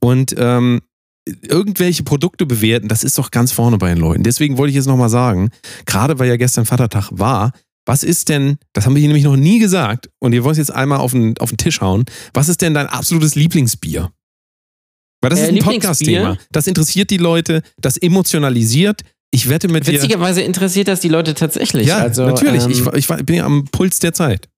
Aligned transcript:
Und 0.00 0.34
ähm, 0.38 0.82
irgendwelche 1.42 2.02
Produkte 2.02 2.46
bewerten, 2.46 2.88
das 2.88 3.04
ist 3.04 3.18
doch 3.18 3.30
ganz 3.30 3.52
vorne 3.52 3.78
bei 3.78 3.88
den 3.88 3.98
Leuten. 3.98 4.22
Deswegen 4.22 4.58
wollte 4.58 4.70
ich 4.70 4.76
jetzt 4.76 4.86
nochmal 4.86 5.08
sagen, 5.08 5.50
gerade 5.86 6.18
weil 6.18 6.28
ja 6.28 6.36
gestern 6.36 6.66
Vatertag 6.66 7.10
war, 7.12 7.52
was 7.86 8.04
ist 8.04 8.28
denn, 8.28 8.58
das 8.72 8.86
haben 8.86 8.94
wir 8.94 9.00
hier 9.00 9.08
nämlich 9.08 9.24
noch 9.24 9.36
nie 9.36 9.58
gesagt, 9.58 10.08
und 10.20 10.32
ihr 10.32 10.44
wollt 10.44 10.54
es 10.54 10.58
jetzt 10.58 10.74
einmal 10.74 10.98
auf 10.98 11.12
den, 11.12 11.36
auf 11.38 11.50
den 11.50 11.58
Tisch 11.58 11.80
hauen, 11.80 12.04
was 12.32 12.48
ist 12.48 12.60
denn 12.62 12.74
dein 12.74 12.86
absolutes 12.86 13.34
Lieblingsbier? 13.34 14.12
Weil 15.22 15.30
das 15.30 15.40
Äh, 15.40 15.42
ist 15.44 15.48
ein? 15.50 15.58
Podcast-Thema. 15.58 16.36
Das 16.50 16.66
interessiert 16.66 17.10
die 17.10 17.16
Leute, 17.16 17.62
das 17.80 17.96
emotionalisiert. 17.96 19.00
Ich 19.30 19.48
wette 19.48 19.68
mit 19.68 19.86
dir. 19.86 19.94
Witzigerweise 19.94 20.42
interessiert 20.42 20.88
das 20.88 21.00
die 21.00 21.08
Leute 21.08 21.32
tatsächlich. 21.34 21.86
Ja, 21.86 21.98
also, 21.98 22.26
natürlich. 22.26 22.64
Ähm, 22.64 22.70
ich, 22.70 23.08
ich, 23.10 23.24
bin 23.24 23.36
ja 23.36 23.46
am 23.46 23.64
Puls 23.64 23.98
der 24.00 24.12
Zeit. 24.12 24.48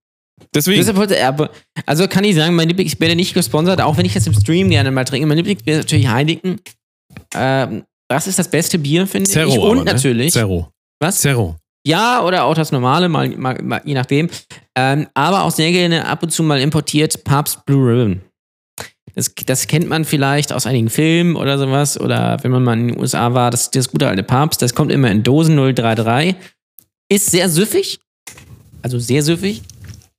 Deswegen. 0.53 0.85
Deshalb 0.85 1.51
also 1.87 2.09
kann 2.09 2.25
ich 2.25 2.35
sagen, 2.35 2.57
mein 2.57 2.69
Lieblingsbier 2.69 3.07
der 3.07 3.17
nicht 3.17 3.35
gesponsert, 3.35 3.81
auch 3.81 3.97
wenn 3.97 4.07
ich 4.07 4.15
das 4.15 4.27
im 4.27 4.35
Stream 4.35 4.71
gerne 4.71 4.91
mal 4.91 5.05
trinke. 5.05 5.27
Mein 5.27 5.37
Lieblingsbier 5.37 5.75
ist 5.75 5.85
natürlich 5.85 6.09
Heineken. 6.09 6.61
Ähm, 7.37 7.85
das 8.09 8.27
ist 8.27 8.39
das 8.39 8.49
beste 8.49 8.79
Bier, 8.79 9.07
finde 9.07 9.29
ich. 9.29 9.35
Zero. 9.35 9.53
Und 9.53 9.79
aber, 9.79 9.85
ne? 9.85 9.93
natürlich. 9.93 10.33
Zero. 10.33 10.69
Was? 11.01 11.21
Zero. 11.21 11.57
Ja, 11.87 12.23
oder 12.25 12.45
auch 12.45 12.55
das 12.55 12.73
normale, 12.73 13.09
mal, 13.09 13.29
mal, 13.37 13.61
mal 13.63 13.83
je 13.85 13.95
nachdem. 13.95 14.31
Ähm, 14.77 15.07
aber 15.15 15.45
auch 15.45 15.51
sehr 15.51 15.71
gerne 15.71 16.07
ab 16.07 16.23
und 16.23 16.31
zu 16.31 16.43
mal 16.43 16.61
importiert 16.61 17.23
Papst 17.25 17.65
Blue 17.67 17.87
Ribbon. 17.87 18.21
Das, 19.15 19.33
das 19.47 19.67
kennt 19.67 19.89
man 19.89 20.05
vielleicht 20.05 20.53
aus 20.53 20.67
einigen 20.67 20.91
Filmen 20.91 21.37
oder 21.37 21.59
sowas. 21.59 22.01
Oder 22.01 22.39
wenn 22.43 22.51
man 22.51 22.65
mal 22.65 22.79
in 22.79 22.89
den 22.89 22.99
USA 22.99 23.33
war, 23.35 23.51
das, 23.51 23.71
das 23.71 23.89
gute 23.89 24.09
alte 24.09 24.23
Papst, 24.23 24.61
das 24.63 24.75
kommt 24.75 24.91
immer 24.91 25.11
in 25.11 25.23
Dosen 25.23 25.57
033. 25.57 26.35
Ist 27.09 27.31
sehr 27.31 27.49
süffig. 27.49 28.01
Also 28.83 28.99
sehr 28.99 29.23
süffig. 29.23 29.63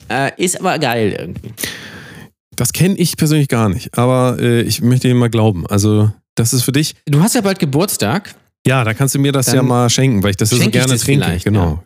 Äh, 0.09 0.31
ist 0.37 0.59
aber 0.59 0.79
geil 0.79 1.15
irgendwie. 1.19 1.51
Das 2.55 2.71
kenne 2.71 2.95
ich 2.95 3.17
persönlich 3.17 3.49
gar 3.49 3.69
nicht. 3.69 3.97
Aber 3.97 4.37
äh, 4.39 4.61
ich 4.61 4.81
möchte 4.81 5.07
dir 5.07 5.15
mal 5.15 5.29
glauben. 5.29 5.67
Also, 5.67 6.11
das 6.35 6.53
ist 6.53 6.63
für 6.63 6.71
dich. 6.71 6.95
Du 7.05 7.21
hast 7.21 7.35
ja 7.35 7.41
bald 7.41 7.59
Geburtstag. 7.59 8.33
Ja, 8.65 8.83
da 8.83 8.93
kannst 8.93 9.13
du 9.13 9.19
mir 9.19 9.31
das 9.31 9.47
Dann 9.47 9.55
ja 9.55 9.61
mal 9.61 9.89
schenken, 9.89 10.23
weil 10.23 10.31
ich 10.31 10.37
das 10.37 10.51
ja 10.51 10.57
so 10.57 10.69
gerne 10.69 10.97
trinke. 10.97 11.37
Genau. 11.43 11.83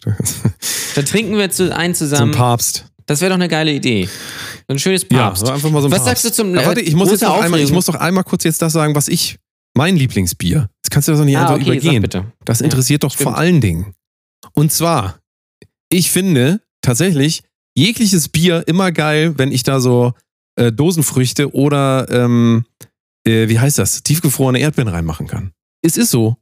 Da 0.96 1.02
trinken 1.02 1.38
wir 1.38 1.50
zu, 1.50 1.76
ein 1.76 1.94
Zum 1.94 2.08
zusammen. 2.08 2.32
Papst. 2.32 2.86
Das 3.10 3.22
wäre 3.22 3.30
doch 3.30 3.36
eine 3.36 3.48
geile 3.48 3.72
Idee. 3.74 4.06
So 4.06 4.74
ein 4.76 4.80
schönes 4.80 5.06
Ja, 5.12 5.28
Papst. 5.30 5.46
so 5.46 5.52
einfach 5.52 5.70
mal 5.72 5.82
so 5.82 5.88
ein 5.88 5.92
Was 5.92 6.00
Papst. 6.04 6.24
sagst 6.24 6.26
du 6.26 6.32
zum 6.32 6.56
Ja, 6.56 6.66
warte, 6.66 6.82
ich 6.82 6.96
muss, 6.96 7.10
jetzt 7.10 7.22
noch 7.22 7.42
einmal, 7.42 7.60
ich 7.60 7.72
muss 7.72 7.86
doch 7.86 7.96
einmal 7.96 8.24
kurz 8.24 8.44
jetzt 8.44 8.62
das 8.62 8.74
sagen, 8.74 8.96
was 8.96 9.08
ich. 9.08 9.38
Mein 9.76 9.96
Lieblingsbier. 9.96 10.68
Das 10.82 10.90
kannst 10.90 11.08
du 11.08 11.14
doch 11.14 11.24
nicht 11.24 11.38
ah, 11.38 11.42
einfach 11.42 11.56
okay, 11.56 11.78
übergehen. 11.78 12.02
bitte. 12.02 12.34
Das 12.44 12.60
Ja, 12.60 12.66
interessiert 12.66 13.04
doch 13.04 13.12
stimmt. 13.12 13.24
vor 13.30 13.38
allen 13.38 13.62
Dingen. 13.62 13.94
Und 14.54 14.72
zwar, 14.72 15.20
ich 15.90 16.10
finde 16.12 16.62
tatsächlich 16.82 17.44
jegliches 17.76 18.30
Bier 18.30 18.64
immer 18.68 18.92
geil, 18.92 19.38
wenn 19.38 19.52
ich 19.52 19.62
da 19.64 19.80
so 19.80 20.14
äh, 20.56 20.72
Dosenfrüchte 20.72 21.54
oder, 21.54 22.08
ähm, 22.10 22.66
äh, 23.28 23.48
wie 23.48 23.60
heißt 23.60 23.78
das, 23.78 24.02
tiefgefrorene 24.04 24.60
Erdbeeren 24.60 24.90
reinmachen 24.92 25.28
kann. 25.28 25.52
Es 25.84 25.98
ist 25.98 26.10
so. 26.12 26.36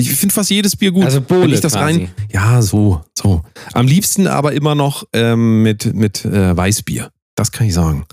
Ich 0.00 0.10
finde 0.12 0.32
fast 0.32 0.48
jedes 0.50 0.76
Bier 0.76 0.92
gut. 0.92 1.04
Also 1.04 1.18
wenn 1.18 1.40
Bohle 1.40 1.54
ich 1.54 1.60
das 1.60 1.72
quasi. 1.72 1.84
rein. 2.02 2.10
Ja, 2.32 2.62
so, 2.62 3.02
so. 3.18 3.42
Am 3.72 3.86
liebsten 3.88 4.28
aber 4.28 4.52
immer 4.52 4.76
noch 4.76 5.04
ähm, 5.12 5.62
mit, 5.64 5.92
mit 5.92 6.24
äh, 6.24 6.56
Weißbier. 6.56 7.10
Das 7.34 7.50
kann 7.50 7.66
ich 7.66 7.74
sagen. 7.74 8.06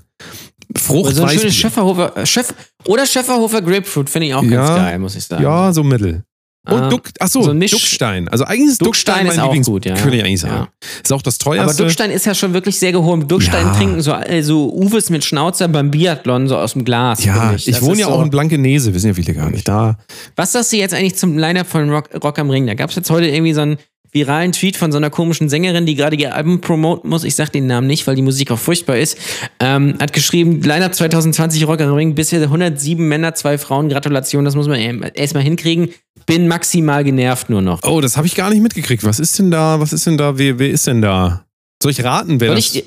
Frucht, 0.76 1.06
Oder 1.06 1.14
so 1.14 1.24
ein 1.24 1.38
schönes 1.38 1.54
Schöfferhofer, 1.54 2.16
äh, 2.16 2.26
Chef, 2.26 2.52
oder 2.86 3.06
Schöfferhofer 3.06 3.62
Grapefruit 3.62 4.10
finde 4.10 4.26
ich 4.26 4.34
auch 4.34 4.42
Ja. 4.42 4.50
ganz 4.50 4.68
geil, 4.80 4.98
muss 4.98 5.14
ich 5.14 5.24
sagen. 5.24 5.42
Ja, 5.44 5.72
so 5.72 5.84
mittel. 5.84 6.24
Und 6.68 6.82
Ähm, 6.82 6.90
Duck, 6.90 7.08
achso, 7.20 7.42
so 7.42 7.50
ein 7.50 7.58
Misch- 7.58 7.70
Duckstein. 7.70 8.28
Also 8.28 8.44
eigentlich 8.44 8.70
ist 8.72 8.82
Duckstein, 8.84 9.24
Duckstein 9.24 9.26
ist 9.28 9.36
mein 9.36 9.40
auch 9.40 9.48
Lieblings 9.50 9.66
gut, 9.66 9.84
ja. 9.86 9.94
Könnte 9.94 10.16
ich 10.16 10.24
eigentlich 10.24 10.40
sagen. 10.40 10.66
Ist 11.02 11.12
auch 11.12 11.22
das 11.22 11.38
teuerste. 11.38 11.70
Aber 11.70 11.74
Duckstein 11.84 12.10
ist 12.10 12.26
ja 12.26 12.34
schon 12.34 12.52
wirklich 12.54 12.78
sehr 12.78 12.92
gehoben. 12.92 13.28
Duckstein 13.28 13.66
Ja. 13.66 13.74
trinken 13.74 14.00
so, 14.02 14.12
äh, 14.12 14.42
so 14.42 14.72
Uwes 14.72 15.10
mit 15.10 15.24
Schnauzer 15.24 15.68
beim 15.68 15.90
Biathlon 15.90 16.48
so 16.48 16.56
aus 16.56 16.72
dem 16.72 16.84
Glas. 16.84 17.24
Ja, 17.24 17.54
ich, 17.54 17.66
Das 17.66 17.82
wohne 17.82 18.00
ja 18.00 18.06
so. 18.06 18.12
auch 18.12 18.22
in 18.22 18.30
Blankenese, 18.30 18.92
wissen 18.94 19.06
ja 19.08 19.14
viele 19.14 19.34
gar 19.34 19.50
nicht. 19.50 19.66
Da. 19.68 19.96
Was 20.34 20.52
sagst 20.52 20.72
du 20.72 20.76
jetzt 20.76 20.92
eigentlich 20.94 21.16
zum 21.16 21.38
Line-Up 21.38 21.66
von 21.66 21.88
Rock, 21.90 22.08
Rock 22.22 22.38
am 22.38 22.50
Ring? 22.50 22.66
Da 22.66 22.74
gab 22.74 22.90
es 22.90 22.96
jetzt 22.96 23.10
heute 23.10 23.26
irgendwie 23.28 23.52
so 23.54 23.60
einen 23.60 23.76
viralen 24.16 24.52
Tweet 24.52 24.76
von 24.76 24.90
so 24.90 24.96
einer 24.96 25.10
komischen 25.10 25.48
Sängerin, 25.48 25.84
die 25.84 25.94
gerade 25.94 26.16
ihr 26.16 26.34
Album 26.34 26.60
promoten 26.60 27.10
muss. 27.10 27.22
Ich 27.22 27.36
sag 27.36 27.52
den 27.52 27.66
Namen 27.66 27.86
nicht, 27.86 28.06
weil 28.06 28.16
die 28.16 28.22
Musik 28.22 28.50
auch 28.50 28.58
furchtbar 28.58 28.96
ist. 28.96 29.18
Ähm, 29.60 29.96
hat 30.00 30.14
geschrieben, 30.14 30.62
Line-Up 30.62 30.94
2020 30.94 31.68
Rock 31.68 31.82
am 31.82 31.92
Ring, 31.92 32.14
bisher 32.14 32.40
107 32.40 33.06
Männer, 33.06 33.34
zwei 33.34 33.58
Frauen. 33.58 33.90
Gratulation, 33.90 34.44
das 34.44 34.54
muss 34.56 34.68
man 34.68 34.80
erstmal 35.14 35.42
hinkriegen. 35.42 35.90
Bin 36.24 36.48
maximal 36.48 37.04
genervt 37.04 37.50
nur 37.50 37.60
noch. 37.60 37.80
Oh, 37.84 38.00
das 38.00 38.16
habe 38.16 38.26
ich 38.26 38.34
gar 38.34 38.50
nicht 38.50 38.62
mitgekriegt. 38.62 39.04
Was 39.04 39.20
ist 39.20 39.38
denn 39.38 39.50
da? 39.50 39.78
Was 39.78 39.92
ist 39.92 40.06
denn 40.06 40.16
da? 40.16 40.38
Wer, 40.38 40.58
wer 40.58 40.70
ist 40.70 40.86
denn 40.86 41.02
da? 41.02 41.44
Soll 41.82 41.92
ich 41.92 42.02
raten, 42.02 42.40
wer 42.40 42.48
Soll 42.48 42.56
das? 42.56 42.74
ich, 42.74 42.84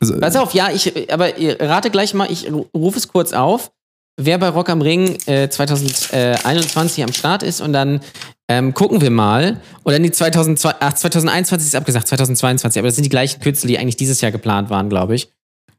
Also, 0.00 0.18
pass 0.18 0.36
auf, 0.36 0.54
ja, 0.54 0.70
ich, 0.74 1.10
aber 1.12 1.30
rate 1.60 1.90
gleich 1.90 2.12
mal, 2.14 2.30
ich 2.30 2.50
rufe 2.74 2.98
es 2.98 3.08
kurz 3.08 3.32
auf, 3.32 3.70
wer 4.16 4.38
bei 4.38 4.48
Rock 4.48 4.68
am 4.70 4.82
Ring 4.82 5.16
äh, 5.26 5.48
2021 5.48 7.04
am 7.04 7.12
Start 7.12 7.42
ist 7.42 7.60
und 7.60 7.72
dann 7.72 8.00
ähm, 8.48 8.74
gucken 8.74 9.00
wir 9.00 9.10
mal. 9.10 9.60
Oder 9.84 9.98
nee, 9.98 10.10
2002, 10.10 10.74
ach, 10.80 10.92
2021 10.92 11.68
ist 11.68 11.74
abgesagt, 11.74 12.08
2022, 12.08 12.78
aber 12.78 12.88
das 12.88 12.96
sind 12.96 13.04
die 13.04 13.10
gleichen 13.10 13.40
Künstler, 13.40 13.68
die 13.68 13.78
eigentlich 13.78 13.96
dieses 13.96 14.20
Jahr 14.20 14.32
geplant 14.32 14.70
waren, 14.70 14.88
glaube 14.88 15.14
ich. 15.14 15.28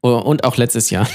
Oh, 0.02 0.10
Und 0.10 0.44
auch 0.44 0.56
letztes 0.56 0.90
Jahr. 0.90 1.08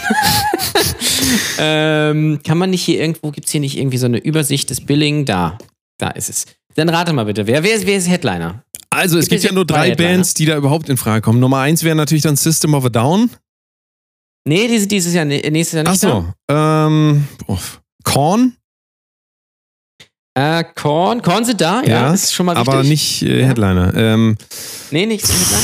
ähm, 1.60 2.40
kann 2.46 2.58
man 2.58 2.70
nicht 2.70 2.84
hier 2.84 3.00
irgendwo, 3.00 3.32
gibt 3.32 3.48
es 3.48 3.52
hier 3.52 3.62
nicht 3.62 3.78
irgendwie 3.78 3.98
so 3.98 4.06
eine 4.06 4.18
Übersicht 4.18 4.70
des 4.70 4.82
Billing? 4.82 5.26
Da, 5.26 5.58
da 5.98 6.10
ist 6.10 6.30
es. 6.30 6.46
Dann 6.76 6.90
rate 6.90 7.14
mal 7.14 7.26
bitte, 7.26 7.48
wer, 7.48 7.64
wer, 7.64 7.86
wer 7.86 7.98
ist 7.98 8.10
Headliner? 8.10 8.64
also 8.92 9.18
es 9.18 9.28
gibt 9.28 9.42
gibt 9.42 9.52
ja 9.52 9.56
nur 9.56 9.66
drei 9.66 9.90
Headliner. 9.90 10.12
Bands, 10.12 10.34
die 10.34 10.46
da 10.46 10.56
überhaupt 10.58 10.90
in 10.90 10.98
Frage 10.98 11.22
kommen. 11.22 11.40
Nummer 11.40 11.60
eins 11.60 11.84
wäre 11.84 11.96
natürlich 11.96 12.24
dann 12.24 12.36
System 12.36 12.74
of 12.74 12.86
a 12.86 12.90
Down. 12.90 13.30
Nee, 14.48 14.68
die 14.68 14.80
sind 14.80 14.92
dieses 14.92 15.14
Jahr, 15.14 15.26
nächstes 15.26 15.74
Jahr 15.74 15.84
nicht 15.84 16.04
Achso. 16.04 16.34
Ähm, 16.50 17.28
oh, 17.48 17.58
Korn, 18.04 18.54
da. 18.54 18.61
Äh, 20.34 20.64
Korn, 20.76 21.22
Korn 21.22 21.44
sind 21.44 21.60
da, 21.60 21.82
ja, 21.82 21.90
Ja, 22.08 22.14
ist 22.14 22.34
schon 22.34 22.46
mal 22.46 22.56
aber 22.56 22.84
nicht 22.84 23.22
äh, 23.24 23.42
Ja. 23.42 23.48
Headliner. 23.48 23.94
Ähm, 23.96 24.38
Nee, 24.92 25.06
nicht 25.06 25.28
Headliner. 25.28 25.64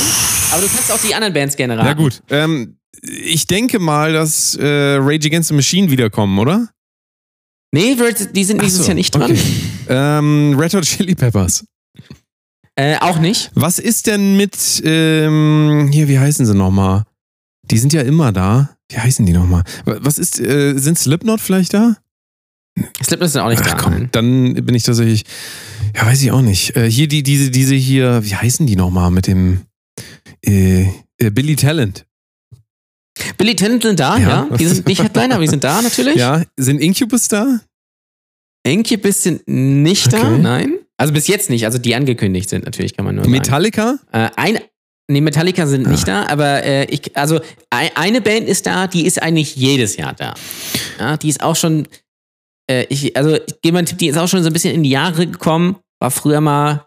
Aber 0.52 0.62
du 0.62 0.68
kannst 0.68 0.92
auch 0.92 1.00
die 1.00 1.14
anderen 1.14 1.32
Bands 1.34 1.56
gerne 1.56 1.76
raten. 1.78 1.86
na 1.86 1.94
gut. 1.94 2.22
Ähm, 2.30 2.76
ich 3.02 3.46
denke 3.46 3.78
mal, 3.78 4.12
dass 4.12 4.56
äh, 4.56 4.96
Rage 4.96 5.26
Against 5.28 5.48
the 5.48 5.54
Machine 5.54 5.90
wiederkommen, 5.90 6.38
oder? 6.38 6.68
Nee, 7.72 7.96
die 8.32 8.44
sind 8.44 8.62
dieses 8.62 8.80
so, 8.80 8.86
Jahr 8.86 8.94
nicht 8.94 9.14
dran. 9.14 9.30
okay. 9.30 9.40
Ähm, 9.88 10.54
Red 10.58 10.74
Hot 10.74 10.84
Chili 10.84 11.14
Peppers. 11.14 11.64
Äh, 12.76 12.96
auch 12.98 13.18
nicht. 13.18 13.50
Was 13.54 13.78
ist 13.78 14.06
denn 14.06 14.36
mit, 14.36 14.56
ähm, 14.84 15.90
hier, 15.92 16.08
wie 16.08 16.18
heißen 16.18 16.46
sie 16.46 16.54
nochmal? 16.54 17.04
Die 17.64 17.78
sind 17.78 17.92
ja 17.92 18.02
immer 18.02 18.32
da. 18.32 18.70
Wie 18.90 18.98
heißen 18.98 19.26
die 19.26 19.32
nochmal? 19.32 19.64
Was 19.84 20.18
ist, 20.18 20.40
äh, 20.40 20.78
sind 20.78 20.98
Slipknot 20.98 21.40
vielleicht 21.40 21.74
da? 21.74 21.96
Slipknot 23.02 23.30
sind 23.30 23.40
auch 23.42 23.48
nicht 23.48 23.62
Ach 23.64 23.70
da. 23.72 23.76
komm, 23.76 23.92
nein. 23.92 24.08
dann 24.12 24.54
bin 24.54 24.74
ich 24.74 24.82
tatsächlich, 24.82 25.24
ja, 25.94 26.06
weiß 26.06 26.22
ich 26.22 26.30
auch 26.30 26.42
nicht. 26.42 26.76
Äh, 26.76 26.90
hier 26.90 27.08
die, 27.08 27.22
diese, 27.22 27.50
diese 27.50 27.74
hier, 27.74 28.24
wie 28.24 28.34
heißen 28.34 28.66
die 28.66 28.76
nochmal 28.76 29.10
mit 29.10 29.26
dem, 29.26 29.62
äh, 30.44 30.86
Äh, 31.20 31.30
Billy 31.30 31.56
Talent. 31.56 32.04
Billy 33.36 33.56
Talent 33.56 33.82
sind 33.82 33.98
da, 33.98 34.16
Ja. 34.18 34.46
ja. 34.50 34.56
Die 34.56 34.66
sind 34.66 34.86
nicht 34.86 35.02
Headliner, 35.02 35.34
aber 35.34 35.42
die 35.42 35.48
sind 35.50 35.64
da 35.64 35.82
natürlich. 35.88 36.16
Ja, 36.16 36.42
sind 36.56 36.80
Incubus 36.80 37.26
da? 37.28 37.60
Incubus 38.64 39.22
sind 39.22 39.46
nicht 39.48 40.12
da, 40.12 40.18
Okay. 40.32 40.38
nein. 40.38 40.74
Also 40.96 41.12
bis 41.12 41.26
jetzt 41.28 41.48
nicht, 41.48 41.64
also 41.64 41.78
die 41.78 41.94
angekündigt 41.94 42.48
sind 42.50 42.64
natürlich, 42.64 42.94
kann 42.96 43.04
man 43.04 43.14
nur 43.14 43.24
sagen. 43.24 43.32
Metallica? 43.32 43.98
Äh, 44.12 44.30
ein, 44.36 44.58
nee, 45.08 45.20
Metallica 45.20 45.66
sind 45.66 45.86
nicht 45.88 46.08
da, 46.08 46.26
aber 46.26 46.64
äh, 46.64 46.84
ich, 46.86 47.16
also 47.16 47.40
ein, 47.70 47.90
eine 47.94 48.20
Band 48.20 48.48
ist 48.48 48.66
da, 48.66 48.88
die 48.88 49.06
ist 49.06 49.22
eigentlich 49.22 49.54
jedes 49.54 49.96
Jahr 49.96 50.12
da. 50.14 50.34
Ja, 50.98 51.16
die 51.16 51.28
ist 51.28 51.40
auch 51.42 51.54
schon, 51.54 51.86
äh, 52.70 52.86
ich, 52.88 53.16
also 53.16 53.34
ich 53.34 53.60
gebe 53.62 53.72
mal 53.72 53.78
einen 53.78 53.86
Tipp, 53.86 53.98
die 53.98 54.08
ist 54.08 54.16
auch 54.16 54.28
schon 54.28 54.42
so 54.42 54.48
ein 54.48 54.52
bisschen 54.52 54.74
in 54.74 54.82
die 54.82 54.90
Jahre 54.90 55.26
gekommen, 55.26 55.76
war 56.00 56.10
früher 56.10 56.40
mal 56.40 56.86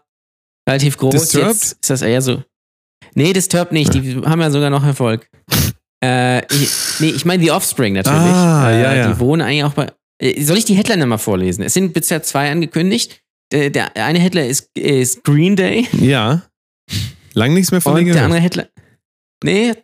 relativ 0.68 0.96
groß. 0.96 1.12
Disturbed? 1.14 1.48
Jetzt 1.48 1.72
ist 1.72 1.90
das 1.90 2.02
eher 2.02 2.22
so. 2.22 2.42
Nee, 3.14 3.32
Disturbed 3.32 3.72
nicht, 3.72 3.92
die 3.94 4.16
haben 4.16 4.40
ja 4.40 4.50
sogar 4.50 4.70
noch 4.70 4.84
Erfolg. 4.84 5.28
äh, 6.04 6.44
ich, 6.54 6.70
nee, 7.00 7.10
ich 7.10 7.24
meine 7.24 7.42
die 7.42 7.50
Offspring 7.50 7.94
natürlich. 7.94 8.20
Ah, 8.20 8.70
äh, 8.70 8.82
ja, 8.82 8.94
ja. 8.94 9.12
Die 9.12 9.18
wohnen 9.18 9.42
eigentlich 9.42 9.64
auch 9.64 9.74
bei. 9.74 9.92
Äh, 10.20 10.42
Soll 10.42 10.56
ich 10.56 10.64
die 10.64 10.74
Headliner 10.74 11.06
mal 11.06 11.18
vorlesen? 11.18 11.62
Es 11.62 11.74
sind 11.74 11.92
bisher 11.92 12.22
zwei 12.22 12.50
angekündigt. 12.50 13.20
Der, 13.52 13.68
der 13.68 13.94
eine 13.96 14.18
Headliner 14.18 14.46
ist, 14.46 14.70
ist 14.74 15.24
Green 15.24 15.56
Day. 15.56 15.86
Ja. 16.00 16.42
Lang 17.34 17.52
nichts 17.52 17.70
mehr 17.70 17.80
von 17.82 17.96
denen 17.96 18.12
der 18.12 18.24
andere 18.24 18.40
Headliner. 18.40 18.68
Nee, 19.44 19.74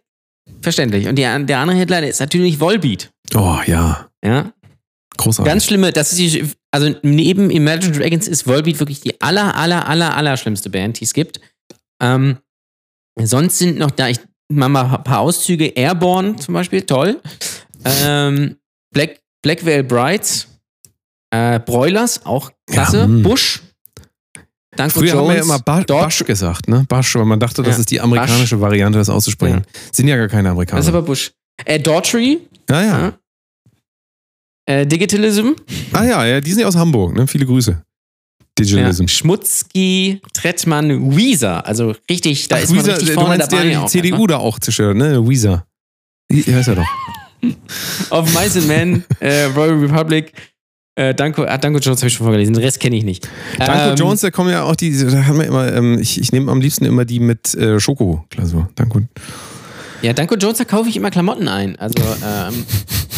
verständlich. 0.63 1.07
Und 1.07 1.17
der, 1.17 1.39
der 1.41 1.59
andere 1.59 1.77
Headliner 1.77 2.07
ist 2.09 2.21
natürlich 2.21 2.61
Volbeat. 2.61 3.11
Oh 3.35 3.59
ja, 3.67 4.09
Ja. 4.25 4.53
Großartig. 5.19 5.51
Ganz 5.53 5.65
schlimme, 5.67 5.93
das 5.93 6.13
ist 6.13 6.19
die, 6.19 6.49
also 6.71 6.95
neben 7.03 7.51
Imagine 7.51 7.93
Dragons 7.93 8.27
ist 8.27 8.47
Volbeat 8.47 8.79
wirklich 8.81 9.01
die 9.01 9.21
aller, 9.21 9.55
aller, 9.57 9.87
aller, 9.89 10.17
aller 10.17 10.37
schlimmste 10.37 10.71
Band, 10.71 10.99
die 11.01 11.05
es 11.05 11.13
gibt. 11.13 11.41
Ähm, 12.01 12.39
sonst 13.21 13.59
sind 13.59 13.79
noch 13.79 13.91
da, 13.91 14.09
ich 14.09 14.19
mach 14.51 14.69
mal 14.69 14.95
ein 14.97 15.05
paar 15.05 15.21
Auszüge, 15.21 15.67
Airborne 15.67 16.37
zum 16.37 16.55
Beispiel, 16.55 16.83
toll. 16.83 17.21
Ähm, 17.85 18.57
Black, 18.93 19.21
Black 19.43 19.65
Veil 19.67 19.85
Brides, 19.85 20.49
äh, 21.31 21.61
Broilers, 21.61 22.25
auch 22.25 22.51
klasse. 22.71 22.99
Ja, 22.99 23.05
hm. 23.05 23.23
Bush, 23.23 23.61
Danko 24.77 25.01
Früher 25.01 25.09
Jones, 25.15 25.21
haben 25.21 25.29
wir 25.29 25.37
ja 25.37 25.43
immer 25.43 25.59
ba 25.59 25.83
dort- 25.83 26.05
Basch 26.05 26.25
gesagt, 26.25 26.69
ne? 26.69 26.85
Basch, 26.89 27.15
weil 27.17 27.25
man 27.25 27.41
dachte, 27.41 27.63
das 27.63 27.77
Ja. 27.77 27.81
ist 27.81 27.91
die 27.91 28.01
amerikanische 28.01 28.61
Variante, 28.61 28.99
das 28.99 29.09
auszusprechen. 29.11 29.65
Sind 29.93 30.09
ja 30.09 30.17
gar 30.17 30.29
keine 30.29 30.51
Amerikaner. 30.51 30.79
Das 30.79 30.87
ist 30.87 30.95
aber 30.95 31.03
Bush. 31.03 31.33
Äh, 31.65 31.81
Daughtry, 31.81 32.39
ja, 32.71 32.83
ja. 32.83 33.19
Äh, 34.69 34.87
Digitalism, 34.87 35.53
Ah 35.93 36.05
ja, 36.05 36.27
ja, 36.27 36.41
die 36.43 36.51
sind 36.51 36.61
ja 36.61 36.67
aus 36.67 36.77
Hamburg, 36.77 37.17
ne? 37.17 37.27
Viele 37.27 37.47
Grüße. 37.47 37.83
Digitalism. 38.59 39.05
Ja, 39.05 39.09
Schmutzki, 39.09 40.21
Trettmann, 40.35 41.17
Weezer. 41.17 41.65
Also 41.67 41.95
richtig, 42.11 42.49
da 42.49 42.57
Ach, 42.57 42.63
ist 42.63 42.69
man 42.71 42.79
Weezer, 42.81 42.93
richtig 42.93 43.09
du 43.09 43.15
vorne 43.15 43.29
meinst 43.31 43.51
dabei. 43.51 43.63
der, 43.63 43.71
die 43.71 43.77
auch 43.79 43.89
CDU 43.89 44.27
da 44.27 44.37
auch 44.37 44.59
zerstört, 44.59 44.97
ne? 44.99 45.27
Weezer. 45.27 45.65
Die 46.31 46.55
heißt 46.55 46.69
er 46.69 46.75
doch. 46.75 46.87
Auf 48.11 48.35
Mice 48.35 48.59
and 48.59 48.69
Men, 48.69 49.05
äh, 49.21 49.45
Royal 49.45 49.79
Republic, 49.79 50.33
äh, 50.97 51.15
Danko, 51.15 51.45
ah, 51.45 51.57
Danko 51.57 51.79
Jones 51.79 52.01
habe 52.01 52.09
ich 52.09 52.15
schon 52.15 52.27
vorgelesen, 52.27 52.53
den 52.53 52.63
Rest 52.63 52.79
kenne 52.81 52.97
ich 52.97 53.05
nicht. 53.05 53.27
Danko 53.59 53.91
Ähm, 53.93 53.97
Jones, 53.97 54.21
da 54.21 54.31
kommen 54.31 54.51
ja 54.51 54.65
auch 54.65 54.77
die, 54.77 54.91
da 54.99 55.25
haben 55.25 55.39
wir 55.39 55.47
immer, 55.47 55.73
ähm, 55.73 55.99
ich, 55.99 56.21
ich 56.21 56.33
nehme 56.33 56.51
am 56.53 56.61
liebsten 56.61 56.85
immer 56.85 57.07
die 57.07 57.21
mit 57.21 57.55
äh, 57.55 57.81
Schokoglasur. 57.81 58.69
Danko. 58.75 59.01
Ja, 60.03 60.13
Danko 60.13 60.35
Jones, 60.35 60.59
da 60.59 60.65
kaufe 60.65 60.91
ich 60.91 60.97
immer 60.97 61.11
Klamotten 61.11 61.49
ein. 61.49 61.77
Also, 61.77 61.95
ähm, 62.03 62.67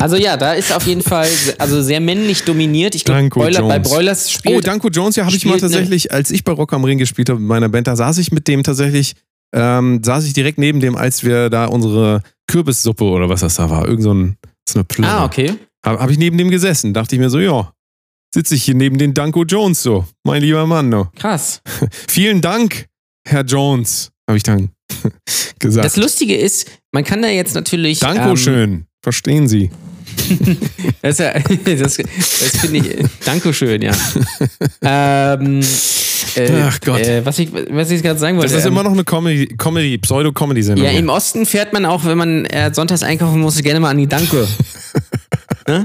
also 0.00 0.16
ja, 0.16 0.36
da 0.36 0.54
ist 0.54 0.72
auf 0.72 0.86
jeden 0.86 1.02
Fall 1.02 1.28
also 1.58 1.82
sehr 1.82 2.00
männlich 2.00 2.44
dominiert. 2.44 2.94
Ich 2.94 3.04
glaube, 3.04 3.28
Broiler, 3.28 3.62
bei. 3.62 3.78
Broilers 3.78 4.30
spielt. 4.30 4.56
Oh, 4.56 4.60
Danko 4.60 4.88
Jones, 4.88 5.16
ja, 5.16 5.26
habe 5.26 5.36
ich 5.36 5.44
mal 5.44 5.60
tatsächlich, 5.60 6.12
als 6.12 6.30
ich 6.30 6.42
bei 6.42 6.52
Rock 6.52 6.72
am 6.72 6.84
Ring 6.84 6.98
gespielt 6.98 7.28
habe 7.28 7.38
mit 7.38 7.48
meiner 7.48 7.68
Band, 7.68 7.86
da 7.86 7.96
saß 7.96 8.18
ich 8.18 8.32
mit 8.32 8.48
dem 8.48 8.62
tatsächlich, 8.62 9.14
ähm, 9.54 10.02
saß 10.02 10.24
ich 10.24 10.32
direkt 10.32 10.58
neben 10.58 10.80
dem, 10.80 10.96
als 10.96 11.22
wir 11.24 11.50
da 11.50 11.66
unsere 11.66 12.22
Kürbissuppe 12.46 13.04
oder 13.04 13.28
was 13.28 13.40
das 13.40 13.56
da 13.56 13.68
war, 13.68 13.86
irgend 13.86 14.02
so, 14.02 14.14
ein, 14.14 14.36
so 14.68 14.78
eine 14.78 14.84
Plörre. 14.84 15.12
ah, 15.12 15.24
okay. 15.24 15.54
Habe 15.84 16.00
hab 16.00 16.10
ich 16.10 16.18
neben 16.18 16.36
dem 16.38 16.50
gesessen, 16.50 16.94
dachte 16.94 17.14
ich 17.14 17.20
mir 17.20 17.30
so, 17.30 17.38
ja, 17.38 17.72
sitze 18.34 18.54
ich 18.54 18.64
hier 18.64 18.74
neben 18.74 18.98
den 18.98 19.14
Danko 19.14 19.44
Jones 19.44 19.82
so, 19.82 20.06
mein 20.24 20.42
lieber 20.42 20.66
Mann. 20.66 20.88
No. 20.88 21.08
Krass. 21.16 21.62
Vielen 22.08 22.40
Dank, 22.40 22.86
Herr 23.26 23.44
Jones, 23.44 24.10
habe 24.28 24.36
ich 24.36 24.42
dann 24.42 24.70
gesagt. 25.58 25.84
Das 25.84 25.96
Lustige 25.96 26.36
ist, 26.36 26.70
man 26.92 27.04
kann 27.04 27.22
da 27.22 27.28
jetzt 27.28 27.54
natürlich. 27.54 28.00
Dankeschön, 28.00 28.86
verstehen 29.02 29.48
Sie. 29.48 29.70
Ähm, 30.30 30.56
das, 31.02 31.18
ja- 31.18 31.32
das, 31.38 31.96
das 31.96 31.96
finde 32.60 32.78
ich. 32.78 33.06
Dankeschön, 33.24 33.82
ja. 33.82 33.92
ähm, 34.82 35.60
äh, 36.36 36.62
Ach 36.62 36.78
Gott. 36.80 37.00
Äh, 37.00 37.24
was 37.24 37.38
ich, 37.38 37.50
was 37.52 37.90
ich 37.90 38.02
gerade 38.02 38.18
sagen 38.18 38.36
wollte. 38.36 38.50
Das 38.52 38.58
ist 38.60 38.66
ähm, 38.66 38.72
immer 38.72 38.82
noch 38.82 38.92
eine 38.92 39.04
Comedy, 39.04 39.46
Comedy 39.56 39.98
Pseudo-Comedy-Sendung. 39.98 40.84
Ja, 40.84 40.92
im 40.92 41.08
Osten 41.08 41.46
fährt 41.46 41.72
man 41.72 41.84
auch, 41.86 42.04
wenn 42.04 42.18
man 42.18 42.44
äh, 42.46 42.72
sonntags 42.72 43.02
einkaufen 43.02 43.40
muss, 43.40 43.60
gerne 43.62 43.80
mal 43.80 43.90
an 43.90 43.98
die 43.98 44.06
Danke. 44.06 44.46
ne? 45.68 45.84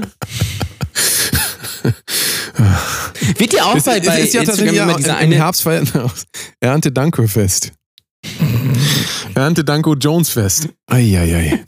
Wird 3.38 3.52
dir 3.52 3.64
auch 3.64 3.76
Es, 3.76 3.84
bei, 3.84 3.98
es 3.98 4.06
bei 4.06 4.20
ist 4.20 4.34
ja 4.34 4.44
tatsächlich 4.44 4.76
immer 4.76 4.92
ja, 4.92 4.96
dieser 4.96 5.20
im. 5.20 5.32
Herbst 5.32 5.62
feiert 5.62 5.94
man 5.94 6.04
auch 6.04 6.14
Ernte 6.60 6.92
Danko 6.92 7.26
Fest. 7.26 7.72
Ernte 9.34 9.64
Danko 9.64 9.94
Jones 9.94 10.30
Fest. 10.30 10.68
Eieiei. 10.86 11.64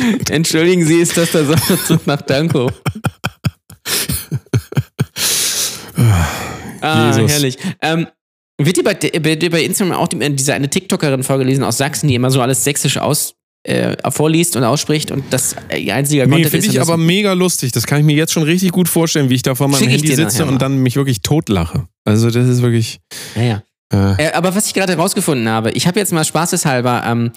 Entschuldigen 0.30 0.84
Sie, 0.84 0.94
ist 1.00 1.16
das 1.16 1.32
der 1.32 1.44
Sonderzug 1.46 2.06
nach 2.06 2.22
Danko? 2.22 2.70
ah, 6.80 7.12
Jesus. 7.16 7.30
herrlich. 7.30 7.58
Ähm, 7.82 8.06
wird 8.58 8.76
dir 8.76 8.84
bei, 8.84 8.94
bei, 8.94 9.62
Instagram 9.62 9.96
auch 9.96 10.08
die, 10.08 10.18
diese 10.36 10.54
eine 10.54 10.68
TikTokerin 10.68 11.22
vorgelesen 11.22 11.64
aus 11.64 11.78
Sachsen, 11.78 12.08
die 12.08 12.14
immer 12.14 12.30
so 12.30 12.40
alles 12.42 12.62
sächsisch 12.64 12.98
aus, 12.98 13.34
äh, 13.62 13.96
vorliest 14.10 14.56
und 14.56 14.64
ausspricht 14.64 15.10
und 15.10 15.24
das 15.30 15.54
ihr 15.76 15.94
einziger 15.94 16.24
Nee, 16.26 16.30
Content 16.32 16.50
finde 16.50 16.66
ist? 16.66 16.72
ich 16.72 16.78
und 16.78 16.80
das- 16.80 16.88
aber 16.88 16.96
mega 16.96 17.32
lustig. 17.32 17.72
Das 17.72 17.86
kann 17.86 17.98
ich 18.00 18.04
mir 18.04 18.16
jetzt 18.16 18.32
schon 18.32 18.42
richtig 18.42 18.72
gut 18.72 18.88
vorstellen, 18.88 19.28
wie 19.30 19.34
ich 19.34 19.42
da 19.42 19.54
vor 19.54 19.68
meinem 19.68 19.82
ich 19.82 19.88
Handy 19.88 20.08
sitze 20.08 20.22
nachher 20.22 20.46
mal. 20.46 20.52
und 20.52 20.62
dann 20.62 20.78
mich 20.82 20.96
wirklich 20.96 21.20
totlache. 21.22 21.86
Also 22.04 22.30
das 22.30 22.48
ist 22.48 22.62
wirklich. 22.62 23.00
ja, 23.36 23.42
ja. 23.42 23.62
Äh, 23.92 24.26
Äh, 24.28 24.32
aber 24.32 24.54
was 24.54 24.66
ich 24.68 24.74
gerade 24.74 24.92
herausgefunden 24.94 25.48
habe, 25.48 25.72
ich 25.72 25.86
habe 25.86 25.98
jetzt 25.98 26.12
mal 26.12 26.24
spaßeshalber, 26.24 27.02
ähm, 27.06 27.32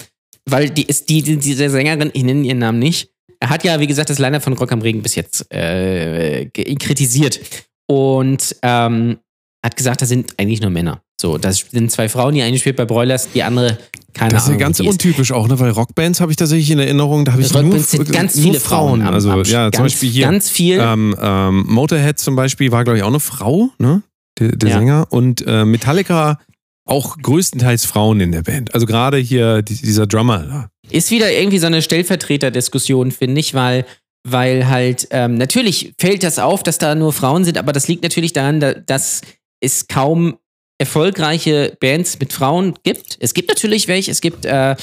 weil 0.49 0.69
die 0.69 0.83
ist 0.83 1.09
die, 1.09 1.21
die 1.21 1.37
diese 1.37 1.69
Sängerin, 1.69 2.11
ich 2.13 2.23
nenne 2.23 2.45
ihren 2.45 2.59
Namen 2.59 2.79
nicht, 2.79 3.09
hat 3.43 3.63
ja, 3.63 3.79
wie 3.79 3.87
gesagt, 3.87 4.09
das 4.09 4.19
Line 4.19 4.39
von 4.41 4.53
Rock 4.53 4.71
am 4.71 4.81
Regen 4.81 5.01
bis 5.01 5.15
jetzt 5.15 5.51
äh, 5.53 6.45
kritisiert. 6.49 7.39
Und 7.87 8.55
ähm, 8.61 9.17
hat 9.63 9.75
gesagt, 9.75 10.01
das 10.01 10.09
sind 10.09 10.33
eigentlich 10.37 10.61
nur 10.61 10.69
Männer. 10.69 11.01
So, 11.19 11.37
das 11.37 11.65
sind 11.71 11.91
zwei 11.91 12.09
Frauen, 12.09 12.33
die 12.35 12.41
eine 12.41 12.57
spielt 12.57 12.75
bei 12.75 12.85
Broilers, 12.85 13.29
die 13.33 13.43
andere 13.43 13.77
keine 14.13 14.31
das 14.33 14.43
ist 14.43 14.47
ja 14.49 14.53
Ahnung. 14.55 14.59
ganz 14.59 14.79
untypisch 14.79 15.31
auch, 15.31 15.47
ne? 15.47 15.57
Weil 15.59 15.71
Rockbands 15.71 16.19
habe 16.21 16.31
ich 16.31 16.35
tatsächlich 16.37 16.69
in 16.71 16.79
Erinnerung, 16.79 17.25
da 17.25 17.31
habe 17.33 17.41
ich 17.41 17.51
nur, 17.51 17.61
Rockbands 17.63 17.91
sind 17.91 18.11
ganz 18.11 18.35
nur 18.35 18.43
viele 18.45 18.59
Frauen. 18.59 19.01
am- 19.01 19.13
also 19.13 19.29
am- 19.31 19.43
ja, 19.43 19.63
ganz, 19.69 19.75
zum 19.75 19.85
Beispiel 19.85 20.09
hier. 20.09 20.25
Ganz 20.25 20.49
viel. 20.49 20.79
Ähm, 20.81 21.15
ähm, 21.19 21.65
Motorhead 21.67 22.19
zum 22.19 22.35
Beispiel 22.35 22.71
war, 22.71 22.83
glaube 22.83 22.97
ich, 22.97 23.03
auch 23.03 23.07
eine 23.09 23.19
Frau, 23.19 23.69
ne? 23.79 24.03
Der, 24.39 24.49
der 24.55 24.69
Ja. 24.69 24.77
Sänger. 24.79 25.07
Und 25.09 25.43
äh, 25.47 25.65
Metallica 25.65 26.39
auch 26.85 27.17
größtenteils 27.17 27.85
Frauen 27.85 28.19
in 28.19 28.31
der 28.31 28.43
Band. 28.43 28.73
Also 28.73 28.85
gerade 28.85 29.17
hier 29.17 29.61
die, 29.61 29.75
dieser 29.75 30.07
Drummer. 30.07 30.39
Da. 30.39 30.69
Ist 30.89 31.11
wieder 31.11 31.31
irgendwie 31.31 31.59
so 31.59 31.67
eine 31.67 31.81
Stellvertreterdiskussion, 31.81 33.11
finde 33.11 33.39
ich, 33.39 33.53
weil, 33.53 33.85
weil 34.27 34.67
halt, 34.67 35.07
ähm, 35.11 35.35
natürlich 35.35 35.93
fällt 35.99 36.23
das 36.23 36.39
auf, 36.39 36.63
dass 36.63 36.77
da 36.77 36.95
nur 36.95 37.13
Frauen 37.13 37.45
sind, 37.45 37.57
aber 37.57 37.71
das 37.71 37.87
liegt 37.87 38.03
natürlich 38.03 38.33
daran, 38.33 38.59
da, 38.59 38.73
dass 38.73 39.21
es 39.61 39.87
kaum 39.87 40.37
erfolgreiche 40.77 41.77
Bands 41.79 42.19
mit 42.19 42.33
Frauen 42.33 42.73
gibt. 42.83 43.17
Es 43.21 43.33
gibt 43.33 43.47
natürlich 43.47 43.87
welche, 43.87 44.11
es 44.11 44.19
gibt, 44.19 44.45
äh, 44.45 44.75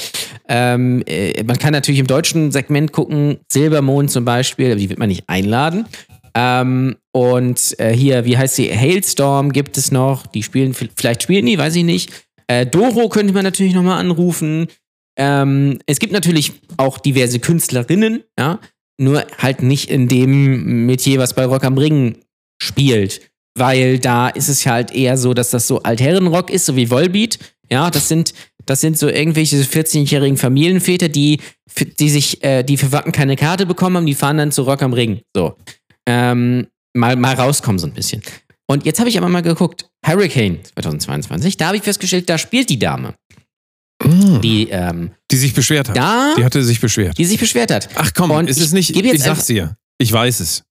ähm, 0.47 1.03
äh, 1.05 1.43
man 1.43 1.59
kann 1.59 1.73
natürlich 1.73 1.99
im 1.99 2.07
deutschen 2.07 2.51
Segment 2.51 2.91
gucken, 2.91 3.37
Silbermond 3.51 4.09
zum 4.09 4.25
Beispiel, 4.25 4.67
aber 4.67 4.79
die 4.79 4.89
wird 4.89 4.97
man 4.97 5.09
nicht 5.09 5.25
einladen. 5.27 5.85
Ähm, 6.33 6.95
und 7.11 7.79
äh, 7.79 7.93
hier, 7.93 8.25
wie 8.25 8.37
heißt 8.37 8.55
sie? 8.55 8.71
Hailstorm 8.71 9.51
gibt 9.51 9.77
es 9.77 9.91
noch. 9.91 10.25
Die 10.27 10.43
spielen, 10.43 10.73
vielleicht 10.73 11.23
spielen 11.23 11.45
die, 11.45 11.57
weiß 11.57 11.75
ich 11.75 11.83
nicht. 11.83 12.11
Äh, 12.47 12.65
Doro 12.65 13.09
könnte 13.09 13.33
man 13.33 13.43
natürlich 13.43 13.73
nochmal 13.73 13.99
anrufen. 13.99 14.67
Ähm, 15.17 15.79
es 15.85 15.99
gibt 15.99 16.13
natürlich 16.13 16.53
auch 16.77 16.97
diverse 16.97 17.39
Künstlerinnen, 17.39 18.23
ja, 18.39 18.59
nur 18.97 19.25
halt 19.37 19.61
nicht 19.61 19.89
in 19.89 20.07
dem 20.07 20.85
Metier, 20.85 21.19
was 21.19 21.33
bei 21.33 21.45
Rock 21.45 21.63
am 21.63 21.77
Ring 21.77 22.17
spielt. 22.61 23.21
Weil 23.57 23.99
da 23.99 24.29
ist 24.29 24.47
es 24.47 24.65
halt 24.65 24.91
eher 24.91 25.17
so, 25.17 25.33
dass 25.33 25.49
das 25.49 25.67
so 25.67 25.83
Altherrenrock 25.83 26.49
ist, 26.49 26.65
so 26.65 26.75
wie 26.75 26.89
Volbeat. 26.89 27.39
Ja, 27.69 27.89
das 27.89 28.07
sind, 28.07 28.33
das 28.65 28.81
sind 28.81 28.97
so 28.97 29.07
irgendwelche 29.09 29.57
14-jährigen 29.57 30.37
Familienväter, 30.37 31.09
die, 31.09 31.39
die 31.99 32.09
sich, 32.09 32.43
äh, 32.43 32.63
die 32.63 32.77
für 32.77 32.91
Wacken 32.91 33.11
keine 33.11 33.35
Karte 33.35 33.65
bekommen 33.65 33.97
haben, 33.97 34.05
die 34.05 34.15
fahren 34.15 34.37
dann 34.37 34.51
zu 34.51 34.63
Rock 34.63 34.81
am 34.81 34.93
Ring. 34.93 35.21
So. 35.35 35.55
Ähm, 36.07 36.67
mal, 36.93 37.15
mal 37.15 37.35
rauskommen 37.35 37.79
so 37.79 37.87
ein 37.87 37.93
bisschen. 37.93 38.21
Und 38.67 38.85
jetzt 38.85 38.99
habe 38.99 39.09
ich 39.09 39.17
aber 39.17 39.27
mal 39.29 39.41
geguckt, 39.41 39.89
Hurricane 40.05 40.59
2022, 40.75 41.57
da 41.57 41.67
habe 41.67 41.77
ich 41.77 41.83
festgestellt, 41.83 42.29
da 42.29 42.37
spielt 42.37 42.69
die 42.69 42.79
Dame, 42.79 43.15
die 44.03 44.69
ähm, 44.71 45.11
Die 45.29 45.37
sich 45.37 45.53
beschwert 45.53 45.89
hat. 45.89 45.97
da, 45.97 46.33
Die 46.37 46.43
hatte 46.45 46.63
sich 46.63 46.79
beschwert. 46.79 47.17
die 47.17 47.25
sich 47.25 47.39
beschwert 47.39 47.71
hat. 47.71 47.89
Ach 47.95 48.11
komm, 48.15 48.31
Und 48.31 48.49
ist 48.49 48.57
ich 48.57 48.63
es 48.65 48.71
nicht. 48.71 48.95
Ich 48.95 49.21
sag's 49.23 49.45
dir. 49.45 49.75
Ich 49.99 50.11
weiß 50.11 50.39
es. 50.39 50.63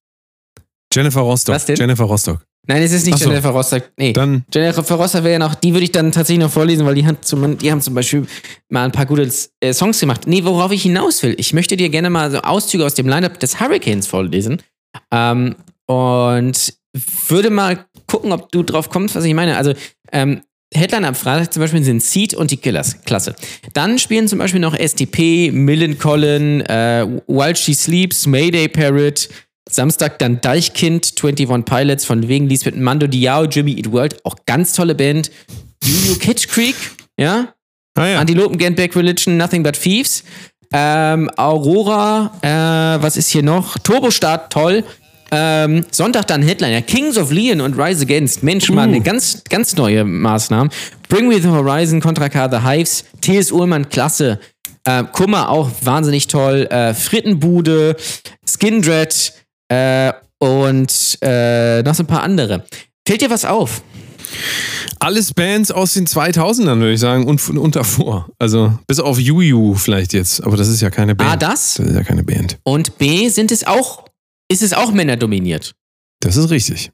Jennifer 0.93 1.21
Rostock. 1.21 1.55
Was 1.55 1.65
denn? 1.65 1.77
Jennifer 1.77 2.03
Rostock. 2.03 2.43
Nein, 2.67 2.83
es 2.83 2.91
ist 2.91 3.05
nicht 3.05 3.17
so. 3.17 3.29
Jennifer 3.29 3.49
Rostock. 3.49 3.89
Nee. 3.97 4.13
Dann, 4.13 4.43
Jennifer 4.53 4.95
Rostock 4.95 5.23
wäre 5.23 5.33
ja 5.33 5.39
noch, 5.39 5.55
die 5.55 5.73
würde 5.73 5.83
ich 5.85 5.91
dann 5.91 6.11
tatsächlich 6.11 6.43
noch 6.43 6.51
vorlesen, 6.51 6.85
weil 6.85 6.93
die, 6.95 7.05
hat 7.05 7.23
zum, 7.25 7.57
die 7.57 7.71
haben 7.71 7.81
zum 7.81 7.93
Beispiel 7.95 8.27
mal 8.69 8.83
ein 8.85 8.91
paar 8.91 9.05
gute 9.05 9.31
äh, 9.61 9.73
Songs 9.73 9.99
gemacht. 9.99 10.27
Nee, 10.27 10.43
worauf 10.43 10.71
ich 10.71 10.83
hinaus 10.83 11.23
will, 11.23 11.33
ich 11.37 11.53
möchte 11.53 11.75
dir 11.77 11.89
gerne 11.89 12.09
mal 12.09 12.29
so 12.29 12.39
Auszüge 12.41 12.85
aus 12.85 12.93
dem 12.93 13.07
Lineup 13.07 13.39
des 13.39 13.59
Hurricanes 13.59 14.05
vorlesen. 14.07 14.61
Ähm, 15.11 15.55
und 15.85 16.73
würde 17.27 17.49
mal 17.49 17.85
gucken, 18.07 18.31
ob 18.31 18.51
du 18.51 18.63
drauf 18.63 18.89
kommst, 18.89 19.15
was 19.15 19.23
ich 19.23 19.33
meine. 19.33 19.57
Also, 19.57 19.73
ähm, 20.11 20.41
Headline 20.73 21.03
am 21.03 21.15
Freitag 21.15 21.51
zum 21.51 21.61
Beispiel 21.61 21.83
sind 21.83 22.01
Seed 22.01 22.33
und 22.33 22.49
die 22.49 22.57
Killers. 22.57 23.01
Klasse. 23.03 23.35
Dann 23.73 23.99
spielen 23.99 24.29
zum 24.29 24.39
Beispiel 24.39 24.61
noch 24.61 24.73
STP, 24.73 25.51
Millen 25.51 25.97
Collin, 25.97 26.61
äh, 26.61 27.05
While 27.27 27.55
She 27.55 27.73
Sleeps, 27.73 28.25
Mayday 28.25 28.69
Parrot. 28.69 29.27
Samstag 29.69 30.19
dann 30.19 30.41
Deichkind, 30.41 31.13
21 31.21 31.65
Pilots, 31.65 32.05
von 32.05 32.27
wegen 32.27 32.47
Lisbeth 32.47 32.75
Mando 32.75 33.07
Diao, 33.07 33.45
Jimmy 33.45 33.73
Eat 33.73 33.91
World, 33.91 34.25
auch 34.25 34.35
ganz 34.45 34.73
tolle 34.73 34.95
Band. 34.95 35.31
Juju 35.83 36.15
Kitsch 36.19 36.47
Creek, 36.47 36.75
ja. 37.17 37.53
ah 37.95 38.07
ja, 38.07 38.19
Antilopen, 38.19 38.57
Get 38.57 38.75
Back 38.75 38.95
Religion, 38.95 39.37
Nothing 39.37 39.63
But 39.63 39.79
Thieves. 39.79 40.23
Ähm, 40.73 41.29
Aurora, 41.35 42.31
äh, 42.41 43.03
was 43.03 43.17
ist 43.17 43.29
hier 43.29 43.43
noch? 43.43 43.77
Turbostart, 43.79 44.51
toll. 44.51 44.83
Ähm, 45.33 45.85
Sonntag 45.91 46.27
dann 46.27 46.41
Headliner. 46.41 46.81
Kings 46.81 47.17
of 47.17 47.31
Leon 47.31 47.61
und 47.61 47.79
Rise 47.79 48.03
Against. 48.03 48.43
Mensch, 48.43 48.69
mal 48.69 48.83
eine 48.83 49.01
ganz, 49.01 49.43
ganz 49.49 49.75
neue 49.75 50.03
Maßnahmen. 50.03 50.71
Bring 51.07 51.27
Me 51.27 51.41
the 51.41 51.47
Horizon, 51.47 52.01
Contra 52.01 52.27
K 52.29 52.49
The 52.49 52.63
Hives. 52.63 53.05
T.S. 53.21 53.51
Ullmann, 53.51 53.87
klasse. 53.89 54.39
Äh, 54.83 55.03
Kummer 55.11 55.49
auch 55.49 55.69
wahnsinnig 55.81 56.27
toll. 56.27 56.67
Äh, 56.69 56.93
Frittenbude, 56.93 57.95
Skindred 58.45 59.33
äh, 59.69 60.11
und 60.39 61.17
äh, 61.21 61.81
noch 61.83 61.95
so 61.95 62.03
ein 62.03 62.07
paar 62.07 62.23
andere. 62.23 62.63
Fällt 63.07 63.21
dir 63.21 63.29
was 63.29 63.45
auf? 63.45 63.81
Alles 64.99 65.33
Bands 65.33 65.71
aus 65.71 65.93
den 65.93 66.05
2000ern, 66.05 66.79
würde 66.79 66.93
ich 66.93 66.99
sagen, 66.99 67.25
und, 67.25 67.47
und 67.49 67.75
davor. 67.75 68.29
Also 68.39 68.77
bis 68.87 68.99
auf 68.99 69.19
Juju 69.19 69.75
vielleicht 69.75 70.13
jetzt, 70.13 70.43
aber 70.43 70.57
das 70.57 70.67
ist 70.67 70.81
ja 70.81 70.89
keine 70.89 71.15
Band. 71.15 71.31
A, 71.31 71.35
das. 71.35 71.75
Das 71.75 71.87
ist 71.87 71.95
ja 71.95 72.03
keine 72.03 72.23
Band. 72.23 72.57
Und 72.63 72.97
B, 72.97 73.29
sind 73.29 73.51
es 73.51 73.65
auch, 73.65 74.05
ist 74.51 74.61
es 74.61 74.73
auch 74.73 74.91
männerdominiert? 74.91 75.73
Das 76.19 76.37
ist 76.37 76.49
richtig. 76.49 76.91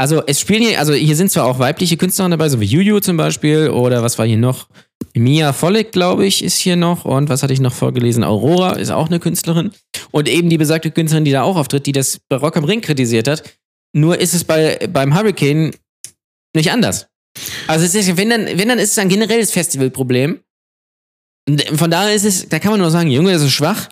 Also 0.00 0.22
es 0.26 0.40
spielen 0.40 0.62
hier, 0.62 0.78
also 0.78 0.94
hier 0.94 1.14
sind 1.14 1.30
zwar 1.30 1.44
auch 1.44 1.58
weibliche 1.58 1.98
Künstlerinnen 1.98 2.38
dabei, 2.38 2.48
so 2.48 2.58
wie 2.58 2.64
Juju 2.64 3.00
zum 3.00 3.18
Beispiel, 3.18 3.68
oder 3.68 4.02
was 4.02 4.18
war 4.18 4.26
hier 4.26 4.38
noch? 4.38 4.68
Mia 5.14 5.52
Volek, 5.52 5.92
glaube 5.92 6.24
ich, 6.24 6.42
ist 6.42 6.56
hier 6.56 6.76
noch. 6.76 7.04
Und 7.04 7.28
was 7.28 7.42
hatte 7.42 7.52
ich 7.52 7.60
noch 7.60 7.74
vorgelesen? 7.74 8.24
Aurora 8.24 8.76
ist 8.76 8.90
auch 8.90 9.08
eine 9.08 9.20
Künstlerin. 9.20 9.72
Und 10.10 10.28
eben 10.28 10.48
die 10.48 10.56
besagte 10.56 10.90
Künstlerin, 10.90 11.26
die 11.26 11.32
da 11.32 11.42
auch 11.42 11.56
auftritt, 11.56 11.84
die 11.84 11.92
das 11.92 12.18
bei 12.30 12.36
Rock 12.36 12.56
am 12.56 12.64
Ring 12.64 12.80
kritisiert 12.80 13.28
hat. 13.28 13.42
Nur 13.92 14.18
ist 14.18 14.34
es 14.34 14.44
bei, 14.44 14.78
beim 14.90 15.14
Hurricane 15.14 15.72
nicht 16.54 16.70
anders. 16.70 17.06
Also 17.66 17.84
ist, 17.84 18.16
wenn 18.16 18.30
dann, 18.30 18.46
wenn 18.46 18.68
dann 18.68 18.78
ist 18.78 18.92
es 18.92 18.98
ein 18.98 19.08
generelles 19.08 19.50
Festivalproblem. 19.52 20.40
Von 21.74 21.90
daher 21.90 22.14
ist 22.14 22.24
es, 22.24 22.48
da 22.48 22.58
kann 22.58 22.72
man 22.72 22.80
nur 22.80 22.90
sagen, 22.90 23.10
Junge, 23.10 23.32
das 23.32 23.42
ist 23.42 23.52
schwach, 23.52 23.88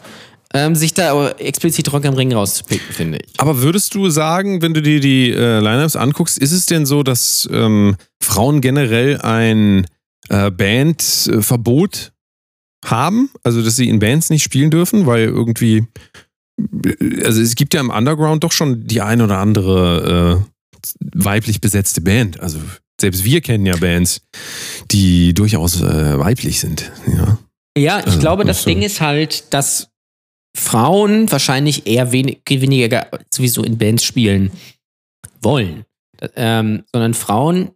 ähm, 0.55 0.75
sich 0.75 0.95
da 0.95 1.31
explizit 1.33 1.93
Rock 1.93 2.05
am 2.05 2.15
Ring 2.15 2.33
rauszupicken, 2.33 2.93
finde 2.93 3.19
ich. 3.19 3.33
Aber 3.39 3.63
würdest 3.63 3.95
du 3.95 4.09
sagen, 4.11 4.63
wenn 4.63 4.75
du 4.75 4.83
dir 4.83 5.01
die 5.01 5.31
äh, 5.31 5.61
Lineups 5.61 5.97
anguckst, 5.97 6.39
ist 6.39 6.53
es 6.53 6.67
denn 6.67 6.87
so, 6.87 7.03
dass 7.03 7.49
ähm, 7.53 7.97
Frauen 8.23 8.61
generell 8.61 9.21
ein 9.21 9.87
äh, 10.29 10.51
Bandverbot 10.51 12.13
haben? 12.85 13.31
Also, 13.43 13.63
dass 13.63 13.77
sie 13.77 13.89
in 13.89 13.99
Bands 13.99 14.31
nicht 14.31 14.43
spielen 14.43 14.71
dürfen, 14.71 15.07
weil 15.07 15.25
irgendwie. 15.25 15.87
Also, 17.23 17.41
es 17.41 17.55
gibt 17.55 17.75
ja 17.75 17.81
im 17.81 17.91
Underground 17.91 18.43
doch 18.43 18.53
schon 18.53 18.87
die 18.87 19.01
ein 19.01 19.21
oder 19.21 19.39
andere 19.39 20.45
äh, 20.45 20.58
weiblich 21.15 21.61
besetzte 21.61 22.01
Band. 22.01 22.41
Also, 22.41 22.59
selbst 23.01 23.25
wir 23.25 23.41
kennen 23.41 23.65
ja 23.67 23.77
Bands, 23.77 24.23
die 24.91 25.35
durchaus 25.35 25.81
äh, 25.81 26.19
weiblich 26.19 26.61
sind. 26.61 26.91
Ja. 27.07 27.39
Ja, 27.77 27.99
ich 28.01 28.07
Also, 28.07 28.19
glaube, 28.19 28.45
das 28.45 28.63
so. 28.63 28.71
Ding 28.71 28.83
ist 28.83 29.01
halt, 29.01 29.53
dass 29.55 29.89
Frauen 30.57 31.31
wahrscheinlich 31.31 31.87
eher 31.87 32.11
wenig, 32.11 32.41
weniger 32.49 33.07
sowieso 33.33 33.63
in 33.63 33.79
Bands 33.79 34.03
spielen 34.03 34.51
wollen. 35.43 35.85
Ähm, 36.35 36.83
sondern 36.93 37.15
Frauen 37.15 37.71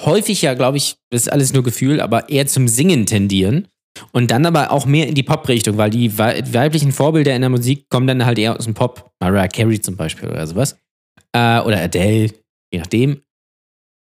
häufig 0.00 0.42
ja, 0.42 0.54
glaube 0.54 0.78
ich, 0.78 0.96
das 1.10 1.22
ist 1.22 1.28
alles 1.32 1.52
nur 1.52 1.62
Gefühl, 1.62 2.00
aber 2.00 2.28
eher 2.28 2.46
zum 2.48 2.66
Singen 2.66 3.06
tendieren. 3.06 3.68
Und 4.10 4.30
dann 4.30 4.46
aber 4.46 4.72
auch 4.72 4.86
mehr 4.86 5.06
in 5.06 5.14
die 5.14 5.22
Pop-Richtung, 5.22 5.76
weil 5.76 5.90
die 5.90 6.16
wei- 6.18 6.42
weiblichen 6.52 6.92
Vorbilder 6.92 7.36
in 7.36 7.42
der 7.42 7.50
Musik 7.50 7.88
kommen 7.90 8.06
dann 8.06 8.24
halt 8.24 8.38
eher 8.38 8.56
aus 8.56 8.64
dem 8.64 8.74
Pop. 8.74 9.12
Mariah 9.20 9.48
Carey 9.48 9.80
zum 9.80 9.96
Beispiel 9.96 10.28
oder 10.30 10.46
sowas. 10.46 10.76
Äh, 11.32 11.60
oder 11.60 11.80
Adele, 11.80 12.32
je 12.72 12.78
nachdem. 12.78 13.22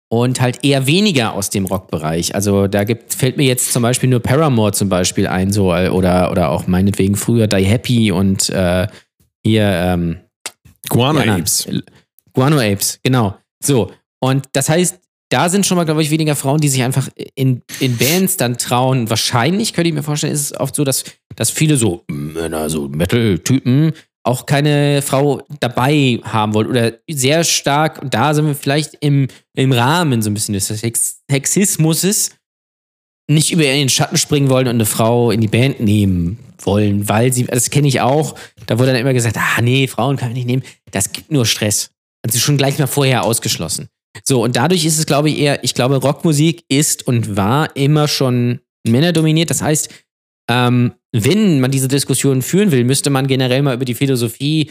Und 0.10 0.42
halt 0.42 0.66
eher 0.66 0.88
weniger 0.88 1.34
aus 1.34 1.50
dem 1.50 1.66
Rockbereich. 1.66 2.36
Also 2.36 2.68
da 2.68 2.84
gibt, 2.84 3.14
fällt 3.14 3.38
mir 3.38 3.46
jetzt 3.46 3.72
zum 3.72 3.82
Beispiel 3.82 4.10
nur 4.10 4.20
Paramore 4.20 4.74
zum 4.74 4.90
Beispiel 4.90 5.26
ein, 5.26 5.54
so 5.54 5.74
äh, 5.74 5.88
oder, 5.88 6.32
oder 6.32 6.50
auch 6.50 6.68
meinetwegen 6.68 7.16
früher 7.16 7.48
Die 7.48 7.64
Happy 7.64 8.12
und 8.12 8.50
äh, 8.50 8.88
hier 9.44 9.64
ähm, 9.64 10.18
Guano 10.90 11.22
anderen. 11.22 11.42
Apes. 11.42 11.68
Guano 12.34 12.60
Apes, 12.60 13.00
genau. 13.04 13.38
So. 13.64 13.92
Und 14.20 14.50
das 14.52 14.68
heißt, 14.68 15.00
da 15.32 15.48
sind 15.48 15.66
schon 15.66 15.78
mal, 15.78 15.86
glaube 15.86 16.02
ich, 16.02 16.12
weniger 16.12 16.36
Frauen, 16.36 16.60
die 16.60 16.68
sich 16.68 16.84
einfach 16.84 17.08
in, 17.36 17.62
in 17.80 17.98
Bands 17.98 18.36
dann 18.36 18.58
trauen. 18.58 19.10
Wahrscheinlich, 19.10 19.74
könnte 19.74 19.88
ich 19.88 19.96
mir 19.96 20.04
vorstellen, 20.04 20.34
ist 20.34 20.52
es 20.52 20.60
oft 20.60 20.76
so, 20.76 20.84
dass, 20.84 21.06
dass 21.38 21.50
viele 21.50 21.78
so 21.78 22.04
Männer, 22.10 22.70
so 22.70 22.90
Metal-Typen 22.90 23.94
auch 24.24 24.46
keine 24.46 25.02
Frau 25.02 25.42
dabei 25.60 26.20
haben 26.24 26.54
wollen 26.54 26.68
oder 26.68 26.94
sehr 27.10 27.44
stark, 27.44 28.02
und 28.02 28.14
da 28.14 28.34
sind 28.34 28.46
wir 28.46 28.56
vielleicht 28.56 28.96
im, 29.02 29.28
im 29.56 29.72
Rahmen 29.72 30.22
so 30.22 30.30
ein 30.30 30.34
bisschen 30.34 30.54
des 30.54 30.68
Sex 30.68 31.22
Sexismus, 31.30 32.32
nicht 33.28 33.52
über 33.52 33.64
ihren 33.64 33.90
Schatten 33.90 34.18
springen 34.18 34.50
wollen 34.50 34.68
und 34.68 34.76
eine 34.76 34.86
Frau 34.86 35.32
in 35.32 35.42
die 35.42 35.48
Band 35.48 35.80
nehmen 35.80 36.40
wollen, 36.60 37.08
weil 37.08 37.34
sie, 37.34 37.46
das 37.46 37.70
kenne 37.70 37.88
ich 37.88 38.02
auch, 38.02 38.36
da 38.68 38.78
wurde 38.78 38.92
dann 38.92 39.02
immer 39.02 39.14
gesagt, 39.14 39.38
ah 39.38 39.62
nee, 39.62 39.88
Frauen 39.88 40.18
kann 40.18 40.30
ich 40.30 40.36
nicht 40.36 40.48
nehmen, 40.48 40.64
das 40.92 41.12
gibt 41.12 41.32
nur 41.32 41.46
Stress. 41.46 41.92
Also 42.24 42.38
schon 42.38 42.58
gleich 42.58 42.78
mal 42.78 42.88
vorher 42.88 43.24
ausgeschlossen. 43.24 43.88
So, 44.24 44.44
und 44.44 44.56
dadurch 44.56 44.86
ist 44.86 45.00
es, 45.00 45.06
glaube 45.06 45.30
ich, 45.30 45.40
eher, 45.40 45.64
ich 45.64 45.74
glaube, 45.74 45.96
Rockmusik 45.96 46.66
ist 46.68 47.08
und 47.08 47.38
war 47.38 47.76
immer 47.76 48.08
schon 48.08 48.60
männerdominiert. 48.86 49.50
Das 49.50 49.62
heißt, 49.62 49.90
ähm, 50.52 50.94
wenn 51.14 51.62
man 51.62 51.72
diese 51.72 51.88
Diskussion 51.88 52.42
führen 52.42 52.72
will, 52.72 52.84
müsste 52.84 53.10
man 53.10 53.28
generell 53.28 53.62
mal 53.62 53.76
über 53.76 53.86
die 53.86 53.96
Philosophie 53.96 54.70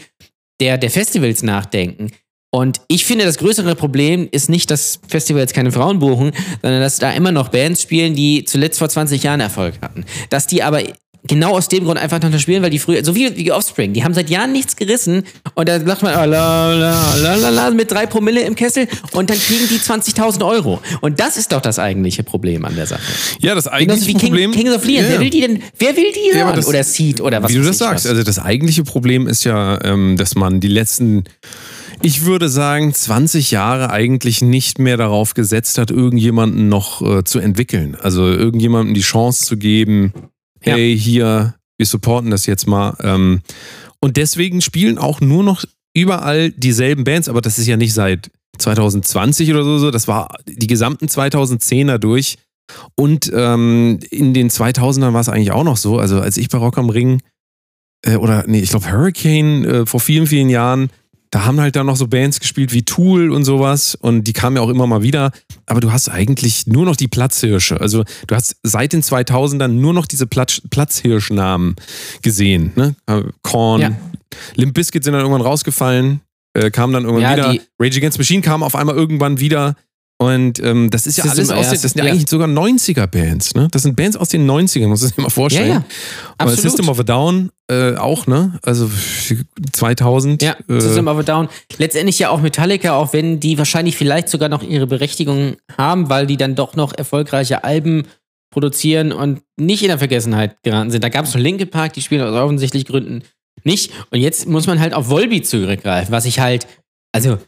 der, 0.59 0.77
der 0.77 0.91
Festivals 0.91 1.41
nachdenken. 1.41 2.11
Und 2.53 2.81
ich 2.87 3.05
finde, 3.05 3.25
das 3.25 3.37
größere 3.37 3.75
Problem 3.75 4.27
ist 4.29 4.49
nicht, 4.49 4.69
dass 4.69 4.99
Festivals 5.07 5.53
keine 5.53 5.71
Frauen 5.71 5.99
buchen, 5.99 6.33
sondern 6.61 6.81
dass 6.81 6.99
da 6.99 7.11
immer 7.13 7.31
noch 7.31 7.47
Bands 7.47 7.81
spielen, 7.81 8.13
die 8.13 8.43
zuletzt 8.43 8.77
vor 8.77 8.89
20 8.89 9.23
Jahren 9.23 9.39
Erfolg 9.39 9.75
hatten. 9.81 10.05
Dass 10.29 10.47
die 10.47 10.61
aber 10.61 10.83
genau 11.27 11.51
aus 11.51 11.67
dem 11.67 11.83
Grund 11.85 11.99
einfach 11.99 12.21
noch 12.21 12.29
nicht 12.29 12.41
spielen, 12.41 12.63
weil 12.63 12.69
die 12.71 12.79
früher, 12.79 13.03
so 13.05 13.15
wie, 13.15 13.35
wie 13.37 13.51
Offspring, 13.51 13.93
die 13.93 14.03
haben 14.03 14.13
seit 14.13 14.29
Jahren 14.29 14.51
nichts 14.51 14.75
gerissen 14.75 15.23
und 15.53 15.69
da 15.69 15.79
sagt 15.79 16.01
man, 16.01 16.13
oh, 16.15 16.25
la, 16.25 16.73
la, 16.73 17.15
la, 17.15 17.35
la, 17.35 17.49
la, 17.49 17.69
mit 17.71 17.91
drei 17.91 18.05
Promille 18.07 18.41
im 18.41 18.55
Kessel 18.55 18.87
und 19.11 19.29
dann 19.29 19.37
kriegen 19.37 19.67
die 19.69 19.77
20.000 19.77 20.45
Euro. 20.47 20.81
Und 21.01 21.19
das 21.19 21.37
ist 21.37 21.51
doch 21.51 21.61
das 21.61 21.77
eigentliche 21.79 22.23
Problem 22.23 22.65
an 22.65 22.75
der 22.75 22.87
Sache. 22.87 23.01
Ja, 23.39 23.53
das 23.55 23.67
eigentliche 23.67 24.05
King, 24.13 24.19
Problem. 24.19 24.51
Kings 24.51 24.75
of 24.75 24.83
Leon. 24.83 25.03
Ja, 25.03 25.09
Wer 25.09 25.15
ja. 25.15 25.19
will 25.21 25.29
die 25.29 25.41
denn, 25.41 25.63
wer 25.77 25.95
will 25.95 26.11
die 26.13 26.37
Ja, 26.37 26.45
hören? 26.45 26.55
das- 26.55 26.67
oder 26.67 26.83
Seed 26.83 27.21
oder 27.21 27.43
was 27.43 27.51
Wie 27.51 27.55
du 27.55 27.63
das 27.63 27.77
sagst, 27.77 28.05
was. 28.05 28.11
also 28.11 28.23
das 28.23 28.39
eigentliche 28.39 28.83
Problem 28.83 29.27
ist 29.27 29.43
ja, 29.43 29.83
ähm, 29.83 30.17
dass 30.17 30.35
man 30.35 30.59
die 30.59 30.67
letzten, 30.69 31.23
ich 32.01 32.25
würde 32.25 32.49
sagen, 32.49 32.93
20 32.93 33.51
Jahre 33.51 33.91
eigentlich 33.91 34.41
nicht 34.41 34.79
mehr 34.79 34.97
darauf 34.97 35.33
gesetzt 35.35 35.77
hat, 35.77 35.91
irgendjemanden 35.91 36.67
noch 36.67 37.01
äh, 37.01 37.23
zu 37.23 37.39
entwickeln. 37.39 37.95
Also 38.01 38.27
irgendjemandem 38.27 38.95
die 38.95 39.01
Chance 39.01 39.45
zu 39.45 39.57
geben, 39.57 40.13
Ja. 40.63 40.75
hey, 40.75 40.97
hier, 40.97 41.55
wir 41.77 41.85
supporten 41.85 42.31
das 42.31 42.45
jetzt 42.45 42.67
mal. 42.67 42.95
Ähm, 43.01 43.41
und 43.99 44.17
deswegen 44.17 44.61
spielen 44.61 44.97
auch 44.97 45.21
nur 45.21 45.43
noch 45.43 45.63
überall 45.93 46.51
dieselben 46.51 47.03
Bands, 47.03 47.29
aber 47.29 47.41
das 47.41 47.59
ist 47.59 47.67
ja 47.67 47.77
nicht 47.77 47.93
seit 47.93 48.31
2020 48.57 49.51
oder 49.51 49.63
so, 49.63 49.77
so. 49.77 49.91
das 49.91 50.07
war 50.07 50.35
die 50.45 50.67
gesamten 50.67 51.05
2010er 51.05 51.97
durch. 51.97 52.37
Und 52.95 53.31
ähm, 53.33 53.99
in 54.11 54.33
den 54.33 54.49
2000ern 54.49 55.13
war 55.13 55.21
es 55.21 55.29
eigentlich 55.29 55.51
auch 55.51 55.63
noch 55.63 55.77
so. 55.77 55.97
Also 55.97 56.21
als 56.21 56.37
ich 56.37 56.49
bei 56.49 56.57
Rock 56.57 56.77
am 56.77 56.89
Ring 56.89 57.21
äh, 58.05 58.15
oder 58.15 58.45
nee, 58.47 58.59
ich 58.59 58.69
glaube 58.69 58.91
Hurricane 58.91 59.65
äh, 59.65 59.85
vor 59.85 59.99
vielen, 59.99 60.27
vielen 60.27 60.49
Jahren, 60.49 60.89
da 61.31 61.45
haben 61.45 61.59
halt 61.59 61.75
dann 61.75 61.85
noch 61.85 61.95
so 61.95 62.07
Bands 62.07 62.39
gespielt 62.39 62.73
wie 62.73 62.83
Tool 62.83 63.31
und 63.31 63.43
sowas 63.43 63.95
und 63.95 64.25
die 64.25 64.33
kamen 64.33 64.57
ja 64.57 64.61
auch 64.61 64.69
immer 64.69 64.87
mal 64.87 65.01
wieder. 65.01 65.31
Aber 65.65 65.79
du 65.81 65.91
hast 65.91 66.09
eigentlich 66.09 66.67
nur 66.67 66.85
noch 66.85 66.95
die 66.95 67.07
Platzhirsche. 67.07 67.79
Also 67.79 68.03
du 68.27 68.35
hast 68.35 68.55
seit 68.63 68.93
den 68.93 69.01
2000ern 69.01 69.67
nur 69.69 69.93
noch 69.93 70.05
diese 70.05 70.27
Platz, 70.27 70.61
Platzhirschnamen 70.69 71.75
gesehen. 72.21 72.71
Ne? 72.75 72.95
Äh, 73.07 73.23
Korn, 73.41 73.81
Ja. 73.81 73.91
Limp 74.55 74.73
Bizkit 74.73 75.03
sind 75.03 75.13
dann 75.13 75.21
irgendwann 75.21 75.41
rausgefallen, 75.41 76.21
äh, 76.53 76.71
kamen 76.71 76.93
dann 76.93 77.03
irgendwann 77.03 77.37
Ja, 77.37 77.51
wieder. 77.53 77.63
Rage 77.79 77.97
Against 77.97 78.17
Machine 78.17 78.41
kam 78.41 78.63
auf 78.63 78.75
einmal 78.75 78.95
irgendwann 78.95 79.39
wieder. 79.39 79.75
Und 80.21 80.59
ähm, 80.59 80.91
das 80.91 81.07
ist 81.07 81.17
ja 81.17 81.23
System 81.23 81.49
alles 81.49 81.49
aus 81.49 81.69
den, 81.69 81.81
das 81.81 81.81
sind 81.81 81.97
ja 81.97 82.05
ja. 82.05 82.11
eigentlich 82.11 82.29
sogar 82.29 82.47
90er-Bands, 82.47 83.55
ne? 83.55 83.69
Das 83.71 83.81
sind 83.81 83.95
Bands 83.95 84.15
aus 84.15 84.29
den 84.29 84.47
90ern, 84.47 84.87
muss 84.87 85.01
man 85.01 85.09
sich 85.09 85.17
mal 85.17 85.29
vorstellen. 85.31 85.67
Ja, 85.67 85.73
ja. 85.77 85.83
Aber. 86.37 86.55
System 86.55 86.89
of 86.89 86.99
a 86.99 87.03
Down 87.03 87.49
äh, 87.71 87.95
auch, 87.95 88.27
ne? 88.27 88.59
Also 88.61 88.87
2000. 89.73 90.43
Ja, 90.43 90.57
äh, 90.69 90.79
System 90.79 91.07
of 91.07 91.17
a 91.17 91.23
Down. 91.23 91.49
Letztendlich 91.77 92.19
ja 92.19 92.29
auch 92.29 92.39
Metallica, 92.39 92.93
auch 92.93 93.13
wenn 93.13 93.39
die 93.39 93.57
wahrscheinlich 93.57 93.97
vielleicht 93.97 94.29
sogar 94.29 94.47
noch 94.47 94.61
ihre 94.61 94.85
Berechtigung 94.85 95.55
haben, 95.75 96.07
weil 96.11 96.27
die 96.27 96.37
dann 96.37 96.53
doch 96.53 96.75
noch 96.75 96.93
erfolgreiche 96.95 97.63
Alben 97.63 98.03
produzieren 98.51 99.13
und 99.13 99.41
nicht 99.57 99.81
in 99.81 99.87
der 99.87 99.97
Vergessenheit 99.97 100.61
geraten 100.61 100.91
sind. 100.91 101.03
Da 101.03 101.09
gab 101.09 101.25
es 101.25 101.33
noch 101.33 101.41
Linkin 101.41 101.71
Park, 101.71 101.93
die 101.93 102.01
spielen 102.03 102.21
aus 102.21 102.35
offensichtlich 102.35 102.85
Gründen 102.85 103.23
nicht. 103.63 103.91
Und 104.11 104.19
jetzt 104.19 104.47
muss 104.47 104.67
man 104.67 104.79
halt 104.79 104.93
auf 104.93 105.09
Volbeat 105.09 105.47
zurückgreifen, 105.47 106.11
was 106.11 106.25
ich 106.25 106.39
halt, 106.39 106.67
also, 107.11 107.39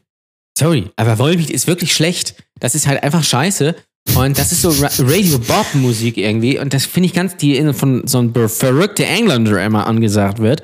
sorry, 0.57 0.89
aber 0.95 1.19
Volbeat 1.19 1.51
ist 1.51 1.67
wirklich 1.67 1.93
schlecht. 1.93 2.35
Das 2.63 2.75
ist 2.75 2.87
halt 2.87 3.03
einfach 3.03 3.25
scheiße. 3.25 3.75
Und 4.15 4.39
das 4.39 4.53
ist 4.53 4.61
so 4.61 4.69
Ra 4.69 4.89
Radio 4.99 5.37
Bob 5.37 5.65
Musik 5.73 6.17
irgendwie. 6.17 6.57
Und 6.57 6.73
das 6.73 6.85
finde 6.85 7.07
ich 7.07 7.13
ganz, 7.13 7.35
die 7.35 7.73
von 7.73 8.07
so 8.07 8.19
einem 8.19 8.33
verrückte 8.47 9.05
Engländer 9.05 9.61
immer 9.65 9.85
angesagt 9.85 10.39
wird. 10.39 10.63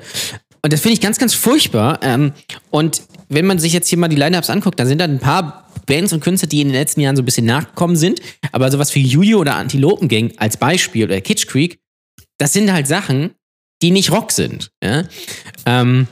Und 0.62 0.72
das 0.72 0.80
finde 0.80 0.94
ich 0.94 1.02
ganz, 1.02 1.18
ganz 1.18 1.34
furchtbar. 1.34 1.98
Ähm, 2.02 2.32
und 2.70 3.02
wenn 3.28 3.44
man 3.44 3.58
sich 3.58 3.74
jetzt 3.74 3.88
hier 3.88 3.98
mal 3.98 4.08
die 4.08 4.16
Lineups 4.16 4.48
anguckt, 4.48 4.80
da 4.80 4.86
sind 4.86 4.98
da 4.98 5.04
ein 5.04 5.18
paar 5.18 5.68
Bands 5.84 6.14
und 6.14 6.20
Künstler, 6.20 6.48
die 6.48 6.62
in 6.62 6.68
den 6.68 6.74
letzten 6.74 7.02
Jahren 7.02 7.16
so 7.16 7.22
ein 7.22 7.26
bisschen 7.26 7.44
nachgekommen 7.44 7.96
sind. 7.96 8.20
Aber 8.50 8.70
sowas 8.70 8.94
wie 8.94 9.02
Julio 9.02 9.38
oder 9.38 9.56
Antilopengang 9.56 10.32
als 10.38 10.56
Beispiel 10.56 11.04
oder 11.04 11.20
Kitsch 11.20 11.48
Creek, 11.48 11.80
das 12.38 12.54
sind 12.54 12.72
halt 12.72 12.86
Sachen, 12.86 13.32
die 13.82 13.90
nicht 13.90 14.10
Rock 14.10 14.32
sind. 14.32 14.70
Ja? 14.82 15.04
Ähm, 15.66 16.08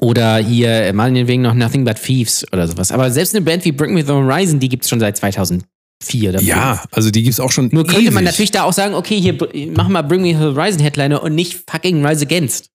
oder 0.00 0.38
hier, 0.38 0.68
äh, 0.68 0.92
meinetwegen 0.92 1.42
noch 1.42 1.54
Nothing 1.54 1.84
But 1.84 2.02
Thieves 2.02 2.46
oder 2.52 2.66
sowas. 2.68 2.92
Aber 2.92 3.10
selbst 3.10 3.34
eine 3.34 3.44
Band 3.44 3.64
wie 3.64 3.72
Bring 3.72 3.94
Me 3.94 4.04
the 4.04 4.12
Horizon, 4.12 4.60
die 4.60 4.68
gibt 4.68 4.84
es 4.84 4.90
schon 4.90 5.00
seit 5.00 5.16
2004 5.16 6.30
oder 6.30 6.40
ja, 6.40 6.82
also 6.92 7.10
die 7.10 7.22
gibt's 7.22 7.40
auch 7.40 7.50
schon. 7.50 7.68
Nur 7.72 7.86
könnte 7.86 8.10
man 8.10 8.22
ewig. 8.22 8.32
natürlich 8.32 8.50
da 8.50 8.62
auch 8.62 8.72
sagen, 8.72 8.94
okay, 8.94 9.20
hier 9.20 9.36
mach 9.74 9.88
mal 9.88 10.02
Bring 10.02 10.22
Me 10.22 10.28
the 10.28 10.36
Horizon 10.36 10.80
Headliner 10.80 11.22
und 11.22 11.34
nicht 11.34 11.64
fucking 11.68 12.04
Rise 12.04 12.24
Against. 12.24 12.70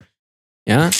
Ja? 0.66 0.90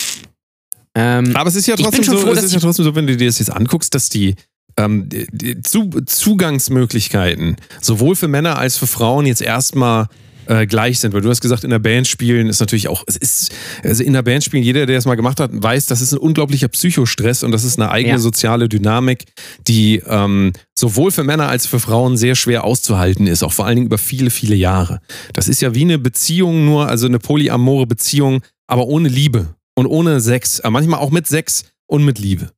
Ähm, 0.94 1.34
Aber 1.34 1.48
es 1.48 1.56
ist 1.56 1.66
ja 1.66 1.76
trotzdem 1.76 2.04
so, 2.04 2.18
froh, 2.18 2.32
es 2.32 2.42
ist 2.42 2.52
ja 2.52 2.60
trotzdem 2.60 2.84
so, 2.84 2.94
wenn 2.94 3.06
du 3.06 3.16
dir 3.16 3.26
das 3.26 3.38
jetzt 3.38 3.50
anguckst, 3.50 3.94
dass 3.94 4.08
die, 4.08 4.34
ähm, 4.76 5.08
die, 5.08 5.26
die 5.32 5.62
Zu 5.62 5.88
Zugangsmöglichkeiten 6.04 7.56
sowohl 7.80 8.14
für 8.14 8.28
Männer 8.28 8.58
als 8.58 8.76
für 8.76 8.86
Frauen 8.86 9.24
jetzt 9.24 9.40
erstmal 9.40 10.08
äh, 10.46 10.66
gleich 10.66 10.98
sind, 11.00 11.14
weil 11.14 11.20
du 11.20 11.30
hast 11.30 11.40
gesagt, 11.40 11.64
in 11.64 11.70
der 11.70 11.78
Band 11.78 12.06
spielen 12.08 12.48
ist 12.48 12.60
natürlich 12.60 12.88
auch, 12.88 13.04
es 13.06 13.16
ist, 13.16 13.52
also 13.82 14.02
in 14.02 14.12
der 14.12 14.22
Band 14.22 14.44
spielen, 14.44 14.62
jeder, 14.62 14.86
der 14.86 14.98
es 14.98 15.04
mal 15.04 15.14
gemacht 15.14 15.40
hat, 15.40 15.50
weiß, 15.52 15.86
das 15.86 16.00
ist 16.00 16.12
ein 16.12 16.18
unglaublicher 16.18 16.68
Psychostress 16.68 17.42
und 17.42 17.52
das 17.52 17.64
ist 17.64 17.78
eine 17.78 17.90
eigene 17.90 18.14
Ja. 18.14 18.18
soziale 18.18 18.68
Dynamik, 18.68 19.24
die 19.68 20.02
ähm, 20.06 20.52
sowohl 20.74 21.10
für 21.10 21.24
Männer 21.24 21.48
als 21.48 21.66
für 21.66 21.80
Frauen 21.80 22.16
sehr 22.16 22.34
schwer 22.34 22.64
auszuhalten 22.64 23.26
ist, 23.26 23.42
auch 23.42 23.52
vor 23.52 23.66
allen 23.66 23.76
Dingen 23.76 23.86
über 23.86 23.98
viele, 23.98 24.30
viele 24.30 24.54
Jahre. 24.54 25.00
Das 25.32 25.48
ist 25.48 25.62
ja 25.62 25.74
wie 25.74 25.82
eine 25.82 25.98
Beziehung 25.98 26.64
nur, 26.64 26.88
also 26.88 27.06
eine 27.06 27.18
polyamore 27.18 27.86
Beziehung, 27.86 28.42
aber 28.66 28.86
ohne 28.86 29.08
Liebe 29.08 29.54
und 29.74 29.86
ohne 29.86 30.20
Sex, 30.20 30.60
aber 30.60 30.72
manchmal 30.72 31.00
auch 31.00 31.10
mit 31.10 31.26
Sex 31.26 31.64
und 31.86 32.04
mit 32.04 32.18
Liebe. 32.18 32.50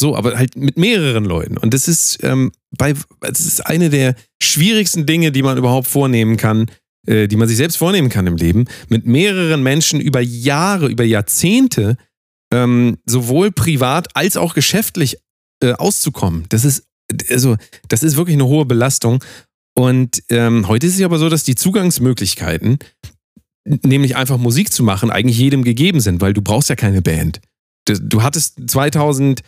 So, 0.00 0.16
aber 0.16 0.38
halt 0.38 0.56
mit 0.56 0.78
mehreren 0.78 1.26
Leuten. 1.26 1.58
Und 1.58 1.74
das 1.74 1.86
ist 1.86 2.20
ähm, 2.22 2.52
bei, 2.76 2.94
das 3.20 3.40
ist 3.40 3.66
eine 3.66 3.90
der 3.90 4.14
schwierigsten 4.42 5.04
Dinge, 5.04 5.30
die 5.30 5.42
man 5.42 5.58
überhaupt 5.58 5.88
vornehmen 5.88 6.38
kann, 6.38 6.62
äh, 6.62 6.68
die 7.06 7.36
man 7.36 7.48
sich 7.48 7.56
selbst 7.56 7.76
vornehmen 7.76 8.08
kann 8.08 8.26
im 8.26 8.36
Leben, 8.36 8.66
mit 8.88 9.06
mehreren 9.06 9.62
Menschen 9.62 10.00
über 10.00 10.20
Jahre, 10.20 10.88
über 10.88 11.04
Jahrzehnte, 11.04 11.96
ähm, 12.52 12.98
sowohl 13.06 13.52
privat 13.52 14.14
als 14.16 14.36
auch 14.36 14.54
geschäftlich 14.54 15.16
äh, 15.62 15.72
auszukommen. 15.72 16.44
Das 16.48 16.64
ist, 16.64 16.84
also, 17.30 17.56
das 17.88 18.02
ist 18.02 18.16
wirklich 18.16 18.34
eine 18.34 18.46
hohe 18.46 18.66
Belastung. 18.66 19.24
Und 19.74 20.22
ähm, 20.28 20.68
heute 20.68 20.86
ist 20.86 20.96
es 20.96 21.02
aber 21.02 21.18
so, 21.18 21.28
dass 21.28 21.44
die 21.44 21.54
Zugangsmöglichkeiten, 21.54 22.78
nämlich 23.64 24.16
einfach 24.16 24.38
Musik 24.38 24.72
zu 24.72 24.82
machen, 24.82 25.10
eigentlich 25.10 25.38
jedem 25.38 25.62
gegeben 25.62 26.00
sind, 26.00 26.20
weil 26.20 26.32
du 26.32 26.42
brauchst 26.42 26.68
ja 26.68 26.76
keine 26.76 27.02
Band. 27.02 27.40
Du- 27.98 28.22
hattest 28.22 28.58
2000, 28.70 29.40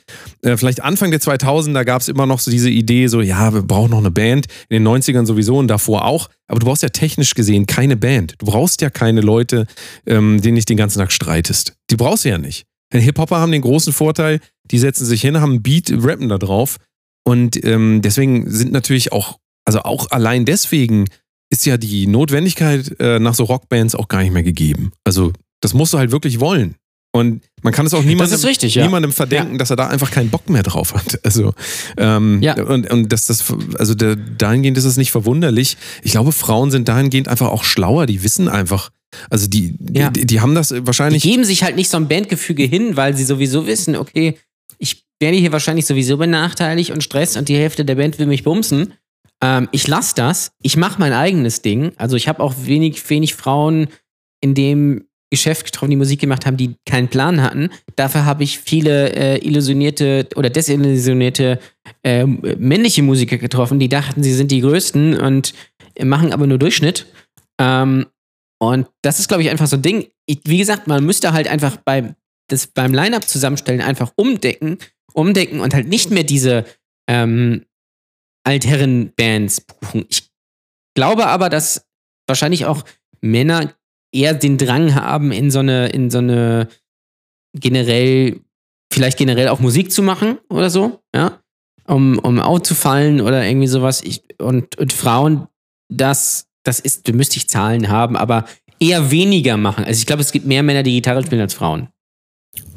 äh, 0.42 0.56
vielleicht 0.56 0.82
Anfang 0.82 1.10
der 1.10 1.20
2000er 1.20 1.84
gab 1.84 2.00
es 2.02 2.08
immer 2.08 2.26
noch 2.26 2.38
so 2.40 2.50
diese 2.50 2.70
Idee, 2.70 3.06
so, 3.06 3.20
ja, 3.20 3.52
wir 3.52 3.62
brauchen 3.62 3.90
noch 3.90 3.98
eine 3.98 4.10
Band. 4.10 4.46
In 4.68 4.82
den 4.82 4.88
90ern 4.88 5.26
sowieso 5.26 5.58
und 5.58 5.68
davor 5.68 6.04
auch. 6.04 6.28
Aber 6.48 6.58
du 6.60 6.66
brauchst 6.66 6.82
ja 6.82 6.88
technisch 6.88 7.34
gesehen 7.34 7.66
keine 7.66 7.96
Band. 7.96 8.34
Du 8.38 8.46
brauchst 8.46 8.80
ja 8.80 8.90
keine 8.90 9.20
Leute, 9.20 9.66
ähm, 10.06 10.40
denen 10.42 10.56
dich 10.56 10.64
den 10.66 10.76
ganzen 10.76 10.98
Tag 10.98 11.12
streitest. 11.12 11.74
Die 11.90 11.96
brauchst 11.96 12.24
du 12.24 12.30
ja 12.30 12.38
nicht. 12.38 12.64
Hip-Hopper 12.92 13.38
haben 13.38 13.52
den 13.52 13.62
großen 13.62 13.92
Vorteil, 13.92 14.40
die 14.70 14.78
setzen 14.78 15.06
sich 15.06 15.22
hin, 15.22 15.40
haben 15.40 15.52
einen 15.52 15.62
Beat, 15.62 15.90
rappen 15.96 16.28
da 16.28 16.36
drauf. 16.38 16.76
Und 17.24 17.62
ähm, 17.64 18.02
deswegen 18.02 18.50
sind 18.50 18.72
natürlich 18.72 19.12
auch, 19.12 19.38
also 19.64 19.80
auch 19.82 20.10
allein 20.10 20.44
deswegen 20.44 21.06
ist 21.50 21.64
ja 21.66 21.76
die 21.76 22.06
Notwendigkeit 22.06 22.96
äh, 22.98 23.18
nach 23.18 23.34
so 23.34 23.44
Rockbands 23.44 23.94
auch 23.94 24.08
gar 24.08 24.22
nicht 24.22 24.32
mehr 24.32 24.42
gegeben. 24.42 24.92
Also 25.04 25.32
das 25.60 25.74
musst 25.74 25.92
du 25.94 25.98
halt 25.98 26.10
wirklich 26.10 26.40
wollen. 26.40 26.74
Und 27.14 27.42
man 27.62 27.74
kann 27.74 27.84
es 27.84 27.92
auch 27.92 28.02
niemandem, 28.02 28.32
das 28.32 28.46
richtig, 28.46 28.74
ja. 28.74 28.84
niemandem 28.84 29.12
verdenken, 29.12 29.58
dass 29.58 29.68
er 29.68 29.76
da 29.76 29.88
einfach 29.88 30.10
keinen 30.10 30.30
Bock 30.30 30.48
mehr 30.48 30.62
drauf 30.62 30.94
hat. 30.94 31.20
Also 31.24 31.52
ähm, 31.98 32.40
Ja. 32.42 32.54
und, 32.62 32.90
und 32.90 33.12
dass 33.12 33.26
das, 33.26 33.44
also 33.78 33.94
der, 33.94 34.16
dahingehend 34.16 34.78
ist 34.78 34.86
es 34.86 34.96
nicht 34.96 35.12
verwunderlich. 35.12 35.76
Ich 36.02 36.12
glaube, 36.12 36.32
Frauen 36.32 36.70
sind 36.70 36.88
dahingehend 36.88 37.28
einfach 37.28 37.48
auch 37.50 37.64
schlauer. 37.64 38.06
Die 38.06 38.22
wissen 38.22 38.48
einfach, 38.48 38.90
also 39.28 39.46
die, 39.46 39.74
Ja. 39.92 40.08
die, 40.08 40.24
die 40.26 40.40
haben 40.40 40.54
das 40.54 40.68
die 40.68 40.86
wahrscheinlich. 40.86 41.22
geben 41.22 41.44
sich 41.44 41.62
halt 41.62 41.76
nicht 41.76 41.90
so 41.90 41.98
ein 41.98 42.08
Bandgefüge 42.08 42.62
hin, 42.64 42.96
weil 42.96 43.14
sie 43.14 43.24
sowieso 43.24 43.66
wissen, 43.66 43.94
okay, 43.94 44.38
ich 44.78 45.04
werde 45.20 45.36
hier 45.36 45.52
wahrscheinlich 45.52 45.84
sowieso 45.84 46.16
benachteiligt 46.16 46.90
und 46.92 47.04
Stress 47.04 47.36
und 47.36 47.48
die 47.50 47.56
Hälfte 47.56 47.84
der 47.84 47.96
Band 47.96 48.18
will 48.18 48.26
mich 48.26 48.42
bumsen. 48.42 48.94
Ähm, 49.42 49.68
ich 49.70 49.86
lasse 49.86 50.14
das, 50.16 50.52
ich 50.62 50.78
mache 50.78 50.98
mein 50.98 51.12
eigenes 51.12 51.60
Ding. 51.60 51.92
Also 51.96 52.16
ich 52.16 52.26
habe 52.26 52.40
auch 52.42 52.54
wenig, 52.64 53.08
wenig 53.10 53.34
Frauen 53.34 53.88
in 54.40 54.54
dem 54.54 55.04
Geschäft 55.32 55.64
getroffen, 55.64 55.90
die 55.90 55.96
Musik 55.96 56.20
gemacht 56.20 56.44
haben, 56.44 56.58
die 56.58 56.76
keinen 56.86 57.08
Plan 57.08 57.40
hatten. 57.40 57.70
Dafür 57.96 58.26
habe 58.26 58.44
ich 58.44 58.58
viele 58.58 59.08
äh, 59.14 59.38
illusionierte 59.38 60.28
oder 60.36 60.50
desillusionierte 60.50 61.58
äh, 62.02 62.26
männliche 62.26 63.02
Musiker 63.02 63.38
getroffen, 63.38 63.78
die 63.78 63.88
dachten, 63.88 64.22
sie 64.22 64.34
sind 64.34 64.50
die 64.50 64.60
Größten 64.60 65.18
und 65.18 65.54
machen 66.04 66.34
aber 66.34 66.46
nur 66.46 66.58
Durchschnitt. 66.58 67.06
Ähm, 67.58 68.04
und 68.60 68.88
das 69.00 69.20
ist, 69.20 69.28
glaube 69.28 69.42
ich, 69.42 69.48
einfach 69.48 69.66
so 69.66 69.76
ein 69.76 69.82
Ding. 69.82 70.06
Ich, 70.26 70.40
wie 70.44 70.58
gesagt, 70.58 70.86
man 70.86 71.02
müsste 71.02 71.32
halt 71.32 71.48
einfach 71.48 71.78
beim, 71.78 72.14
das, 72.48 72.66
beim 72.66 72.92
Line-Up 72.92 73.26
zusammenstellen 73.26 73.80
einfach 73.80 74.12
umdecken, 74.16 74.76
umdecken 75.14 75.60
und 75.60 75.72
halt 75.72 75.88
nicht 75.88 76.10
mehr 76.10 76.24
diese 76.24 76.66
ähm, 77.08 77.64
Altherren-Bands 78.44 79.62
buchen. 79.62 80.04
Ich 80.10 80.30
glaube 80.94 81.26
aber, 81.26 81.48
dass 81.48 81.86
wahrscheinlich 82.28 82.66
auch 82.66 82.84
Männer 83.22 83.72
eher 84.12 84.34
den 84.34 84.58
Drang 84.58 84.94
haben, 84.94 85.32
in 85.32 85.50
so 85.50 85.60
eine, 85.60 85.88
in 85.88 86.10
so 86.10 86.18
eine 86.18 86.68
generell, 87.54 88.40
vielleicht 88.92 89.18
generell 89.18 89.48
auch 89.48 89.60
Musik 89.60 89.90
zu 89.90 90.02
machen 90.02 90.38
oder 90.48 90.70
so, 90.70 91.00
ja, 91.14 91.40
um, 91.86 92.18
um 92.18 92.38
aufzufallen 92.38 93.20
oder 93.20 93.44
irgendwie 93.44 93.66
sowas. 93.66 94.02
Ich, 94.02 94.22
und, 94.38 94.78
und 94.78 94.92
Frauen, 94.92 95.48
das, 95.90 96.46
das 96.64 96.80
ist, 96.80 97.08
da 97.08 97.12
müsste 97.12 97.36
ich 97.38 97.48
Zahlen 97.48 97.88
haben, 97.88 98.16
aber 98.16 98.44
eher 98.78 99.10
weniger 99.10 99.56
machen. 99.56 99.84
Also 99.84 99.98
ich 99.98 100.06
glaube, 100.06 100.22
es 100.22 100.32
gibt 100.32 100.46
mehr 100.46 100.62
Männer, 100.62 100.82
die 100.82 100.92
Gitarre 100.92 101.24
spielen 101.24 101.40
als 101.40 101.54
Frauen. 101.54 101.88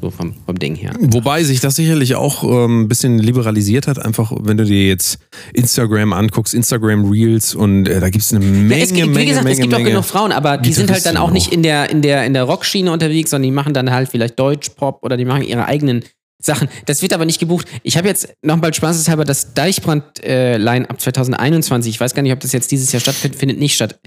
So 0.00 0.10
vom, 0.10 0.34
vom 0.46 0.58
Ding 0.58 0.74
her. 0.74 0.92
Wobei 1.00 1.44
sich 1.44 1.60
das 1.60 1.76
sicherlich 1.76 2.14
auch 2.14 2.44
ähm, 2.44 2.82
ein 2.82 2.88
bisschen 2.88 3.18
liberalisiert 3.18 3.86
hat, 3.86 3.98
einfach 4.02 4.32
wenn 4.40 4.56
du 4.56 4.64
dir 4.64 4.88
jetzt 4.88 5.18
Instagram 5.52 6.14
anguckst, 6.14 6.54
Instagram 6.54 7.10
Reels 7.10 7.54
und 7.54 7.86
äh, 7.86 8.00
da 8.00 8.08
gibt 8.08 8.24
es 8.24 8.32
eine 8.32 8.44
Menge, 8.44 8.76
Ja, 8.76 8.82
es 8.84 8.92
gibt, 8.92 9.08
Menge, 9.08 9.18
wie 9.20 9.26
gesagt, 9.26 9.44
Menge, 9.44 9.54
es 9.54 9.60
gibt 9.60 9.72
Menge. 9.72 9.84
auch 9.84 9.90
genug 9.90 10.04
Frauen, 10.04 10.32
aber 10.32 10.56
die 10.56 10.72
sind 10.72 10.90
halt 10.90 11.04
dann 11.04 11.18
auch 11.18 11.30
nicht 11.30 11.52
in 11.52 11.62
der, 11.62 11.90
in 11.90 12.00
der, 12.00 12.24
in 12.24 12.32
der 12.32 12.44
Rockschiene 12.44 12.90
unterwegs, 12.90 13.30
sondern 13.30 13.50
die 13.50 13.54
machen 13.54 13.74
dann 13.74 13.90
halt 13.90 14.08
vielleicht 14.08 14.38
Deutsch-Pop 14.38 15.00
oder 15.02 15.18
die 15.18 15.26
machen 15.26 15.42
ihre 15.42 15.66
eigenen 15.66 16.04
Sachen. 16.42 16.68
Das 16.86 17.02
wird 17.02 17.12
aber 17.12 17.24
nicht 17.26 17.40
gebucht. 17.40 17.66
Ich 17.82 17.96
habe 17.98 18.08
jetzt 18.08 18.34
nochmal 18.42 18.72
spaßeshalber 18.72 19.24
das 19.24 19.52
Deichbrand-Line 19.54 20.88
ab 20.88 21.00
2021, 21.00 21.90
ich 21.94 22.00
weiß 22.00 22.14
gar 22.14 22.22
nicht, 22.22 22.32
ob 22.32 22.40
das 22.40 22.52
jetzt 22.52 22.70
dieses 22.70 22.92
Jahr 22.92 23.00
stattfindet, 23.00 23.38
findet 23.38 23.58
nicht 23.58 23.74
statt, 23.74 23.98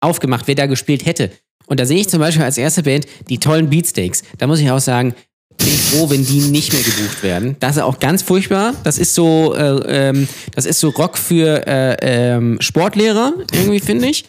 aufgemacht, 0.00 0.46
wer 0.46 0.54
da 0.54 0.66
gespielt 0.66 1.04
hätte. 1.06 1.30
Und 1.68 1.80
da 1.80 1.86
sehe 1.86 2.00
ich 2.00 2.08
zum 2.08 2.20
Beispiel 2.20 2.44
als 2.44 2.58
erste 2.58 2.82
Band 2.82 3.06
die 3.28 3.38
tollen 3.38 3.70
Beatsteaks. 3.70 4.22
Da 4.38 4.46
muss 4.46 4.60
ich 4.60 4.70
auch 4.70 4.80
sagen, 4.80 5.14
bin 5.58 5.68
ich 5.68 5.80
froh, 5.80 6.08
wenn 6.08 6.24
die 6.24 6.40
nicht 6.40 6.72
mehr 6.72 6.82
gebucht 6.82 7.22
werden. 7.22 7.56
Das 7.60 7.76
ist 7.76 7.82
auch 7.82 7.98
ganz 7.98 8.22
furchtbar. 8.22 8.74
Das 8.84 8.98
ist 8.98 9.14
so, 9.14 9.54
äh, 9.54 10.08
ähm, 10.08 10.28
das 10.54 10.64
ist 10.66 10.80
so 10.80 10.90
Rock 10.90 11.18
für 11.18 11.66
äh, 11.66 11.96
ähm, 12.00 12.58
Sportlehrer, 12.60 13.34
irgendwie 13.52 13.80
finde 13.80 14.06
ich. 14.06 14.24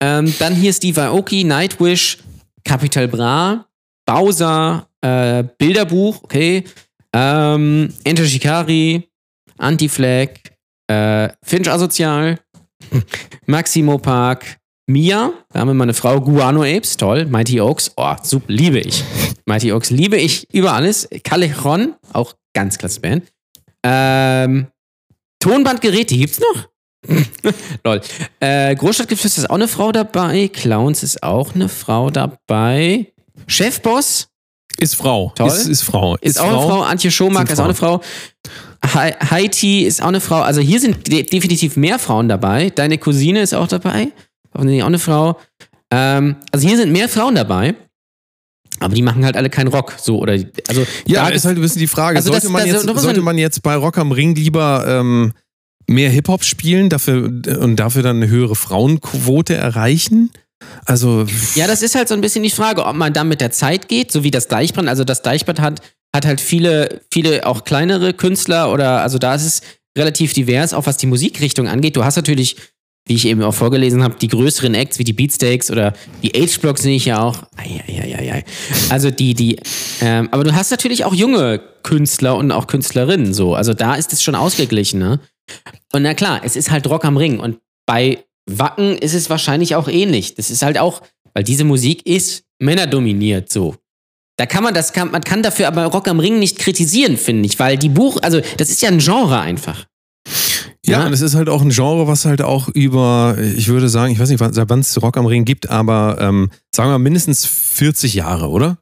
Ähm, 0.00 0.32
dann 0.38 0.54
hier 0.54 0.72
Steve 0.72 1.00
Aoki, 1.02 1.44
Nightwish, 1.44 2.18
Capital 2.64 3.06
Bra, 3.06 3.66
Bowser, 4.06 4.88
äh, 5.02 5.44
Bilderbuch, 5.58 6.22
okay. 6.24 6.64
Ähm, 7.14 7.92
Enter 8.04 8.24
Shikari, 8.24 9.08
Anti-Flag, 9.58 10.30
äh, 10.88 11.28
Finch 11.42 11.70
Asozial, 11.70 12.38
Maximo 13.46 13.98
Park, 13.98 14.58
Mia, 14.92 15.32
da 15.52 15.60
haben 15.60 15.68
wir 15.68 15.74
mal 15.74 15.84
eine 15.84 15.94
Frau, 15.94 16.20
Guano 16.20 16.62
Apes, 16.62 16.96
toll, 16.96 17.24
Mighty 17.26 17.60
Oaks, 17.60 17.92
oh, 17.96 18.14
super, 18.22 18.46
liebe 18.52 18.78
ich. 18.78 19.02
Mighty 19.46 19.72
Oaks 19.72 19.90
liebe 19.90 20.16
ich 20.16 20.52
über 20.52 20.72
alles. 20.74 21.08
Callejon, 21.24 21.94
auch 22.12 22.34
ganz 22.54 22.78
klasse 22.78 23.00
Band. 23.00 23.24
Ähm, 23.82 24.66
Tonbandgeräte 25.40 26.16
gibt's 26.16 26.38
noch? 26.40 26.68
Lol. 27.84 28.00
Äh, 28.38 28.76
Großstadtgeflüster 28.76 29.42
ist 29.42 29.50
auch 29.50 29.56
eine 29.56 29.66
Frau 29.66 29.90
dabei. 29.90 30.48
Clowns 30.48 31.02
ist 31.02 31.22
auch 31.22 31.54
eine 31.54 31.68
Frau 31.68 32.10
dabei. 32.10 33.12
Chefboss 33.48 34.28
Ist 34.78 34.94
Frau. 34.94 35.32
Toll. 35.34 35.48
Ist, 35.48 35.66
ist 35.66 35.82
Frau. 35.82 36.16
ist, 36.20 36.38
auch 36.38 36.46
eine 36.46 36.56
Frau. 36.56 36.82
Antje 36.82 37.10
Schomack 37.10 37.48
Sind 37.48 37.54
ist 37.54 37.60
auch 37.60 37.64
eine 37.64 37.74
Frau. 37.74 38.00
Hai- 38.94 39.16
Haiti 39.30 39.82
ist 39.82 40.00
auch 40.00 40.08
eine 40.08 40.20
Frau. 40.20 40.42
Also 40.42 40.60
hier 40.60 40.78
sind 40.78 41.10
de 41.10 41.24
definitiv 41.24 41.76
mehr 41.76 41.98
Frauen 41.98 42.28
dabei. 42.28 42.70
Deine 42.70 42.98
Cousine 42.98 43.40
ist 43.42 43.54
auch 43.54 43.66
dabei. 43.68 44.08
Offensichtlich 44.54 44.82
auch 44.82 44.86
eine 44.88 44.98
Frau. 44.98 45.40
Ähm, 45.90 46.36
also 46.50 46.66
hier 46.66 46.76
sind 46.76 46.92
mehr 46.92 47.08
Frauen 47.08 47.34
dabei. 47.34 47.74
Aber 48.80 48.94
die 48.94 49.02
machen 49.02 49.24
halt 49.24 49.36
alle 49.36 49.50
keinen 49.50 49.68
Rock. 49.68 49.94
So, 50.00 50.18
oder, 50.18 50.32
also, 50.68 50.86
Ja, 51.06 51.24
da 51.24 51.28
ist 51.28 51.44
halt 51.44 51.56
ein 51.58 51.60
bisschen 51.62 51.78
die 51.80 51.86
Frage. 51.86 52.16
Also 52.16 52.30
sollte, 52.32 52.46
das- 52.46 52.52
man 52.52 52.62
das- 52.66 52.72
jetzt, 52.82 52.88
da 52.88 52.98
sollte 52.98 53.20
man- 53.20 53.34
man 53.36 53.38
jetzt 53.38 53.62
bei 53.62 53.76
Rock 53.76 53.98
am 53.98 54.12
Ring 54.12 54.34
lieber 54.34 54.84
ähm, 54.88 55.32
mehr 55.86 56.10
Hip-Hop 56.10 56.42
spielen 56.44 56.88
dafür, 56.88 57.24
und 57.60 57.76
dafür 57.76 58.02
dann 58.02 58.16
eine 58.16 58.28
höhere 58.28 58.54
Frauenquote 58.56 59.54
erreichen? 59.54 60.30
Also, 60.86 61.26
Ja, 61.54 61.66
das 61.66 61.82
ist 61.82 61.94
halt 61.94 62.08
so 62.08 62.14
ein 62.14 62.20
bisschen 62.20 62.42
die 62.42 62.50
Frage, 62.50 62.84
ob 62.86 62.94
man 62.96 63.12
dann 63.12 63.28
mit 63.28 63.40
der 63.40 63.50
Zeit 63.50 63.88
geht, 63.88 64.10
so 64.12 64.22
wie 64.24 64.30
das 64.30 64.48
Deichbrand. 64.48 64.88
Also 64.88 65.04
das 65.04 65.22
Deichbrand 65.22 65.60
hat, 65.60 65.82
hat 66.14 66.24
halt 66.24 66.40
viele, 66.40 67.00
viele 67.12 67.46
auch 67.46 67.64
kleinere 67.64 68.14
Künstler 68.14 68.72
oder 68.72 69.02
also 69.02 69.18
da 69.18 69.34
ist 69.34 69.44
es 69.44 69.60
relativ 69.98 70.32
divers, 70.32 70.72
auch 70.72 70.86
was 70.86 70.96
die 70.96 71.06
Musikrichtung 71.06 71.68
angeht. 71.68 71.96
Du 71.96 72.04
hast 72.04 72.16
natürlich, 72.16 72.56
wie 73.06 73.14
ich 73.14 73.26
eben 73.26 73.42
auch 73.42 73.54
vorgelesen 73.54 74.02
habe, 74.02 74.16
die 74.20 74.28
größeren 74.28 74.74
Acts 74.74 74.98
wie 74.98 75.04
die 75.04 75.12
Beatsteaks 75.12 75.70
oder 75.70 75.92
die 76.22 76.28
H-Blocks 76.28 76.82
sehe 76.82 76.96
ich 76.96 77.06
ja 77.06 77.20
auch. 77.20 77.42
Eieieiei. 77.56 78.44
Also 78.90 79.10
die, 79.10 79.34
die, 79.34 79.58
ähm, 80.00 80.28
aber 80.30 80.44
du 80.44 80.54
hast 80.54 80.70
natürlich 80.70 81.04
auch 81.04 81.14
junge 81.14 81.60
Künstler 81.82 82.36
und 82.36 82.52
auch 82.52 82.68
Künstlerinnen 82.68 83.34
so. 83.34 83.54
Also 83.54 83.74
da 83.74 83.94
ist 83.94 84.12
es 84.12 84.22
schon 84.22 84.36
ausgeglichen, 84.36 85.00
ne? 85.00 85.20
Und 85.92 86.02
na 86.02 86.14
klar, 86.14 86.42
es 86.44 86.54
ist 86.54 86.70
halt 86.70 86.88
Rock 86.88 87.04
am 87.04 87.16
Ring. 87.16 87.40
Und 87.40 87.58
bei 87.86 88.24
Wacken 88.46 88.96
ist 88.98 89.14
es 89.14 89.30
wahrscheinlich 89.30 89.74
auch 89.74 89.88
ähnlich. 89.88 90.36
Das 90.36 90.50
ist 90.50 90.62
halt 90.62 90.78
auch, 90.78 91.02
weil 91.34 91.42
diese 91.42 91.64
Musik 91.64 92.06
ist 92.06 92.44
männerdominiert 92.60 93.50
so. 93.50 93.74
Da 94.36 94.46
kann 94.46 94.64
man 94.64 94.74
das, 94.74 94.92
kann, 94.92 95.10
man 95.10 95.22
kann 95.22 95.42
dafür 95.42 95.66
aber 95.66 95.86
Rock 95.86 96.08
am 96.08 96.20
Ring 96.20 96.38
nicht 96.38 96.58
kritisieren, 96.58 97.16
finde 97.16 97.46
ich, 97.46 97.58
weil 97.58 97.76
die 97.76 97.88
Buch, 97.88 98.18
also 98.22 98.40
das 98.56 98.70
ist 98.70 98.80
ja 98.80 98.88
ein 98.88 98.98
Genre 98.98 99.40
einfach. 99.40 99.86
Ja, 100.84 101.00
Ja. 101.00 101.06
und 101.06 101.12
es 101.12 101.20
ist 101.20 101.34
halt 101.34 101.48
auch 101.48 101.62
ein 101.62 101.70
Genre, 101.70 102.06
was 102.06 102.24
halt 102.24 102.42
auch 102.42 102.68
über, 102.68 103.36
ich 103.56 103.68
würde 103.68 103.88
sagen, 103.88 104.12
ich 104.12 104.18
weiß 104.18 104.28
nicht, 104.30 104.40
wann 104.40 104.52
seit 104.52 104.68
wann 104.68 104.80
es 104.80 105.00
Rock 105.00 105.16
am 105.16 105.26
Ring 105.26 105.44
gibt, 105.44 105.70
aber 105.70 106.16
ähm, 106.20 106.50
sagen 106.74 106.90
wir 106.90 106.98
mindestens 106.98 107.44
40 107.46 108.14
Jahre, 108.14 108.48
oder? 108.50 108.78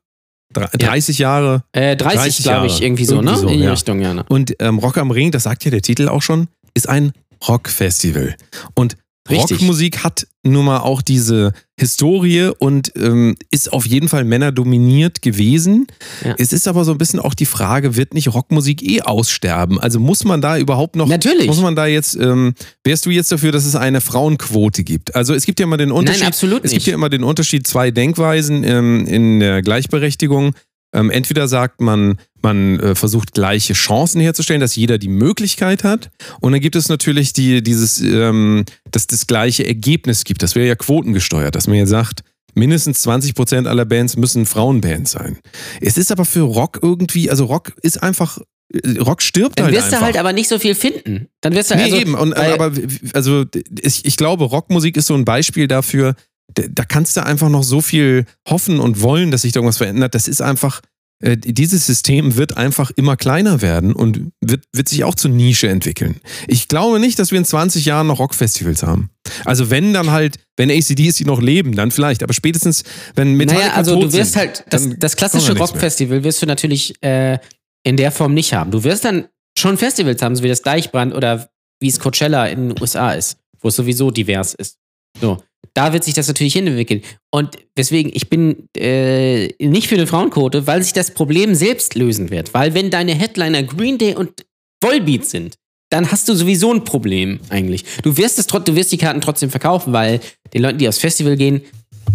Dre- 0.54 0.76
30 0.76 1.18
Jahre. 1.18 1.62
Äh, 1.72 1.96
30, 1.96 2.20
30 2.20 2.44
glaube 2.44 2.66
ich, 2.66 2.82
irgendwie 2.82 3.04
so, 3.04 3.16
Irgendwie 3.16 3.32
ne? 3.32 3.38
so, 3.38 3.48
In 3.48 3.58
die 3.58 3.64
ja. 3.64 3.70
Richtung, 3.70 4.00
ja. 4.00 4.14
Ne? 4.14 4.24
Und 4.28 4.54
ähm, 4.58 4.78
Rock 4.78 4.98
am 4.98 5.10
Ring, 5.10 5.30
das 5.30 5.44
sagt 5.44 5.64
ja 5.64 5.70
der 5.70 5.82
Titel 5.82 6.08
auch 6.08 6.22
schon, 6.22 6.48
ist 6.74 6.88
ein 6.88 7.12
Rockfestival. 7.46 8.34
Und 8.74 8.96
Richtig. 9.30 9.58
Rockmusik 9.60 10.04
hat 10.04 10.26
nun 10.42 10.64
mal 10.64 10.78
auch 10.78 11.02
diese 11.02 11.52
Historie 11.78 12.50
und 12.58 12.92
ähm, 12.96 13.36
ist 13.50 13.72
auf 13.72 13.86
jeden 13.86 14.08
Fall 14.08 14.24
männerdominiert 14.24 15.22
gewesen. 15.22 15.86
Ja. 16.24 16.34
Es 16.38 16.52
ist 16.52 16.66
aber 16.68 16.84
so 16.84 16.92
ein 16.92 16.98
bisschen 16.98 17.20
auch 17.20 17.34
die 17.34 17.46
Frage, 17.46 17.96
wird 17.96 18.14
nicht 18.14 18.28
Rockmusik 18.32 18.82
eh 18.82 19.02
aussterben? 19.02 19.78
Also 19.78 20.00
muss 20.00 20.24
man 20.24 20.40
da 20.40 20.58
überhaupt 20.58 20.96
noch, 20.96 21.08
Natürlich. 21.08 21.46
muss 21.46 21.60
man 21.60 21.76
da 21.76 21.86
jetzt, 21.86 22.16
ähm, 22.16 22.54
wärst 22.84 23.06
du 23.06 23.10
jetzt 23.10 23.30
dafür, 23.32 23.52
dass 23.52 23.64
es 23.64 23.76
eine 23.76 24.00
Frauenquote 24.00 24.82
gibt? 24.84 25.14
Also 25.14 25.34
es 25.34 25.44
gibt 25.46 25.60
ja 25.60 25.64
immer 25.64 25.76
den 25.76 25.92
Unterschied. 25.92 26.20
Nein, 26.22 26.28
absolut 26.28 26.64
Es 26.64 26.70
gibt 26.70 26.82
nicht. 26.82 26.86
ja 26.88 26.94
immer 26.94 27.08
den 27.08 27.24
Unterschied, 27.24 27.66
zwei 27.66 27.90
Denkweisen 27.90 28.64
ähm, 28.64 29.06
in 29.06 29.40
der 29.40 29.62
Gleichberechtigung. 29.62 30.54
Ähm, 30.92 31.10
entweder 31.10 31.46
sagt 31.46 31.80
man, 31.80 32.18
man 32.42 32.80
äh, 32.80 32.94
versucht 32.94 33.32
gleiche 33.32 33.74
Chancen 33.74 34.20
herzustellen, 34.20 34.60
dass 34.60 34.76
jeder 34.76 34.98
die 34.98 35.08
Möglichkeit 35.08 35.84
hat. 35.84 36.10
Und 36.40 36.52
dann 36.52 36.60
gibt 36.60 36.76
es 36.76 36.88
natürlich 36.88 37.32
die, 37.32 37.62
dieses, 37.62 38.00
ähm, 38.00 38.64
dass 38.90 39.06
das 39.06 39.26
gleiche 39.26 39.66
Ergebnis 39.66 40.24
gibt. 40.24 40.42
Das 40.42 40.54
wäre 40.54 40.66
ja 40.66 40.74
quotengesteuert, 40.74 41.54
dass 41.54 41.66
man 41.66 41.76
jetzt 41.76 41.90
sagt, 41.90 42.22
mindestens 42.54 43.02
20 43.02 43.34
Prozent 43.34 43.66
aller 43.68 43.84
Bands 43.84 44.16
müssen 44.16 44.46
Frauenbands 44.46 45.12
sein. 45.12 45.38
Es 45.80 45.96
ist 45.96 46.10
aber 46.10 46.24
für 46.24 46.42
Rock 46.42 46.80
irgendwie, 46.82 47.30
also 47.30 47.44
Rock 47.44 47.72
ist 47.82 48.02
einfach, 48.02 48.38
äh, 48.72 48.98
Rock 48.98 49.22
stirbt 49.22 49.58
Dann 49.58 49.66
halt 49.66 49.76
wirst 49.76 49.86
einfach. 49.86 49.98
du 50.00 50.04
halt 50.06 50.16
aber 50.16 50.32
nicht 50.32 50.48
so 50.48 50.58
viel 50.58 50.74
finden. 50.74 51.28
Dann 51.40 51.54
wirst 51.54 51.70
du 51.70 51.76
Nee, 51.76 51.84
also, 51.84 51.96
eben. 51.96 52.14
Und, 52.14 52.34
aber 52.36 52.72
also 53.12 53.44
ich, 53.80 54.04
ich 54.04 54.16
glaube, 54.16 54.44
Rockmusik 54.44 54.96
ist 54.96 55.06
so 55.06 55.14
ein 55.14 55.24
Beispiel 55.24 55.68
dafür, 55.68 56.14
da, 56.54 56.84
kannst 56.84 57.16
du 57.16 57.24
einfach 57.24 57.48
noch 57.48 57.62
so 57.62 57.80
viel 57.80 58.26
hoffen 58.48 58.80
und 58.80 59.02
wollen, 59.02 59.30
dass 59.30 59.42
sich 59.42 59.52
da 59.52 59.58
irgendwas 59.58 59.78
verändert. 59.78 60.14
Das 60.14 60.28
ist 60.28 60.42
einfach, 60.42 60.80
äh, 61.22 61.36
dieses 61.36 61.86
System 61.86 62.36
wird 62.36 62.56
einfach 62.56 62.90
immer 62.96 63.16
kleiner 63.16 63.60
werden 63.60 63.92
und 63.92 64.32
wird, 64.40 64.64
wird 64.72 64.88
sich 64.88 65.04
auch 65.04 65.14
zur 65.14 65.30
Nische 65.30 65.68
entwickeln. 65.68 66.20
Ich 66.48 66.68
glaube 66.68 66.98
nicht, 66.98 67.18
dass 67.18 67.30
wir 67.30 67.38
in 67.38 67.44
20 67.44 67.84
Jahren 67.84 68.06
noch 68.06 68.18
Rockfestivals 68.18 68.82
haben. 68.82 69.10
Also 69.44 69.70
wenn 69.70 69.92
dann 69.92 70.10
halt, 70.10 70.38
wenn 70.56 70.70
ACDC 70.70 71.26
noch 71.26 71.40
leben, 71.42 71.76
dann 71.76 71.90
vielleicht. 71.90 72.22
Aber 72.22 72.32
spätestens, 72.32 72.84
wenn 73.14 73.34
Metallica 73.34 73.66
naja, 73.66 73.76
also 73.76 74.00
du 74.00 74.12
wirst 74.12 74.32
sind, 74.32 74.40
halt, 74.40 74.64
das, 74.70 74.88
das 74.98 75.16
klassische. 75.16 75.56
Rockfestival 75.56 76.24
wirst 76.24 76.40
du 76.40 76.46
natürlich 76.46 76.94
äh, 77.02 77.38
in 77.82 77.96
der 77.96 78.12
Form 78.12 78.32
nicht 78.32 78.54
haben. 78.54 78.70
Du 78.70 78.82
wirst 78.84 79.04
dann 79.04 79.28
schon 79.58 79.76
Festivals 79.76 80.22
haben, 80.22 80.36
so 80.36 80.42
wie 80.42 80.48
das 80.48 80.62
Deichbrand 80.62 81.14
oder 81.14 81.50
wie 81.80 81.88
es 81.88 82.00
Coachella 82.00 82.46
in 82.46 82.70
den 82.70 82.80
USA 82.82 83.12
ist, 83.12 83.38
wo 83.60 83.68
es 83.68 83.76
sowieso 83.76 84.10
divers 84.10 84.54
ist. 84.54 84.78
So, 85.20 85.42
da 85.74 85.92
wird 85.92 86.04
sich 86.04 86.14
das 86.14 86.28
natürlich 86.28 86.54
hinentwickeln. 86.54 87.02
Und 87.30 87.56
deswegen, 87.76 88.10
ich 88.12 88.28
bin 88.28 88.68
äh, 88.76 89.48
nicht 89.64 89.88
für 89.88 89.94
eine 89.94 90.06
Frauenquote, 90.06 90.66
weil 90.66 90.82
sich 90.82 90.92
das 90.92 91.12
Problem 91.12 91.54
selbst 91.54 91.94
lösen 91.94 92.30
wird. 92.30 92.54
Weil 92.54 92.74
wenn 92.74 92.90
deine 92.90 93.14
Headliner 93.14 93.62
Green 93.62 93.98
Day 93.98 94.14
und 94.14 94.44
Volbeat 94.82 95.26
sind, 95.26 95.56
dann 95.90 96.10
hast 96.10 96.28
du 96.28 96.34
sowieso 96.34 96.72
ein 96.72 96.84
Problem 96.84 97.40
eigentlich. 97.48 97.84
Du 98.02 98.16
wirst, 98.16 98.38
es, 98.38 98.46
du 98.46 98.76
wirst 98.76 98.92
die 98.92 98.98
Karten 98.98 99.20
trotzdem 99.20 99.50
verkaufen, 99.50 99.92
weil 99.92 100.20
den 100.54 100.62
Leuten, 100.62 100.78
die 100.78 100.88
aufs 100.88 100.98
Festival 100.98 101.36
gehen, 101.36 101.62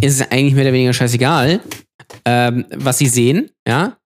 ist 0.02 0.20
es 0.20 0.32
eigentlich 0.32 0.54
mehr 0.54 0.64
oder 0.64 0.74
weniger 0.74 0.94
scheißegal, 0.94 1.62
ähm, 2.26 2.66
was 2.74 2.98
sie 2.98 3.08
sehen, 3.08 3.50
ja. 3.68 3.98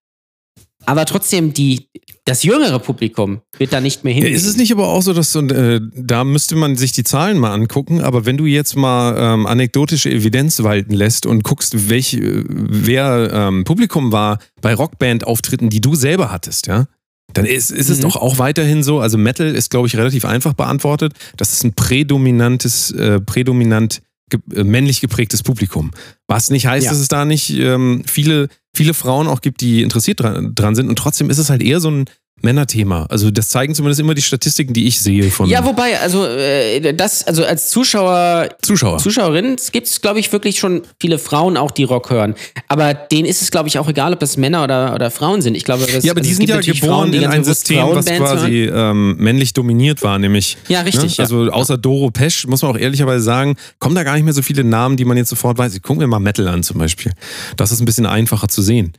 Aber 0.85 1.05
trotzdem, 1.05 1.53
die, 1.53 1.87
das 2.29 2.43
jüngere 2.43 2.79
Publikum 2.79 3.41
wird 3.57 3.73
da 3.73 3.81
nicht 3.81 4.03
mehr 4.03 4.13
hin. 4.13 4.23
Ist 4.25 4.45
es 4.45 4.55
nicht 4.55 4.71
aber 4.71 4.87
auch 4.87 5.01
so, 5.01 5.13
dass 5.13 5.31
so, 5.31 5.39
äh, 5.41 5.81
da 5.95 6.23
müsste 6.23 6.55
man 6.55 6.75
sich 6.75 6.91
die 6.91 7.03
Zahlen 7.03 7.37
mal 7.39 7.51
angucken, 7.53 8.01
aber 8.01 8.25
wenn 8.25 8.37
du 8.37 8.45
jetzt 8.45 8.75
mal 8.75 9.15
ähm, 9.17 9.45
anekdotische 9.47 10.09
Evidenz 10.09 10.61
walten 10.63 10.93
lässt 10.93 11.25
und 11.25 11.43
guckst, 11.43 11.89
welch, 11.89 12.13
äh, 12.13 12.43
wer 12.47 13.31
ähm, 13.33 13.63
Publikum 13.63 14.11
war 14.11 14.39
bei 14.61 14.73
Rockband-Auftritten, 14.73 15.69
die 15.69 15.81
du 15.81 15.95
selber 15.95 16.31
hattest, 16.31 16.67
ja, 16.67 16.85
dann 17.33 17.45
ist, 17.45 17.71
ist 17.71 17.89
es 17.89 17.97
Mhm. 17.99 18.01
doch 18.03 18.15
auch 18.15 18.37
weiterhin 18.39 18.81
so, 18.83 18.99
also 18.99 19.17
Metal 19.17 19.53
ist, 19.55 19.69
glaube 19.69 19.87
ich, 19.87 19.95
relativ 19.97 20.25
einfach 20.25 20.53
beantwortet, 20.53 21.13
das 21.37 21.53
ist 21.53 21.63
ein 21.63 21.73
prädominantes, 21.73 22.91
äh, 22.91 23.19
prädominant 23.19 24.01
ge 24.29 24.39
äh, 24.55 24.63
männlich 24.63 25.01
geprägtes 25.01 25.41
Publikum. 25.43 25.91
Was 26.27 26.49
nicht 26.51 26.67
heißt, 26.67 26.85
Ja. 26.85 26.91
dass 26.91 26.99
es 26.99 27.07
da 27.07 27.25
nicht 27.25 27.49
ähm, 27.57 28.03
viele, 28.05 28.47
viele 28.75 28.93
Frauen 28.93 29.27
auch 29.27 29.41
gibt, 29.41 29.61
die 29.61 29.81
interessiert 29.81 30.19
dran, 30.19 30.53
dran 30.53 30.75
sind 30.75 30.87
und 30.89 30.97
trotzdem 30.97 31.29
ist 31.31 31.39
es 31.39 31.49
halt 31.49 31.63
eher 31.63 31.79
so 31.79 31.89
ein 31.89 32.05
Männerthema. 32.41 33.05
Also 33.09 33.31
das 33.31 33.49
zeigen 33.49 33.75
zumindest 33.75 33.99
immer 33.99 34.13
die 34.13 34.21
Statistiken, 34.21 34.73
die 34.73 34.87
ich 34.87 34.99
sehe 34.99 35.29
von 35.29 35.49
ja, 35.49 35.63
wobei, 35.65 35.99
also 35.99 36.25
äh, 36.25 36.93
das, 36.93 37.25
also 37.25 37.43
als 37.43 37.69
Zuschauer, 37.69 38.49
Zuschauer. 38.61 38.97
Zuschauerinnen 38.97 39.57
gibt 39.71 39.87
es, 39.87 40.01
glaube 40.01 40.19
ich, 40.19 40.31
wirklich 40.31 40.59
schon 40.59 40.83
viele 41.01 41.19
Frauen 41.19 41.57
auch, 41.57 41.71
die 41.71 41.83
Rock 41.83 42.09
hören. 42.09 42.35
Aber 42.67 42.93
denen 42.93 43.27
ist 43.27 43.41
es, 43.41 43.51
glaube 43.51 43.69
ich, 43.69 43.79
auch 43.79 43.87
egal, 43.87 44.13
ob 44.13 44.19
das 44.19 44.37
Männer 44.37 44.63
oder, 44.63 44.93
oder 44.95 45.11
Frauen 45.11 45.41
sind. 45.41 45.55
Ich 45.55 45.63
glaube, 45.63 45.85
das, 45.85 46.03
ja, 46.03 46.11
aber 46.11 46.19
also 46.19 46.29
die 46.29 46.35
sind 46.35 46.49
ja 46.49 46.59
geboren 46.59 46.77
Frauen, 46.77 47.11
die 47.11 47.19
in 47.19 47.25
ein 47.25 47.43
System, 47.43 47.87
was 47.91 48.05
quasi 48.05 48.63
ähm, 48.65 49.15
männlich 49.17 49.53
dominiert 49.53 50.03
war, 50.03 50.19
nämlich. 50.19 50.57
Ja, 50.67 50.81
richtig, 50.81 51.17
ja. 51.17 51.23
Also 51.23 51.49
außer 51.51 51.77
Doro 51.77 52.11
Pesch, 52.11 52.47
muss 52.47 52.61
man 52.61 52.71
auch 52.71 52.77
ehrlicherweise 52.77 53.23
sagen, 53.23 53.55
kommen 53.79 53.95
da 53.95 54.03
gar 54.03 54.15
nicht 54.15 54.23
mehr 54.23 54.33
so 54.33 54.41
viele 54.41 54.63
Namen, 54.63 54.97
die 54.97 55.05
man 55.05 55.17
jetzt 55.17 55.29
sofort 55.29 55.57
weiß. 55.57 55.75
Ich 55.75 55.81
gucke 55.81 55.99
mir 55.99 56.07
mal 56.07 56.19
Metal 56.19 56.47
an 56.47 56.63
zum 56.63 56.77
Beispiel. 56.77 57.11
Das 57.57 57.71
ist 57.71 57.81
ein 57.81 57.85
bisschen 57.85 58.05
einfacher 58.05 58.47
zu 58.47 58.61
sehen. 58.61 58.93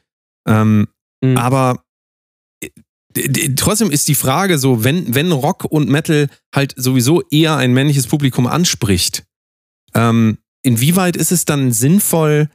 Ähm, 0.48 0.86
Mhm. 1.22 1.36
Aber 1.36 1.82
trotzdem 3.56 3.90
ist 3.90 4.08
die 4.08 4.14
Frage 4.14 4.58
so, 4.58 4.84
wenn, 4.84 5.14
wenn 5.14 5.32
Rock 5.32 5.64
und 5.64 5.88
Metal 5.88 6.28
halt 6.54 6.74
sowieso 6.76 7.22
eher 7.30 7.56
ein 7.56 7.72
männliches 7.72 8.06
Publikum 8.06 8.46
anspricht, 8.46 9.24
ähm, 9.94 10.38
inwieweit 10.62 11.16
ist 11.16 11.32
es 11.32 11.44
dann 11.44 11.72
sinnvoll, 11.72 12.48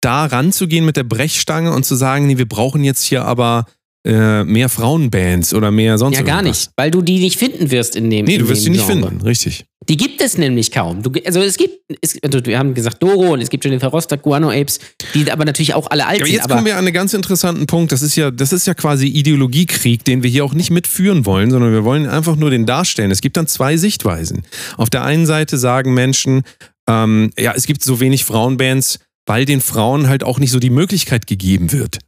da 0.00 0.26
ranzugehen 0.26 0.84
mit 0.84 0.96
der 0.96 1.04
Brechstange 1.04 1.72
und 1.72 1.84
zu 1.84 1.96
sagen, 1.96 2.26
nee, 2.26 2.38
wir 2.38 2.48
brauchen 2.48 2.84
jetzt 2.84 3.02
hier 3.02 3.24
aber 3.24 3.66
äh, 4.08 4.42
mehr 4.44 4.68
Frauenbands 4.68 5.52
oder 5.54 5.70
mehr 5.70 5.98
sonst 5.98 6.16
Ja, 6.16 6.22
gar 6.22 6.38
irgendwas? 6.38 6.58
nicht, 6.66 6.70
weil 6.76 6.90
du 6.90 7.02
die 7.02 7.18
nicht 7.20 7.38
finden 7.38 7.70
wirst 7.70 7.94
in 7.94 8.08
dem 8.10 8.24
Nee, 8.24 8.38
du 8.38 8.48
wirst 8.48 8.62
dem 8.62 8.72
sie 8.74 8.78
nicht 8.78 8.86
Genre. 8.88 9.08
finden, 9.08 9.24
richtig. 9.24 9.66
Die 9.88 9.96
gibt 9.96 10.20
es 10.20 10.36
nämlich 10.36 10.70
kaum. 10.70 11.02
Du, 11.02 11.10
also 11.24 11.40
es 11.40 11.56
gibt, 11.56 11.80
es, 12.02 12.18
also 12.22 12.44
wir 12.44 12.58
haben 12.58 12.74
gesagt 12.74 13.02
Doro 13.02 13.32
und 13.32 13.40
es 13.40 13.48
gibt 13.48 13.64
Jennifer 13.64 13.88
Rostock, 13.88 14.20
Guano 14.22 14.50
Apes, 14.50 14.80
die 15.14 15.30
aber 15.30 15.44
natürlich 15.44 15.72
auch 15.74 15.90
alle 15.90 16.06
alt 16.06 16.18
Aber 16.20 16.26
sind. 16.26 16.34
jetzt 16.36 16.48
kommen 16.48 16.66
wir 16.66 16.74
an 16.76 16.84
einen 16.86 16.92
ganz 16.92 17.14
interessanten 17.14 17.66
Punkt. 17.66 17.92
Das 17.92 18.02
ist 18.02 18.16
ja, 18.16 18.30
das 18.30 18.52
ist 18.52 18.66
ja 18.66 18.74
quasi 18.74 19.06
Ideologiekrieg, 19.06 20.04
den 20.04 20.22
wir 20.22 20.30
hier 20.30 20.44
auch 20.44 20.52
nicht 20.54 20.70
mitführen 20.70 21.24
wollen, 21.26 21.50
sondern 21.50 21.72
wir 21.72 21.84
wollen 21.84 22.06
einfach 22.06 22.36
nur 22.36 22.50
den 22.50 22.66
darstellen. 22.66 23.10
Es 23.10 23.20
gibt 23.20 23.36
dann 23.36 23.46
zwei 23.46 23.76
Sichtweisen. 23.76 24.42
Auf 24.76 24.90
der 24.90 25.04
einen 25.04 25.24
Seite 25.26 25.56
sagen 25.56 25.94
Menschen, 25.94 26.42
ähm, 26.88 27.30
ja, 27.38 27.52
es 27.54 27.66
gibt 27.66 27.82
so 27.82 28.00
wenig 28.00 28.24
Frauenbands, 28.24 28.98
weil 29.26 29.44
den 29.44 29.60
Frauen 29.60 30.08
halt 30.08 30.22
auch 30.24 30.38
nicht 30.38 30.50
so 30.50 30.58
die 30.58 30.70
Möglichkeit 30.70 31.26
gegeben 31.26 31.72
wird, 31.72 31.98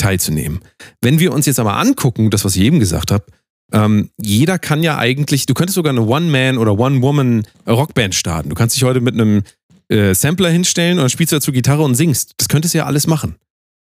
teilzunehmen. 0.00 0.60
Wenn 1.00 1.18
wir 1.18 1.32
uns 1.32 1.46
jetzt 1.46 1.60
aber 1.60 1.76
angucken, 1.76 2.30
das, 2.30 2.44
was 2.44 2.56
ich 2.56 2.62
eben 2.62 2.80
gesagt 2.80 3.10
habe, 3.10 3.24
ähm, 3.72 4.10
jeder 4.20 4.58
kann 4.58 4.82
ja 4.82 4.98
eigentlich, 4.98 5.46
du 5.46 5.54
könntest 5.54 5.76
sogar 5.76 5.90
eine 5.90 6.02
One-Man- 6.02 6.58
oder 6.58 6.78
One-Woman-Rockband 6.78 8.14
starten. 8.14 8.48
Du 8.48 8.54
kannst 8.54 8.74
dich 8.74 8.82
heute 8.82 9.00
mit 9.00 9.14
einem 9.14 9.42
äh, 9.88 10.14
Sampler 10.14 10.50
hinstellen 10.50 10.98
und 10.98 11.02
dann 11.02 11.10
spielst 11.10 11.32
du 11.32 11.36
dazu 11.36 11.52
Gitarre 11.52 11.82
und 11.82 11.94
singst. 11.94 12.34
Das 12.36 12.48
könntest 12.48 12.74
du 12.74 12.78
ja 12.78 12.86
alles 12.86 13.06
machen. 13.06 13.36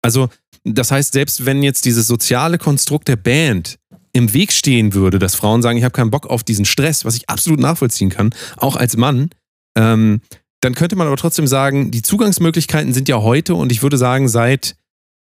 Also, 0.02 0.30
das 0.64 0.92
heißt, 0.92 1.14
selbst 1.14 1.46
wenn 1.46 1.64
jetzt 1.64 1.86
dieses 1.86 2.08
soziale 2.08 2.58
Konstrukt 2.58 3.08
der 3.08 3.16
Band 3.16 3.78
im 4.14 4.34
Weg 4.34 4.52
stehen 4.52 4.94
würde, 4.94 5.20
dass 5.20 5.36
Frauen 5.36 5.62
sagen, 5.62 5.78
ich 5.78 5.84
habe 5.84 5.92
keinen 5.92 6.12
Bock 6.12 6.28
auf 6.28 6.44
diesen 6.44 6.66
Stress, 6.66 7.06
was 7.06 7.16
ich 7.16 7.30
absolut 7.30 7.60
nachvollziehen 7.60 8.10
kann, 8.10 8.32
auch 8.58 8.76
als 8.76 8.98
Mann, 8.98 9.30
ähm, 9.78 10.22
dann 10.62 10.74
könnte 10.74 10.96
man 10.96 11.08
aber 11.08 11.18
trotzdem 11.18 11.46
sagen, 11.46 11.92
die 11.92 12.02
Zugangsmöglichkeiten 12.02 12.94
sind 12.94 13.10
ja 13.10 13.22
heute 13.22 13.54
und 13.54 13.72
ich 13.72 13.84
würde 13.84 13.98
sagen, 13.98 14.28
seit 14.28 14.76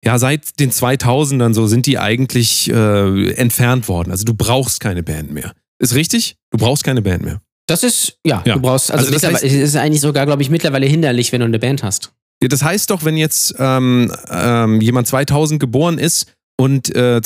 ja, 0.04 0.18
seit 0.18 0.58
den 0.60 0.70
2000ern 0.70 1.54
so 1.54 1.66
sind 1.66 1.86
die 1.86 1.98
eigentlich 1.98 2.70
äh, 2.70 3.30
entfernt 3.32 3.88
worden. 3.88 4.10
Also 4.10 4.24
du 4.24 4.34
brauchst 4.34 4.80
keine 4.80 5.02
Band 5.02 5.32
mehr. 5.32 5.52
Ist 5.78 5.94
richtig? 5.94 6.36
Du 6.50 6.58
brauchst 6.58 6.84
keine 6.84 7.02
Band 7.02 7.22
mehr. 7.24 7.40
Das 7.66 7.82
ist, 7.82 8.18
ja, 8.26 8.42
Ja. 8.44 8.54
du 8.54 8.60
brauchst, 8.60 8.90
also, 8.90 9.06
Also 9.06 9.18
das 9.18 9.24
heißt- 9.42 9.44
es 9.46 9.52
ist 9.52 9.76
eigentlich 9.76 10.00
sogar, 10.02 10.26
glaube 10.26 10.42
ich, 10.42 10.50
mittlerweile 10.50 10.86
hinderlich, 10.86 11.32
wenn 11.32 11.40
du 11.40 11.46
eine 11.46 11.58
Band 11.58 11.82
hast. 11.82 12.12
Ja, 12.42 12.48
Das 12.48 12.62
heißt 12.62 12.90
doch, 12.90 13.04
wenn 13.04 13.16
jetzt 13.16 13.54
ähm, 13.58 14.12
ähm, 14.30 14.80
jemand 14.80 15.06
2000 15.06 15.58
geboren 15.60 15.98
ist 15.98 16.26
und 16.58 16.94
äh, 16.94 17.22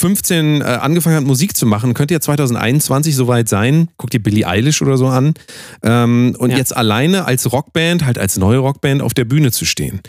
2015 0.00 0.60
äh, 0.62 0.64
angefangen 0.64 1.16
hat, 1.16 1.24
Musik 1.24 1.56
zu 1.56 1.66
machen, 1.66 1.92
könnte 1.94 2.14
ja 2.14 2.20
2021 2.20 3.14
soweit 3.14 3.48
sein. 3.48 3.88
Guck 3.98 4.10
dir 4.10 4.20
Billie 4.20 4.46
Eilish 4.46 4.80
oder 4.80 4.96
so 4.96 5.08
an. 5.08 5.34
Ähm, 5.82 6.34
und 6.38 6.50
Ja. 6.50 6.56
jetzt 6.56 6.74
alleine 6.74 7.26
als 7.26 7.52
Rockband, 7.52 8.06
halt 8.06 8.18
als 8.18 8.38
neue 8.38 8.58
Rockband 8.58 9.02
auf 9.02 9.12
der 9.14 9.24
Bühne 9.26 9.52
zu 9.52 9.64
stehen. 9.66 10.00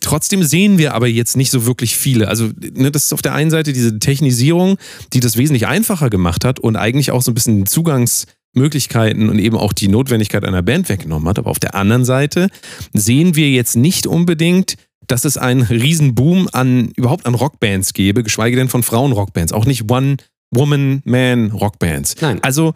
Trotzdem 0.00 0.42
sehen 0.44 0.78
wir 0.78 0.94
aber 0.94 1.08
jetzt 1.08 1.36
nicht 1.36 1.50
so 1.50 1.66
wirklich 1.66 1.96
viele. 1.96 2.28
Also, 2.28 2.50
ne, 2.74 2.90
das 2.92 3.04
ist 3.04 3.12
auf 3.12 3.22
der 3.22 3.34
einen 3.34 3.50
Seite 3.50 3.72
diese 3.72 3.98
Technisierung, 3.98 4.76
die 5.12 5.20
das 5.20 5.36
wesentlich 5.36 5.66
einfacher 5.66 6.08
gemacht 6.10 6.44
hat 6.44 6.60
und 6.60 6.76
eigentlich 6.76 7.10
auch 7.10 7.22
so 7.22 7.30
ein 7.30 7.34
bisschen 7.34 7.66
Zugangsmöglichkeiten 7.66 9.28
und 9.28 9.38
eben 9.38 9.56
auch 9.56 9.72
die 9.72 9.88
Notwendigkeit 9.88 10.44
einer 10.44 10.62
Band 10.62 10.88
weggenommen 10.88 11.28
hat. 11.28 11.38
Aber 11.38 11.50
auf 11.50 11.58
der 11.58 11.74
anderen 11.74 12.04
Seite 12.04 12.48
sehen 12.92 13.34
wir 13.34 13.50
jetzt 13.50 13.76
nicht 13.76 14.06
unbedingt, 14.06 14.76
dass 15.06 15.24
es 15.24 15.36
einen 15.36 15.62
riesen 15.62 16.14
Boom 16.14 16.48
an 16.52 16.90
überhaupt 16.96 17.26
an 17.26 17.34
Rockbands 17.34 17.92
gäbe, 17.92 18.22
geschweige 18.22 18.56
denn 18.56 18.68
von 18.68 18.82
Frauenrockbands, 18.82 19.52
auch 19.52 19.66
nicht 19.66 19.90
One-Woman-Man-Rockbands. 19.90 22.16
Nein. 22.20 22.38
Also 22.42 22.74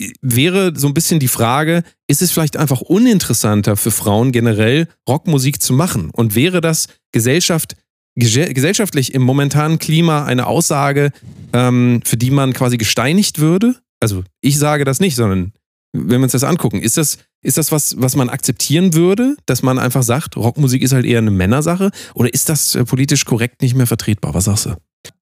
äh, 0.00 0.10
wäre 0.20 0.72
so 0.76 0.88
ein 0.88 0.94
bisschen 0.94 1.20
die 1.20 1.28
Frage, 1.28 1.82
ist 2.06 2.22
es 2.22 2.32
vielleicht 2.32 2.56
einfach 2.56 2.80
uninteressanter 2.80 3.76
für 3.76 3.90
Frauen 3.90 4.32
generell 4.32 4.88
Rockmusik 5.08 5.62
zu 5.62 5.72
machen? 5.72 6.10
Und 6.10 6.34
wäre 6.34 6.60
das 6.60 6.88
Gesellschaft, 7.12 7.76
gese- 8.18 8.52
gesellschaftlich 8.52 9.14
im 9.14 9.22
momentanen 9.22 9.78
Klima 9.78 10.24
eine 10.24 10.46
Aussage, 10.46 11.12
ähm, 11.52 12.00
für 12.04 12.16
die 12.16 12.30
man 12.30 12.52
quasi 12.52 12.76
gesteinigt 12.76 13.38
würde? 13.38 13.76
Also 14.00 14.24
ich 14.40 14.58
sage 14.58 14.84
das 14.84 15.00
nicht, 15.00 15.16
sondern 15.16 15.52
wenn 15.94 16.20
wir 16.20 16.24
uns 16.24 16.32
das 16.32 16.42
angucken, 16.42 16.82
ist 16.82 16.96
das, 16.96 17.18
ist 17.40 17.56
das 17.56 17.70
was, 17.70 17.94
was 18.00 18.16
man 18.16 18.28
akzeptieren 18.28 18.94
würde, 18.94 19.36
dass 19.46 19.62
man 19.62 19.78
einfach 19.78 20.02
sagt, 20.02 20.36
Rockmusik 20.36 20.82
ist 20.82 20.92
halt 20.92 21.06
eher 21.06 21.18
eine 21.18 21.30
Männersache? 21.30 21.92
Oder 22.14 22.34
ist 22.34 22.48
das 22.48 22.74
äh, 22.74 22.84
politisch 22.84 23.24
korrekt 23.24 23.62
nicht 23.62 23.76
mehr 23.76 23.86
vertretbar? 23.86 24.34
Was 24.34 24.46
sagst 24.46 24.66
du? 24.66 24.76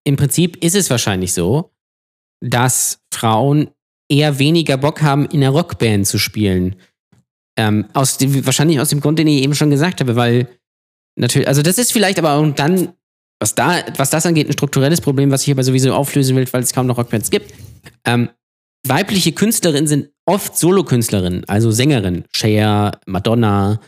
Im 0.05 0.17
Prinzip 0.17 0.57
ist 0.65 0.75
es 0.75 0.89
wahrscheinlich 0.89 1.35
so, 1.35 1.73
dass 2.41 3.01
Frauen 3.13 3.69
eher 4.09 4.39
weniger 4.39 4.79
Bock 4.79 5.03
haben, 5.03 5.27
in 5.27 5.43
einer 5.43 5.51
Rockband 5.51 6.07
zu 6.07 6.19
spielen. 6.19 6.77
Ähm, 7.59 7.87
aus 7.93 8.17
dem, 8.17 8.45
wahrscheinlich 8.47 8.81
aus 8.81 8.89
dem 8.89 9.01
Grund, 9.01 9.19
den 9.19 9.27
ich 9.27 9.43
eben 9.43 9.55
schon 9.55 9.71
gesagt 9.71 10.01
habe, 10.01 10.17
weil 10.17 10.49
natürlich, 11.17 11.49
also 11.49 11.61
das 11.61 11.77
ist 11.77 11.93
vielleicht 11.93 12.19
aber 12.19 12.41
und 12.41 12.59
dann, 12.59 12.95
was 13.41 13.55
da, 13.55 13.85
was 13.99 14.09
das 14.09 14.25
angeht, 14.25 14.49
ein 14.49 14.55
strukturelles 14.55 15.03
Problem, 15.03 15.31
was 15.31 15.43
ich 15.43 15.51
aber 15.51 15.65
sowieso 15.65 15.93
auflösen 15.93 16.35
will, 16.35 16.49
weil 16.51 16.63
es 16.63 16.73
kaum 16.73 16.87
noch 16.87 16.97
Rockbands 16.97 17.31
gibt. 17.31 17.53
Ähm, 18.07 18.31
weibliche 18.87 19.33
Künstlerinnen 19.33 19.87
sind 19.87 20.12
oft 20.27 20.57
Solokünstlerinnen, 20.57 21.45
also 21.49 21.71
Sängerinnen. 21.71 22.25
Cher, 22.35 23.01
Madonna, 23.07 23.81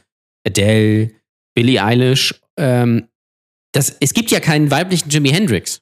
Adele, 0.46 1.10
Billie 1.54 1.82
Eilish. 1.82 2.40
Ähm, 2.56 3.08
das, 3.72 3.96
es 4.00 4.14
gibt 4.14 4.30
ja 4.30 4.40
keinen 4.40 4.70
weiblichen 4.70 5.08
Jimi 5.08 5.30
Hendrix. 5.30 5.80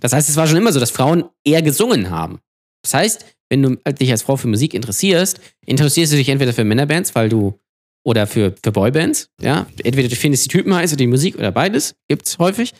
Das 0.00 0.12
heißt, 0.12 0.28
es 0.28 0.36
war 0.36 0.46
schon 0.46 0.58
immer 0.58 0.72
so, 0.72 0.80
dass 0.80 0.90
Frauen 0.90 1.24
eher 1.44 1.62
gesungen 1.62 2.10
haben. 2.10 2.40
Das 2.82 2.94
heißt, 2.94 3.24
wenn 3.48 3.62
du 3.62 3.76
dich 3.76 4.10
als 4.10 4.22
Frau 4.22 4.36
für 4.36 4.48
Musik 4.48 4.74
interessierst, 4.74 5.40
interessierst 5.64 6.12
du 6.12 6.16
dich 6.16 6.28
entweder 6.28 6.52
für 6.52 6.64
Männerbands, 6.64 7.14
weil 7.14 7.28
du 7.28 7.58
oder 8.04 8.26
für, 8.26 8.54
für 8.62 8.70
Boybands, 8.70 9.30
ja. 9.40 9.66
Entweder 9.82 10.08
du 10.08 10.14
findest 10.14 10.44
die 10.44 10.48
Typen 10.48 10.74
heiß 10.74 10.92
oder 10.92 10.98
die 10.98 11.06
Musik 11.08 11.36
oder 11.36 11.50
beides, 11.50 11.96
gibt's 12.08 12.38
häufig. 12.38 12.72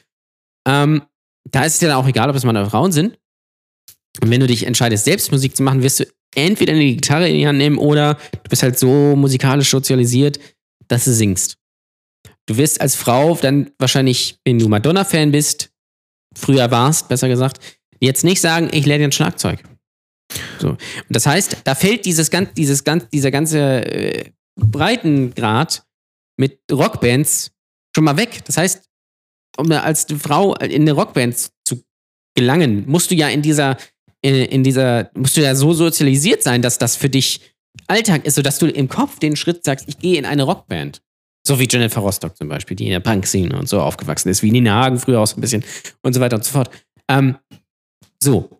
Ähm, 0.68 1.02
da 1.50 1.64
ist 1.64 1.74
es 1.74 1.78
dir 1.80 1.88
dann 1.88 1.96
auch 1.96 2.06
egal, 2.06 2.30
ob 2.30 2.36
es 2.36 2.44
Mann 2.44 2.56
oder 2.56 2.70
Frauen 2.70 2.92
sind. 2.92 3.18
Und 4.22 4.30
wenn 4.30 4.40
du 4.40 4.46
dich 4.46 4.66
entscheidest, 4.66 5.04
selbst 5.04 5.32
Musik 5.32 5.56
zu 5.56 5.62
machen, 5.62 5.82
wirst 5.82 6.00
du 6.00 6.06
entweder 6.36 6.72
eine 6.72 6.84
Gitarre 6.84 7.28
in 7.28 7.36
die 7.36 7.46
Hand 7.46 7.58
nehmen 7.58 7.78
oder 7.78 8.14
du 8.14 8.48
bist 8.50 8.62
halt 8.62 8.78
so 8.78 9.16
musikalisch 9.16 9.70
sozialisiert, 9.70 10.38
dass 10.88 11.04
du 11.04 11.12
singst. 11.12 11.56
Du 12.46 12.56
wirst 12.56 12.80
als 12.80 12.94
Frau 12.94 13.34
dann 13.34 13.70
wahrscheinlich, 13.78 14.38
wenn 14.44 14.58
du 14.58 14.68
Madonna-Fan 14.68 15.32
bist, 15.32 15.70
früher 16.36 16.70
warst, 16.70 17.08
besser 17.08 17.28
gesagt, 17.28 17.58
jetzt 18.00 18.22
nicht 18.24 18.40
sagen, 18.40 18.68
ich 18.72 18.86
lerne 18.86 19.04
ein 19.04 19.12
Schlagzeug. 19.12 19.62
So. 20.60 20.70
Und 20.70 20.78
das 21.08 21.26
heißt, 21.26 21.58
da 21.64 21.74
fällt 21.74 22.04
dieses, 22.04 22.30
gan- 22.30 22.50
dieses, 22.56 22.84
gan- 22.84 23.08
dieser 23.12 23.30
ganze 23.30 23.58
äh, 23.84 24.30
Breitengrad 24.60 25.84
mit 26.38 26.60
Rockbands 26.70 27.52
schon 27.94 28.04
mal 28.04 28.16
weg. 28.16 28.44
Das 28.44 28.56
heißt, 28.56 28.84
um 29.58 29.70
als 29.72 30.06
Frau 30.18 30.54
in 30.56 30.82
eine 30.82 30.92
Rockband 30.92 31.50
zu 31.64 31.82
gelangen, 32.36 32.84
musst 32.86 33.10
du 33.10 33.14
ja 33.14 33.28
in 33.28 33.40
dieser, 33.42 33.76
in, 34.34 34.64
dieser, 34.64 35.10
musst 35.14 35.36
du 35.36 35.42
ja 35.42 35.54
so 35.54 35.72
sozialisiert 35.72 36.42
sein, 36.42 36.62
dass 36.62 36.78
das 36.78 36.96
für 36.96 37.08
dich 37.08 37.40
Alltag 37.86 38.24
ist, 38.24 38.34
sodass 38.34 38.58
du 38.58 38.66
im 38.66 38.88
Kopf 38.88 39.18
den 39.18 39.36
Schritt 39.36 39.64
sagst, 39.64 39.88
ich 39.88 39.98
gehe 39.98 40.18
in 40.18 40.24
eine 40.24 40.42
Rockband. 40.42 41.02
So 41.46 41.58
wie 41.60 41.68
Jennifer 41.70 42.00
Rostock 42.00 42.36
zum 42.36 42.48
Beispiel, 42.48 42.76
die 42.76 42.86
in 42.86 42.90
der 42.90 43.00
Punk-Szene 43.00 43.56
und 43.56 43.68
so 43.68 43.80
aufgewachsen 43.80 44.28
ist, 44.30 44.42
wie 44.42 44.50
Nina 44.50 44.74
Hagen 44.74 44.98
früher 44.98 45.20
auch 45.20 45.26
so 45.26 45.36
ein 45.36 45.40
bisschen 45.40 45.62
und 46.02 46.12
so 46.12 46.20
weiter 46.20 46.36
und 46.36 46.44
so 46.44 46.50
fort. 46.50 46.70
Ähm, 47.08 47.36
so. 48.20 48.50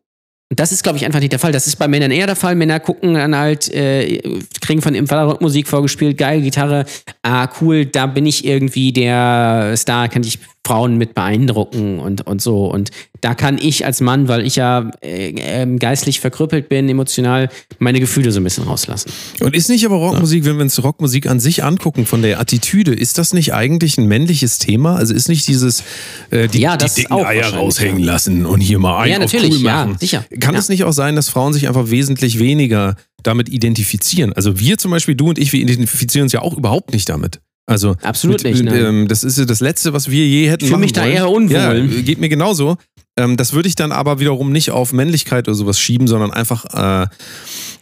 Und 0.49 0.61
das 0.61 0.71
ist, 0.71 0.85
glaube 0.85 0.97
ich, 0.97 1.05
einfach 1.05 1.19
nicht 1.19 1.33
der 1.33 1.41
Fall. 1.41 1.51
Das 1.51 1.67
ist 1.67 1.75
bei 1.75 1.89
Männern 1.89 2.13
eher 2.13 2.29
der 2.29 2.37
Fall. 2.37 2.55
Männer 2.55 2.79
gucken 2.79 3.15
dann 3.15 3.35
halt, 3.35 3.69
äh, 3.75 4.21
kriegen 4.61 4.81
von 4.81 4.95
im 4.95 5.09
Fall 5.09 5.25
Rockmusik 5.25 5.67
vorgespielt, 5.67 6.17
geil, 6.17 6.41
Gitarre, 6.41 6.85
ah, 7.23 7.49
cool, 7.61 7.87
da 7.87 8.07
bin 8.07 8.27
ich 8.27 8.45
irgendwie 8.45 8.93
der 8.93 9.75
Star, 9.77 10.09
kann 10.09 10.23
ich 10.23 10.39
Frauen 10.67 10.97
mit 10.99 11.15
beeindrucken 11.15 12.01
und, 12.01 12.27
und 12.27 12.43
so. 12.43 12.67
Und 12.67 12.91
da 13.21 13.35
kann 13.35 13.57
ich 13.57 13.87
als 13.87 14.01
Mann, 14.01 14.27
weil 14.27 14.45
ich 14.45 14.57
ja 14.57 14.91
äh, 15.01 15.29
ähm, 15.39 15.79
geistlich 15.79 16.19
verkrüppelt 16.19 16.69
bin, 16.69 16.89
emotional, 16.89 17.49
meine 17.79 18.01
Gefühle 18.01 18.33
so 18.33 18.41
ein 18.41 18.45
bisschen 18.45 18.65
rauslassen. 18.65 19.13
Und 19.41 19.55
ist 19.55 19.69
nicht 19.69 19.87
aber 19.87 19.95
Rockmusik, 19.97 20.45
wenn 20.45 20.57
wir 20.57 20.63
uns 20.63 20.83
Rockmusik 20.83 21.29
an 21.29 21.39
sich 21.39 21.63
angucken, 21.63 22.05
von 22.05 22.21
der 22.21 22.41
Attitüde, 22.41 22.93
ist 22.93 23.17
das 23.19 23.33
nicht 23.33 23.55
eigentlich 23.55 23.97
ein 23.97 24.07
männliches 24.07 24.59
Thema? 24.59 24.97
Also 24.97 25.15
ist 25.15 25.29
nicht 25.29 25.47
dieses 25.47 25.85
äh, 26.31 26.49
die, 26.49 26.61
Ja, 26.61 26.77
die 26.77 26.87
dicken 26.93 27.25
Eier 27.25 27.55
raushängen 27.55 28.01
ja. 28.01 28.07
lassen 28.13 28.45
und 28.45 28.61
hier 28.61 28.81
mal 28.81 29.03
ein 29.03 29.11
Ja, 29.13 29.19
natürlich, 29.21 29.55
cool 29.55 29.63
ja, 29.63 29.85
machen? 29.87 29.99
sicher. 30.01 30.25
Kann 30.41 30.55
Ja. 30.55 30.61
es 30.61 30.69
nicht 30.69 30.83
auch 30.83 30.93
sein, 30.93 31.15
dass 31.15 31.29
Frauen 31.29 31.53
sich 31.53 31.69
einfach 31.69 31.91
wesentlich 31.91 32.41
weniger 32.41 32.97
damit 33.23 33.49
identifizieren? 33.49 34.33
Also 34.33 34.59
wir 34.59 34.79
zum 34.79 34.91
Beispiel, 34.91 35.15
du 35.15 35.29
und 35.29 35.39
ich, 35.39 35.53
wir 35.53 35.61
identifizieren 35.61 36.25
uns 36.25 36.33
ja 36.33 36.43
auch 36.43 36.57
überhaupt 36.57 36.93
nicht 36.93 37.09
damit. 37.09 37.41
Also 37.67 37.97
Absolut 38.03 38.45
mit, 38.45 38.53
nicht, 38.53 38.65
mit, 38.65 38.75
ähm, 38.75 39.09
das 39.09 39.25
ist 39.25 39.39
das 39.51 39.61
Letzte, 39.61 39.93
was 39.93 40.11
wir 40.11 40.25
je 40.25 40.49
hätten 40.49 40.65
Ich 40.65 40.69
fühl 40.69 40.77
machen 40.77 40.83
mich 40.83 40.93
da 40.93 41.05
eher 41.05 41.29
unwohl. 41.29 41.57
Ja, 41.57 42.03
geht 42.03 42.21
mir 42.21 42.29
genauso. 42.29 42.77
Ähm, 43.17 43.37
das 43.37 43.53
würde 43.53 43.69
ich 43.69 43.75
dann 43.75 43.93
aber 43.93 44.21
wiederum 44.21 44.53
nicht 44.53 44.71
auf 44.71 44.93
Männlichkeit 44.93 45.49
oder 45.49 45.55
sowas 45.55 45.81
schieben, 45.81 46.07
sondern 46.07 46.31
einfach 46.33 46.65
äh, 46.73 47.07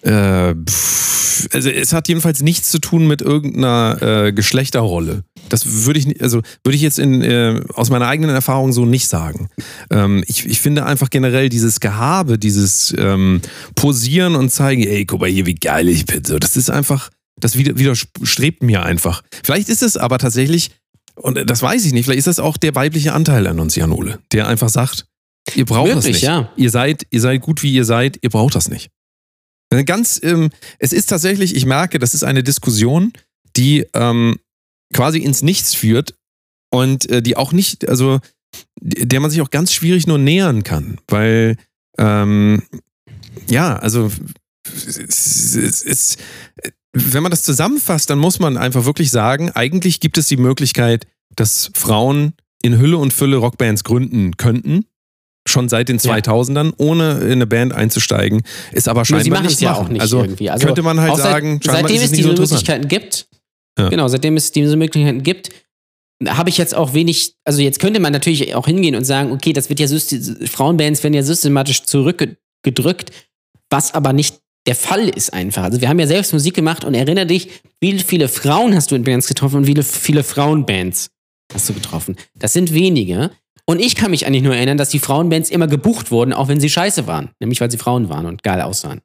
äh, 0.08 0.54
pff, 0.54 1.48
also 1.52 1.70
es 1.70 1.92
hat 1.92 2.08
jedenfalls 2.08 2.40
nichts 2.42 2.70
zu 2.70 2.78
tun 2.78 3.06
mit 3.06 3.22
irgendeiner 3.22 3.98
äh, 4.00 4.32
Geschlechterrolle. 4.32 5.24
Das 5.48 5.84
würde 5.86 5.98
ich 5.98 6.06
nicht, 6.06 6.22
also 6.22 6.40
würde 6.62 6.76
ich 6.76 6.82
jetzt 6.82 6.98
in, 6.98 7.22
äh, 7.22 7.60
aus 7.74 7.90
meiner 7.90 8.06
eigenen 8.06 8.34
Erfahrung 8.34 8.72
so 8.72 8.86
nicht 8.86 9.08
sagen. 9.08 9.48
Ähm, 9.90 10.24
ich, 10.26 10.46
ich 10.46 10.60
finde 10.60 10.86
einfach 10.86 11.10
generell 11.10 11.48
dieses 11.48 11.80
Gehabe, 11.80 12.38
dieses 12.38 12.94
ähm, 12.96 13.40
Posieren 13.74 14.36
und 14.36 14.50
zeigen, 14.50 14.82
ey, 14.82 15.04
guck 15.04 15.20
mal 15.20 15.28
hier, 15.28 15.46
wie 15.46 15.54
geil 15.54 15.88
ich 15.88 16.06
bin. 16.06 16.24
So, 16.24 16.38
das 16.38 16.56
ist 16.56 16.70
einfach, 16.70 17.10
das 17.40 17.56
wider, 17.56 17.78
widerstrebt 17.78 18.62
mir 18.62 18.82
einfach. 18.82 19.22
Vielleicht 19.44 19.68
ist 19.68 19.82
es 19.82 19.96
aber 19.96 20.18
tatsächlich, 20.18 20.70
und 21.16 21.48
das 21.48 21.62
weiß 21.62 21.84
ich 21.84 21.92
nicht, 21.92 22.04
vielleicht 22.04 22.18
ist 22.18 22.26
das 22.26 22.38
auch 22.38 22.56
der 22.56 22.74
weibliche 22.74 23.12
Anteil 23.12 23.46
an 23.46 23.60
uns, 23.60 23.76
Janole, 23.76 24.18
der 24.32 24.48
einfach 24.48 24.68
sagt, 24.68 25.06
ihr 25.54 25.64
braucht 25.64 25.88
das 25.88 25.96
Möglich, 25.96 26.14
nicht. 26.14 26.22
ja. 26.22 26.52
Ihr 26.56 26.70
seid, 26.70 27.06
ihr 27.10 27.20
seid 27.20 27.40
gut, 27.40 27.62
wie 27.62 27.72
ihr 27.72 27.84
seid, 27.84 28.18
ihr 28.22 28.30
braucht 28.30 28.54
das 28.54 28.68
nicht. 28.68 28.90
Ganz, 29.86 30.20
ähm, 30.22 30.50
es 30.78 30.92
ist 30.92 31.06
tatsächlich, 31.06 31.56
ich 31.56 31.66
merke, 31.66 31.98
das 31.98 32.14
ist 32.14 32.22
eine 32.22 32.44
Diskussion, 32.44 33.12
die 33.56 33.86
ähm, 33.92 34.36
quasi 34.92 35.18
ins 35.18 35.42
Nichts 35.42 35.74
führt 35.74 36.14
und 36.70 37.10
äh, 37.10 37.22
die 37.22 37.36
auch 37.36 37.52
nicht, 37.52 37.88
also 37.88 38.20
der 38.80 39.18
man 39.18 39.30
sich 39.30 39.40
auch 39.40 39.50
ganz 39.50 39.72
schwierig 39.72 40.06
nur 40.06 40.18
nähern 40.18 40.62
kann, 40.62 40.98
weil 41.08 41.56
ähm, 41.98 42.62
ja, 43.48 43.76
also 43.76 44.10
es, 44.64 45.56
es, 45.56 45.82
es, 45.82 46.16
wenn 46.94 47.22
man 47.22 47.30
das 47.30 47.42
zusammenfasst, 47.42 48.08
dann 48.10 48.18
muss 48.18 48.38
man 48.38 48.56
einfach 48.56 48.84
wirklich 48.84 49.10
sagen, 49.10 49.50
eigentlich 49.50 50.00
gibt 50.00 50.16
es 50.18 50.26
die 50.28 50.36
Möglichkeit, 50.36 51.06
dass 51.36 51.70
Frauen 51.74 52.32
in 52.62 52.78
Hülle 52.78 52.96
und 52.98 53.12
Fülle 53.12 53.36
Rockbands 53.36 53.84
gründen 53.84 54.36
könnten. 54.36 54.86
schon 55.46 55.68
seit 55.68 55.90
den 55.90 55.98
Ja. 55.98 56.14
2000ern, 56.14 56.72
ohne 56.78 57.18
in 57.18 57.32
eine 57.32 57.46
Band 57.46 57.74
einzusteigen, 57.74 58.40
ist 58.72 58.88
aber 58.88 59.04
scheinbar 59.04 59.42
nicht 59.42 59.52
es 59.52 59.60
ja 59.60 59.72
machen. 59.72 59.84
auch 59.84 59.88
nicht 59.90 60.00
also 60.00 60.22
irgendwie. 60.22 60.48
Also 60.48 60.64
könnte 60.64 60.80
man 60.80 60.98
halt 60.98 61.16
seit- 61.16 61.22
sagen, 61.22 61.60
scheinbar 61.62 61.82
seitdem 61.82 61.96
es 61.98 62.04
es 62.04 62.10
diese 62.12 62.34
so. 62.34 62.40
Möglichkeiten 62.42 62.88
gibt, 62.88 63.26
Ja. 63.78 63.90
genau, 63.90 64.08
seitdem 64.08 64.38
es 64.38 64.52
diese 64.52 64.74
Möglichkeiten 64.76 65.22
gibt, 65.22 65.50
habe 66.26 66.48
ich 66.48 66.56
jetzt 66.56 66.74
auch 66.74 66.94
wenig, 66.94 67.34
also 67.44 67.60
jetzt 67.60 67.78
könnte 67.78 68.00
man 68.00 68.10
natürlich 68.14 68.54
auch 68.54 68.64
hingehen 68.64 68.94
und 68.94 69.04
sagen, 69.04 69.32
okay, 69.32 69.52
das 69.52 69.68
wird 69.68 69.80
ja 69.80 69.86
Frauenbands 70.46 71.02
werden 71.02 71.12
ja 71.12 71.22
systematisch 71.22 71.82
zurückgedrückt, 71.82 73.10
was 73.68 73.92
aber 73.92 74.14
nicht 74.14 74.40
der 74.66 74.74
Fall 74.74 75.08
ist 75.08 75.32
einfach. 75.32 75.62
Also 75.64 75.80
wir 75.80 75.88
haben 75.88 75.98
ja 75.98 76.06
selbst 76.06 76.32
Musik 76.32 76.54
gemacht 76.54 76.84
und 76.84 76.94
erinnere 76.94 77.26
dich, 77.26 77.48
wie 77.80 77.98
viele 77.98 78.28
Frauen 78.28 78.74
hast 78.74 78.90
du 78.90 78.94
in 78.94 79.04
Bands 79.04 79.26
getroffen 79.28 79.56
und 79.56 79.66
wie 79.66 79.72
viele, 79.72 79.82
viele 79.82 80.24
Frauenbands 80.24 81.08
hast 81.52 81.68
du 81.68 81.74
getroffen. 81.74 82.16
Das 82.34 82.52
sind 82.52 82.72
wenige. 82.72 83.30
Und 83.66 83.80
ich 83.80 83.94
kann 83.94 84.10
mich 84.10 84.26
eigentlich 84.26 84.42
nur 84.42 84.54
erinnern, 84.54 84.76
dass 84.76 84.90
die 84.90 84.98
Frauenbands 84.98 85.50
immer 85.50 85.66
gebucht 85.66 86.10
wurden, 86.10 86.32
auch 86.32 86.48
wenn 86.48 86.60
sie 86.60 86.68
scheiße 86.70 87.06
waren. 87.06 87.30
Nämlich 87.40 87.60
weil 87.60 87.70
sie 87.70 87.78
Frauen 87.78 88.08
waren 88.08 88.26
und 88.26 88.42
geil 88.42 88.60
aussahen. 88.60 89.00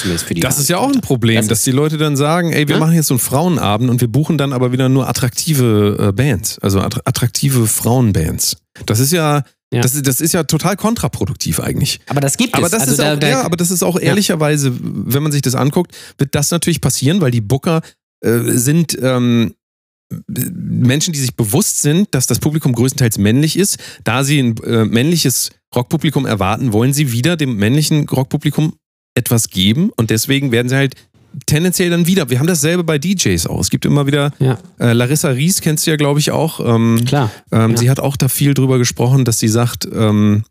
Zumindest 0.00 0.24
für 0.26 0.32
die 0.34 0.40
Das 0.40 0.58
ist 0.58 0.70
ja 0.70 0.78
auch 0.78 0.90
ein 0.90 1.02
Problem, 1.02 1.36
Das 1.36 1.48
dass 1.48 1.64
die 1.64 1.70
Leute 1.70 1.98
dann 1.98 2.16
sagen, 2.16 2.50
ey, 2.52 2.66
wir 2.66 2.76
Ja? 2.76 2.80
machen 2.80 2.94
jetzt 2.94 3.08
so 3.08 3.14
einen 3.14 3.18
Frauenabend 3.18 3.90
und 3.90 4.00
wir 4.00 4.08
buchen 4.08 4.38
dann 4.38 4.54
aber 4.54 4.72
wieder 4.72 4.88
nur 4.88 5.06
attraktive 5.06 5.96
äh, 6.08 6.12
Bands, 6.12 6.58
also 6.60 6.80
att 6.80 7.06
attraktive 7.06 7.66
Frauenbands. 7.66 8.56
Das 8.86 9.00
ist 9.00 9.12
ja, 9.12 9.42
Ja. 9.72 9.82
Das, 9.82 9.94
ist- 9.94 10.06
das 10.06 10.20
ist 10.20 10.32
ja 10.32 10.42
total 10.44 10.76
kontraproduktiv 10.76 11.60
eigentlich. 11.60 12.00
Aber 12.08 12.20
das 12.20 12.36
gibt 12.36 12.54
Aber 12.54 12.66
es. 12.66 12.72
das 12.72 12.80
also 12.82 12.92
ist 12.92 12.98
da, 12.98 13.14
auch, 13.14 13.18
da, 13.18 13.28
ja, 13.28 13.42
aber 13.42 13.56
das 13.56 13.70
ist 13.70 13.82
auch 13.84 13.98
ehrlicherweise, 13.98 14.72
wenn 14.80 15.22
man 15.22 15.30
sich 15.32 15.42
das 15.42 15.54
anguckt, 15.54 15.94
wird 16.18 16.34
das 16.34 16.50
natürlich 16.50 16.80
passieren, 16.80 17.20
weil 17.20 17.30
die 17.30 17.40
Booker 17.40 17.80
äh, 18.24 18.40
sind 18.46 18.98
ähm, 19.00 19.54
Menschen, 20.28 21.12
die 21.12 21.20
sich 21.20 21.36
bewusst 21.36 21.82
sind, 21.82 22.08
dass 22.14 22.26
das 22.26 22.40
Publikum 22.40 22.72
größtenteils 22.72 23.18
männlich 23.18 23.56
ist. 23.56 23.78
Da 24.02 24.24
sie 24.24 24.40
ein 24.42 24.56
äh, 24.64 24.84
männliches 24.84 25.50
Rockpublikum 25.74 26.26
erwarten, 26.26 26.72
wollen 26.72 26.92
sie 26.92 27.12
wieder 27.12 27.36
dem 27.36 27.54
männlichen 27.56 28.08
Rockpublikum 28.08 28.74
etwas 29.14 29.50
geben 29.50 29.90
und 29.96 30.10
deswegen 30.10 30.50
werden 30.52 30.68
sie 30.68 30.76
halt 30.76 30.94
tendenziell 31.46 31.90
dann 31.90 32.06
wieder. 32.06 32.28
Wir 32.30 32.38
haben 32.38 32.46
dasselbe 32.46 32.84
bei 32.84 32.98
DJs 32.98 33.46
auch. 33.46 33.60
Es 33.60 33.70
gibt 33.70 33.84
immer 33.84 34.06
wieder 34.06 34.32
ja, 34.38 34.58
äh, 34.78 34.92
Larissa 34.92 35.28
Ries 35.28 35.60
kennst 35.60 35.86
du 35.86 35.90
ja, 35.90 35.96
glaube 35.96 36.20
ich, 36.20 36.30
auch. 36.30 36.60
Ähm, 36.60 37.04
klar. 37.06 37.30
ähm, 37.52 37.72
Ja. 37.72 37.76
Sie 37.76 37.90
hat 37.90 38.00
auch 38.00 38.16
da 38.16 38.28
viel 38.28 38.54
drüber 38.54 38.78
gesprochen, 38.78 39.24
dass 39.24 39.38
sie 39.38 39.48
sagt, 39.48 39.88
ähm, 39.92 40.44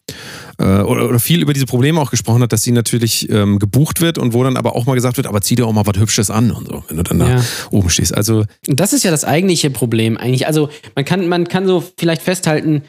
äh, 0.58 0.64
oder, 0.64 1.08
oder 1.10 1.20
viel 1.20 1.42
über 1.42 1.54
diese 1.54 1.66
Probleme 1.66 2.00
auch 2.00 2.12
gesprochen 2.12 2.42
hat, 2.44 2.52
dass 2.54 2.64
sie 2.64 2.72
natürlich 2.72 3.30
ähm, 3.30 3.60
gebucht 3.60 4.02
wird 4.02 4.18
und 4.18 4.34
wo 4.34 4.44
dann 4.44 4.58
aber 4.58 4.76
auch 4.76 4.86
mal 4.86 4.96
gesagt 4.96 5.18
wird, 5.18 5.28
aber 5.28 5.42
zieh 5.42 5.56
dir 5.56 5.66
auch 5.68 5.74
mal 5.74 5.86
was 5.86 5.98
Hübsches 6.00 6.30
an 6.32 6.52
und 6.52 6.68
so, 6.68 6.84
wenn 6.88 6.98
du 6.98 7.04
dann 7.04 7.20
da 7.20 7.30
Ja. 7.38 7.46
oben 7.72 7.90
stehst. 7.90 8.16
Also, 8.16 8.46
Und 8.68 8.80
das 8.80 8.94
ist 8.94 9.04
ja 9.04 9.12
das 9.12 9.24
eigentliche 9.26 9.70
Problem 9.70 10.18
eigentlich. 10.18 10.48
Also 10.48 10.70
man 10.96 11.06
kann, 11.06 11.28
man 11.28 11.48
kann 11.48 11.66
so 11.68 11.84
vielleicht 11.98 12.22
festhalten, 12.22 12.84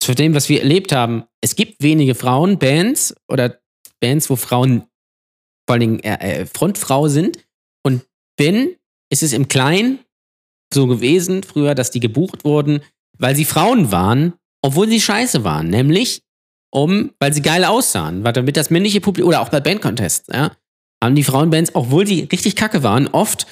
zu 0.00 0.14
dem, 0.14 0.32
was 0.34 0.48
wir 0.48 0.60
erlebt 0.62 0.92
haben, 0.92 1.24
es 1.40 1.56
gibt 1.56 1.82
wenige 1.82 2.14
Frauenbands 2.14 3.14
oder 3.28 3.56
Bands, 4.00 4.30
wo 4.30 4.36
Frauen 4.36 4.84
vor 5.68 5.74
allen 5.74 5.80
Dingen 5.80 6.00
äh, 6.00 6.40
äh, 6.40 6.46
Frontfrau 6.46 7.08
sind. 7.08 7.44
Und 7.84 8.00
wenn, 8.38 8.74
ist 9.12 9.22
es 9.22 9.34
im 9.34 9.48
Kleinen 9.48 9.98
so 10.72 10.86
gewesen 10.86 11.42
früher, 11.42 11.74
dass 11.74 11.90
die 11.90 12.00
gebucht 12.00 12.46
wurden, 12.46 12.80
weil 13.18 13.36
sie 13.36 13.44
Frauen 13.44 13.92
waren, 13.92 14.32
obwohl 14.62 14.88
sie 14.88 14.98
scheiße 14.98 15.44
waren. 15.44 15.68
Nämlich, 15.68 16.22
um, 16.72 17.10
weil 17.18 17.34
sie 17.34 17.42
geil 17.42 17.66
aussahen. 17.66 18.24
Weil 18.24 18.32
damit 18.32 18.56
das 18.56 18.70
männliche 18.70 19.02
Publikum, 19.02 19.28
oder 19.28 19.42
auch 19.42 19.50
bei 19.50 19.60
Bandcontests, 19.60 20.28
ja, 20.32 20.56
haben 21.04 21.14
die 21.14 21.22
Frauenbands, 21.22 21.74
obwohl 21.74 22.06
die 22.06 22.22
richtig 22.22 22.56
kacke 22.56 22.82
waren, 22.82 23.06
oft 23.08 23.46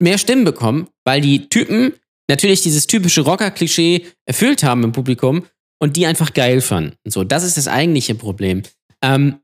mehr 0.00 0.18
Stimmen 0.18 0.44
bekommen, 0.44 0.88
weil 1.04 1.20
die 1.20 1.48
Typen 1.48 1.92
natürlich 2.28 2.62
dieses 2.62 2.88
typische 2.88 3.20
Rocker-Klischee 3.20 4.04
erfüllt 4.26 4.64
haben 4.64 4.82
im 4.82 4.90
Publikum 4.90 5.46
und 5.80 5.96
die 5.96 6.06
einfach 6.06 6.34
geil 6.34 6.60
fanden. 6.60 6.96
So, 7.06 7.22
das 7.22 7.44
ist 7.44 7.56
das 7.56 7.68
eigentliche 7.68 8.16
Problem. 8.16 8.62
Ähm, 9.00 9.38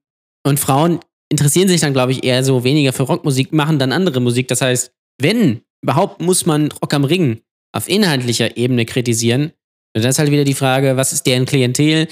und 0.45 0.59
Frauen 0.59 0.99
interessieren 1.29 1.69
sich 1.69 1.81
dann, 1.81 1.93
glaube 1.93 2.13
ich, 2.13 2.25
eher 2.25 2.45
so 2.45 2.65
weniger 2.65 2.93
für 2.93 3.05
Rockmusik, 3.05 3.53
machen 3.53 3.79
dann 3.79 3.93
andere 3.93 4.21
Musik. 4.21 4.49
Das 4.49 4.61
heißt, 4.61 4.93
wenn 5.21 5.63
überhaupt 5.83 6.21
muss 6.21 6.47
man 6.47 6.71
Rock 6.73 6.95
am 6.95 7.05
Ring 7.05 7.41
auf 7.73 7.89
inhaltlicher 7.89 8.57
Ebene 8.57 8.85
kritisieren, 8.85 9.53
dann 9.95 10.11
ist 10.11 10.19
halt 10.19 10.31
wieder 10.31 10.45
die 10.45 10.55
Frage, 10.55 10.97
was 10.97 11.13
ist 11.13 11.27
deren 11.27 11.47
Klientel? 11.47 12.09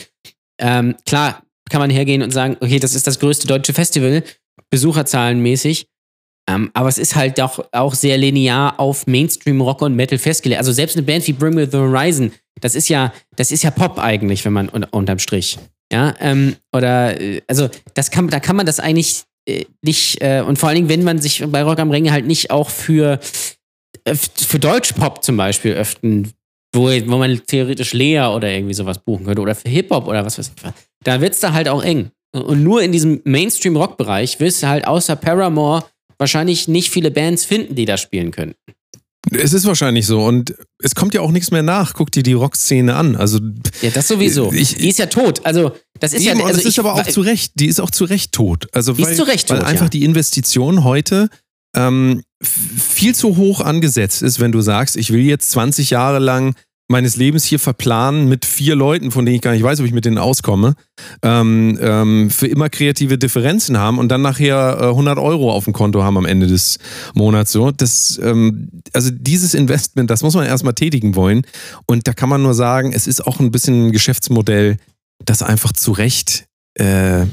Ähm, 0.61 0.97
klar 1.07 1.43
kann 1.71 1.81
man 1.81 1.91
hergehen 1.91 2.23
und 2.23 2.31
sagen, 2.31 2.57
okay, 2.61 2.79
das 2.79 2.95
ist 2.95 3.07
das 3.07 3.19
größte 3.19 3.47
deutsche 3.47 3.73
Festival, 3.73 4.23
besucherzahlenmäßig. 4.71 5.89
Ähm, 6.49 6.71
aber 6.75 6.89
es 6.89 6.99
ist 6.99 7.17
halt 7.17 7.41
auch, 7.41 7.65
auch 7.73 7.95
sehr 7.95 8.19
linear 8.19 8.79
auf 8.79 9.07
Mainstream 9.07 9.61
Rock 9.61 9.81
und 9.81 9.97
Metal 9.97 10.19
festgelegt. 10.19 10.59
Also 10.59 10.73
selbst 10.73 10.97
eine 10.97 11.05
Band 11.05 11.27
wie 11.27 11.33
Bring 11.33 11.55
Me 11.55 11.67
the 11.71 11.79
Horizon, 11.79 12.33
das 12.61 12.75
ist 12.75 12.89
ja, 12.89 13.13
das 13.37 13.51
ist 13.51 13.63
ja 13.63 13.71
Pop 13.71 13.99
eigentlich, 13.99 14.45
wenn 14.45 14.53
man 14.53 14.69
un 14.69 14.85
unterm 14.85 15.19
Strich. 15.19 15.59
Ja, 15.93 16.15
ähm, 16.21 16.57
oder 16.73 17.21
äh, 17.21 17.43
also 17.47 17.69
das 17.95 18.11
kann, 18.11 18.29
da 18.29 18.41
kann 18.41 18.57
man 18.57 18.67
das 18.67 18.81
eigentlich 18.81 19.25
äh, 19.47 19.65
nicht, 19.83 20.23
äh, 20.23 20.43
und 20.47 20.59
vor 20.59 20.69
allen 20.69 20.77
Dingen, 20.77 20.89
wenn 20.89 21.05
man 21.05 21.19
sich 21.19 21.45
bei 21.47 21.63
Rock 21.63 21.79
am 21.79 21.91
Ring 21.91 22.11
halt 22.11 22.27
nicht 22.27 22.51
auch 22.51 22.71
für, 22.71 23.21
äh, 24.05 24.15
für 24.15 24.59
Deutschpop 24.59 25.23
zum 25.23 25.37
Beispiel 25.37 25.75
öffnen, 25.75 26.33
wo, 26.75 26.89
wo 26.89 27.19
man 27.19 27.41
theoretisch 27.47 27.93
Lea 27.93 28.27
oder 28.35 28.51
irgendwie 28.51 28.75
sowas 28.75 28.99
buchen 28.99 29.27
könnte, 29.27 29.43
oder 29.43 29.55
für 29.55 29.69
Hip-Hop 29.69 30.07
oder 30.09 30.25
was 30.25 30.39
weiß 30.39 30.53
ich 30.57 30.65
was, 30.65 30.73
da 31.05 31.21
wird's 31.21 31.41
da 31.41 31.53
halt 31.53 31.69
auch 31.69 31.83
eng. 31.83 32.11
Und 32.35 32.65
nur 32.65 32.83
in 32.83 32.91
diesem 32.91 33.21
Mainstream-Rock-Bereich 33.25 34.41
wirst 34.41 34.63
du 34.63 34.67
halt 34.67 34.87
außer 34.87 35.15
Paramore 35.15 35.85
wahrscheinlich 36.19 36.67
nicht 36.67 36.91
viele 36.91 37.11
Bands 37.11 37.45
finden, 37.45 37.77
die 37.77 37.85
da 37.85 37.97
spielen 37.97 38.33
können. 38.33 38.55
Es 39.31 39.53
ist 39.53 39.65
wahrscheinlich 39.67 40.07
so 40.07 40.25
und 40.25 40.55
es 40.83 40.95
kommt 40.95 41.15
ja 41.15 41.21
auch 41.21 41.31
nichts 41.31 41.51
mehr 41.51 41.63
nach. 41.63 41.95
Guck 41.95 42.11
dir 42.13 42.23
die 42.23 42.33
Rockszene 42.35 42.95
an. 42.95 43.17
Also, 43.17 43.41
Ja, 43.83 43.91
das 43.91 44.09
sowieso. 44.09 44.53
Ich- 44.53 44.75
die 44.77 44.89
ist 44.89 44.99
ja 44.99 45.07
tot. 45.07 45.41
Also, 45.45 45.73
das 46.01 46.13
ist 46.13 46.27
Eben, 46.27 46.41
ja. 46.41 46.45
Also 46.47 46.59
das 46.59 46.67
ist 46.67 46.73
ich, 46.73 46.81
aber 46.81 46.95
auch 46.95 47.07
zu 47.07 47.21
Recht, 47.21 47.53
die 47.57 47.67
ist 47.67 47.81
auch 47.81 47.91
zu 47.91 48.05
Recht 48.05 48.33
tot. 48.33 48.69
Also 48.73 48.93
Die 48.93 49.03
ist 49.03 49.09
weil, 49.09 49.17
zu 49.17 49.23
Recht 49.23 49.51
weil 49.51 49.59
tot, 49.59 49.67
einfach 49.67 49.87
ja. 49.87 49.91
die 49.91 50.05
Investition 50.05 50.85
heute 50.85 51.29
ähm, 51.77 52.23
viel 52.43 53.15
zu 53.15 53.37
hoch 53.37 53.61
angesetzt 53.61 54.23
ist, 54.23 54.39
wenn 54.41 54.53
du 54.53 54.61
sagst, 54.61 54.97
ich 54.97 55.11
will 55.13 55.23
jetzt 55.23 55.51
20 55.51 55.91
Jahre 55.91 56.19
lang 56.19 56.55
meines 56.89 57.17
Lebens 57.17 57.45
hier 57.45 57.59
verplanen 57.59 58.29
mit 58.29 58.45
vier 58.45 58.77
Leuten, 58.77 59.11
von 59.11 59.25
denen 59.25 59.37
ich 59.37 59.43
gar 59.43 59.53
nicht 59.53 59.63
weiß, 59.63 59.81
ob 59.81 59.87
ich 59.87 59.93
mit 59.93 60.05
denen 60.05 60.19
auskomme, 60.19 60.75
ähm, 61.23 61.79
ähm, 61.81 62.31
für 62.31 62.47
immer 62.47 62.69
kreative 62.69 63.17
Differenzen 63.17 63.79
haben 63.79 63.99
und 63.99 64.11
dann 64.11 64.21
nachher 64.21 64.79
äh, 64.81 64.87
100 64.89 65.19
Euro 65.19 65.51
auf 65.51 65.65
dem 65.65 65.73
Konto 65.73 66.03
haben 66.03 66.19
am 66.19 66.27
Ende 66.27 66.47
des 66.47 66.79
Monats. 67.15 67.53
So, 67.53 67.71
das, 67.71 68.21
ähm, 68.23 68.69
also 68.93 69.11
dieses 69.11 69.55
Investment, 69.55 70.11
das 70.11 70.23
muss 70.23 70.35
man 70.35 70.47
erstmal 70.47 70.75
tätigen 70.75 71.17
wollen. 71.17 71.47
Und 71.87 72.07
da 72.07 72.13
kann 72.13 72.29
man 72.29 72.43
nur 72.43 72.55
sagen, 72.55 72.93
es 72.93 73.07
ist 73.07 73.27
auch 73.27 73.41
ein 73.41 73.51
bisschen 73.51 73.87
ein 73.87 73.93
Geschäftsmodell, 73.93 74.77
das 75.25 75.43
einfach 75.43 75.73
zu 75.73 75.93
Recht 75.93 76.47
äh, 76.75 77.25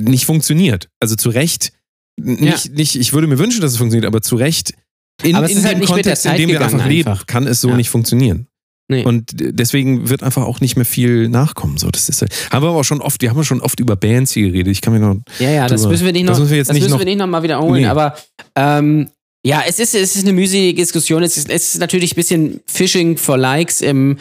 nicht 0.00 0.24
funktioniert. 0.24 0.88
Also 1.00 1.16
zu 1.16 1.28
Recht, 1.28 1.72
nicht, 2.16 2.72
nicht, 2.72 2.96
ich 2.96 3.12
würde 3.12 3.26
mir 3.26 3.38
wünschen, 3.38 3.60
dass 3.60 3.72
es 3.72 3.78
funktioniert, 3.78 4.06
aber 4.06 4.22
zu 4.22 4.36
Recht 4.36 4.74
in, 5.22 5.36
Aber 5.36 5.44
es 5.46 5.52
in 5.52 5.58
ist 5.58 5.64
halt 5.66 5.78
nicht 5.78 5.88
mit 5.94 6.04
der 6.04 6.12
Kontext, 6.14 6.24
in 6.26 6.30
Zeit 6.32 6.38
dem 6.40 6.48
wir 6.50 6.60
einfach 6.60 6.86
leben, 6.86 7.08
einfach. 7.10 7.26
kann 7.26 7.46
es 7.46 7.60
so 7.60 7.68
Ja. 7.70 7.76
nicht 7.76 7.90
funktionieren. 7.90 8.46
Nee. 8.88 9.04
Und 9.04 9.30
deswegen 9.36 10.08
wird 10.10 10.22
einfach 10.22 10.42
auch 10.44 10.60
nicht 10.60 10.76
mehr 10.76 10.84
viel 10.84 11.28
nachkommen. 11.28 11.78
So, 11.78 11.90
das 11.90 12.08
ist, 12.08 12.20
halt- 12.20 12.32
haben 12.50 12.62
wir 12.64 12.68
aber 12.70 12.78
auch 12.80 12.84
schon 12.84 13.00
oft, 13.00 13.22
wir 13.22 13.30
haben 13.30 13.42
schon 13.44 13.60
oft 13.60 13.80
über 13.80 13.96
Bands 13.96 14.32
hier 14.32 14.48
geredet. 14.48 14.70
Ich 14.72 14.80
kann 14.82 14.92
mir 14.92 14.98
noch. 14.98 15.16
Ja, 15.38 15.50
ja, 15.50 15.66
das 15.68 15.80
drüber- 15.82 15.92
müssen 15.92 16.04
wir 16.06 16.12
nicht 16.12 16.24
noch, 16.24 16.32
das 16.32 16.40
müssen 16.40 16.50
wir 16.50 16.58
jetzt 16.58 16.68
das 16.68 16.74
nicht 16.74 16.82
müssen 16.82 16.92
noch- 16.92 16.98
wir 16.98 17.06
nicht 17.06 17.18
noch 17.18 17.26
mal 17.26 17.42
wiederholen. 17.42 17.82
Nee. 17.82 17.86
Aber 17.86 18.14
ähm, 18.56 19.08
ja, 19.46 19.62
es 19.66 19.78
ist, 19.78 19.94
es 19.94 20.14
ist 20.16 20.24
eine 20.24 20.32
mühselige 20.34 20.74
Diskussion. 20.74 21.22
Es 21.22 21.36
ist, 21.36 21.48
es 21.48 21.74
ist 21.74 21.80
natürlich 21.80 22.12
ein 22.12 22.16
bisschen 22.16 22.60
Phishing 22.66 23.16
for 23.16 23.38
Likes 23.38 23.80
im 23.80 24.18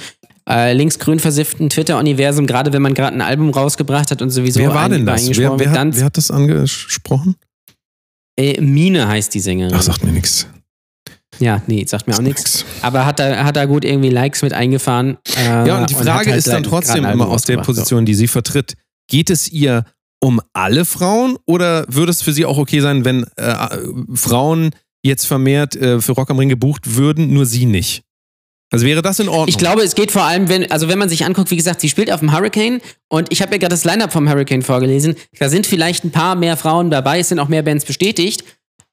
äh, 0.50 0.74
linksgrün 0.74 1.20
versifften 1.20 1.70
Twitter-Universum, 1.70 2.48
gerade 2.48 2.72
wenn 2.74 2.82
man 2.82 2.94
gerade 2.94 3.16
ein 3.16 3.22
Album 3.22 3.50
rausgebracht 3.50 4.10
hat 4.12 4.22
und 4.22 4.30
sowieso 4.32 4.60
wer 4.60 4.74
war 4.74 4.90
denn 4.90 5.06
das? 5.06 5.28
Wer, 5.38 5.60
wer, 5.60 5.72
hat, 5.72 5.96
wer 5.96 6.06
hat 6.06 6.18
das 6.18 6.32
angesprochen? 6.32 7.36
äh, 8.40 8.60
Mine 8.62 9.08
heißt 9.08 9.34
die 9.34 9.40
Sängerin. 9.40 9.74
Ach, 9.76 9.82
sagt 9.82 10.04
mir 10.04 10.12
nichts. 10.12 10.48
Ja, 11.42 11.62
nee, 11.68 11.84
sagt 11.88 12.08
mir 12.08 12.14
auch 12.16 12.22
nichts. 12.22 12.64
Aber 12.82 13.06
hat 13.06 13.20
da, 13.20 13.44
hat 13.44 13.56
da 13.56 13.66
gut 13.66 13.84
irgendwie 13.84 14.10
Likes 14.10 14.42
mit 14.44 14.54
eingefahren. 14.54 15.18
Äh, 15.36 15.68
Ja, 15.68 15.80
und 15.80 15.90
die 15.90 15.96
Frage 15.96 16.30
halt 16.30 16.38
ist 16.38 16.48
dann 16.48 16.64
trotzdem 16.64 17.04
immer 17.04 17.28
aus 17.28 17.44
der. 17.44 17.58
Position, 17.58 18.06
die 18.06 18.14
sie 18.14 18.28
vertritt. 18.28 18.76
Geht 19.10 19.30
es 19.30 19.50
ihr 19.52 19.84
um 20.20 20.40
alle 20.54 20.86
Frauen 20.86 21.38
oder 21.48 21.86
würde 21.90 22.12
es 22.12 22.22
für 22.22 22.32
sie 22.32 22.46
auch 22.46 22.58
okay 22.58 22.80
sein, 22.80 23.04
wenn 23.06 23.26
äh, 23.38 23.56
Frauen 24.14 24.72
jetzt 25.04 25.26
vermehrt 25.26 25.76
äh, 25.76 26.00
für 26.00 26.12
Rock 26.14 26.30
am 26.30 26.38
Ring 26.38 26.50
gebucht 26.50 26.96
würden, 26.96 27.34
nur 27.34 27.46
sie 27.46 27.66
nicht? 27.66 28.04
Also 28.72 28.86
wäre 28.86 29.02
das 29.02 29.20
in 29.20 29.28
Ordnung? 29.28 29.50
Ich 29.50 29.58
glaube, 29.58 29.82
es 29.82 29.96
geht 29.96 30.12
vor 30.12 30.24
allem, 30.24 30.48
wenn, 30.48 30.72
also 30.72 30.88
wenn 30.88 30.98
man 30.98 31.10
sich 31.10 31.26
anguckt, 31.26 31.52
wie 31.52 31.58
gesagt, 31.58 31.82
sie 31.82 31.90
spielt 31.90 32.12
auf 32.12 32.22
dem 32.22 32.32
Hurricane 32.32 32.80
und 33.10 33.32
ich 33.32 33.42
habe 33.42 33.52
ja 33.52 33.58
gerade 33.58 33.72
das 33.74 33.84
Line-Up 33.84 34.14
vom 34.14 34.30
Hurricane 34.30 34.62
vorgelesen. 34.62 35.16
Da 35.40 35.50
sind 35.50 35.68
vielleicht 35.68 36.06
ein 36.06 36.12
paar 36.12 36.36
mehr 36.36 36.56
Frauen 36.56 36.90
dabei, 36.90 37.20
es 37.20 37.30
sind 37.30 37.40
auch 37.40 37.50
mehr 37.50 37.64
Bands 37.64 37.84
bestätigt. 37.84 38.46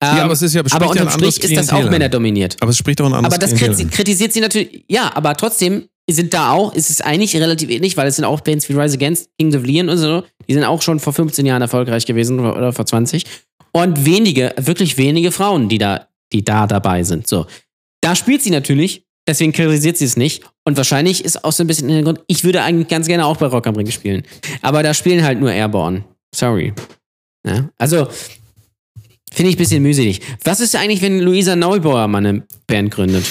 Ja, 0.03 0.19
Ähm, 0.19 0.25
aber 0.25 0.33
es 0.33 0.43
ist 0.43 0.55
ja 0.55 0.61
aber 0.61 0.85
ja 0.85 0.91
unterm 0.91 1.09
anderes 1.09 1.37
Strich 1.37 1.51
ist 1.51 1.57
das 1.57 1.71
auch 1.71 1.91
männerdominiert. 1.91 2.57
Aber 2.61 2.71
es 2.71 2.79
spricht 2.79 3.01
auch 3.01 3.07
ein 3.07 3.15
anderes 3.15 3.35
Aber 3.35 3.39
das 3.39 3.55
Klientel 3.55 3.89
kritisiert 3.89 4.33
sie 4.33 4.41
natürlich, 4.41 4.85
ja, 4.89 5.11
aber 5.15 5.35
trotzdem 5.35 5.89
sind 6.11 6.33
da 6.33 6.53
auch, 6.53 6.75
ist 6.75 6.91
es 6.91 7.01
eigentlich 7.01 7.37
relativ 7.37 7.69
ähnlich, 7.69 7.97
weil 7.97 8.07
es 8.07 8.17
sind 8.17 8.25
auch 8.25 8.41
Bands 8.41 8.69
wie 8.69 8.73
Rise 8.73 8.95
Against, 8.95 9.29
Kings 9.39 9.55
of 9.55 9.65
Leon 9.65 9.89
und 9.89 9.99
so, 9.99 10.23
die 10.49 10.55
sind 10.55 10.65
auch 10.65 10.81
schon 10.81 11.01
vor 11.01 11.13
15 11.13 11.45
Jahren 11.45 11.61
erfolgreich 11.61 12.07
gewesen 12.07 12.41
oder 12.41 12.73
vor 12.73 12.87
20. 12.87 13.25
Und 13.73 14.07
wenige, 14.07 14.55
wirklich 14.57 14.97
wenige 14.97 15.31
Frauen, 15.31 15.69
die 15.69 15.79
da, 15.79 16.09
die 16.33 16.43
da 16.43 16.67
dabei 16.67 17.03
sind. 17.05 17.27
So. 17.27 17.47
Da 18.01 18.17
spielt 18.17 18.43
sie 18.43 18.51
natürlich, 18.51 19.05
deswegen 19.27 19.53
kritisiert 19.53 19.99
sie 19.99 20.07
es 20.07 20.17
nicht. 20.17 20.45
Und 20.65 20.77
wahrscheinlich 20.77 21.25
ist 21.25 21.45
auch 21.45 21.53
so 21.53 21.63
ein 21.63 21.67
bisschen 21.67 21.89
der 21.89 22.03
Grund, 22.03 22.21
ich 22.27 22.45
würde 22.45 22.63
eigentlich 22.63 22.89
ganz 22.89 23.07
gerne 23.07 23.27
auch 23.27 23.37
bei 23.37 23.47
Rock 23.47 23.67
am 23.67 23.77
Ring 23.77 23.91
spielen. 23.91 24.23
Aber 24.63 24.83
da 24.83 24.95
spielen 24.95 25.23
halt 25.23 25.41
nur 25.41 25.53
Airborne. 25.53 26.05
Sorry. 26.35 26.73
Ja? 27.47 27.69
Also, 27.77 28.09
finde 29.33 29.51
ich 29.51 29.57
ein 29.57 29.59
bisschen 29.59 29.83
mühselig. 29.83 30.21
Was 30.45 30.61
ist 30.61 30.75
eigentlich, 30.77 31.03
wenn 31.03 31.21
Luisa 31.21 31.57
Neubauer 31.57 32.09
mal 32.09 32.19
eine 32.19 32.43
Band 32.67 32.91
gründet? 32.91 33.25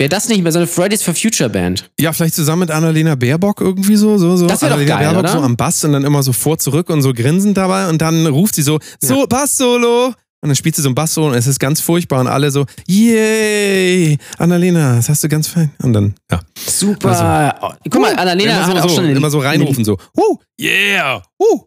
Wäre 0.00 0.08
das 0.08 0.30
nicht 0.30 0.42
mehr 0.42 0.50
so 0.50 0.58
eine 0.58 0.66
Fridays 0.66 1.02
for 1.02 1.14
Future 1.14 1.50
Band? 1.50 1.90
Ja, 2.00 2.14
vielleicht 2.14 2.34
zusammen 2.34 2.60
mit 2.60 2.70
Annalena 2.70 3.16
Baerbock 3.16 3.60
irgendwie 3.60 3.96
so. 3.96 4.16
so, 4.16 4.34
so. 4.34 4.46
Das 4.46 4.62
wär 4.62 4.70
doch 4.70 4.76
Annalena 4.76 4.96
geil, 4.96 5.04
Baerbock 5.12 5.24
oder? 5.24 5.32
so 5.32 5.44
am 5.44 5.56
Bass 5.58 5.84
und 5.84 5.92
dann 5.92 6.04
immer 6.04 6.22
so 6.22 6.32
vor, 6.32 6.56
zurück 6.56 6.88
und 6.88 7.02
so 7.02 7.12
grinsend 7.12 7.58
dabei 7.58 7.86
und 7.86 8.00
dann 8.00 8.26
ruft 8.26 8.54
sie 8.54 8.62
so, 8.62 8.78
so, 8.98 9.26
Bass-Solo. 9.26 10.14
Und 10.42 10.48
dann 10.48 10.56
spielt 10.56 10.74
sie 10.74 10.80
so 10.80 10.88
ein 10.88 10.94
Bass-Solo 10.94 11.28
und 11.28 11.34
es 11.34 11.46
ist 11.46 11.58
ganz 11.58 11.82
furchtbar 11.82 12.20
und 12.20 12.28
alle 12.28 12.50
so, 12.50 12.64
yay, 12.88 14.16
Annalena, 14.38 14.96
das 14.96 15.10
hast 15.10 15.22
du 15.22 15.28
ganz 15.28 15.48
fein. 15.48 15.70
Und 15.82 15.92
dann, 15.92 16.14
ja. 16.30 16.40
Super. 16.66 17.58
Oh, 17.60 17.68
Guck 17.90 18.00
mal, 18.00 18.16
Annalena 18.16 18.52
immer 18.52 18.66
hat 18.68 18.72
so, 18.72 18.78
auch 18.78 18.88
so, 18.88 18.96
schon 18.96 19.10
immer 19.10 19.30
so 19.30 19.40
reinrufen, 19.40 19.84
so, 19.84 19.98
uh, 20.16 20.38
yeah, 20.58 21.22
uh. 21.38 21.60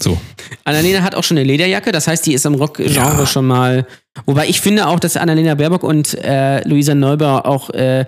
So. 0.00 0.18
Annalena 0.64 1.02
hat 1.02 1.14
auch 1.14 1.24
schon 1.24 1.38
eine 1.38 1.46
Lederjacke, 1.46 1.90
das 1.92 2.06
heißt, 2.06 2.24
die 2.26 2.34
ist 2.34 2.46
im 2.46 2.54
Rock-Genre 2.54 2.92
Ja. 2.94 3.26
schon 3.26 3.46
mal. 3.46 3.86
Wobei 4.26 4.46
ich 4.48 4.60
finde 4.60 4.86
auch, 4.86 5.00
dass 5.00 5.16
Annalena 5.16 5.54
Baerbock 5.54 5.82
und 5.82 6.14
äh, 6.22 6.66
Luisa 6.68 6.94
Neubauer 6.94 7.46
auch 7.46 7.70
äh, 7.70 8.00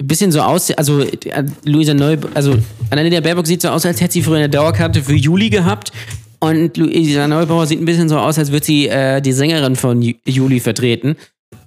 ein 0.00 0.06
bisschen 0.06 0.30
so 0.32 0.40
aussehen. 0.42 0.78
Also, 0.78 1.00
äh, 1.02 1.44
Luisa 1.64 1.94
Neubauer, 1.94 2.30
also 2.34 2.56
Annalena 2.90 3.20
Baerbock 3.20 3.46
sieht 3.46 3.62
so 3.62 3.68
aus, 3.68 3.84
als 3.86 4.00
hätte 4.00 4.12
sie 4.12 4.22
früher 4.22 4.36
eine 4.38 4.48
Dauerkarte 4.48 5.02
für 5.02 5.14
Juli 5.14 5.50
gehabt. 5.50 5.92
Und 6.40 6.76
Luisa 6.76 7.26
Neubauer 7.26 7.66
sieht 7.66 7.80
ein 7.80 7.84
bisschen 7.86 8.08
so 8.08 8.18
aus, 8.18 8.38
als 8.38 8.52
würde 8.52 8.66
sie 8.66 8.86
äh, 8.88 9.20
die 9.20 9.32
Sängerin 9.32 9.76
von 9.76 10.02
Ju 10.02 10.12
Juli 10.26 10.60
vertreten. 10.60 11.16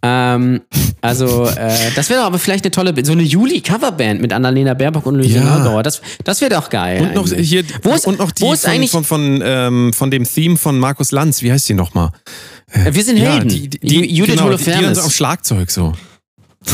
Ähm, 0.03 0.61
also, 1.01 1.45
äh, 1.47 1.91
das 1.95 2.09
wäre 2.09 2.21
doch 2.21 2.27
aber 2.27 2.39
vielleicht 2.39 2.63
eine 2.65 2.71
tolle, 2.71 2.93
so 3.05 3.11
eine 3.11 3.23
Juli-Coverband 3.23 4.21
mit 4.21 4.33
Annalena 4.33 4.73
Baerbock 4.73 5.05
und 5.05 5.15
Luisa 5.15 5.39
Ja. 5.39 5.57
Neubauer. 5.59 5.83
Das, 5.83 6.01
das 6.23 6.41
wäre 6.41 6.51
doch 6.55 6.69
geil. 6.69 7.01
Und 7.01 7.13
noch 7.15 7.25
eigentlich. 7.31 7.49
hier, 7.49 7.63
Wo 7.83 7.93
ist- 7.93 8.07
und 8.07 8.19
noch 8.19 8.31
die 8.31 8.41
wo 8.43 8.53
ist 8.53 8.63
von, 8.63 8.71
eigentlich- 8.71 8.91
von, 8.91 9.03
von, 9.03 9.41
ähm, 9.43 9.93
von 9.93 10.09
dem 10.11 10.23
Theme 10.23 10.57
von 10.57 10.77
Markus 10.79 11.11
Lanz, 11.11 11.41
wie 11.41 11.51
heißt 11.51 11.69
die 11.69 11.73
nochmal? 11.75 12.11
Äh, 12.71 12.93
Wir 12.93 13.03
sind 13.03 13.17
Helden. 13.17 13.47
die, 13.49 13.69
die, 13.69 13.77
Ju- 13.77 14.01
die, 14.01 14.15
Judith 14.15 14.35
genau, 14.35 14.49
die, 14.49 14.57
die 14.57 14.63
dann 14.65 14.75
Holofernes. 14.75 14.97
so 14.97 15.03
am 15.05 15.09
Schlagzeug 15.11 15.71
so. 15.71 15.93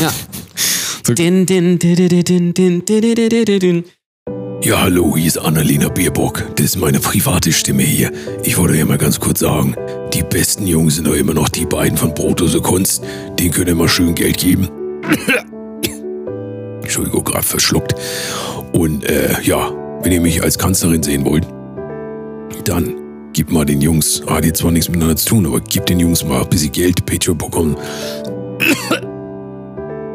Ja. 0.02 0.12
So- 1.06 1.14
Din, 1.14 1.46
din, 1.46 1.78
din, 1.78 1.96
din, 1.96 2.08
din, 2.08 2.54
din, 2.54 2.86
din, 2.86 3.16
din, 3.16 3.46
din, 3.46 3.60
din. 3.60 3.84
Ja, 4.64 4.82
hallo, 4.82 5.18
hier 5.18 5.28
ist 5.28 5.38
Annalena 5.38 5.90
Baerbock. 5.90 6.42
Das 6.56 6.68
ist 6.68 6.78
meine 6.78 7.02
private 7.02 7.52
Stimme 7.52 7.84
hier. 7.84 8.14
Ich 8.44 8.58
wollte 8.58 8.78
ja 8.78 8.86
mal 8.86 8.98
ganz 8.98 9.20
kurz 9.20 9.42
sagen, 9.42 9.76
die 10.14 10.24
besten 10.24 10.66
Jungs 10.66 10.96
sind 10.96 11.06
doch 11.06 11.16
immer 11.16 11.34
noch 11.34 11.50
die 11.50 11.66
beiden 11.66 11.98
von 11.98 12.14
Brotdose 12.14 12.62
Kunst. 12.62 13.04
Könnt 13.38 13.68
ihr 13.68 13.76
mal 13.76 13.90
schön 13.90 14.16
Geld 14.16 14.38
geben. 14.38 14.70
Entschuldigung, 16.82 17.26
gerade 17.26 17.44
verschluckt. 17.44 17.96
Und 18.72 19.04
äh, 19.04 19.36
ja, 19.42 19.70
wenn 20.02 20.14
ihr 20.14 20.22
mich 20.22 20.42
als 20.42 20.58
Kanzlerin 20.58 21.04
sehen 21.04 21.26
wollt, 21.26 21.46
dann 22.64 22.96
gebt 23.34 23.52
mal 23.52 23.66
den 23.66 23.82
Jungs, 23.82 24.24
ah, 24.28 24.40
die 24.40 24.54
zwar 24.54 24.72
nichts 24.72 24.88
miteinander 24.88 25.18
zu 25.18 25.26
tun, 25.28 25.46
aber 25.46 25.60
gebt 25.60 25.90
den 25.90 26.00
Jungs 26.00 26.24
mal 26.24 26.42
ein 26.42 26.50
bisschen 26.50 26.72
Geld, 26.72 27.06
Patreon.com. 27.06 27.76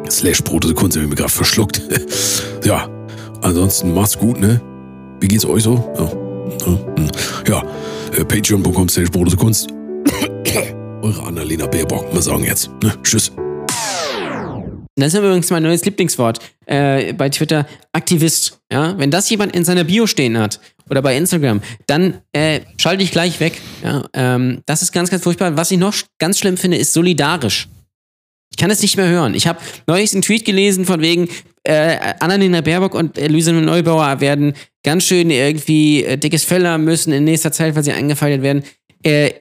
Slash 0.09 0.43
Brotdose 0.43 0.73
Kunst, 0.73 0.97
hab 0.97 1.05
ich 1.05 1.11
mir 1.11 1.17
gerade 1.17 1.31
verschluckt. 1.31 1.83
ja, 2.65 2.89
Ansonsten 3.43 3.95
macht's 3.95 4.19
gut, 4.19 4.41
ne? 4.41 4.61
Wie 5.21 5.29
geht's 5.29 5.45
euch 5.45 5.63
so? 5.63 5.75
Ja, 5.97 6.05
ja, 7.47 7.63
hm. 7.63 8.21
äh, 8.21 8.25
patreon.com 8.25 8.89
slash 8.89 9.11
Kunst. 9.37 9.69
Eure 11.03 11.23
Annalena 11.23 11.67
Baerbock. 11.67 12.13
Mal 12.13 12.23
sagen 12.23 12.45
jetzt. 12.45 12.71
Ne? 12.83 12.93
Tschüss. 13.03 13.33
Das 14.97 15.15
ist 15.15 15.19
übrigens 15.19 15.49
mein 15.51 15.63
neues 15.63 15.85
Lieblingswort 15.85 16.41
äh, 16.67 17.13
bei 17.13 17.29
Twitter. 17.29 17.67
Aktivist. 17.93 18.61
Ja? 18.73 18.99
Wenn 18.99 19.13
das 19.13 19.31
jemand 19.31 19.55
in 19.55 19.65
seiner 19.65 19.85
Bio 19.85 20.09
stehen 20.09 20.37
hat 20.37 20.61
oder 20.91 21.03
bei 21.03 21.17
Instagram, 21.17 21.61
dann 21.87 22.21
äh, 22.33 22.61
schalte 22.79 23.05
ich 23.05 23.13
gleich 23.13 23.39
weg. 23.39 23.61
Ja? 23.85 24.05
Ähm, 24.13 24.63
das 24.67 24.83
ist 24.83 24.91
ganz, 24.93 25.11
ganz 25.11 25.23
furchtbar. 25.23 25.57
Was 25.57 25.71
ich 25.71 25.79
noch 25.79 25.95
ganz 26.19 26.39
schlimm 26.41 26.57
finde, 26.57 26.79
ist 26.79 26.93
solidarisch. 26.93 27.69
Ich 28.51 28.57
kann 28.57 28.71
es 28.71 28.83
nicht 28.83 28.97
mehr 28.97 29.09
hören. 29.09 29.35
Ich 29.35 29.47
habe 29.47 29.61
neulich 29.87 30.13
einen 30.13 30.23
Tweet 30.23 30.45
gelesen 30.45 30.85
von 30.85 31.01
wegen, 31.01 31.29
äh, 31.69 32.15
Annalena 32.21 32.63
Baerbock 32.63 32.95
und 32.95 33.21
Luise 33.29 33.53
Neubauer 33.53 34.21
werden 34.21 34.55
ganz 34.83 35.05
schön 35.05 35.31
irgendwie 35.31 36.03
äh, 36.03 36.17
dickes 36.17 36.45
Fell 36.45 36.79
müssen 36.79 37.13
in 37.13 37.25
nächster 37.25 37.53
Zeit, 37.53 37.77
weil 37.77 37.83
sie 37.83 37.93
eingefeiert 37.93 38.41
werden. 38.41 38.63
Äh, 39.03 39.33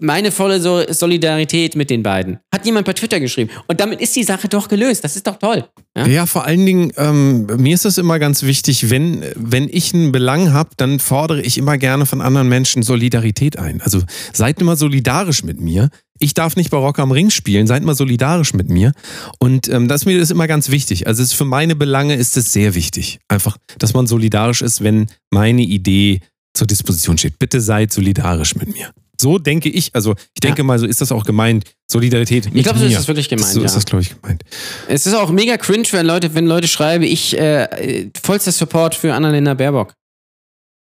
meine 0.00 0.32
volle 0.32 0.60
so 0.60 0.82
Solidarität 0.88 1.76
mit 1.76 1.90
den 1.90 2.02
beiden. 2.02 2.38
Hat 2.52 2.66
jemand 2.66 2.86
bei 2.86 2.92
Twitter 2.92 3.20
geschrieben. 3.20 3.50
Und 3.68 3.80
damit 3.80 4.00
ist 4.00 4.14
die 4.16 4.24
Sache 4.24 4.48
doch 4.48 4.68
gelöst. 4.68 5.04
Das 5.04 5.16
ist 5.16 5.26
doch 5.26 5.36
toll. 5.36 5.64
Ja? 5.96 6.06
Ja, 6.06 6.26
vor 6.26 6.44
allen 6.44 6.64
Dingen, 6.64 6.92
ähm, 6.96 7.46
mir 7.58 7.74
ist 7.74 7.84
das 7.84 7.98
immer 7.98 8.18
ganz 8.18 8.42
wichtig, 8.42 8.90
wenn, 8.90 9.24
wenn 9.36 9.68
ich 9.70 9.94
einen 9.94 10.12
Belang 10.12 10.52
habe, 10.52 10.70
dann 10.76 10.98
fordere 10.98 11.42
ich 11.42 11.58
immer 11.58 11.78
gerne 11.78 12.06
von 12.06 12.20
anderen 12.20 12.48
Menschen 12.48 12.82
Solidarität 12.82 13.58
ein. 13.58 13.80
Also 13.80 14.02
seid 14.32 14.60
immer 14.60 14.76
solidarisch 14.76 15.44
mit 15.44 15.60
mir. 15.60 15.90
Ich 16.18 16.34
darf 16.34 16.56
nicht 16.56 16.70
bei 16.70 16.76
Rock 16.76 16.98
am 16.98 17.10
Ring 17.10 17.30
spielen, 17.30 17.66
seid 17.66 17.82
mal 17.82 17.94
solidarisch 17.94 18.54
mit 18.54 18.68
mir. 18.68 18.92
Und 19.38 19.68
ähm, 19.68 19.88
das 19.88 20.02
ist 20.02 20.06
mir 20.06 20.18
das 20.18 20.30
immer 20.30 20.46
ganz 20.46 20.70
wichtig. 20.70 21.06
Also 21.06 21.22
es 21.22 21.30
ist 21.30 21.34
für 21.34 21.44
meine 21.44 21.76
Belange 21.76 22.14
ist 22.14 22.36
es 22.36 22.52
sehr 22.52 22.74
wichtig. 22.74 23.18
Einfach, 23.28 23.56
dass 23.78 23.94
man 23.94 24.06
solidarisch 24.06 24.62
ist, 24.62 24.82
wenn 24.82 25.06
meine 25.30 25.62
Idee 25.62 26.20
zur 26.56 26.66
Disposition 26.66 27.18
steht. 27.18 27.38
Bitte 27.38 27.60
seid 27.60 27.92
solidarisch 27.92 28.54
mit 28.54 28.72
mir. 28.72 28.92
So 29.20 29.38
denke 29.38 29.68
ich, 29.68 29.94
also 29.94 30.14
ich 30.34 30.40
denke 30.40 30.62
mal, 30.62 30.78
so 30.78 30.86
ist 30.86 31.00
das 31.00 31.12
auch 31.12 31.24
gemeint. 31.24 31.64
Solidarität 31.90 32.46
mit 32.46 32.56
Ich 32.56 32.62
glaube, 32.64 32.78
so 32.78 32.86
ist 32.86 32.96
das 32.96 33.08
wirklich 33.08 33.28
gemeint, 33.28 33.52
So 33.52 33.60
ja. 33.60 33.66
ist 33.66 33.76
das, 33.76 33.84
glaube 33.84 34.02
ich, 34.02 34.20
gemeint. 34.20 34.42
Es 34.88 35.06
ist 35.06 35.14
auch 35.14 35.30
mega 35.30 35.56
cringe, 35.56 35.86
wenn 35.92 36.06
Leute, 36.06 36.34
wenn 36.34 36.46
Leute 36.46 36.66
schreiben, 36.68 37.04
ich 37.04 37.38
äh, 37.38 38.10
vollster 38.20 38.52
Support 38.52 38.94
für 38.94 39.14
Annalena 39.14 39.54
Baerbock. 39.54 39.94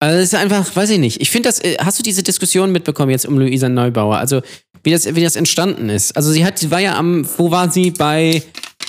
Also 0.01 0.19
das 0.19 0.25
ist 0.25 0.35
einfach, 0.35 0.77
weiß 0.77 0.91
ich 0.91 0.99
nicht. 0.99 1.21
Ich 1.21 1.31
finde 1.31 1.49
das, 1.49 1.59
äh, 1.61 1.77
hast 1.81 1.99
du 1.99 2.03
diese 2.03 2.23
Diskussion 2.23 2.71
mitbekommen 2.71 3.11
jetzt 3.11 3.27
um 3.27 3.39
Luisa 3.39 3.69
Neubauer? 3.69 4.19
Also 4.19 4.43
wie 4.85 4.91
das, 4.91 5.15
wie 5.15 5.23
das 5.23 5.37
entstanden 5.37 5.89
ist. 5.89 6.17
Also 6.17 6.31
sie 6.31 6.45
hat, 6.45 6.59
sie 6.59 6.71
war 6.71 6.81
ja 6.81 6.97
am, 6.97 7.27
wo 7.37 7.51
war 7.51 7.71
sie 7.71 7.91
bei 7.91 8.43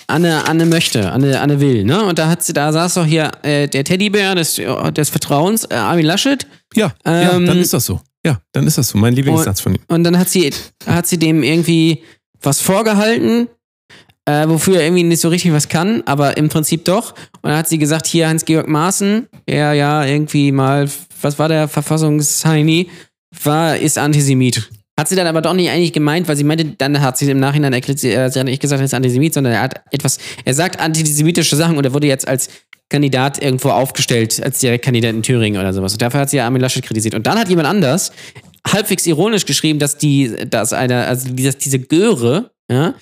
Anne, 0.07 0.47
Anne 0.47 0.65
möchte, 0.65 1.11
Anne, 1.11 1.39
Anne 1.39 1.59
will, 1.59 1.83
ne? 1.83 2.03
Und 2.05 2.19
da 2.19 2.27
hat 2.29 2.43
sie, 2.43 2.53
da 2.53 2.71
saß 2.71 2.95
doch 2.95 3.05
hier 3.05 3.31
äh, 3.43 3.67
der 3.67 3.83
Teddybär 3.83 4.35
des, 4.35 4.55
des 4.95 5.09
Vertrauens, 5.09 5.65
äh, 5.65 5.75
Armin 5.75 6.05
Laschet. 6.05 6.45
Ja, 6.75 6.93
ja, 7.05 7.35
Ähm, 7.35 7.45
dann 7.45 7.59
ist 7.59 7.73
das 7.73 7.85
so. 7.85 8.01
Ja, 8.25 8.41
dann 8.51 8.67
ist 8.67 8.77
das 8.77 8.89
so. 8.89 8.97
Mein 8.97 9.13
Lieblingssatz 9.13 9.61
von 9.61 9.75
ihm. 9.75 9.81
Und 9.87 10.03
dann 10.03 10.17
hat 10.17 10.29
sie, 10.29 10.51
hat 10.85 11.07
sie 11.07 11.17
dem 11.17 11.43
irgendwie 11.43 12.03
was 12.41 12.61
vorgehalten, 12.61 13.47
äh, 14.25 14.47
wofür 14.47 14.77
er 14.77 14.83
irgendwie 14.83 15.03
nicht 15.03 15.21
so 15.21 15.29
richtig 15.29 15.53
was 15.53 15.69
kann, 15.69 16.03
aber 16.05 16.37
im 16.37 16.49
Prinzip 16.49 16.85
doch. 16.85 17.11
Und 17.41 17.49
dann 17.49 17.57
hat 17.57 17.67
sie 17.67 17.77
gesagt, 17.77 18.07
hier 18.07 18.27
Hans-Georg 18.27 18.67
Maaßen, 18.67 19.27
der 19.47 19.73
ja 19.73 20.05
irgendwie 20.05 20.51
mal, 20.51 20.89
was 21.21 21.39
war 21.39 21.47
der 21.47 21.67
Verfassungsheini, 21.67 22.89
war, 23.43 23.77
ist 23.77 23.97
Antisemit. 23.97 24.69
Hat 24.97 25.07
sie 25.07 25.15
dann 25.15 25.27
aber 25.27 25.41
doch 25.41 25.53
nicht 25.53 25.69
eigentlich 25.69 25.93
gemeint, 25.93 26.27
weil 26.27 26.35
sie 26.35 26.43
meinte, 26.43 26.65
dann 26.65 26.99
hat 26.99 27.17
sie 27.17 27.29
im 27.31 27.39
Nachhinein 27.39 27.71
erklärt, 27.71 27.99
sie, 27.99 28.11
äh, 28.11 28.29
sie 28.29 28.37
hat 28.37 28.45
nicht 28.45 28.61
gesagt, 28.61 28.81
er 28.81 28.85
ist 28.85 28.93
Antisemit, 28.93 29.33
sondern 29.33 29.53
er 29.53 29.61
hat 29.61 29.81
etwas, 29.91 30.17
er 30.43 30.53
sagt 30.53 30.79
antisemitische 30.79 31.55
Sachen 31.55 31.77
und 31.77 31.85
er 31.85 31.93
wurde 31.93 32.07
jetzt 32.07 32.27
als 32.27 32.49
Kandidat 32.89 33.41
irgendwo 33.41 33.69
aufgestellt, 33.69 34.41
als 34.43 34.59
Direktkandidat 34.59 35.11
in 35.11 35.23
Thüringen 35.23 35.59
oder 35.59 35.73
sowas. 35.73 35.93
Und 35.93 36.01
dafür 36.01 36.21
hat 36.21 36.29
sie 36.29 36.37
ja 36.37 36.45
Armin 36.45 36.61
Laschet 36.61 36.83
kritisiert. 36.83 37.13
Und 37.13 37.27
dann 37.27 37.37
hat 37.37 37.49
jemand 37.49 37.67
anders 37.67 38.11
halbwegs 38.67 39.05
ironisch 39.05 39.45
geschrieben, 39.45 39.79
dass 39.79 39.97
die, 39.97 40.35
dass 40.49 40.73
eine, 40.73 41.05
also 41.05 41.29
dass 41.33 41.57
diese 41.57 41.79
Göre, 41.79 42.51
ja, 42.69 42.93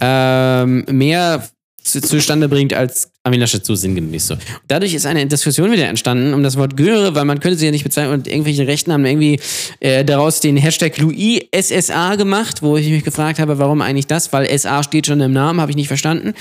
ähm, 0.00 0.84
mehr 0.90 1.48
zu, 1.82 2.00
zustande 2.00 2.48
bringt, 2.48 2.74
als 2.74 3.12
Armin 3.28 3.40
Laschet 3.40 3.64
so 3.64 3.74
sinngemäß 3.74 4.26
so. 4.26 4.36
Dadurch 4.68 4.94
ist 4.94 5.06
eine 5.06 5.26
Diskussion 5.26 5.70
wieder 5.70 5.86
entstanden 5.86 6.32
um 6.32 6.42
das 6.42 6.56
Wort 6.56 6.76
Göre, 6.76 7.14
weil 7.14 7.24
man 7.24 7.40
könnte 7.40 7.58
sie 7.58 7.66
ja 7.66 7.70
nicht 7.70 7.84
bezeichnen 7.84 8.14
und 8.14 8.26
irgendwelche 8.26 8.66
Rechten 8.66 8.92
haben 8.92 9.04
irgendwie 9.04 9.38
äh, 9.80 10.04
daraus 10.04 10.40
den 10.40 10.56
Hashtag 10.56 10.96
Louis 10.98 11.42
SSA 11.54 12.16
gemacht, 12.16 12.62
wo 12.62 12.76
ich 12.76 12.88
mich 12.88 13.04
gefragt 13.04 13.38
habe, 13.38 13.58
warum 13.58 13.82
eigentlich 13.82 14.06
das, 14.06 14.32
weil 14.32 14.58
SA 14.58 14.82
steht 14.82 15.06
schon 15.06 15.20
im 15.20 15.32
Namen, 15.32 15.60
habe 15.60 15.70
ich 15.70 15.76
nicht 15.76 15.88
verstanden. 15.88 16.32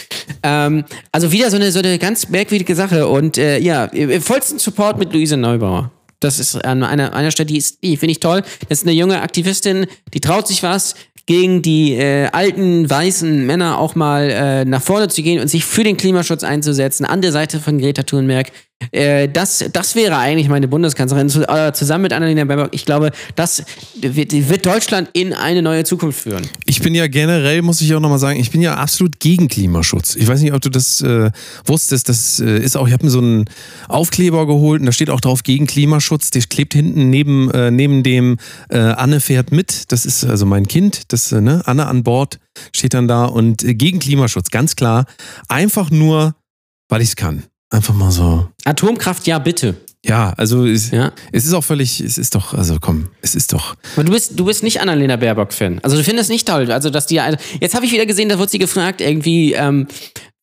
Ähm, 0.44 0.86
also 1.12 1.32
wieder 1.32 1.50
so 1.50 1.58
eine, 1.58 1.72
so 1.72 1.80
eine 1.80 2.00
ganz 2.00 2.30
merkwürdige 2.30 2.76
Sache 2.76 3.08
und 3.08 3.38
äh, 3.38 3.60
ja, 3.60 3.86
äh, 3.94 4.22
vollsten 4.22 4.60
Support 4.60 4.98
mit 4.98 5.12
Luise 5.12 5.36
Neubauer. 5.36 5.92
Das 6.20 6.40
ist 6.40 6.56
an 6.56 6.84
einer, 6.84 7.14
einer 7.14 7.32
Stelle, 7.32 7.48
die 7.48 7.58
ist, 7.58 7.84
die 7.84 7.98
finde 7.98 8.12
ich 8.14 8.20
toll. 8.20 8.42
Das 8.70 8.80
ist 8.80 8.88
eine 8.88 8.96
junge 8.96 9.22
Aktivistin, 9.22 9.86
die 10.14 10.20
traut 10.20 10.48
sich 10.48 10.64
was, 10.64 10.96
gegen 11.28 11.62
die 11.62 11.94
äh, 11.94 12.28
alten 12.32 12.90
weißen 12.90 13.46
Männer 13.46 13.78
auch 13.78 13.96
mal 13.96 14.30
äh, 14.32 14.66
nach 14.66 14.82
vorne 14.82 15.10
zu 15.10 15.22
gehen 15.22 15.40
und 15.40 15.50
sich 15.50 15.66
für 15.66 15.84
den 15.84 15.98
Klimaschutz 15.98 16.44
einzusetzen, 16.44 17.06
an 17.06 17.22
der 17.22 17.32
Seite 17.32 17.60
von 17.60 17.78
Greta 17.78 18.04
Thunberg. 18.04 18.52
Äh, 18.92 19.30
das, 19.30 19.66
das 19.74 19.96
wäre 19.96 20.18
eigentlich 20.18 20.50
meine 20.50 20.68
Bundeskanzlerin 20.68 21.28
äh, 21.28 21.74
zusammen 21.74 22.04
mit 22.04 22.14
Annalena 22.14 22.46
Baerbock. 22.46 22.70
Ich 22.74 22.86
glaube, 22.86 23.12
das 23.36 23.64
wird, 24.00 24.32
wird, 24.34 24.66
Deutschland 24.66 25.10
in 25.14 25.34
eine 25.34 25.62
neue 25.62 25.84
Zukunft 25.84 26.22
führen. 26.22 26.48
Ich 26.66 26.82
bin 26.82 26.94
ja 26.96 27.08
generell, 27.08 27.62
muss 27.62 27.82
ich 27.82 27.94
auch 27.96 28.00
nochmal 28.00 28.20
sagen, 28.20 28.40
ich 28.40 28.52
bin 28.52 28.62
ja 28.62 28.76
absolut 28.76 29.20
gegen 29.20 29.48
Klimaschutz. 29.48 30.16
Ich 30.16 30.28
weiß 30.28 30.42
nicht, 30.42 30.54
ob 30.54 30.62
du 30.62 30.70
das 30.70 31.02
äh, 31.02 31.32
wusstest. 31.66 32.10
Das 32.10 32.40
äh, 32.40 32.60
ist 32.60 32.78
auch, 32.78 32.88
ich 32.88 32.94
habe 32.94 33.06
mir 33.06 33.12
so 33.12 33.20
einen 33.20 33.46
Aufkleber 33.88 34.46
geholt 34.48 34.82
und 34.82 34.86
da 34.86 34.92
steht 34.92 35.10
auch 35.10 35.22
drauf 35.22 35.44
gegen 35.44 35.68
Klimaschutz. 35.68 36.30
Der 36.32 36.42
klebt 36.44 36.74
hinten 36.74 37.10
neben, 37.10 37.48
neben 37.76 38.04
dem 38.04 38.38
Anne 38.70 39.20
fährt 39.20 39.52
mit. 39.52 39.92
Das 39.92 40.06
ist 40.06 40.24
also 40.24 40.46
mein 40.46 40.68
Kind, 40.68 41.12
das 41.12 41.32
ne, 41.32 41.62
Anne 41.66 41.88
an 41.88 42.04
Bord 42.04 42.40
steht 42.76 42.94
dann 42.94 43.08
da 43.08 43.26
und 43.26 43.64
gegen 43.66 44.00
Klimaschutz, 44.00 44.50
ganz 44.50 44.76
klar. 44.76 45.06
Einfach 45.48 45.90
nur, 45.90 46.36
weil 46.90 47.02
ich 47.02 47.10
es 47.10 47.16
kann. 47.16 47.44
Einfach 47.70 47.94
mal 47.94 48.12
so. 48.12 48.48
Atomkraft, 48.64 49.28
ja, 49.28 49.40
bitte. 49.40 49.76
Ja, 50.06 50.34
also 50.38 50.66
es, 50.66 50.92
ja. 50.92 51.12
es 51.34 51.46
ist 51.46 51.54
auch 51.54 51.64
völlig, 51.64 52.00
es 52.00 52.18
ist 52.18 52.34
doch, 52.34 52.54
also 52.54 52.78
komm, 52.80 53.10
es 53.22 53.36
ist 53.36 53.52
doch. 53.52 53.76
Aber 53.96 54.06
du 54.06 54.14
bist, 54.14 54.40
du 54.40 54.46
bist 54.46 54.64
nicht 54.64 54.80
Annalena 54.80 55.18
Baerbock-Fan. 55.18 55.80
Also 55.84 55.98
du 55.98 56.04
findest 56.04 56.30
nicht 56.30 56.48
toll. 56.48 56.72
Also, 56.72 56.90
dass 56.90 57.08
die, 57.08 57.20
also, 57.20 57.38
jetzt 57.60 57.76
habe 57.76 57.86
ich 57.86 57.92
wieder 57.92 58.06
gesehen, 58.06 58.30
da 58.30 58.40
wurde 58.40 58.52
sie 58.52 58.60
gefragt, 58.60 59.02
irgendwie, 59.02 59.54
ähm, 59.54 59.88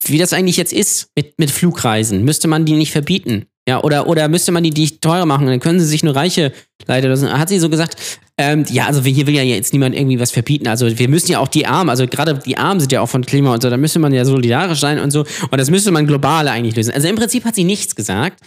wie 0.04 0.18
das 0.18 0.34
eigentlich 0.34 0.58
jetzt 0.58 0.72
ist 0.72 1.08
mit, 1.16 1.38
mit 1.38 1.50
Flugreisen. 1.50 2.24
Müsste 2.24 2.46
man 2.46 2.66
die 2.66 2.74
nicht 2.74 2.92
verbieten? 2.92 3.46
Ja, 3.66 3.82
oder, 3.82 4.06
oder 4.06 4.28
müsste 4.28 4.52
man 4.52 4.62
die, 4.62 4.70
die 4.70 4.98
teurer 4.98 5.24
machen? 5.24 5.46
Dann 5.46 5.60
können 5.60 5.80
sie 5.80 5.86
sich 5.86 6.02
nur 6.02 6.14
Reiche 6.14 6.52
leiden. 6.86 7.38
Hat 7.38 7.48
sie 7.48 7.58
so 7.58 7.70
gesagt, 7.70 7.96
ähm, 8.36 8.64
ja, 8.68 8.86
also 8.86 9.00
hier 9.02 9.26
will 9.26 9.34
ja 9.34 9.42
jetzt 9.42 9.72
niemand 9.72 9.94
irgendwie 9.94 10.20
was 10.20 10.32
verbieten. 10.32 10.66
Also 10.66 10.98
wir 10.98 11.08
müssen 11.08 11.32
ja 11.32 11.38
auch 11.38 11.48
die 11.48 11.66
Armen, 11.66 11.88
also 11.88 12.06
gerade 12.06 12.38
die 12.44 12.58
Armen 12.58 12.80
sind 12.80 12.92
ja 12.92 13.00
auch 13.00 13.08
von 13.08 13.24
Klima 13.24 13.54
und 13.54 13.62
so, 13.62 13.70
da 13.70 13.76
müsste 13.76 14.00
man 14.00 14.12
ja 14.12 14.24
solidarisch 14.24 14.80
sein 14.80 14.98
und 14.98 15.12
so. 15.12 15.20
Und 15.20 15.58
das 15.58 15.70
müsste 15.70 15.92
man 15.92 16.06
global 16.06 16.48
eigentlich 16.48 16.76
lösen. 16.76 16.92
Also 16.92 17.08
im 17.08 17.16
Prinzip 17.16 17.44
hat 17.44 17.54
sie 17.54 17.64
nichts 17.64 17.94
gesagt. 17.94 18.42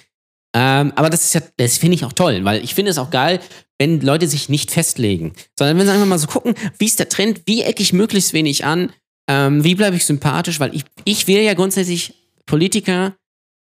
Ähm, 0.55 0.93
aber 0.95 1.09
das 1.09 1.23
ist 1.23 1.33
ja, 1.33 1.41
das 1.57 1.77
finde 1.77 1.95
ich 1.95 2.05
auch 2.05 2.13
toll, 2.13 2.43
weil 2.43 2.63
ich 2.63 2.73
finde 2.73 2.91
es 2.91 2.97
auch 2.97 3.09
geil, 3.09 3.39
wenn 3.79 4.01
Leute 4.01 4.27
sich 4.27 4.49
nicht 4.49 4.71
festlegen, 4.71 5.33
sondern 5.57 5.77
wenn 5.77 5.85
sie 5.85 5.91
einfach 5.91 6.07
mal 6.07 6.17
so 6.17 6.27
gucken, 6.27 6.55
wie 6.79 6.85
ist 6.85 6.99
der 6.99 7.09
Trend, 7.09 7.41
wie 7.45 7.61
ecke 7.63 7.83
ich 7.83 7.93
möglichst 7.93 8.33
wenig 8.33 8.65
an, 8.65 8.91
ähm, 9.29 9.63
wie 9.63 9.75
bleibe 9.75 9.95
ich 9.95 10.05
sympathisch, 10.05 10.59
weil 10.59 10.73
ich, 10.73 10.83
ich 11.05 11.27
wähle 11.27 11.43
ja 11.43 11.53
grundsätzlich 11.53 12.13
Politiker, 12.45 13.15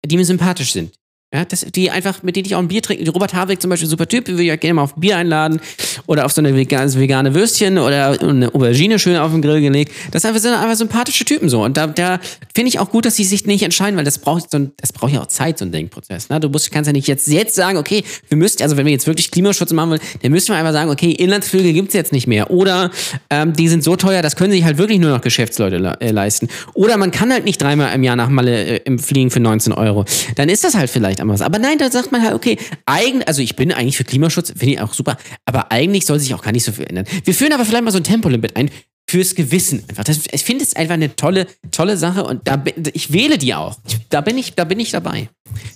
die 0.05 0.17
mir 0.17 0.25
sympathisch 0.25 0.73
sind. 0.73 0.93
Ja, 1.33 1.45
das, 1.45 1.65
die 1.73 1.89
einfach, 1.89 2.21
mit 2.21 2.35
denen 2.35 2.45
ich 2.45 2.53
auch 2.53 2.59
ein 2.59 2.67
Bier 2.67 2.83
trinke. 2.83 3.09
Robert 3.09 3.33
Habeck 3.33 3.59
zum 3.59 3.71
Beispiel, 3.71 3.89
super 3.89 4.07
Typ, 4.07 4.27
würde 4.27 4.43
ich 4.43 4.49
ja 4.49 4.55
gerne 4.55 4.75
mal 4.75 4.83
auf 4.83 4.93
Bier 4.93 5.17
einladen 5.17 5.59
oder 6.05 6.25
auf 6.25 6.31
so 6.31 6.41
eine 6.41 6.55
vegane, 6.55 6.93
vegane 6.93 7.33
Würstchen 7.33 7.79
oder 7.79 8.21
eine 8.21 8.53
Aubergine 8.53 8.99
schön 8.99 9.17
auf 9.17 9.31
den 9.31 9.41
Grill 9.41 9.59
gelegt. 9.59 9.91
Das 10.11 10.25
einfach, 10.25 10.39
sind 10.39 10.53
einfach 10.53 10.75
sympathische 10.75 11.25
Typen 11.25 11.49
so. 11.49 11.63
Und 11.63 11.75
da, 11.75 11.87
da 11.87 12.19
finde 12.53 12.69
ich 12.69 12.77
auch 12.77 12.91
gut, 12.91 13.05
dass 13.05 13.15
sie 13.15 13.23
sich 13.23 13.47
nicht 13.47 13.63
entscheiden, 13.63 13.97
weil 13.97 14.03
das 14.03 14.19
braucht 14.19 14.51
so 14.51 14.59
ein, 14.59 14.73
das 14.77 14.93
braucht 14.93 15.11
ja 15.11 15.21
auch 15.21 15.25
Zeit, 15.25 15.57
so 15.57 15.65
ein 15.65 15.71
Denkprozess. 15.71 16.29
Ne? 16.29 16.39
Du 16.39 16.49
musst, 16.49 16.71
kannst 16.71 16.85
ja 16.87 16.93
nicht 16.93 17.07
jetzt, 17.07 17.27
jetzt 17.27 17.55
sagen, 17.55 17.79
okay, 17.79 18.03
wir 18.29 18.37
müssten, 18.37 18.61
also 18.61 18.77
wenn 18.77 18.85
wir 18.85 18.93
jetzt 18.93 19.07
wirklich 19.07 19.31
Klimaschutz 19.31 19.73
machen 19.73 19.89
wollen, 19.89 20.01
dann 20.21 20.31
müssen 20.31 20.49
wir 20.49 20.57
einfach 20.57 20.73
sagen, 20.73 20.91
okay, 20.91 21.13
Inlandsflüge 21.13 21.73
gibt's 21.73 21.95
jetzt 21.95 22.11
nicht 22.11 22.27
mehr. 22.27 22.51
Oder 22.51 22.91
ähm, 23.31 23.53
die 23.53 23.69
sind 23.69 23.83
so 23.83 23.95
teuer, 23.95 24.21
das 24.21 24.35
können 24.35 24.51
sich 24.51 24.65
halt 24.65 24.77
wirklich 24.77 24.99
nur 24.99 25.09
noch 25.09 25.21
Geschäftsleute 25.21 25.77
le 25.77 25.97
äh, 25.99 26.11
leisten. 26.11 26.47
Oder 26.75 26.97
man 26.97 27.09
kann 27.09 27.31
halt 27.31 27.43
nicht 27.43 27.59
dreimal 27.59 27.91
im 27.95 28.03
Jahr 28.03 28.15
nach 28.15 28.29
Malle 28.29 28.85
äh, 28.85 28.97
Fliegen 28.99 29.31
für 29.31 29.39
19 29.39 29.73
Euro. 29.73 30.05
Dann 30.35 30.47
ist 30.47 30.63
das 30.63 30.75
halt 30.75 30.91
vielleicht 30.91 31.22
anders. 31.29 31.41
Aber 31.41 31.59
nein, 31.59 31.77
da 31.77 31.89
sagt 31.91 32.11
man 32.11 32.21
halt, 32.21 32.33
okay, 32.33 32.57
eigentlich, 32.85 33.27
also 33.27 33.41
ich 33.41 33.55
bin 33.55 33.71
eigentlich 33.71 33.97
für 33.97 34.03
Klimaschutz, 34.03 34.49
finde 34.49 34.73
ich 34.73 34.81
auch 34.81 34.93
super, 34.93 35.17
aber 35.45 35.71
eigentlich 35.71 36.05
soll 36.05 36.19
sich 36.19 36.33
auch 36.33 36.41
gar 36.41 36.51
nicht 36.51 36.63
so 36.63 36.71
viel 36.71 36.85
ändern. 36.85 37.05
Wir 37.23 37.33
führen 37.33 37.53
aber 37.53 37.65
vielleicht 37.65 37.83
mal 37.83 37.91
so 37.91 37.97
ein 37.97 38.03
Tempolimit 38.03 38.55
ein 38.55 38.69
fürs 39.09 39.35
Gewissen 39.35 39.83
einfach. 39.87 40.03
Das, 40.03 40.19
ich 40.31 40.43
finde 40.43 40.63
es 40.63 40.75
einfach 40.75 40.93
eine 40.93 41.15
tolle, 41.15 41.47
tolle 41.71 41.97
Sache 41.97 42.23
und 42.23 42.47
da, 42.47 42.63
ich 42.93 43.11
wähle 43.11 43.37
die 43.37 43.53
auch. 43.53 43.77
da, 44.09 44.21
bin 44.21 44.37
ich, 44.37 44.53
da 44.55 44.63
bin 44.63 44.79
ich 44.79 44.91
dabei. 44.91 45.29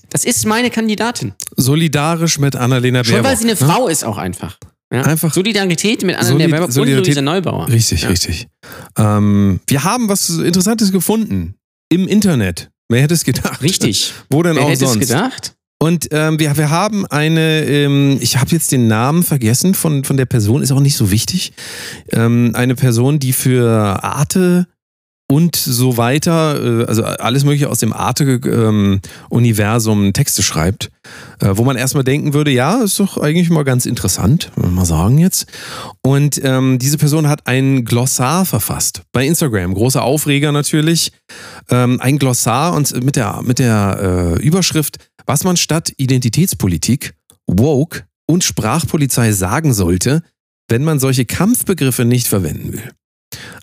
Das 0.10 0.26
ist 0.26 0.46
meine 0.46 0.70
Kandidatin. 0.70 1.34
Solidarisch 1.56 2.40
mit 2.40 2.56
Annalena 2.56 3.04
Baerbock. 3.04 3.16
Schon 3.16 3.24
weil 3.24 3.38
sie 3.38 3.44
eine 3.44 3.52
ne? 3.52 3.58
Frau 3.58 3.88
ist 3.88 4.04
auch 4.04 4.18
einfach. 4.18 4.58
Ja? 4.92 5.02
Einfach 5.02 5.34
Solidarität 5.34 6.04
mit 6.04 6.16
Annalena 6.16 6.40
Solid 6.40 6.52
Baerbock 6.52 6.72
Solidarität, 6.72 7.18
und 7.18 7.26
Luisa 7.26 7.34
Neubauer. 7.34 7.68
Richtig, 7.68 8.02
ja. 8.04 8.10
richtig. 8.10 8.48
Ähm, 8.98 9.60
wir 9.68 9.84
haben 9.84 10.08
was 10.08 10.30
Interessantes 10.30 10.92
gefunden 10.92 11.56
im 11.90 12.08
Internet. 12.08 12.70
Wer 12.90 13.02
hätte 13.02 13.14
es 13.14 13.24
gedacht? 13.24 13.62
Richtig. 13.62 14.14
Wo 14.30 14.44
denn 14.44 14.56
Wer 14.56 14.64
auch 14.64 14.70
hätte 14.70 14.88
sonst? 14.88 15.04
es 15.04 15.10
gedacht? 15.10 15.54
Und 15.80 16.08
ähm, 16.12 16.40
wir, 16.40 16.58
wir 16.58 16.72
haben 16.72 17.06
eine, 17.06 17.64
ähm, 17.66 18.18
ich 18.20 18.38
habe 18.38 18.50
jetzt 18.50 18.72
den 18.72 18.88
Namen 18.88 19.22
vergessen 19.22 19.76
von, 19.76 20.04
von 20.04 20.18
der 20.18 20.26
Person, 20.26 20.64
ist 20.64 20.72
auch 20.72 20.80
nicht 20.80 20.98
so 20.98 21.12
wichtig. 21.12 21.54
Ähm, 22.12 22.52
eine 22.56 22.74
Person, 22.74 23.20
die 23.20 23.32
für 23.32 24.04
Arte 24.04 24.68
und 25.30 25.58
so 25.58 25.98
weiter, 25.98 26.82
äh, 26.82 26.86
also 26.86 27.04
alles 27.04 27.44
Mögliche 27.44 27.70
aus 27.70 27.80
dem 27.80 27.92
Arte-Universum 27.92 30.06
ähm, 30.06 30.14
Texte 30.14 30.42
schreibt, 30.42 30.90
äh, 31.42 31.50
wo 31.54 31.66
man 31.66 31.76
erstmal 31.76 32.06
denken 32.06 32.34
würde, 32.34 32.52
ja, 32.52 32.82
ist 32.82 33.00
doch 33.00 33.18
eigentlich 33.18 33.50
mal 33.50 33.64
ganz 33.64 33.86
interessant, 33.86 34.52
mal 34.56 34.86
sagen 34.86 35.18
jetzt. 35.18 35.48
Und 36.02 36.40
ähm, 36.44 36.80
diese 36.80 36.98
Person 36.98 37.28
hat 37.28 37.46
ein 37.46 37.84
Glossar 37.84 38.46
verfasst 38.46 39.02
bei 39.12 39.28
Instagram, 39.28 39.74
großer 39.74 40.02
Aufreger 40.02 40.54
natürlich, 40.54 41.12
ähm, 41.70 42.00
ein 42.00 42.20
Glossar 42.20 42.74
und 42.74 43.04
mit 43.04 43.18
der, 43.18 43.42
mit 43.44 43.60
der 43.60 44.38
äh, 44.38 44.42
Überschrift, 44.42 45.10
was 45.26 45.44
man 45.44 45.58
statt 45.58 45.92
Identitätspolitik, 45.98 47.16
Woke 47.48 48.06
und 48.28 48.46
Sprachpolizei 48.46 49.34
sagen 49.34 49.74
sollte, 49.74 50.24
wenn 50.70 50.84
man 50.84 51.00
solche 51.00 51.26
Kampfbegriffe 51.26 52.06
nicht 52.06 52.28
verwenden 52.28 52.74
will. 52.74 52.92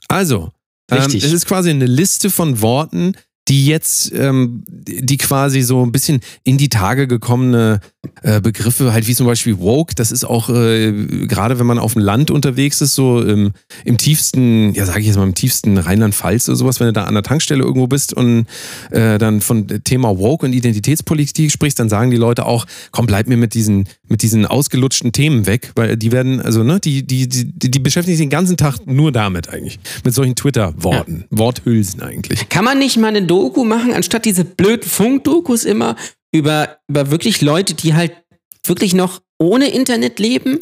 Also, 0.09 0.51
Richtig. 0.91 1.23
Ähm, 1.23 1.29
es 1.29 1.33
ist 1.33 1.47
quasi 1.47 1.71
eine 1.71 1.87
Liste 1.87 2.31
von 2.31 2.61
Worten, 2.61 3.13
die 3.49 3.67
jetzt, 3.67 4.13
ähm, 4.15 4.65
die 4.69 5.19
quasi 5.19 5.63
so 5.63 5.85
ein 5.85 5.93
bisschen 5.93 6.21
in 6.45 6.57
die 6.57 6.71
Tage 6.71 7.07
gekommene 7.07 7.81
äh, 8.23 8.41
Begriffe, 8.41 8.93
halt 8.93 9.07
wie 9.07 9.15
zum 9.15 9.27
Beispiel 9.27 9.59
woke, 9.59 9.95
das 9.95 10.13
ist 10.13 10.25
auch 10.25 10.49
äh, 10.49 10.93
gerade 11.27 11.59
wenn 11.59 11.67
man 11.67 11.79
auf 11.79 11.93
dem 11.93 12.03
Land 12.03 12.31
unterwegs 12.31 12.81
ist, 12.81 12.95
so 12.95 13.21
im, 13.21 13.53
im 13.85 13.99
tiefsten, 13.99 14.73
ja 14.75 14.87
sage 14.87 15.01
ich 15.01 15.07
jetzt 15.07 15.17
mal 15.17 15.25
im 15.25 15.35
tiefsten 15.35 15.77
Rheinland-Pfalz 15.77 16.49
oder 16.49 16.57
sowas, 16.57 16.81
wenn 16.81 16.87
du 16.87 16.93
da 16.95 17.05
an 17.05 17.15
der 17.15 17.23
Tankstelle 17.23 17.63
irgendwo 17.63 17.87
bist 17.87 18.15
und 18.15 18.47
äh, 18.91 19.19
dann 19.19 19.41
von 19.41 19.67
Thema 19.85 20.19
woke 20.19 20.47
und 20.47 20.53
Identitätspolitik 20.53 21.51
sprichst, 21.51 21.79
dann 21.79 21.89
sagen 21.89 22.11
die 22.11 22.17
Leute 22.17 22.47
auch, 22.47 22.67
komm, 22.93 23.07
bleib 23.07 23.27
mir 23.27 23.37
mit 23.37 23.55
diesen, 23.55 23.89
mit 24.09 24.23
diesen 24.23 24.47
ausgelutschten 24.47 25.13
Themen 25.13 25.47
weg, 25.47 25.73
weil 25.75 25.97
die 25.97 26.13
werden, 26.13 26.41
also 26.41 26.63
ne, 26.63 26.81
die, 26.81 27.07
die, 27.07 27.29
die, 27.29 27.71
die 27.71 27.79
beschäftigen 27.79 28.17
sich 28.17 28.25
den 28.25 28.31
ganzen 28.31 28.57
Tag 28.57 28.87
nur 28.87 29.13
damit 29.13 29.51
eigentlich, 29.51 29.79
mit 30.05 30.15
solchen 30.15 30.35
Twitter-Worten, 30.35 31.25
ja. 31.31 31.39
Worthülsen 31.39 32.03
eigentlich. 32.03 32.49
Kann 32.49 32.65
man 32.65 32.79
nicht 32.79 32.97
mal 32.97 33.09
eine 33.09 33.23
Doku 33.35 33.65
machen, 33.65 33.93
anstatt 33.93 34.27
diese 34.27 34.45
blöden 34.45 34.89
Funkdokus 34.89 35.65
immer 35.65 35.97
über, 36.33 36.79
über 36.87 37.11
wirklich 37.11 37.43
Leute, 37.43 37.75
die 37.75 37.95
halt 37.95 38.13
wirklich 38.65 38.95
noch 38.95 39.23
ohne 39.41 39.71
Internet 39.71 40.21
leben, 40.21 40.61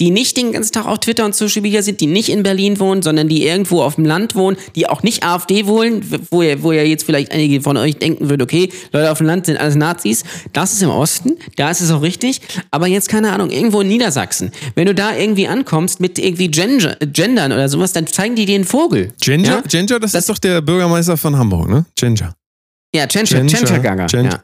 die 0.00 0.10
nicht 0.10 0.36
den 0.36 0.52
ganzen 0.52 0.72
Tag 0.72 0.86
auf 0.86 0.98
Twitter 1.00 1.24
und 1.24 1.34
Social 1.34 1.62
Media 1.62 1.82
sind, 1.82 2.00
die 2.00 2.06
nicht 2.06 2.28
in 2.28 2.42
Berlin 2.42 2.78
wohnen, 2.78 3.02
sondern 3.02 3.28
die 3.28 3.44
irgendwo 3.46 3.82
auf 3.82 3.96
dem 3.96 4.04
Land 4.04 4.34
wohnen, 4.34 4.56
die 4.76 4.88
auch 4.88 5.02
nicht 5.02 5.24
AfD 5.24 5.66
wohnen, 5.66 6.02
wo 6.30 6.42
ja, 6.42 6.62
wo 6.62 6.72
ja 6.72 6.82
jetzt 6.82 7.04
vielleicht 7.04 7.32
einige 7.32 7.60
von 7.60 7.76
euch 7.76 7.96
denken 7.96 8.28
würden, 8.28 8.42
okay, 8.42 8.70
Leute 8.92 9.10
auf 9.10 9.18
dem 9.18 9.26
Land 9.26 9.46
sind 9.46 9.56
alles 9.56 9.74
Nazis. 9.74 10.24
Das 10.52 10.72
ist 10.72 10.82
im 10.82 10.90
Osten, 10.90 11.36
da 11.56 11.70
ist 11.70 11.80
es 11.80 11.90
auch 11.90 12.02
richtig. 12.02 12.40
Aber 12.70 12.86
jetzt, 12.86 13.08
keine 13.08 13.32
Ahnung, 13.32 13.50
irgendwo 13.50 13.80
in 13.80 13.88
Niedersachsen, 13.88 14.52
wenn 14.74 14.86
du 14.86 14.94
da 14.94 15.16
irgendwie 15.16 15.48
ankommst 15.48 16.00
mit 16.00 16.18
irgendwie 16.18 16.48
Gender, 16.48 16.96
Gendern 17.00 17.52
oder 17.52 17.68
sowas, 17.68 17.92
dann 17.92 18.06
zeigen 18.06 18.34
die 18.36 18.46
dir 18.46 18.56
einen 18.56 18.64
Vogel. 18.64 19.12
Ginger? 19.20 19.48
Ja? 19.48 19.60
Ginger, 19.62 20.00
das, 20.00 20.12
das, 20.12 20.22
ist 20.22 20.28
doch 20.30 20.38
der 20.38 20.60
Bürgermeister 20.60 21.16
von 21.16 21.36
Hamburg, 21.36 21.68
ne? 21.68 21.84
Ginger. 21.94 22.34
Ja, 22.94 23.06
Ginger, 23.06 23.44
Ginger 23.44 23.78
Gaga. 23.80 24.06
Ja. 24.06 24.42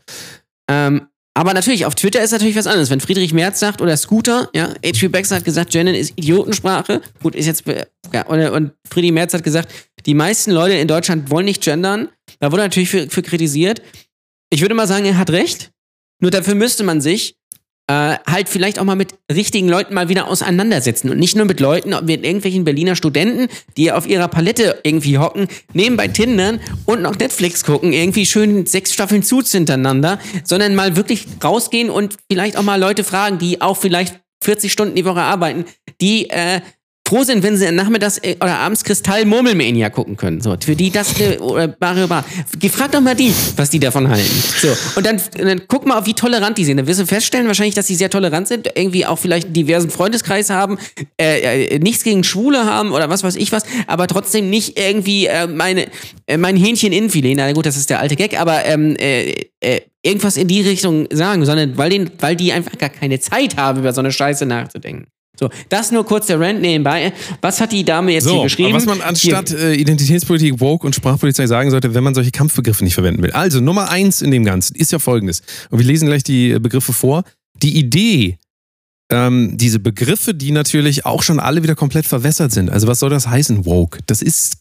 Ähm, 0.69 1.07
aber 1.37 1.53
natürlich, 1.53 1.85
auf 1.85 1.97
Twitter 1.97 2.23
ist 2.23 2.31
natürlich 2.31 2.55
was 2.55 2.69
anderes. 2.69 2.91
Wenn 2.91 3.01
Friedrich 3.01 3.33
Merz 3.33 3.59
sagt 3.59 3.83
oder 3.83 3.97
Scooter, 3.97 4.49
ja, 4.55 4.69
H.P. 4.69 5.09
Baxter 5.09 5.37
hat 5.37 5.45
gesagt, 5.45 5.73
Gendern 5.73 5.97
ist 5.97 6.13
Idiotensprache. 6.17 7.03
Gut, 7.23 7.35
ist 7.35 7.47
jetzt, 7.47 7.65
ja, 8.13 8.27
und, 8.27 8.41
und 8.51 8.73
Friedrich 8.89 9.13
Merz 9.13 9.35
hat 9.35 9.43
gesagt, 9.43 9.73
die 10.07 10.15
meisten 10.15 10.53
Leute 10.53 10.75
in 10.75 10.87
Deutschland 10.87 11.31
wollen 11.31 11.47
nicht 11.47 11.63
gendern. 11.63 12.09
Da 12.39 12.53
wurde 12.53 12.63
natürlich 12.63 12.89
für, 12.89 13.11
für 13.11 13.23
kritisiert. 13.23 13.83
Ich 14.51 14.61
würde 14.61 14.75
mal 14.77 14.87
sagen, 14.87 15.07
er 15.07 15.19
hat 15.19 15.31
recht. 15.31 15.73
Nur 16.21 16.31
dafür 16.31 16.55
müsste 16.55 16.85
man 16.85 17.01
sich 17.01 17.37
äh, 17.87 18.17
halt 18.27 18.49
vielleicht 18.49 18.79
auch 18.79 18.85
mal 18.85 18.97
mit 18.97 19.15
richtigen 19.31 19.69
Leuten 19.69 19.95
mal 19.95 20.09
wieder 20.09 20.29
auseinandersetzen 20.29 21.11
und 21.11 21.19
nicht 21.19 21.37
nur 21.37 21.45
mit 21.45 21.61
Leuten, 21.61 21.91
mit 22.05 22.25
irgendwelchen 22.25 22.65
Berliner 22.65 22.97
Studenten, 22.97 23.49
die 23.77 23.93
auf 23.93 24.07
ihrer 24.07 24.29
Palette 24.29 24.81
irgendwie 24.85 25.19
hocken, 25.19 25.49
nebenbei 25.75 26.09
Tindern 26.09 26.61
und 26.87 27.03
noch 27.03 27.19
Netflix 27.19 27.65
gucken, 27.65 27.93
irgendwie 27.93 28.25
schön 28.25 28.65
sechs 28.67 28.95
Staffeln 28.95 29.23
Suits 29.23 29.53
hintereinander, 29.53 30.19
sondern 30.45 30.75
mal 30.75 30.97
wirklich 30.97 31.27
rausgehen 31.43 31.91
und 31.91 32.17
vielleicht 32.31 32.57
auch 32.57 32.63
mal 32.63 32.81
Leute 32.81 33.05
fragen, 33.05 33.39
die 33.39 33.61
auch 33.61 33.77
vielleicht 33.77 34.21
40 34.43 34.73
Stunden 34.73 34.95
die 34.95 35.05
Woche 35.05 35.23
arbeiten, 35.23 35.65
die 36.01 36.31
äh, 36.31 36.61
froh 37.07 37.23
sind, 37.23 37.43
wenn 37.43 37.57
sie 37.57 37.71
nachmittags 37.71 38.19
äh, 38.19 38.37
oder 38.37 38.59
abends 38.59 38.83
Kristall 38.83 39.27
Murmelmania 39.27 39.91
gucken 39.91 40.17
können. 40.17 40.41
So, 40.41 40.57
für 40.59 40.75
die 40.75 40.91
das 40.91 41.21
äh, 41.21 41.37
oder 41.39 41.75
Mario 41.79 42.09
Bar. 42.09 42.25
Frag 42.71 42.93
doch 42.93 43.01
mal 43.01 43.15
die, 43.15 43.33
was 43.57 43.71
die 43.71 43.79
davon 43.79 44.09
halten. 44.09 44.43
So, 44.61 44.69
und 44.97 45.05
dann, 45.07 45.21
dann 45.37 45.63
guck 45.69 45.87
mal, 45.87 46.07
wie 46.07 46.15
tolerant 46.15 46.57
die 46.57 46.65
sind. 46.65 46.79
Dann 46.79 46.87
wirst 46.87 47.01
du 47.01 47.07
feststellen, 47.07 47.47
wahrscheinlich, 47.47 47.75
dass 47.75 47.87
sie 47.87 47.95
sehr 47.95 48.11
tolerant 48.11 48.49
sind, 48.49 48.71
irgendwie 48.75 49.05
auch 49.05 49.19
vielleicht 49.19 49.47
einen 49.47 49.55
diversen 49.55 49.91
Freundeskreis 49.91 50.49
haben, 50.51 50.79
äh, 51.21 51.75
äh, 51.75 51.79
nichts 51.79 52.05
gegen 52.05 52.25
Schwule 52.25 52.65
haben 52.65 52.93
oder 52.93 53.11
was 53.11 53.23
weiß 53.23 53.37
ich 53.37 53.53
was, 53.53 53.65
aber 53.87 54.07
trotzdem 54.07 54.49
nicht 54.49 54.79
irgendwie 54.79 55.27
äh, 55.27 55.47
meine, 55.47 55.87
äh, 56.27 56.39
mein 56.39 56.57
Hähnchen 56.57 56.93
Innenfilet, 56.93 57.35
na 57.37 57.53
gut, 57.53 57.67
das 57.67 57.77
ist 57.77 57.91
der 57.91 58.01
alte 58.01 58.17
Gag, 58.17 58.41
aber 58.41 58.65
ähm, 58.65 58.97
äh, 58.97 59.35
äh, 59.61 59.81
irgendwas 60.03 60.37
in 60.37 60.49
die 60.49 60.63
Richtung 60.63 61.07
sagen, 61.13 61.45
sondern 61.45 61.77
weil, 61.77 61.91
den, 61.91 62.11
weil 62.19 62.37
die 62.37 62.53
einfach 62.53 62.79
gar 62.79 62.91
keine 62.91 63.21
Zeit 63.21 63.57
haben, 63.57 63.81
über 63.81 63.93
so 63.93 64.01
eine 64.01 64.13
Scheiße 64.13 64.47
nachzudenken. 64.47 65.07
So, 65.39 65.51
das 65.69 65.91
nur 65.91 66.05
kurz 66.07 66.27
der 66.27 66.39
Rant 66.39 66.61
nebenbei. 66.61 67.13
Was 67.41 67.61
hat 67.61 67.73
die 67.73 67.85
Dame 67.85 68.13
jetzt 68.13 68.25
So, 68.25 68.35
hier 68.35 68.43
geschrieben? 68.45 68.73
was 68.73 68.87
man 68.87 69.01
anstatt 69.01 69.51
äh, 69.51 69.75
Identitätspolitik, 69.75 70.61
Woke 70.61 70.87
und 70.87 70.95
Sprachpolizei 70.95 71.47
sagen 71.47 71.71
sollte, 71.71 71.93
wenn 71.95 72.05
man 72.05 72.15
solche 72.15 72.31
Kampfbegriffe 72.31 72.85
nicht 72.85 72.95
verwenden 72.95 73.23
will. 73.23 73.33
Also, 73.33 73.61
Nummer 73.61 73.91
eins 73.91 74.23
in 74.23 74.31
dem 74.31 74.45
Ganzen 74.45 74.77
ist 74.77 74.93
ja 74.93 74.99
folgendes. 75.01 75.43
Und 75.71 75.79
wir 75.79 75.87
lesen 75.87 76.07
gleich 76.07 76.23
die 76.23 76.53
äh, 76.53 76.59
Begriffe 76.61 76.93
vor. 76.93 77.25
Die 77.63 77.77
Idee, 77.77 78.39
ähm, 79.11 79.57
diese 79.57 79.81
Begriffe, 79.81 80.35
die 80.35 80.53
natürlich 80.53 81.05
auch 81.05 81.23
schon 81.23 81.41
alle 81.41 81.63
wieder 81.63 81.75
komplett 81.75 82.07
verwässert 82.07 82.53
sind. 82.53 82.71
Also, 82.71 82.87
was 82.87 83.01
soll 83.01 83.11
das 83.11 83.27
heißen, 83.27 83.65
Woke? 83.67 83.99
Das 84.07 84.23
ist, 84.23 84.59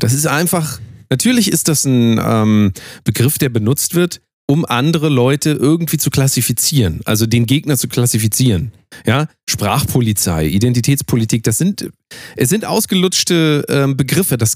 das 0.00 0.12
ist 0.12 0.26
einfach, 0.26 0.80
natürlich 1.08 1.52
ist 1.52 1.68
das 1.68 1.84
ein 1.84 2.20
ähm, 2.24 2.72
Begriff, 3.04 3.38
der 3.38 3.48
benutzt 3.48 3.94
wird, 3.94 4.20
um 4.48 4.64
andere 4.64 5.08
Leute 5.08 5.50
irgendwie 5.50 5.98
zu 5.98 6.10
klassifizieren, 6.10 7.00
also 7.04 7.26
den 7.26 7.46
Gegner 7.46 7.76
zu 7.76 7.88
klassifizieren. 7.88 8.72
Ja, 9.04 9.28
Sprachpolizei, 9.48 10.46
Identitätspolitik, 10.46 11.42
das 11.42 11.58
sind, 11.58 11.90
es 12.36 12.48
sind 12.48 12.64
ausgelutschte 12.64 13.64
ähm, 13.68 13.96
Begriffe. 13.96 14.38
Das, 14.38 14.54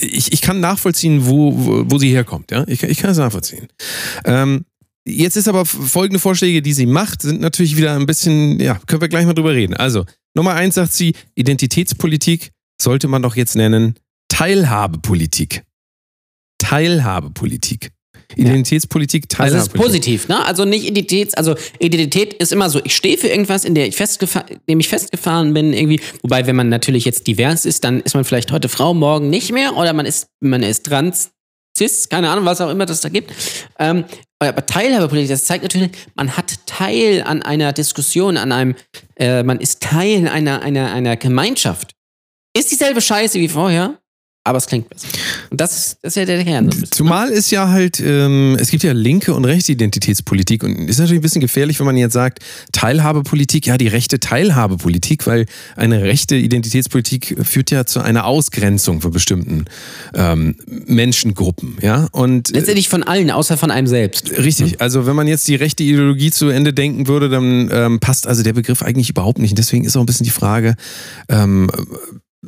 ich, 0.00 0.32
ich 0.32 0.40
kann 0.42 0.60
nachvollziehen, 0.60 1.26
wo, 1.26 1.52
wo, 1.56 1.90
wo 1.90 1.98
sie 1.98 2.10
herkommt. 2.10 2.50
Ja, 2.50 2.64
ich, 2.68 2.82
ich 2.82 2.98
kann 2.98 3.10
es 3.10 3.18
nachvollziehen. 3.18 3.68
Ähm, 4.24 4.64
jetzt 5.06 5.36
ist 5.36 5.48
aber 5.48 5.64
folgende 5.64 6.18
Vorschläge, 6.18 6.60
die 6.60 6.74
sie 6.74 6.86
macht, 6.86 7.22
sind 7.22 7.40
natürlich 7.40 7.76
wieder 7.76 7.96
ein 7.96 8.06
bisschen, 8.06 8.60
ja, 8.60 8.78
können 8.86 9.00
wir 9.00 9.08
gleich 9.08 9.24
mal 9.24 9.34
drüber 9.34 9.54
reden. 9.54 9.74
Also, 9.74 10.04
Nummer 10.34 10.54
eins 10.54 10.74
sagt 10.74 10.92
sie, 10.92 11.14
Identitätspolitik 11.34 12.50
sollte 12.80 13.08
man 13.08 13.22
doch 13.22 13.34
jetzt 13.34 13.56
nennen 13.56 13.94
Teilhabepolitik. 14.28 15.64
Teilhabepolitik. 16.58 17.90
Identitätspolitik, 18.36 19.26
Also 19.38 19.56
das 19.56 19.66
ist 19.68 19.74
positiv, 19.74 20.28
ne? 20.28 20.44
Also 20.44 20.64
nicht 20.64 20.84
Identitäts, 20.86 21.34
also 21.34 21.54
Identität 21.78 22.34
ist 22.34 22.52
immer 22.52 22.70
so, 22.70 22.80
ich 22.84 22.94
stehe 22.94 23.18
für 23.18 23.28
irgendwas, 23.28 23.64
in 23.64 23.74
der 23.74 23.86
ich 23.86 23.96
festgefahren, 23.96 24.60
dem 24.68 24.80
ich 24.80 24.88
festgefahren 24.88 25.54
bin, 25.54 25.72
irgendwie. 25.72 26.00
Wobei, 26.22 26.46
wenn 26.46 26.56
man 26.56 26.68
natürlich 26.68 27.04
jetzt 27.04 27.26
divers 27.26 27.64
ist, 27.64 27.84
dann 27.84 28.00
ist 28.00 28.14
man 28.14 28.24
vielleicht 28.24 28.52
heute 28.52 28.68
Frau, 28.68 28.94
morgen 28.94 29.30
nicht 29.30 29.52
mehr, 29.52 29.76
oder 29.76 29.92
man 29.92 30.06
ist, 30.06 30.28
man 30.40 30.62
ist 30.62 30.86
trans, 30.86 31.30
cis, 31.76 32.08
keine 32.08 32.30
Ahnung, 32.30 32.44
was 32.44 32.60
auch 32.60 32.70
immer 32.70 32.86
das 32.86 33.00
da 33.00 33.08
gibt. 33.08 33.32
Ähm, 33.78 34.04
aber 34.38 34.64
Teilhabepolitik, 34.64 35.30
das 35.30 35.44
zeigt 35.44 35.62
natürlich, 35.62 35.90
man 36.14 36.36
hat 36.36 36.66
Teil 36.66 37.22
an 37.22 37.42
einer 37.42 37.72
Diskussion, 37.72 38.36
an 38.36 38.52
einem, 38.52 38.74
äh, 39.16 39.42
man 39.42 39.60
ist 39.60 39.82
Teil 39.82 40.28
einer, 40.28 40.62
einer, 40.62 40.92
einer 40.92 41.16
Gemeinschaft. 41.16 41.92
Ist 42.56 42.70
dieselbe 42.70 43.00
Scheiße 43.00 43.38
wie 43.38 43.48
vorher, 43.48 43.99
aber 44.42 44.56
es 44.56 44.66
klingt 44.66 44.88
besser. 44.88 45.06
Und 45.50 45.60
das 45.60 45.76
ist, 45.76 45.98
das 46.02 46.12
ist 46.12 46.16
ja 46.16 46.24
der 46.24 46.42
Kern. 46.44 46.70
so 46.70 46.80
ne? 46.80 46.90
Zumal 46.90 47.28
ist 47.28 47.50
ja 47.50 47.68
halt, 47.68 48.00
ähm, 48.00 48.56
es 48.58 48.70
gibt 48.70 48.82
ja 48.82 48.92
linke 48.92 49.34
und 49.34 49.44
rechte 49.44 49.72
Identitätspolitik 49.72 50.62
und 50.62 50.88
ist 50.88 50.98
natürlich 50.98 51.20
ein 51.20 51.22
bisschen 51.22 51.42
gefährlich, 51.42 51.78
wenn 51.78 51.86
man 51.86 51.96
jetzt 51.96 52.14
sagt, 52.14 52.38
Teilhabepolitik, 52.72 53.66
ja, 53.66 53.76
die 53.76 53.88
rechte 53.88 54.18
Teilhabepolitik, 54.18 55.26
weil 55.26 55.44
eine 55.76 56.02
rechte 56.02 56.36
Identitätspolitik 56.36 57.36
führt 57.42 57.70
ja 57.70 57.84
zu 57.84 58.00
einer 58.00 58.24
Ausgrenzung 58.24 59.02
von 59.02 59.10
bestimmten 59.10 59.66
ähm, 60.14 60.56
Menschengruppen, 60.86 61.76
ja. 61.82 62.08
Und 62.12 62.50
äh, 62.50 62.54
Letztendlich 62.54 62.88
von 62.88 63.02
allen, 63.02 63.30
außer 63.30 63.58
von 63.58 63.70
einem 63.70 63.86
selbst. 63.86 64.30
Richtig, 64.38 64.80
also 64.80 65.06
wenn 65.06 65.16
man 65.16 65.28
jetzt 65.28 65.48
die 65.48 65.54
rechte 65.54 65.82
Ideologie 65.82 66.30
zu 66.30 66.48
Ende 66.48 66.72
denken 66.72 67.08
würde, 67.08 67.28
dann 67.28 67.68
ähm, 67.70 68.00
passt 68.00 68.26
also 68.26 68.42
der 68.42 68.54
Begriff 68.54 68.82
eigentlich 68.82 69.10
überhaupt 69.10 69.38
nicht. 69.38 69.52
Und 69.52 69.58
deswegen 69.58 69.84
ist 69.84 69.96
auch 69.96 70.00
ein 70.00 70.06
bisschen 70.06 70.24
die 70.24 70.30
Frage, 70.30 70.76
ähm, 71.28 71.70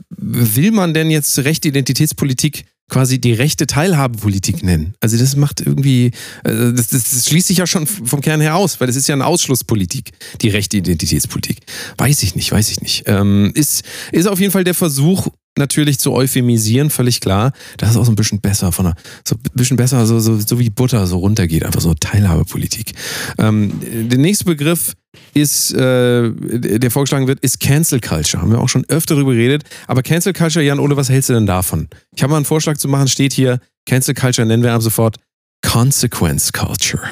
will 0.08 0.72
man 0.72 0.94
denn 0.94 1.10
jetzt 1.10 1.38
rechte 1.40 1.68
Identitätspolitik 1.68 2.64
quasi 2.88 3.20
die 3.20 3.32
rechte 3.32 3.66
Teilhabepolitik 3.66 4.62
nennen? 4.62 4.94
Also 5.00 5.16
das 5.16 5.36
macht 5.36 5.60
irgendwie, 5.60 6.06
äh, 6.44 6.72
das, 6.72 6.88
das, 6.88 7.10
das 7.10 7.28
schließt 7.28 7.48
sich 7.48 7.58
ja 7.58 7.66
schon 7.66 7.86
vom 7.86 8.20
Kern 8.20 8.40
her 8.40 8.56
aus, 8.56 8.80
weil 8.80 8.86
das 8.86 8.96
ist 8.96 9.08
ja 9.08 9.14
eine 9.14 9.26
Ausschlusspolitik, 9.26 10.12
die 10.40 10.48
rechte 10.48 10.76
Identitätspolitik. 10.76 11.60
Weiß 11.96 12.22
ich 12.22 12.34
nicht, 12.34 12.52
weiß 12.52 12.70
ich 12.70 12.80
nicht. 12.80 13.04
Ähm, 13.06 13.52
ist, 13.54 13.84
ist 14.12 14.26
auf 14.26 14.40
jeden 14.40 14.52
Fall 14.52 14.64
der 14.64 14.74
Versuch, 14.74 15.28
natürlich 15.58 15.98
zu 15.98 16.12
euphemisieren, 16.12 16.90
völlig 16.90 17.20
klar. 17.20 17.52
Das 17.76 17.90
ist 17.90 17.96
auch 17.96 18.04
so 18.04 18.12
ein 18.12 18.16
bisschen 18.16 18.40
besser 18.40 18.72
von 18.72 18.86
der, 18.86 18.94
so 19.24 19.34
ein 19.34 19.40
bisschen 19.54 19.76
besser, 19.76 20.06
so, 20.06 20.18
so, 20.20 20.38
so 20.38 20.58
wie 20.58 20.70
Butter 20.70 21.06
so 21.06 21.18
runtergeht, 21.18 21.64
einfach 21.64 21.80
so 21.80 21.94
Teilhabepolitik. 21.94 22.92
Ähm, 23.38 23.72
der 23.82 24.18
nächste 24.18 24.44
Begriff 24.44 24.94
ist, 25.34 25.72
äh, 25.74 26.30
der 26.32 26.90
vorgeschlagen 26.90 27.26
wird, 27.26 27.40
ist 27.40 27.60
Cancel 27.60 28.00
Culture. 28.00 28.42
Haben 28.42 28.50
wir 28.50 28.60
auch 28.60 28.68
schon 28.68 28.84
öfter 28.88 29.14
darüber 29.14 29.32
geredet. 29.32 29.64
Aber 29.86 30.02
Cancel 30.02 30.32
Culture, 30.32 30.64
Jan 30.64 30.78
Ole, 30.78 30.96
was 30.96 31.10
hältst 31.10 31.28
du 31.28 31.34
denn 31.34 31.46
davon? 31.46 31.88
Ich 32.14 32.22
habe 32.22 32.30
mal 32.30 32.36
einen 32.36 32.46
Vorschlag 32.46 32.78
zu 32.78 32.88
machen, 32.88 33.08
steht 33.08 33.32
hier, 33.32 33.60
Cancel 33.86 34.14
Culture 34.14 34.46
nennen 34.46 34.62
wir 34.62 34.72
ab 34.72 34.82
sofort 34.82 35.16
Consequence 35.62 36.52
Culture. 36.52 37.02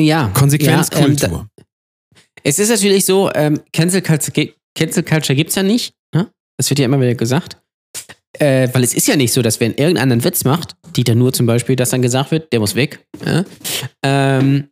Ja. 0.00 0.28
Konsequenzkultur. 0.28 1.28
Ja, 1.28 1.38
ähm, 1.58 1.64
es 2.44 2.58
ist 2.58 2.68
natürlich 2.68 3.04
so, 3.04 3.30
ähm, 3.34 3.60
Cancel 3.72 4.02
Culture, 4.02 4.50
Cancel 4.74 5.02
Culture 5.02 5.34
gibt 5.34 5.50
es 5.50 5.56
ja 5.56 5.62
nicht. 5.62 5.92
Ne? 6.14 6.30
Das 6.56 6.70
wird 6.70 6.78
ja 6.78 6.84
immer 6.84 7.00
wieder 7.00 7.14
gesagt. 7.14 7.58
Äh, 8.40 8.68
weil 8.72 8.84
es 8.84 8.94
ist 8.94 9.06
ja 9.08 9.16
nicht 9.16 9.32
so, 9.32 9.42
dass 9.42 9.60
wenn 9.60 9.74
irgendeiner 9.74 10.12
einen 10.12 10.24
Witz 10.24 10.44
macht, 10.44 10.74
Dieter 10.96 11.14
nur 11.14 11.32
zum 11.32 11.46
Beispiel, 11.46 11.76
dass 11.76 11.90
dann 11.90 12.02
gesagt 12.02 12.30
wird, 12.30 12.52
der 12.52 12.60
muss 12.60 12.74
weg. 12.74 13.04
Ja? 13.24 13.44
Ähm, 14.04 14.68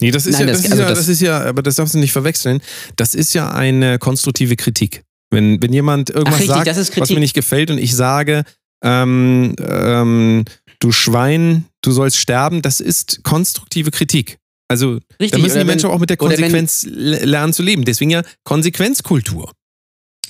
Nee, 0.00 0.10
das 0.10 0.26
ist, 0.26 0.32
Nein, 0.32 0.48
ja, 0.48 0.52
das- 0.52 0.56
das, 0.62 0.64
ist 0.66 0.72
also 0.72 0.82
ja, 0.82 0.88
das- 0.88 0.98
das 0.98 1.08
ist 1.08 1.20
ja, 1.20 1.40
aber 1.44 1.62
das 1.62 1.76
darfst 1.76 1.94
du 1.94 1.98
nicht 1.98 2.10
verwechseln. 2.12 2.60
Das 2.96 3.14
ist 3.14 3.32
ja 3.32 3.50
eine 3.52 4.00
konstruktive 4.00 4.56
Kritik. 4.56 5.02
Wenn, 5.30 5.62
wenn 5.62 5.72
jemand 5.72 6.10
irgendwas 6.10 6.34
Ach, 6.34 6.40
richtig, 6.56 6.74
sagt, 6.74 7.00
was 7.00 7.10
mir 7.10 7.20
nicht 7.20 7.32
gefällt 7.34 7.70
und 7.70 7.78
ich 7.78 7.94
sage, 7.94 8.42
ähm, 8.84 9.54
ähm, 9.60 10.44
du 10.80 10.90
Schwein, 10.90 11.66
du 11.82 11.92
sollst 11.92 12.16
sterben, 12.16 12.60
das 12.60 12.80
ist 12.80 13.22
konstruktive 13.22 13.92
Kritik. 13.92 14.38
Also 14.68 14.94
richtig. 15.20 15.30
da 15.30 15.38
müssen 15.38 15.58
die 15.60 15.64
Menschen 15.64 15.88
wenn, 15.88 15.94
auch 15.94 16.00
mit 16.00 16.10
der 16.10 16.18
wenn- 16.20 16.28
Konsequenz 16.28 16.84
le- 16.90 17.24
lernen 17.24 17.52
zu 17.52 17.62
leben. 17.62 17.84
Deswegen 17.84 18.10
ja 18.10 18.22
Konsequenzkultur. 18.42 19.52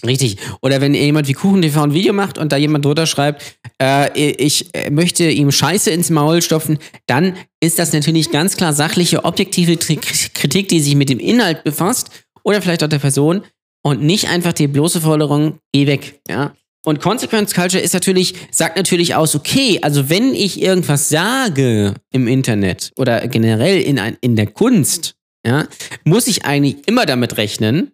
Richtig. 0.04 0.36
Oder 0.60 0.80
wenn 0.80 0.94
jemand 0.94 1.28
wie 1.28 1.32
Kuchen 1.32 1.62
TV 1.62 1.82
ein 1.82 1.94
Video 1.94 2.12
macht 2.12 2.38
und 2.38 2.52
da 2.52 2.56
jemand 2.56 2.84
drunter 2.84 3.06
schreibt, 3.06 3.42
äh, 3.80 4.32
ich 4.32 4.70
möchte 4.90 5.30
ihm 5.30 5.50
Scheiße 5.50 5.90
ins 5.90 6.10
Maul 6.10 6.42
stopfen, 6.42 6.78
dann 7.06 7.36
ist 7.60 7.78
das 7.78 7.92
natürlich 7.92 8.30
ganz 8.30 8.56
klar 8.56 8.72
sachliche, 8.72 9.24
objektive 9.24 9.76
Kritik, 9.76 10.68
die 10.68 10.80
sich 10.80 10.94
mit 10.94 11.08
dem 11.08 11.18
Inhalt 11.18 11.64
befasst 11.64 12.10
oder 12.42 12.60
vielleicht 12.60 12.84
auch 12.84 12.88
der 12.88 12.98
Person 12.98 13.42
und 13.82 14.02
nicht 14.02 14.28
einfach 14.28 14.52
die 14.52 14.66
bloße 14.66 15.00
Forderung, 15.00 15.58
geh 15.72 15.86
weg. 15.86 16.20
Ja? 16.28 16.54
Und 16.84 17.00
Consequence 17.00 17.54
Culture 17.54 17.82
ist 17.82 17.94
natürlich, 17.94 18.34
sagt 18.50 18.76
natürlich 18.76 19.14
aus, 19.14 19.34
okay, 19.34 19.78
also 19.82 20.10
wenn 20.10 20.34
ich 20.34 20.60
irgendwas 20.60 21.08
sage 21.08 21.94
im 22.12 22.28
Internet 22.28 22.92
oder 22.96 23.26
generell 23.26 23.80
in, 23.80 23.98
ein, 23.98 24.18
in 24.20 24.36
der 24.36 24.48
Kunst, 24.48 25.14
ja, 25.46 25.66
muss 26.04 26.26
ich 26.26 26.44
eigentlich 26.44 26.76
immer 26.86 27.06
damit 27.06 27.36
rechnen, 27.38 27.92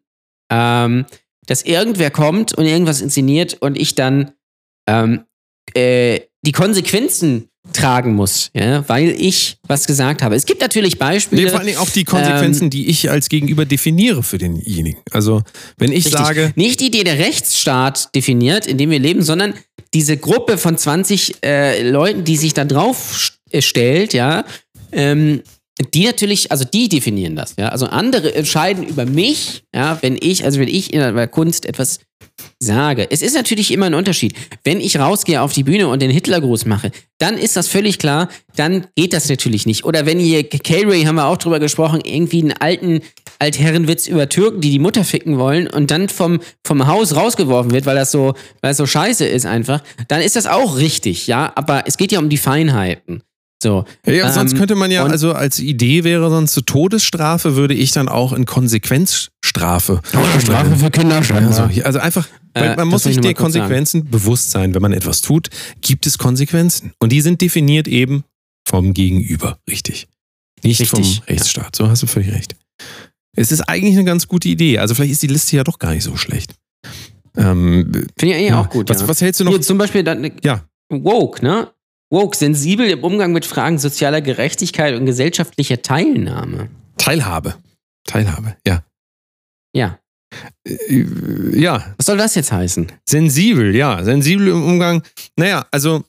ähm, 0.51 1.07
dass 1.51 1.63
irgendwer 1.63 2.11
kommt 2.11 2.55
und 2.55 2.65
irgendwas 2.65 3.01
inszeniert 3.01 3.57
und 3.61 3.77
ich 3.77 3.97
dann 3.97 4.31
ähm, 4.89 5.25
äh, 5.75 6.21
die 6.47 6.53
Konsequenzen 6.53 7.49
tragen 7.73 8.15
muss, 8.15 8.51
ja, 8.55 8.89
weil 8.89 9.11
ich 9.11 9.59
was 9.67 9.87
gesagt 9.87 10.23
habe. 10.23 10.35
Es 10.37 10.47
gibt 10.47 10.61
natürlich 10.61 10.99
Beispiele. 10.99 11.43
Nee, 11.43 11.49
vor 11.51 11.59
allen 11.59 11.67
Dingen 11.67 11.79
auch 11.79 11.91
die 11.91 12.05
Konsequenzen, 12.05 12.71
die 12.71 12.89
ich 12.89 13.11
als 13.11 13.29
Gegenüber 13.29 13.65
definiere 13.67 14.23
für 14.23 14.39
denjenigen. 14.39 15.01
Also 15.11 15.43
wenn 15.77 15.91
ich 15.93 16.07
Richtig. 16.07 16.13
sage, 16.15 16.53
Nicht 16.57 16.81
die, 16.81 16.91
die 16.91 17.05
der 17.05 17.19
Rechtsstaat 17.19 18.15
definiert, 18.15 18.67
in 18.67 18.79
dem 18.79 18.91
wir 18.91 18.99
leben, 18.99 19.23
sondern 19.23 19.55
diese 19.93 20.17
Gruppe 20.17 20.57
von 20.57 20.79
20 20.79 21.45
äh, 21.45 21.83
Leuten, 21.89 22.25
die 22.25 22.37
sich 22.37 22.55
da 22.55 22.65
drauf 22.65 23.13
st- 23.13 23.33
äh, 23.51 23.61
stellt, 23.61 24.15
ja, 24.15 24.45
ähm, 24.93 25.43
die 25.83 26.05
natürlich, 26.05 26.51
also 26.51 26.65
die 26.65 26.89
definieren 26.89 27.37
das, 27.37 27.55
ja. 27.59 27.69
Also 27.69 27.87
andere 27.87 28.35
entscheiden 28.35 28.85
über 28.85 29.07
mich, 29.07 29.63
ja, 29.75 29.99
wenn 30.03 30.17
ich, 30.21 30.45
also 30.45 30.61
wenn 30.61 30.69
ich 30.69 30.93
in 30.93 31.01
der 31.01 31.29
Kunst 31.29 31.67
etwas 31.67 32.01
sage. 32.59 33.07
Es 33.11 33.23
ist 33.23 33.35
natürlich 33.35 33.71
immer 33.71 33.87
ein 33.87 33.95
Unterschied. 33.95 34.35
Wenn 34.65 34.81
ich 34.81 34.99
rausgehe 34.99 35.41
auf 35.41 35.53
die 35.53 35.63
Bühne 35.63 35.89
und 35.89 36.03
den 36.03 36.11
Hitlergruß 36.11 36.67
mache, 36.67 36.91
dann 37.19 37.39
ist 37.39 37.57
das 37.57 37.69
völlig 37.69 37.99
klar, 37.99 38.29
dann 38.57 38.87
geht 38.97 39.13
das 39.13 39.29
natürlich 39.29 39.67
nicht. 39.67 39.85
Oder 39.85 40.07
wenn 40.07 40.19
hier, 40.19 40.45
K-Ray 40.45 41.05
haben 41.05 41.17
wir 41.17 41.27
auch 41.27 41.39
drüber 41.39 41.59
gesprochen, 41.59 42.01
irgendwie 42.05 42.43
einen 42.43 42.53
alten 42.53 43.01
Altherrenwitz 43.39 44.07
über 44.09 44.29
Türken, 44.29 44.61
die 44.61 44.71
die 44.71 44.79
Mutter 44.79 45.05
ficken 45.05 45.39
wollen 45.39 45.67
und 45.69 45.91
dann 45.91 46.09
vom, 46.09 46.41
vom 46.67 46.87
Haus 46.87 47.17
rausgeworfen 47.17 47.71
wird, 47.73 47.87
weil 47.87 47.97
das 47.97 48.13
so, 48.13 48.35
weil 48.61 48.71
das 48.71 48.77
so 48.77 48.87
scheiße 48.87 49.25
ist 49.25 49.47
einfach, 49.47 49.83
dann 50.09 50.21
ist 50.21 50.37
das 50.37 50.47
auch 50.47 50.77
richtig, 50.77 51.27
ja. 51.27 51.53
Aber 51.55 51.85
es 51.87 51.97
geht 51.97 52.13
ja 52.13 52.19
um 52.19 52.29
die 52.29 52.39
Feinheiten. 52.39 53.23
So. 53.63 53.85
Ja, 54.07 54.27
ähm, 54.27 54.33
sonst 54.33 54.57
könnte 54.57 54.75
man 54.75 54.91
ja, 54.91 55.05
also 55.05 55.33
als 55.33 55.59
Idee 55.59 56.05
wäre 56.05 56.31
sonst 56.31 56.55
so 56.55 56.63
Todesstrafe, 56.63 57.57
würde 57.57 57.75
ich 57.75 57.93
dann 57.93 58.09
auch 58.09 58.33
in 58.33 58.47
Konsequenzstrafe. 58.47 60.01
Strafe 60.41 60.77
für 60.77 60.91
Kinder 60.91 61.17
Also, 61.17 61.69
also 61.85 61.99
einfach, 61.99 62.27
Äh, 62.55 62.75
man 62.77 62.89
muss 62.89 63.05
sich 63.05 63.21
der 63.21 63.35
kurz 63.35 63.53
sagen. 63.53 63.63
Konsequenzen 63.67 64.11
bewusst 64.11 64.51
sein. 64.51 64.75
Wenn 64.75 64.83
man 64.83 64.93
etwas 64.93 65.21
tut, 65.21 65.51
gibt 65.83 66.07
es 66.07 66.19
Konsequenzen. 66.19 66.93
Und 66.99 67.13
die 67.13 67.21
sind 67.21 67.41
definiert 67.41 67.87
eben 67.87 68.25
vom 68.67 68.95
Gegenüber, 68.95 69.59
richtig. 69.69 70.09
Nicht 70.63 70.81
Richtig, 70.81 71.17
vom. 71.17 71.25
Rechtsstaat. 71.27 71.77
So 71.77 71.89
hast 71.89 72.03
du 72.03 72.07
völlig 72.07 72.33
recht. 72.33 72.55
Es 73.37 73.53
ist 73.53 73.63
eigentlich 73.63 73.95
eine 73.95 74.05
ganz 74.05 74.27
gute 74.27 74.49
Idee. 74.49 74.79
Also 74.79 74.95
vielleicht 74.95 75.13
ist 75.13 75.23
die 75.23 75.29
Liste 75.29 75.57
ja 75.57 75.65
doch 75.65 75.79
gar 75.79 75.93
nicht 75.93 76.05
so 76.05 76.17
schlecht. 76.17 76.55
Ähm, 77.37 77.91
Finde 77.93 78.07
ich 78.21 78.35
eigentlich 78.35 78.49
ja. 78.49 78.61
auch 78.61 78.69
gut. 78.69 78.89
Was, 78.89 79.01
ja. 79.01 79.09
was 79.09 79.21
hältst 79.21 79.41
du 79.41 79.45
noch? 79.45 79.53
Hier 79.53 79.61
zum 79.63 79.79
Beispiel 79.79 80.03
dann, 80.03 80.31
Ja. 80.43 80.65
Woke, 80.91 81.45
ne? 81.45 81.69
Woke, 82.11 82.37
sensibel 82.37 82.89
im 82.89 83.05
Umgang 83.05 83.33
mit 83.33 83.47
Fragen 83.47 83.79
sozialer 83.79 84.21
Gerechtigkeit 84.21 84.95
und 84.97 85.07
gesellschaftlicher 85.07 85.81
Teilnahme. 85.81 86.69
Teilhabe. 86.99 87.55
Teilhabe, 88.05 88.57
ja. 88.67 88.85
Ja. 89.75 89.99
Äh, 90.67 91.05
Ja, 91.59 91.95
Was 91.97 92.07
soll 92.07 92.19
das 92.19 92.35
jetzt 92.35 92.51
heißen? 92.53 92.91
Sensibel, 93.09 93.75
ja. 93.77 94.03
Sensibel 94.05 94.49
im 94.49 94.65
Umgang. 94.65 95.03
Naja, 95.37 95.67
also 95.71 96.05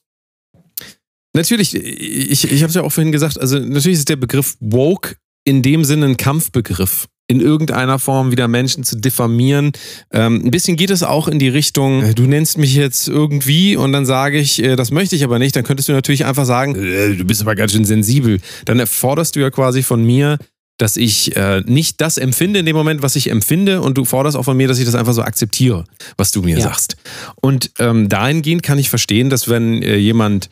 natürlich, 1.35 1.75
ich, 1.75 2.51
ich 2.51 2.61
habe 2.63 2.69
es 2.69 2.75
ja 2.75 2.81
auch 2.81 2.91
vorhin 2.91 3.11
gesagt, 3.11 3.39
also 3.39 3.59
natürlich 3.59 3.99
ist 3.99 4.09
der 4.09 4.15
Begriff 4.15 4.57
woke 4.59 5.15
in 5.43 5.61
dem 5.61 5.83
Sinne 5.83 6.07
ein 6.07 6.17
Kampfbegriff. 6.17 7.07
In 7.31 7.39
irgendeiner 7.39 7.97
Form 7.97 8.31
wieder 8.31 8.49
Menschen 8.49 8.83
zu 8.83 8.97
diffamieren. 8.97 9.71
Ähm, 10.11 10.41
ein 10.45 10.51
bisschen 10.51 10.75
geht 10.75 10.89
es 10.89 11.01
auch 11.01 11.29
in 11.29 11.39
die 11.39 11.47
Richtung, 11.47 12.03
äh, 12.03 12.13
du 12.13 12.23
nennst 12.23 12.57
mich 12.57 12.75
jetzt 12.75 13.07
irgendwie 13.07 13.77
und 13.77 13.93
dann 13.93 14.05
sage 14.05 14.37
ich, 14.37 14.61
äh, 14.61 14.75
das 14.75 14.91
möchte 14.91 15.15
ich 15.15 15.23
aber 15.23 15.39
nicht. 15.39 15.55
Dann 15.55 15.63
könntest 15.63 15.87
du 15.87 15.93
natürlich 15.93 16.25
einfach 16.25 16.45
sagen, 16.45 16.75
äh, 16.75 17.15
du 17.15 17.23
bist 17.23 17.39
aber 17.41 17.55
ganz 17.55 17.71
schön 17.71 17.85
sensibel. 17.85 18.41
Dann 18.65 18.79
erforderst 18.79 19.35
du 19.35 19.39
ja 19.39 19.49
quasi 19.49 19.81
von 19.81 20.03
mir, 20.03 20.37
dass 20.77 20.97
ich 20.97 21.35
äh, 21.37 21.61
nicht 21.65 22.01
das 22.01 22.17
empfinde 22.17 22.59
in 22.59 22.65
dem 22.65 22.75
Moment, 22.75 23.01
was 23.01 23.15
ich 23.15 23.29
empfinde 23.29 23.81
und 23.81 23.97
du 23.97 24.03
forderst 24.03 24.35
auch 24.35 24.43
von 24.43 24.57
mir, 24.57 24.67
dass 24.67 24.79
ich 24.79 24.85
das 24.85 24.95
einfach 24.95 25.13
so 25.13 25.21
akzeptiere, 25.21 25.85
was 26.17 26.31
du 26.31 26.41
mir 26.41 26.57
Ja. 26.57 26.63
sagst. 26.63 26.97
Und 27.39 27.71
ähm, 27.79 28.09
dahingehend 28.09 28.63
kann 28.63 28.77
ich 28.79 28.89
verstehen, 28.89 29.29
dass 29.29 29.47
wenn 29.47 29.81
äh, 29.83 29.95
jemand 29.95 30.49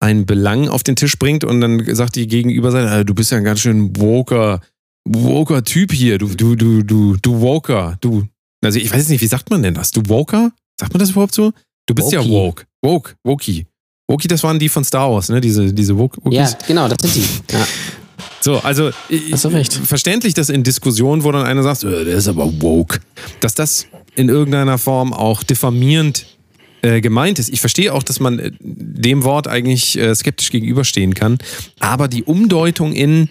einen 0.00 0.24
Belang 0.24 0.68
auf 0.68 0.82
den 0.82 0.96
Tisch 0.96 1.18
bringt 1.18 1.44
und 1.44 1.60
dann 1.60 1.84
sagt 1.94 2.16
die 2.16 2.26
Gegenüberseite, 2.26 3.00
äh, 3.00 3.04
du 3.04 3.12
bist 3.14 3.32
ja 3.32 3.38
ein 3.38 3.44
ganz 3.44 3.60
schön 3.60 3.94
woker, 3.96 4.60
woker 5.04 5.64
Typ 5.64 5.92
hier, 5.92 6.18
du, 6.18 6.28
du, 6.28 6.54
du, 6.56 6.82
du, 6.82 7.16
du 7.20 7.40
woker, 7.40 7.96
du. 8.00 8.26
Also 8.64 8.78
ich 8.78 8.90
weiß 8.90 8.98
jetzt 8.98 9.08
nicht, 9.08 9.20
wie 9.22 9.26
sagt 9.26 9.50
man 9.50 9.62
denn 9.62 9.74
das? 9.74 9.90
Du 9.90 10.02
woker? 10.08 10.52
Sagt 10.78 10.92
man 10.92 11.00
das 11.00 11.10
überhaupt 11.10 11.34
so? 11.34 11.52
Du 11.86 11.94
bist 11.94 12.12
ja 12.12 12.20
Wokey. 12.20 12.30
woke. 12.30 12.64
Woke, 12.82 13.14
Wokey. 13.24 13.66
Wokey, 14.08 14.28
das 14.28 14.42
waren 14.44 14.58
die 14.58 14.68
von 14.68 14.84
Star 14.84 15.10
Wars, 15.10 15.28
ne? 15.28 15.40
Diese, 15.40 15.72
diese 15.72 15.96
Woke, 15.98 16.20
Ja, 16.30 16.48
genau, 16.66 16.88
das 16.88 16.98
sind 17.02 17.14
die. 17.48 17.52
Ja. 17.54 17.66
So, 18.40 18.58
also 18.58 18.90
Hast 19.32 19.44
du 19.44 19.48
recht. 19.48 19.72
verständlich, 19.72 20.34
dass 20.34 20.48
in 20.48 20.62
Diskussionen, 20.64 21.24
wo 21.24 21.32
dann 21.32 21.44
einer 21.44 21.62
sagt, 21.62 21.84
äh, 21.84 22.04
der 22.04 22.14
ist 22.16 22.28
aber 22.28 22.60
woke, 22.60 23.00
dass 23.40 23.54
das 23.54 23.86
in 24.14 24.28
irgendeiner 24.28 24.78
Form 24.78 25.12
auch 25.12 25.42
diffamierend 25.42 26.26
äh, 26.82 27.00
gemeint 27.00 27.38
ist. 27.38 27.48
Ich 27.50 27.60
verstehe 27.60 27.92
auch, 27.94 28.02
dass 28.02 28.18
man 28.20 28.38
äh, 28.38 28.50
dem 28.60 29.22
Wort 29.24 29.46
eigentlich 29.48 29.96
äh, 29.96 30.14
skeptisch 30.14 30.50
gegenüberstehen 30.50 31.14
kann, 31.14 31.38
aber 31.78 32.08
die 32.08 32.24
Umdeutung 32.24 32.92
in 32.92 33.28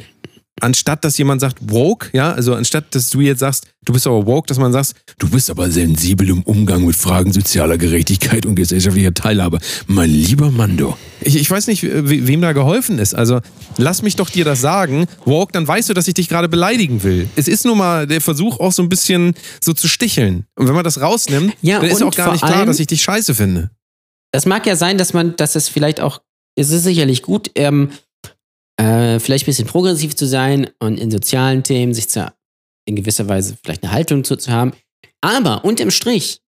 anstatt 0.59 1.03
dass 1.05 1.17
jemand 1.17 1.41
sagt 1.41 1.57
woke, 1.61 2.09
ja, 2.13 2.31
also 2.33 2.53
anstatt 2.53 2.93
dass 2.93 3.09
du 3.09 3.21
jetzt 3.21 3.39
sagst, 3.39 3.67
du 3.85 3.93
bist 3.93 4.05
aber 4.05 4.25
woke, 4.25 4.47
dass 4.47 4.59
man 4.59 4.71
sagt, 4.71 4.93
du 5.17 5.29
bist 5.29 5.49
aber 5.49 5.71
sensibel 5.71 6.29
im 6.29 6.43
Umgang 6.43 6.85
mit 6.85 6.95
Fragen 6.95 7.31
sozialer 7.33 7.77
Gerechtigkeit 7.77 8.45
und 8.45 8.55
gesellschaftlicher 8.55 9.13
Teilhabe. 9.13 9.59
Mein 9.87 10.09
lieber 10.09 10.51
Mando. 10.51 10.97
Ich, 11.21 11.35
ich 11.35 11.49
weiß 11.49 11.67
nicht, 11.67 11.83
we- 11.83 12.27
wem 12.27 12.41
da 12.41 12.51
geholfen 12.53 12.99
ist. 12.99 13.15
Also 13.15 13.39
lass 13.77 14.01
mich 14.01 14.15
doch 14.17 14.29
dir 14.29 14.45
das 14.45 14.61
sagen, 14.61 15.05
woke, 15.25 15.51
dann 15.53 15.67
weißt 15.67 15.89
du, 15.89 15.93
dass 15.93 16.07
ich 16.07 16.13
dich 16.15 16.29
gerade 16.29 16.49
beleidigen 16.49 17.01
will. 17.03 17.27
Es 17.35 17.47
ist 17.47 17.65
nun 17.65 17.77
mal 17.77 18.05
der 18.05 18.21
Versuch 18.21 18.59
auch 18.59 18.71
so 18.71 18.83
ein 18.83 18.89
bisschen 18.89 19.33
so 19.63 19.73
zu 19.73 19.87
sticheln. 19.87 20.45
Und 20.55 20.67
wenn 20.67 20.75
man 20.75 20.83
das 20.83 20.99
rausnimmt, 21.01 21.53
Ja, 21.61 21.79
dann 21.79 21.89
ist 21.89 22.03
auch 22.03 22.13
gar 22.13 22.33
nicht 22.33 22.43
klar, 22.45 22.65
dass 22.65 22.79
ich 22.79 22.87
dich 22.87 23.01
scheiße 23.01 23.33
finde. 23.33 23.71
Das 24.31 24.45
mag 24.45 24.65
ja 24.65 24.75
sein, 24.75 24.97
dass 24.97 25.13
man, 25.13 25.35
dass 25.37 25.55
es 25.55 25.69
vielleicht 25.69 25.99
auch, 26.01 26.21
es 26.55 26.69
ist 26.69 26.83
sicherlich 26.83 27.21
gut, 27.21 27.51
ähm, 27.55 27.89
äh, 28.82 29.19
vielleicht 29.19 29.45
ein 29.45 29.51
bisschen 29.51 29.67
progressiv 29.67 30.15
zu 30.15 30.25
sein 30.25 30.69
und 30.79 30.99
in 30.99 31.11
sozialen 31.11 31.63
Themen 31.63 31.93
sich 31.93 32.09
zu, 32.09 32.34
in 32.86 32.95
gewisser 32.95 33.27
Weise 33.27 33.57
vielleicht 33.63 33.84
eine 33.84 33.91
Haltung 33.91 34.23
zu, 34.23 34.36
zu 34.36 34.51
haben. 34.51 34.73
Aber 35.21 35.63
unterm 35.63 35.91
Strich, 35.91 36.41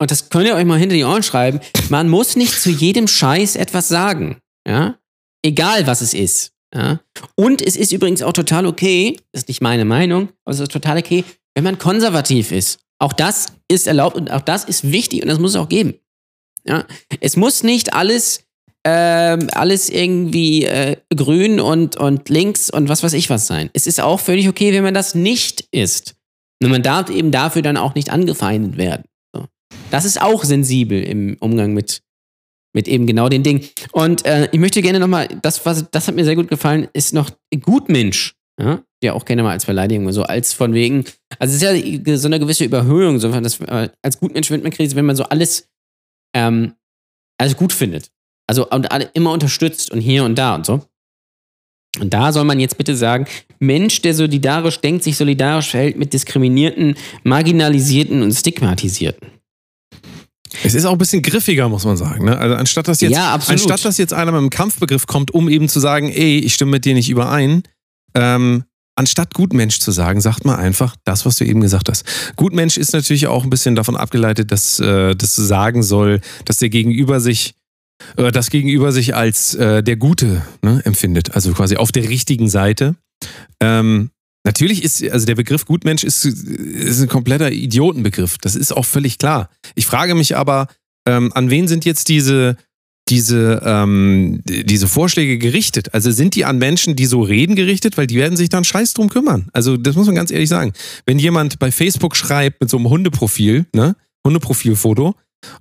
und 0.00 0.10
das 0.10 0.28
könnt 0.28 0.46
ihr 0.46 0.54
euch 0.54 0.64
mal 0.64 0.78
hinter 0.78 0.94
die 0.94 1.04
Ohren 1.04 1.22
schreiben, 1.22 1.60
man 1.88 2.08
muss 2.08 2.36
nicht 2.36 2.52
zu 2.52 2.70
jedem 2.70 3.08
Scheiß 3.08 3.56
etwas 3.56 3.88
sagen. 3.88 4.38
Ja? 4.66 4.98
Egal 5.42 5.86
was 5.86 6.02
es 6.02 6.14
ist. 6.14 6.52
Ja? 6.72 7.00
Und 7.34 7.62
es 7.62 7.76
ist 7.76 7.92
übrigens 7.92 8.22
auch 8.22 8.32
total 8.32 8.66
okay, 8.66 9.18
das 9.32 9.42
ist 9.42 9.48
nicht 9.48 9.60
meine 9.60 9.84
Meinung, 9.84 10.28
aber 10.44 10.54
es 10.54 10.60
ist 10.60 10.70
total 10.70 10.98
okay, 10.98 11.24
wenn 11.54 11.64
man 11.64 11.78
konservativ 11.78 12.52
ist. 12.52 12.78
Auch 12.98 13.12
das 13.12 13.46
ist 13.68 13.86
erlaubt 13.86 14.16
und 14.16 14.30
auch 14.30 14.40
das 14.40 14.64
ist 14.64 14.90
wichtig 14.92 15.22
und 15.22 15.28
das 15.28 15.38
muss 15.38 15.50
es 15.50 15.56
auch 15.56 15.68
geben. 15.68 15.94
Ja? 16.64 16.86
Es 17.20 17.36
muss 17.36 17.62
nicht 17.62 17.92
alles, 17.92 18.45
ähm, 18.88 19.48
alles 19.52 19.88
irgendwie 19.88 20.64
äh, 20.64 20.96
grün 21.12 21.58
und, 21.58 21.96
und 21.96 22.28
links 22.28 22.70
und 22.70 22.88
was 22.88 23.02
weiß 23.02 23.14
ich 23.14 23.28
was 23.30 23.48
sein. 23.48 23.68
Es 23.72 23.88
ist 23.88 24.00
auch 24.00 24.20
völlig 24.20 24.48
okay, 24.48 24.72
wenn 24.72 24.84
man 24.84 24.94
das 24.94 25.16
nicht 25.16 25.66
ist. 25.72 26.14
Nur 26.62 26.70
man 26.70 26.84
darf 26.84 27.10
eben 27.10 27.32
dafür 27.32 27.62
dann 27.62 27.76
auch 27.76 27.96
nicht 27.96 28.10
angefeindet 28.10 28.76
werden. 28.76 29.02
So. 29.34 29.46
Das 29.90 30.04
ist 30.04 30.22
auch 30.22 30.44
sensibel 30.44 31.02
im 31.02 31.36
Umgang 31.40 31.74
mit, 31.74 32.02
mit 32.76 32.86
eben 32.86 33.08
genau 33.08 33.28
den 33.28 33.42
Dingen. 33.42 33.68
Und 33.90 34.24
äh, 34.24 34.48
ich 34.52 34.60
möchte 34.60 34.82
gerne 34.82 35.00
nochmal, 35.00 35.26
das, 35.42 35.66
was, 35.66 35.90
das 35.90 36.06
hat 36.06 36.14
mir 36.14 36.24
sehr 36.24 36.36
gut 36.36 36.48
gefallen, 36.48 36.86
ist 36.92 37.12
noch 37.12 37.30
Gutmensch. 37.60 38.36
Ja, 38.60 38.84
ja 39.02 39.14
auch 39.14 39.24
gerne 39.24 39.42
mal 39.42 39.50
als 39.50 39.66
Beleidigung, 39.66 40.10
so 40.12 40.22
als 40.22 40.52
von 40.52 40.72
wegen, 40.74 41.04
also 41.40 41.54
es 41.54 41.60
ist 41.60 42.06
ja 42.06 42.16
so 42.16 42.28
eine 42.28 42.38
gewisse 42.38 42.64
Überhöhung, 42.64 43.18
so 43.18 43.32
dass, 43.32 43.60
äh, 43.60 43.90
als 44.00 44.20
Gutmensch 44.20 44.48
wird 44.48 44.62
man 44.62 44.72
kriegt, 44.72 44.94
wenn 44.94 45.04
man 45.04 45.16
so 45.16 45.24
alles, 45.24 45.68
ähm, 46.34 46.74
alles 47.36 47.56
gut 47.56 47.72
findet. 47.72 48.12
Also 48.46 48.68
und 48.68 48.90
alle 48.92 49.10
immer 49.14 49.32
unterstützt 49.32 49.90
und 49.90 50.00
hier 50.00 50.24
und 50.24 50.36
da 50.36 50.54
und 50.54 50.66
so. 50.66 50.82
Und 51.98 52.12
da 52.12 52.32
soll 52.32 52.44
man 52.44 52.60
jetzt 52.60 52.76
bitte 52.76 52.96
sagen, 52.96 53.26
Mensch, 53.58 54.02
der 54.02 54.14
solidarisch 54.14 54.80
denkt, 54.80 55.02
sich 55.02 55.16
solidarisch 55.16 55.70
verhält 55.70 55.96
mit 55.96 56.12
Diskriminierten, 56.12 56.94
Marginalisierten 57.24 58.22
und 58.22 58.32
Stigmatisierten. 58.32 59.28
Es 60.62 60.74
ist 60.74 60.84
auch 60.84 60.92
ein 60.92 60.98
bisschen 60.98 61.22
griffiger, 61.22 61.68
muss 61.68 61.84
man 61.84 61.96
sagen. 61.96 62.26
Ne? 62.26 62.38
Also 62.38 62.54
anstatt 62.54 62.88
dass 62.88 63.00
jetzt, 63.00 63.12
Ja, 63.12 63.34
anstatt 63.34 63.84
dass 63.84 63.98
jetzt 63.98 64.12
einer 64.12 64.32
mit 64.32 64.38
einem 64.38 64.50
Kampfbegriff 64.50 65.06
kommt, 65.06 65.32
um 65.32 65.48
eben 65.48 65.68
zu 65.68 65.80
sagen, 65.80 66.10
ey, 66.10 66.38
ich 66.38 66.54
stimme 66.54 66.72
mit 66.72 66.84
dir 66.84 66.94
nicht 66.94 67.08
überein, 67.08 67.62
ähm, 68.14 68.64
anstatt 68.94 69.34
Gutmensch 69.34 69.78
zu 69.80 69.90
sagen, 69.90 70.20
sagt 70.20 70.44
man 70.44 70.56
einfach 70.56 70.96
das, 71.04 71.26
was 71.26 71.36
du 71.36 71.44
eben 71.44 71.60
gesagt 71.60 71.88
hast. 71.88 72.04
Gutmensch 72.36 72.78
ist 72.78 72.92
natürlich 72.92 73.26
auch 73.26 73.44
ein 73.44 73.50
bisschen 73.50 73.74
davon 73.74 73.96
abgeleitet, 73.96 74.50
dass 74.50 74.80
äh, 74.80 75.14
das 75.14 75.36
sagen 75.36 75.82
soll, 75.82 76.20
dass 76.46 76.58
der 76.58 76.70
Gegenüber 76.70 77.20
sich 77.20 77.55
äh, 78.16 78.32
das 78.32 78.50
Gegenüber 78.50 78.92
sich 78.92 79.14
als 79.14 79.54
äh, 79.54 79.82
der 79.82 79.96
Gute 79.96 80.42
ne, 80.62 80.80
empfindet, 80.84 81.34
also 81.34 81.52
quasi 81.52 81.76
auf 81.76 81.92
der 81.92 82.08
richtigen 82.08 82.48
Seite. 82.48 82.96
Ähm, 83.60 84.10
natürlich 84.44 84.82
ist, 84.82 85.02
also 85.10 85.26
der 85.26 85.34
Begriff 85.34 85.64
Gutmensch 85.64 86.04
ist, 86.04 86.24
ist 86.24 87.00
ein 87.00 87.08
kompletter 87.08 87.50
Idiotenbegriff. 87.50 88.38
Das 88.38 88.56
ist 88.56 88.72
auch 88.72 88.84
völlig 88.84 89.18
klar. 89.18 89.50
Ich 89.74 89.86
frage 89.86 90.14
mich 90.14 90.36
aber, 90.36 90.68
ähm, 91.06 91.32
an 91.34 91.50
wen 91.50 91.68
sind 91.68 91.84
jetzt 91.84 92.08
diese, 92.08 92.56
diese, 93.08 93.62
ähm, 93.64 94.42
diese 94.44 94.88
Vorschläge 94.88 95.38
gerichtet? 95.38 95.94
Also 95.94 96.10
sind 96.10 96.34
die 96.34 96.44
an 96.44 96.58
Menschen, 96.58 96.96
die 96.96 97.06
so 97.06 97.22
reden, 97.22 97.54
gerichtet? 97.54 97.96
Weil 97.96 98.06
die 98.06 98.16
werden 98.16 98.36
sich 98.36 98.48
dann 98.48 98.64
scheiß 98.64 98.94
drum 98.94 99.08
kümmern. 99.08 99.48
Also 99.52 99.76
das 99.76 99.94
muss 99.94 100.06
man 100.06 100.16
ganz 100.16 100.30
ehrlich 100.30 100.48
sagen. 100.48 100.72
Wenn 101.04 101.18
jemand 101.18 101.58
bei 101.58 101.70
Facebook 101.70 102.16
schreibt 102.16 102.60
mit 102.60 102.70
so 102.70 102.76
einem 102.76 102.88
Hundeprofil, 102.88 103.66
ne, 103.72 103.96
Hundeprofilfoto, 104.26 105.14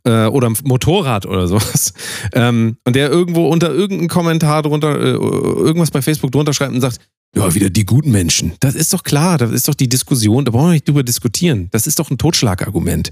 äh, 0.04 0.26
oder 0.26 0.50
ein 0.50 0.58
Motorrad 0.64 1.26
oder 1.26 1.48
sowas. 1.48 1.94
Ähm, 2.34 2.78
und 2.86 2.96
der 2.96 3.10
irgendwo 3.10 3.48
unter 3.48 3.72
irgendeinem 3.72 4.10
Kommentar 4.10 4.64
drunter, 4.64 5.00
äh, 5.00 5.12
irgendwas 5.12 5.92
bei 5.92 6.02
Facebook 6.02 6.32
drunter 6.32 6.54
schreibt 6.54 6.74
und 6.74 6.82
sagt, 6.82 7.00
ja, 7.36 7.54
wieder 7.54 7.70
die 7.70 7.86
guten 7.86 8.12
Menschen. 8.12 8.54
Das 8.60 8.76
ist 8.76 8.94
doch 8.94 9.04
klar, 9.04 9.38
das 9.38 9.52
ist 9.52 9.68
doch 9.68 9.76
die 9.76 9.88
Diskussion, 9.90 10.44
da 10.46 10.52
brauchen 10.52 10.68
wir 10.68 10.74
nicht 10.74 10.88
drüber 10.88 11.04
diskutieren. 11.04 11.68
Das 11.72 11.88
ist 11.88 12.00
doch 12.00 12.10
ein 12.10 12.18
Totschlagargument. 12.18 13.12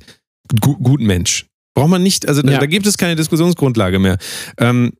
Gu 0.61 0.77
guten 0.77 1.05
Mensch. 1.05 1.45
Braucht 1.75 1.89
man 1.89 2.03
nicht, 2.03 2.27
also 2.27 2.41
da, 2.41 2.53
Ja. 2.53 2.59
da 2.59 2.65
gibt 2.65 2.85
es 2.85 2.97
keine 2.97 3.15
Diskussionsgrundlage 3.15 3.99
mehr. 3.99 4.17
Ähm, 4.57 4.93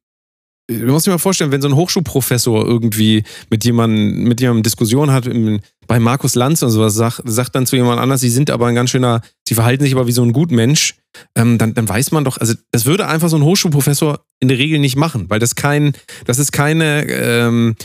du 0.68 0.86
musst 0.92 1.06
dir 1.08 1.12
mal 1.12 1.18
vorstellen, 1.18 1.52
wenn 1.52 1.62
so 1.62 1.68
ein 1.68 1.76
Hochschulprofessor 1.76 2.66
irgendwie 2.66 3.24
mit 3.50 3.66
jemandem, 3.66 4.24
mit 4.24 4.40
jemandem 4.42 4.64
Diskussion 4.64 5.12
hat, 5.12 5.28
im, 5.28 5.60
bei 5.88 6.00
Markus 6.00 6.36
Lanz 6.36 6.62
und 6.64 6.70
sowas, 6.70 6.94
sagt, 6.96 7.22
sagt 7.26 7.56
dann 7.56 7.66
zu 7.66 7.76
jemand 7.76 8.00
anders, 8.00 8.22
sie 8.22 8.30
sind 8.30 8.50
aber 8.50 8.68
ein 8.68 8.76
ganz 8.76 8.90
schöner, 8.90 9.22
sie 9.48 9.56
verhalten 9.56 9.84
sich 9.84 9.94
aber 9.94 10.08
wie 10.08 10.12
so 10.14 10.24
ein 10.24 10.32
Gutmensch, 10.34 10.96
ähm, 11.36 11.58
dann, 11.58 11.74
dann 11.74 11.88
weiß 11.90 12.12
man 12.12 12.24
doch, 12.24 12.38
also 12.38 12.54
das 12.72 12.86
würde 12.86 13.08
einfach 13.08 13.30
so 13.30 13.36
ein 13.36 13.44
Hochschulprofessor 13.44 14.24
in 14.40 14.48
der 14.48 14.58
Regel 14.58 14.80
nicht 14.80 14.96
machen, 14.96 15.30
weil 15.30 15.40
das 15.40 15.56
kein, 15.56 15.94
das 16.26 16.40
ist 16.40 16.52
keine 16.52 17.06
ähm, 17.10 17.76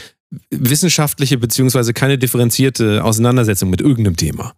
wissenschaftliche 0.50 1.38
beziehungsweise 1.38 1.92
keine 1.94 2.18
differenzierte 2.18 3.04
Auseinandersetzung 3.04 3.70
mit 3.70 3.80
irgendeinem 3.80 4.16
Thema. 4.16 4.54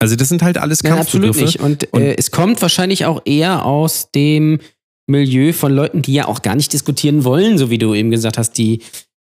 Also 0.00 0.16
das 0.16 0.28
sind 0.28 0.42
halt 0.42 0.58
alles 0.58 0.82
Nein, 0.82 0.94
absolut 0.94 1.28
Kampfbegriffe. 1.28 1.44
nicht. 1.58 1.60
Und, 1.60 1.92
Und- 1.92 2.02
äh, 2.02 2.16
es 2.16 2.30
kommt 2.30 2.60
wahrscheinlich 2.60 3.06
auch 3.06 3.22
eher 3.24 3.64
aus 3.64 4.10
dem 4.14 4.60
Milieu 5.06 5.52
von 5.52 5.72
Leuten, 5.72 6.02
die 6.02 6.14
ja 6.14 6.26
auch 6.26 6.42
gar 6.42 6.56
nicht 6.56 6.72
diskutieren 6.72 7.24
wollen, 7.24 7.58
so 7.58 7.70
wie 7.70 7.78
du 7.78 7.94
eben 7.94 8.10
gesagt 8.10 8.38
hast, 8.38 8.52
die 8.52 8.80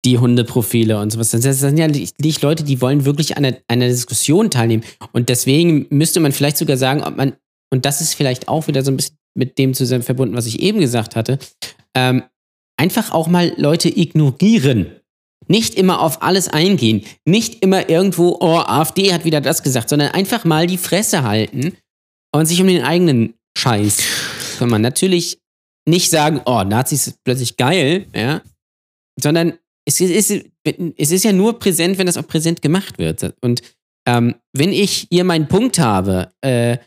die 0.05 0.19
Hundeprofile 0.19 0.99
und 0.99 1.11
sowas. 1.11 1.31
Das 1.31 1.61
sind 1.61 1.79
ja 1.79 1.87
nicht 1.87 2.43
Leute, 2.43 2.65
die 2.65 2.81
wollen 2.81 3.05
wirklich 3.05 3.37
an 3.37 3.45
einer, 3.45 3.57
einer 3.69 3.87
Diskussion 3.87 4.51
teilnehmen. 4.51 4.83
Und 5.13 5.29
deswegen 5.29 5.87
müsste 5.91 6.21
man 6.21 6.33
vielleicht 6.33 6.57
sogar 6.57 6.77
sagen, 6.77 7.03
ob 7.05 7.17
man, 7.17 7.35
und 7.71 7.85
das 7.85 8.01
ist 8.01 8.15
vielleicht 8.15 8.49
auch 8.49 8.67
wieder 8.67 8.83
so 8.83 8.91
ein 8.91 8.97
bisschen 8.97 9.17
mit 9.35 9.59
dem 9.59 9.75
zusammen 9.75 10.03
verbunden, 10.03 10.37
was 10.37 10.47
ich 10.47 10.61
eben 10.61 10.81
gesagt 10.81 11.17
hatte, 11.17 11.39
ähm, 11.95 12.23
einfach 12.77 13.13
auch 13.13 13.29
mal 13.29 13.53
Leute 13.57 13.89
ignorieren. 13.89 14.87
Nicht 15.49 15.75
immer 15.75 16.01
auf 16.01 16.23
alles 16.23 16.49
eingehen. 16.49 17.05
Nicht 17.25 17.63
immer 17.63 17.89
irgendwo, 17.89 18.39
oh, 18.41 18.59
AfD 18.59 19.13
hat 19.13 19.25
wieder 19.25 19.41
das 19.41 19.63
gesagt, 19.63 19.89
sondern 19.89 20.11
einfach 20.11 20.45
mal 20.45 20.67
die 20.67 20.79
Fresse 20.79 21.23
halten 21.23 21.77
und 22.33 22.47
sich 22.47 22.61
um 22.61 22.67
den 22.67 22.83
eigenen 22.83 23.35
Scheiß 23.57 24.03
kümmern. 24.59 24.83
Natürlich 24.83 25.39
nicht 25.87 26.11
sagen, 26.11 26.41
oh, 26.45 26.63
Nazis 26.65 27.09
ist 27.09 27.25
plötzlich 27.25 27.57
geil, 27.57 28.07
ja, 28.15 28.43
sondern 29.21 29.55
es 29.85 30.01
ist, 30.01 30.45
es 30.65 31.11
ist 31.11 31.25
ja 31.25 31.33
nur 31.33 31.59
präsent, 31.59 31.99
wenn 31.99 32.07
das 32.07 32.17
auch 32.17 32.27
präsent 32.27 32.63
gemacht 32.63 32.99
wird. 32.99 33.35
Und 33.41 33.63
ähm, 34.07 34.35
wenn 34.53 34.73
ich 34.73 35.09
hier 35.11 35.25
meinen 35.25 35.49
Punkt 35.49 35.79
habe 35.79 36.33
äh, 36.41 36.79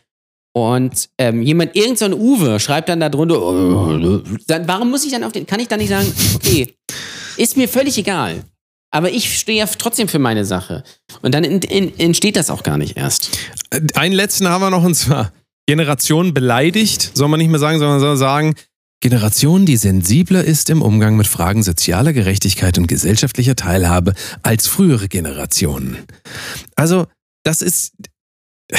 und 0.54 1.10
ähm, 1.18 1.42
jemand, 1.42 1.76
irgendein 1.76 2.12
so 2.12 2.18
Uwe, 2.18 2.58
schreibt 2.60 2.88
dann 2.88 3.00
da 3.00 3.08
drunter, 3.08 3.40
oh, 3.40 4.22
dann, 4.46 4.66
warum 4.66 4.90
muss 4.90 5.04
ich 5.04 5.12
dann 5.12 5.24
auf 5.24 5.32
den, 5.32 5.46
kann 5.46 5.60
ich 5.60 5.68
dann 5.68 5.80
nicht 5.80 5.90
sagen, 5.90 6.10
okay, 6.34 6.74
ist 7.36 7.56
mir 7.56 7.68
völlig 7.68 7.98
egal. 7.98 8.44
Aber 8.90 9.10
ich 9.10 9.38
stehe 9.38 9.58
ja 9.58 9.66
trotzdem 9.66 10.08
für 10.08 10.18
meine 10.18 10.44
Sache. 10.44 10.82
Und 11.20 11.34
dann 11.34 11.44
in, 11.44 11.60
in, 11.60 11.98
entsteht 11.98 12.36
das 12.36 12.48
auch 12.48 12.62
gar 12.62 12.78
nicht 12.78 12.96
erst. 12.96 13.38
Einen 13.94 14.14
letzten 14.14 14.48
haben 14.48 14.62
wir 14.62 14.70
noch 14.70 14.84
und 14.84 14.94
zwar 14.94 15.32
Generation 15.66 16.32
beleidigt, 16.32 17.10
soll 17.14 17.28
man 17.28 17.38
nicht 17.38 17.50
mehr 17.50 17.58
sagen, 17.58 17.78
sondern 17.78 18.16
sagen, 18.16 18.54
Generation, 19.00 19.66
die 19.66 19.76
sensibler 19.76 20.42
ist 20.44 20.70
im 20.70 20.80
Umgang 20.80 21.16
mit 21.16 21.26
Fragen 21.26 21.62
sozialer 21.62 22.12
Gerechtigkeit 22.12 22.78
und 22.78 22.86
gesellschaftlicher 22.86 23.54
Teilhabe 23.54 24.14
als 24.42 24.66
frühere 24.66 25.08
Generationen. 25.08 25.98
Also, 26.76 27.06
das 27.42 27.60
ist, 27.60 27.92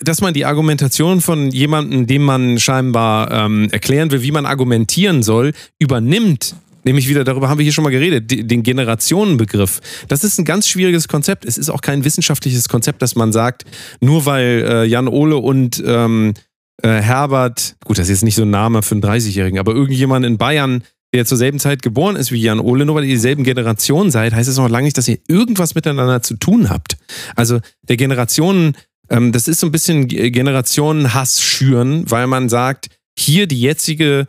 dass 0.00 0.20
man 0.20 0.34
die 0.34 0.44
Argumentation 0.44 1.20
von 1.22 1.50
jemandem, 1.50 2.06
dem 2.06 2.22
man 2.22 2.60
scheinbar 2.60 3.30
ähm, 3.30 3.68
erklären 3.70 4.10
will, 4.10 4.22
wie 4.22 4.32
man 4.32 4.46
argumentieren 4.46 5.22
soll, 5.22 5.52
übernimmt. 5.78 6.54
Nämlich 6.84 7.08
wieder, 7.08 7.24
darüber 7.24 7.48
haben 7.48 7.58
wir 7.58 7.64
hier 7.64 7.72
schon 7.72 7.84
mal 7.84 7.90
geredet, 7.90 8.30
den 8.30 8.62
Generationenbegriff. 8.62 9.80
Das 10.08 10.22
ist 10.22 10.38
ein 10.38 10.44
ganz 10.44 10.68
schwieriges 10.68 11.08
Konzept. 11.08 11.46
Es 11.46 11.56
ist 11.56 11.70
auch 11.70 11.80
kein 11.80 12.04
wissenschaftliches 12.04 12.68
Konzept, 12.68 13.00
dass 13.00 13.16
man 13.16 13.32
sagt, 13.32 13.64
nur 14.00 14.26
weil 14.26 14.66
äh, 14.68 14.84
Jan 14.84 15.08
Ole 15.08 15.38
und 15.38 15.82
ähm, 15.86 16.34
äh, 16.82 17.00
Herbert, 17.00 17.76
gut, 17.84 17.98
das 17.98 18.04
ist 18.04 18.10
jetzt 18.10 18.24
nicht 18.24 18.34
so 18.34 18.42
ein 18.42 18.50
Name 18.50 18.82
für 18.82 18.94
einen 18.94 19.02
30-Jährigen, 19.02 19.58
aber 19.58 19.74
irgendjemand 19.74 20.26
in 20.26 20.38
Bayern, 20.38 20.82
der 21.14 21.24
zur 21.24 21.38
selben 21.38 21.60
Zeit 21.60 21.82
geboren 21.82 22.16
ist 22.16 22.32
wie 22.32 22.40
Jan 22.40 22.58
Ole, 22.58 22.84
nur 22.84 22.96
weil 22.96 23.04
ihr 23.04 23.14
dieselben 23.14 23.44
Generation 23.44 24.10
seid, 24.10 24.34
heißt 24.34 24.48
es 24.48 24.56
noch 24.56 24.68
lange 24.68 24.84
nicht, 24.84 24.98
dass 24.98 25.06
ihr 25.06 25.18
irgendwas 25.28 25.74
miteinander 25.74 26.22
zu 26.22 26.36
tun 26.36 26.70
habt. 26.70 26.96
Also 27.36 27.60
der 27.88 27.96
Generationen, 27.96 28.76
ähm, 29.08 29.30
das 29.30 29.46
ist 29.46 29.60
so 29.60 29.66
ein 29.66 29.72
bisschen 29.72 30.08
Generationenhass 30.08 31.40
schüren, 31.40 32.10
weil 32.10 32.26
man 32.26 32.48
sagt, 32.48 32.88
hier 33.16 33.46
die 33.46 33.60
jetzige 33.60 34.26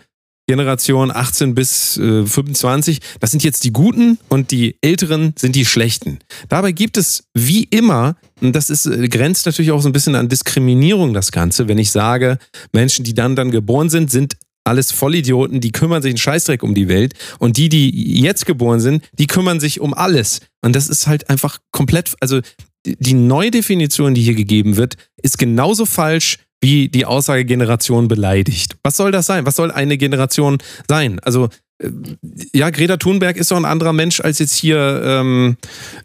Generation 0.47 1.11
18 1.11 1.55
bis 1.55 1.97
äh, 1.97 2.25
25, 2.25 2.99
das 3.19 3.31
sind 3.31 3.43
jetzt 3.43 3.63
die 3.63 3.73
Guten 3.73 4.19
und 4.29 4.51
die 4.51 4.77
Älteren 4.81 5.33
sind 5.37 5.55
die 5.55 5.65
Schlechten. 5.65 6.19
Dabei 6.49 6.71
gibt 6.71 6.97
es 6.97 7.23
wie 7.33 7.63
immer, 7.63 8.15
und 8.41 8.55
das 8.55 8.69
ist, 8.69 8.85
äh, 8.85 9.07
grenzt 9.07 9.45
natürlich 9.47 9.71
auch 9.71 9.81
so 9.81 9.89
ein 9.89 9.93
bisschen 9.93 10.15
an 10.15 10.29
Diskriminierung 10.29 11.13
das 11.13 11.31
Ganze, 11.31 11.67
wenn 11.67 11.79
ich 11.79 11.91
sage, 11.91 12.37
Menschen, 12.73 13.03
die 13.03 13.15
dann 13.15 13.35
dann 13.35 13.49
geboren 13.49 13.89
sind, 13.89 14.11
sind 14.11 14.37
alles 14.65 14.91
Vollidioten, 14.91 15.61
die 15.61 15.71
kümmern 15.71 16.01
sich 16.01 16.11
einen 16.11 16.17
Scheißdreck 16.17 16.63
um 16.63 16.73
die 16.73 16.87
Welt. 16.87 17.13
Und 17.39 17.57
die, 17.57 17.69
die 17.69 18.19
jetzt 18.19 18.45
geboren 18.45 18.79
sind, 18.79 19.07
die 19.13 19.27
kümmern 19.27 19.59
sich 19.59 19.79
um 19.79 19.93
alles. 19.93 20.41
Und 20.63 20.75
das 20.75 20.89
ist 20.89 21.07
halt 21.07 21.29
einfach 21.29 21.59
komplett, 21.71 22.15
also 22.19 22.41
die 22.85 23.13
Neudefinition, 23.13 24.13
die 24.13 24.21
hier 24.21 24.35
gegeben 24.35 24.75
wird, 24.75 24.95
ist 25.21 25.37
genauso 25.37 25.85
falsch 25.85 26.39
wie 26.65 26.89
die 26.89 27.05
Aussage 27.05 27.45
Generation 27.45 28.07
beleidigt. 28.07 28.75
Was 28.81 28.97
soll 28.97 29.11
das 29.11 29.27
sein? 29.27 29.45
Was 29.45 29.55
soll 29.55 29.69
eine 29.69 29.97
Generation 29.97 30.57
sein? 30.89 31.19
Also 31.19 31.49
äh, 31.77 31.89
ja, 32.55 32.71
Greta 32.71 32.97
Thunberg 32.97 33.37
ist 33.37 33.51
doch 33.51 33.57
ein 33.57 33.65
anderer 33.65 33.93
Mensch 33.93 34.19
als 34.19 34.39
jetzt 34.39 34.55
hier 34.55 35.01
ähm, 35.05 35.57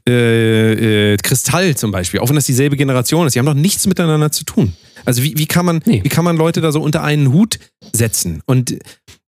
äh, 0.07 1.13
äh, 1.13 1.17
Kristall 1.17 1.77
zum 1.77 1.93
Beispiel, 1.93 2.21
auch 2.21 2.29
wenn 2.29 2.37
das 2.37 2.45
dieselbe 2.45 2.77
Generation 2.77 3.27
ist. 3.27 3.35
Die 3.35 3.39
haben 3.39 3.47
doch 3.47 3.55
nichts 3.55 3.87
miteinander 3.87 4.31
zu 4.31 4.45
tun. 4.45 4.75
Also 5.07 5.23
wie, 5.23 5.39
wie, 5.39 5.47
kann 5.47 5.65
man, 5.65 5.81
nee. 5.87 6.05
wie 6.05 6.11
kann 6.11 6.27
man 6.27 6.37
Leute 6.37 6.61
da 6.61 6.73
so 6.73 6.83
unter 6.83 7.03
einen 7.03 7.33
Hut 7.33 7.59
setzen? 7.95 8.43
Und 8.45 8.77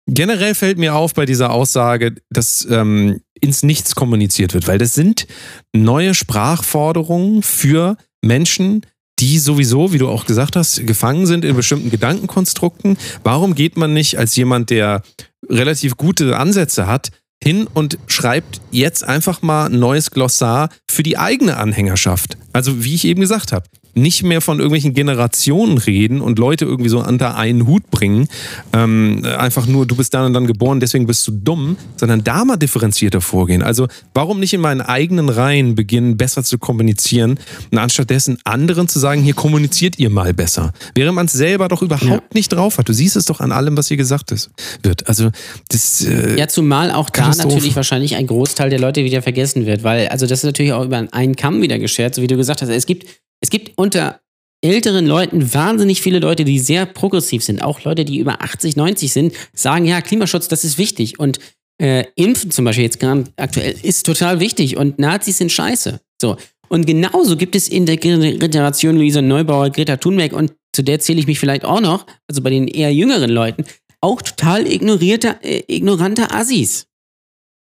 generell 0.06 0.54
fällt 0.54 0.76
mir 0.76 0.94
auf 0.94 1.14
bei 1.14 1.24
dieser 1.24 1.50
Aussage, 1.50 2.14
dass 2.28 2.66
ähm, 2.70 3.20
ins 3.40 3.62
Nichts 3.62 3.94
kommuniziert 3.94 4.52
wird, 4.52 4.68
weil 4.68 4.76
das 4.76 4.92
sind 4.92 5.26
neue 5.72 6.12
Sprachforderungen 6.12 7.42
für 7.42 7.96
Menschen, 8.20 8.82
die 9.22 9.38
sowieso, 9.38 9.92
wie 9.92 9.98
du 9.98 10.08
auch 10.08 10.26
gesagt 10.26 10.56
hast, 10.56 10.84
gefangen 10.84 11.26
sind 11.26 11.44
in 11.44 11.54
bestimmten 11.54 11.90
Gedankenkonstrukten. 11.90 12.98
Warum 13.22 13.54
geht 13.54 13.76
man 13.76 13.92
nicht 13.92 14.18
als 14.18 14.34
jemand, 14.34 14.70
der 14.70 15.02
relativ 15.48 15.96
gute 15.96 16.36
Ansätze 16.36 16.88
hat, 16.88 17.10
hin 17.40 17.68
und 17.72 17.98
schreibt 18.08 18.60
jetzt 18.72 19.04
einfach 19.04 19.40
mal 19.40 19.66
ein 19.66 19.78
neues 19.78 20.10
Glossar 20.10 20.70
für 20.90 21.04
die 21.04 21.18
eigene 21.18 21.56
Anhängerschaft? 21.56 22.36
Also 22.52 22.82
wie 22.82 22.96
ich 22.96 23.04
eben 23.04 23.20
gesagt 23.20 23.52
habe, 23.52 23.64
nicht 23.94 24.22
mehr 24.22 24.40
von 24.40 24.58
irgendwelchen 24.58 24.94
Generationen 24.94 25.78
reden 25.78 26.20
und 26.20 26.38
Leute 26.38 26.64
irgendwie 26.64 26.88
so 26.88 27.04
unter 27.04 27.36
einen 27.36 27.66
Hut 27.66 27.90
bringen. 27.90 28.28
Ähm, 28.72 29.24
einfach 29.38 29.66
nur, 29.66 29.86
du 29.86 29.96
bist 29.96 30.14
dann 30.14 30.26
und 30.26 30.32
dann 30.32 30.46
geboren, 30.46 30.80
deswegen 30.80 31.06
bist 31.06 31.26
du 31.26 31.32
dumm, 31.32 31.76
sondern 31.96 32.24
da 32.24 32.44
mal 32.44 32.56
differenzierter 32.56 33.20
vorgehen. 33.20 33.62
Also 33.62 33.88
warum 34.14 34.40
nicht 34.40 34.54
in 34.54 34.60
meinen 34.60 34.80
eigenen 34.80 35.28
Reihen 35.28 35.74
beginnen, 35.74 36.16
besser 36.16 36.42
zu 36.42 36.58
kommunizieren 36.58 37.38
und 37.70 37.78
anstattdessen 37.78 38.38
anderen 38.44 38.88
zu 38.88 38.98
sagen, 38.98 39.22
hier 39.22 39.34
kommuniziert 39.34 39.98
ihr 39.98 40.10
mal 40.10 40.32
besser. 40.34 40.72
Während 40.94 41.14
man 41.14 41.26
es 41.26 41.32
selber 41.32 41.68
doch 41.68 41.82
überhaupt 41.82 42.06
ja. 42.06 42.20
nicht 42.34 42.52
drauf 42.52 42.78
hat. 42.78 42.88
Du 42.88 42.92
siehst 42.92 43.16
es 43.16 43.26
doch 43.26 43.40
an 43.40 43.52
allem, 43.52 43.76
was 43.76 43.88
hier 43.88 43.96
gesagt 43.96 44.32
ist, 44.32 44.50
wird. 44.82 45.08
Also 45.08 45.30
das, 45.68 46.04
äh, 46.04 46.38
ja, 46.38 46.48
zumal 46.48 46.90
auch 46.92 47.10
da 47.10 47.28
natürlich 47.34 47.76
wahrscheinlich 47.76 48.16
ein 48.16 48.26
Großteil 48.26 48.70
der 48.70 48.78
Leute 48.78 49.04
wieder 49.04 49.22
vergessen 49.22 49.66
wird, 49.66 49.84
weil 49.84 50.08
also 50.08 50.26
das 50.26 50.40
ist 50.40 50.44
natürlich 50.44 50.72
auch 50.72 50.84
über 50.84 51.06
einen 51.10 51.36
Kamm 51.36 51.62
wieder 51.62 51.78
geschert, 51.78 52.14
so 52.14 52.22
wie 52.22 52.26
du 52.26 52.36
gesagt 52.36 52.62
hast. 52.62 52.68
Es 52.68 52.86
gibt 52.86 53.06
es 53.42 53.50
gibt 53.50 53.72
unter 53.76 54.20
älteren 54.64 55.06
Leuten 55.06 55.52
wahnsinnig 55.52 56.00
viele 56.00 56.20
Leute, 56.20 56.44
die 56.44 56.58
sehr 56.58 56.86
progressiv 56.86 57.42
sind. 57.42 57.62
Auch 57.62 57.82
Leute, 57.82 58.04
die 58.04 58.18
über 58.18 58.40
80, 58.42 58.76
90 58.76 59.12
sind, 59.12 59.34
sagen, 59.52 59.84
ja, 59.84 60.00
Klimaschutz, 60.00 60.48
das 60.48 60.64
ist 60.64 60.78
wichtig. 60.78 61.18
Und 61.18 61.40
äh, 61.82 62.04
Impfen 62.14 62.50
zum 62.50 62.64
Beispiel 62.64 62.84
jetzt 62.84 63.00
gerade 63.00 63.24
aktuell 63.36 63.74
ist 63.82 64.06
total 64.06 64.38
wichtig 64.40 64.76
und 64.76 64.98
Nazis 64.98 65.38
sind 65.38 65.50
scheiße. 65.50 66.00
So. 66.20 66.36
Und 66.68 66.86
genauso 66.86 67.36
gibt 67.36 67.56
es 67.56 67.68
in 67.68 67.84
der 67.84 67.96
Generation 67.96 68.96
Luisa 68.96 69.20
Neubauer, 69.20 69.70
Greta 69.70 69.96
Thunberg 69.96 70.32
und 70.32 70.54
zu 70.74 70.82
der 70.82 71.00
zähle 71.00 71.20
ich 71.20 71.26
mich 71.26 71.38
vielleicht 71.38 71.64
auch 71.64 71.80
noch, 71.80 72.06
also 72.28 72.40
bei 72.40 72.50
den 72.50 72.66
eher 72.68 72.94
jüngeren 72.94 73.30
Leuten, 73.30 73.64
auch 74.00 74.22
total 74.22 74.66
ignorierte, 74.66 75.38
äh, 75.42 75.64
ignorante 75.66 76.30
Assis. 76.30 76.86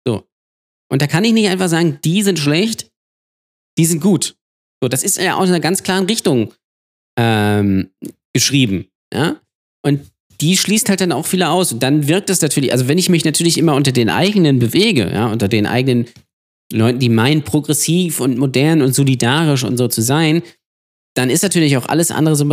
So. 0.07 0.23
Und 0.89 1.01
da 1.01 1.07
kann 1.07 1.23
ich 1.23 1.33
nicht 1.33 1.49
einfach 1.49 1.67
sagen, 1.67 1.99
die 2.03 2.21
sind 2.21 2.39
schlecht, 2.39 2.89
die 3.77 3.85
sind 3.85 4.01
gut. 4.01 4.35
So, 4.81 4.89
das 4.89 5.03
ist 5.03 5.17
ja 5.17 5.35
in 5.41 5.49
einer 5.49 5.59
ganz 5.59 5.83
klaren 5.83 6.05
Richtung 6.05 6.53
ähm, 7.17 7.89
geschrieben. 8.33 8.87
Ja? 9.13 9.39
Und 9.83 10.01
die 10.41 10.57
schließt 10.57 10.89
halt 10.89 11.01
dann 11.01 11.11
auch 11.11 11.25
viele 11.25 11.49
aus. 11.49 11.71
Und 11.71 11.83
dann 11.83 12.07
wirkt 12.07 12.29
das 12.29 12.41
natürlich, 12.41 12.71
also 12.71 12.87
wenn 12.87 12.97
ich 12.97 13.09
mich 13.09 13.25
natürlich 13.25 13.57
immer 13.57 13.75
unter 13.75 13.91
den 13.91 14.09
eigenen 14.09 14.59
bewege, 14.59 15.11
ja, 15.11 15.27
unter 15.31 15.47
den 15.47 15.67
eigenen 15.67 16.07
Leuten, 16.73 16.99
die 16.99 17.09
meinen, 17.09 17.43
progressiv 17.43 18.19
und 18.19 18.37
modern 18.37 18.81
und 18.81 18.95
solidarisch 18.95 19.63
und 19.63 19.77
so 19.77 19.87
zu 19.87 20.01
sein, 20.01 20.41
dann 21.15 21.29
ist 21.29 21.43
natürlich 21.43 21.77
auch 21.77 21.87
alles 21.87 22.09
andere 22.09 22.35
so 22.35 22.45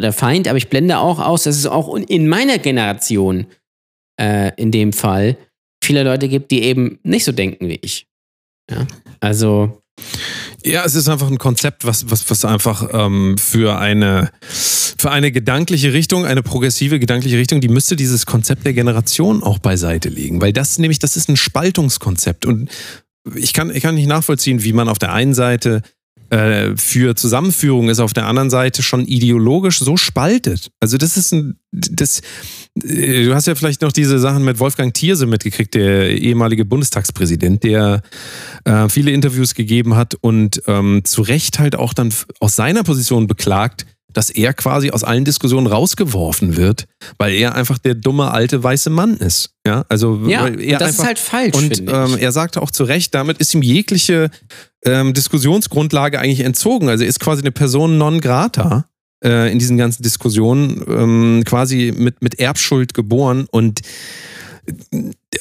der 0.00 0.12
Feind, 0.12 0.46
aber 0.46 0.58
ich 0.58 0.68
blende 0.68 0.98
auch 0.98 1.18
aus, 1.18 1.44
dass 1.44 1.56
es 1.56 1.66
auch 1.66 1.96
in 1.96 2.28
meiner 2.28 2.58
Generation 2.58 3.46
äh, 4.20 4.52
in 4.56 4.70
dem 4.70 4.92
Fall 4.92 5.38
viele 5.82 6.04
Leute 6.04 6.28
gibt, 6.28 6.50
die 6.50 6.62
eben 6.62 6.98
nicht 7.02 7.24
so 7.24 7.32
denken 7.32 7.68
wie 7.68 7.78
ich. 7.82 8.06
Ja? 8.70 8.86
Also 9.20 9.82
ja, 10.64 10.84
es 10.84 10.94
ist 10.94 11.08
einfach 11.08 11.28
ein 11.28 11.38
Konzept, 11.38 11.84
was, 11.84 12.10
was, 12.10 12.28
was 12.30 12.44
einfach 12.44 12.88
ähm, 12.92 13.36
für, 13.38 13.78
eine, 13.78 14.30
für 14.40 15.10
eine 15.10 15.32
gedankliche 15.32 15.92
Richtung, 15.92 16.24
eine 16.24 16.42
progressive 16.42 16.98
gedankliche 16.98 17.38
Richtung, 17.38 17.60
die 17.60 17.68
müsste 17.68 17.96
dieses 17.96 18.26
Konzept 18.26 18.64
der 18.64 18.72
Generation 18.72 19.42
auch 19.42 19.58
beiseite 19.58 20.08
legen. 20.08 20.40
Weil 20.40 20.52
das 20.52 20.78
nämlich, 20.78 20.98
das 20.98 21.16
ist 21.16 21.28
ein 21.28 21.36
Spaltungskonzept. 21.36 22.46
Und 22.46 22.70
ich 23.34 23.52
kann, 23.52 23.74
ich 23.74 23.82
kann 23.82 23.94
nicht 23.94 24.08
nachvollziehen, 24.08 24.62
wie 24.62 24.72
man 24.72 24.88
auf 24.88 24.98
der 24.98 25.12
einen 25.12 25.34
Seite 25.34 25.82
äh, 26.32 26.76
für 26.78 27.14
Zusammenführung 27.14 27.90
ist, 27.90 28.00
auf 28.00 28.14
der 28.14 28.26
anderen 28.26 28.48
Seite 28.48 28.82
schon 28.82 29.04
ideologisch 29.04 29.80
so 29.80 29.98
spaltet. 29.98 30.70
Also 30.80 30.96
das 30.96 31.18
ist 31.18 31.32
ein, 31.32 31.58
das, 31.72 32.22
äh, 32.82 33.24
du 33.24 33.34
hast 33.34 33.46
ja 33.46 33.54
vielleicht 33.54 33.82
noch 33.82 33.92
diese 33.92 34.18
Sachen 34.18 34.42
mit 34.42 34.58
Wolfgang 34.58 34.94
Thierse 34.94 35.26
mitgekriegt, 35.26 35.74
der 35.74 36.18
ehemalige 36.18 36.64
Bundestagspräsident, 36.64 37.64
der 37.64 38.00
äh, 38.64 38.88
viele 38.88 39.10
Interviews 39.10 39.54
gegeben 39.54 39.94
hat 39.94 40.14
und 40.14 40.62
ähm, 40.68 41.02
zu 41.04 41.20
Recht 41.20 41.58
halt 41.58 41.76
auch 41.76 41.92
dann 41.92 42.14
aus 42.40 42.56
seiner 42.56 42.82
Position 42.82 43.26
beklagt, 43.26 43.84
dass 44.12 44.30
er 44.30 44.52
quasi 44.54 44.90
aus 44.90 45.04
allen 45.04 45.24
Diskussionen 45.24 45.66
rausgeworfen 45.66 46.56
wird, 46.56 46.86
weil 47.18 47.34
er 47.34 47.54
einfach 47.54 47.78
der 47.78 47.94
dumme 47.94 48.30
alte 48.30 48.62
weiße 48.62 48.90
Mann 48.90 49.16
ist. 49.16 49.50
Ja, 49.66 49.84
also 49.88 50.26
Ja, 50.26 50.46
er 50.48 50.78
das 50.78 50.88
einfach, 50.88 51.02
ist 51.02 51.06
halt 51.06 51.18
falsch, 51.18 51.54
und 51.54 51.80
ähm, 51.80 52.16
er 52.18 52.32
sagte 52.32 52.62
auch 52.62 52.70
zu 52.70 52.84
Recht, 52.84 53.14
damit 53.14 53.38
ist 53.38 53.54
ihm 53.54 53.62
jegliche 53.62 54.30
ähm, 54.84 55.14
Diskussionsgrundlage 55.14 56.18
eigentlich 56.18 56.40
entzogen. 56.40 56.88
Also 56.88 57.04
er 57.04 57.10
ist 57.10 57.20
quasi 57.20 57.42
eine 57.42 57.52
Person 57.52 57.98
non 57.98 58.20
grata 58.20 58.86
äh, 59.24 59.50
in 59.50 59.58
diesen 59.58 59.76
ganzen 59.76 60.02
Diskussionen, 60.02 60.82
ähm, 60.88 61.42
quasi 61.44 61.94
mit, 61.96 62.22
mit 62.22 62.38
Erbschuld 62.38 62.94
geboren. 62.94 63.46
Und 63.50 63.80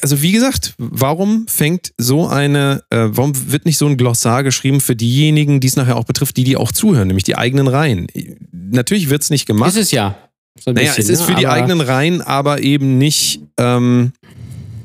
also 0.01 0.21
wie 0.21 0.31
gesagt, 0.31 0.73
warum 0.77 1.47
fängt 1.47 1.93
so 1.97 2.27
eine, 2.27 2.83
äh, 2.89 3.07
warum 3.11 3.33
wird 3.51 3.65
nicht 3.65 3.77
so 3.77 3.85
ein 3.87 3.97
Glossar 3.97 4.43
geschrieben 4.43 4.81
für 4.81 4.95
diejenigen, 4.95 5.59
die 5.59 5.67
es 5.67 5.75
nachher 5.75 5.95
auch 5.97 6.05
betrifft, 6.05 6.37
die, 6.37 6.43
die 6.43 6.57
auch 6.57 6.71
zuhören, 6.71 7.07
nämlich 7.07 7.23
die 7.23 7.35
eigenen 7.37 7.67
Reihen? 7.67 8.07
Natürlich 8.51 9.09
wird 9.09 9.21
es 9.21 9.29
nicht 9.29 9.45
gemacht. 9.45 9.69
ist 9.71 9.77
es 9.77 9.91
ja. 9.91 10.17
So 10.59 10.71
Naja, 10.71 10.87
bisschen, 10.89 11.03
es 11.03 11.09
ist 11.09 11.19
ne? 11.21 11.25
für 11.27 11.35
die 11.35 11.45
Aber- 11.47 11.55
eigenen 11.55 11.81
Reihen, 11.81 12.21
aber 12.21 12.61
eben 12.61 12.97
nicht. 12.97 13.41
Ähm, 13.57 14.11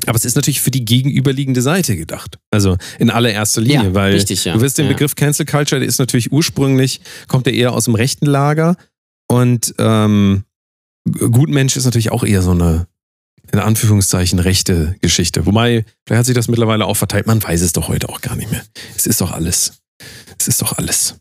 aber 0.06 0.14
es 0.16 0.24
ist 0.24 0.36
natürlich 0.36 0.60
für 0.60 0.70
die 0.70 0.84
gegenüberliegende 0.84 1.62
Seite 1.62 1.96
gedacht. 1.96 2.38
Also 2.52 2.76
in 3.00 3.10
allererster 3.10 3.60
Linie, 3.60 3.86
Ja, 3.88 3.94
weil 3.94 4.12
richtig, 4.12 4.44
ja. 4.44 4.54
du 4.54 4.60
wirst 4.60 4.78
den 4.78 4.86
Ja. 4.86 4.92
Begriff 4.92 5.16
Cancel 5.16 5.44
Culture, 5.46 5.80
der 5.80 5.88
ist 5.88 5.98
natürlich 5.98 6.30
ursprünglich, 6.30 7.00
kommt 7.26 7.48
er 7.48 7.54
eher 7.54 7.72
aus 7.72 7.86
dem 7.86 7.96
rechten 7.96 8.26
Lager. 8.26 8.76
Und 9.28 9.74
ähm, 9.78 10.44
Gutmensch 11.10 11.76
ist 11.76 11.84
natürlich 11.86 12.12
auch 12.12 12.22
eher 12.22 12.42
so 12.42 12.52
eine, 12.52 12.86
in 13.52 13.58
Anführungszeichen, 13.58 14.38
rechte 14.38 14.96
Geschichte. 15.00 15.46
Wobei, 15.46 15.84
vielleicht 16.06 16.18
hat 16.20 16.26
sich 16.26 16.34
das 16.34 16.48
mittlerweile 16.48 16.84
auch 16.86 16.96
verteilt. 16.96 17.26
Man 17.26 17.42
weiß 17.42 17.60
es 17.62 17.72
doch 17.72 17.88
heute 17.88 18.08
auch 18.08 18.20
gar 18.20 18.36
nicht 18.36 18.50
mehr. 18.50 18.62
Es 18.96 19.06
ist 19.06 19.20
doch 19.20 19.32
alles. 19.32 19.74
Es 20.38 20.48
ist 20.48 20.60
doch 20.62 20.76
alles. 20.78 21.14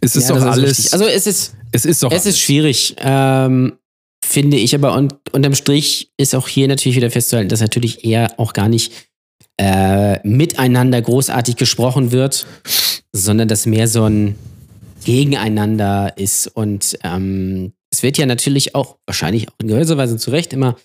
Es 0.00 0.16
ist 0.16 0.28
Ja, 0.28 0.36
doch 0.36 0.42
alles. 0.46 0.70
richtig. 0.78 0.92
Also 0.92 1.06
es 1.06 1.26
ist, 1.26 1.54
es 1.72 1.84
ist 1.84 2.02
doch 2.02 2.12
es 2.12 2.26
ist 2.26 2.38
schwierig, 2.38 2.96
ähm, 2.98 3.78
finde 4.24 4.56
ich, 4.56 4.74
aber 4.74 4.94
und, 4.94 5.14
unterm 5.32 5.54
Strich 5.54 6.10
ist 6.16 6.34
auch 6.34 6.48
hier 6.48 6.68
natürlich 6.68 6.96
wieder 6.96 7.10
festzuhalten, 7.10 7.48
dass 7.48 7.60
natürlich 7.60 8.04
eher 8.04 8.38
auch 8.38 8.52
gar 8.52 8.68
nicht 8.68 8.92
äh, 9.56 10.26
miteinander 10.26 11.00
großartig 11.00 11.56
gesprochen 11.56 12.12
wird, 12.12 12.46
sondern 13.12 13.48
dass 13.48 13.66
mehr 13.66 13.88
so 13.88 14.04
ein 14.04 14.36
Gegeneinander 15.04 16.16
ist. 16.16 16.48
Und 16.48 16.98
ähm, 17.02 17.72
es 17.90 18.02
wird 18.02 18.18
ja 18.18 18.26
natürlich 18.26 18.74
auch, 18.74 18.98
wahrscheinlich 19.06 19.48
auch 19.48 19.54
in 19.60 19.68
gewisser 19.68 19.96
Weise 19.96 20.16
zu 20.16 20.30
Recht, 20.30 20.52
immer 20.52 20.76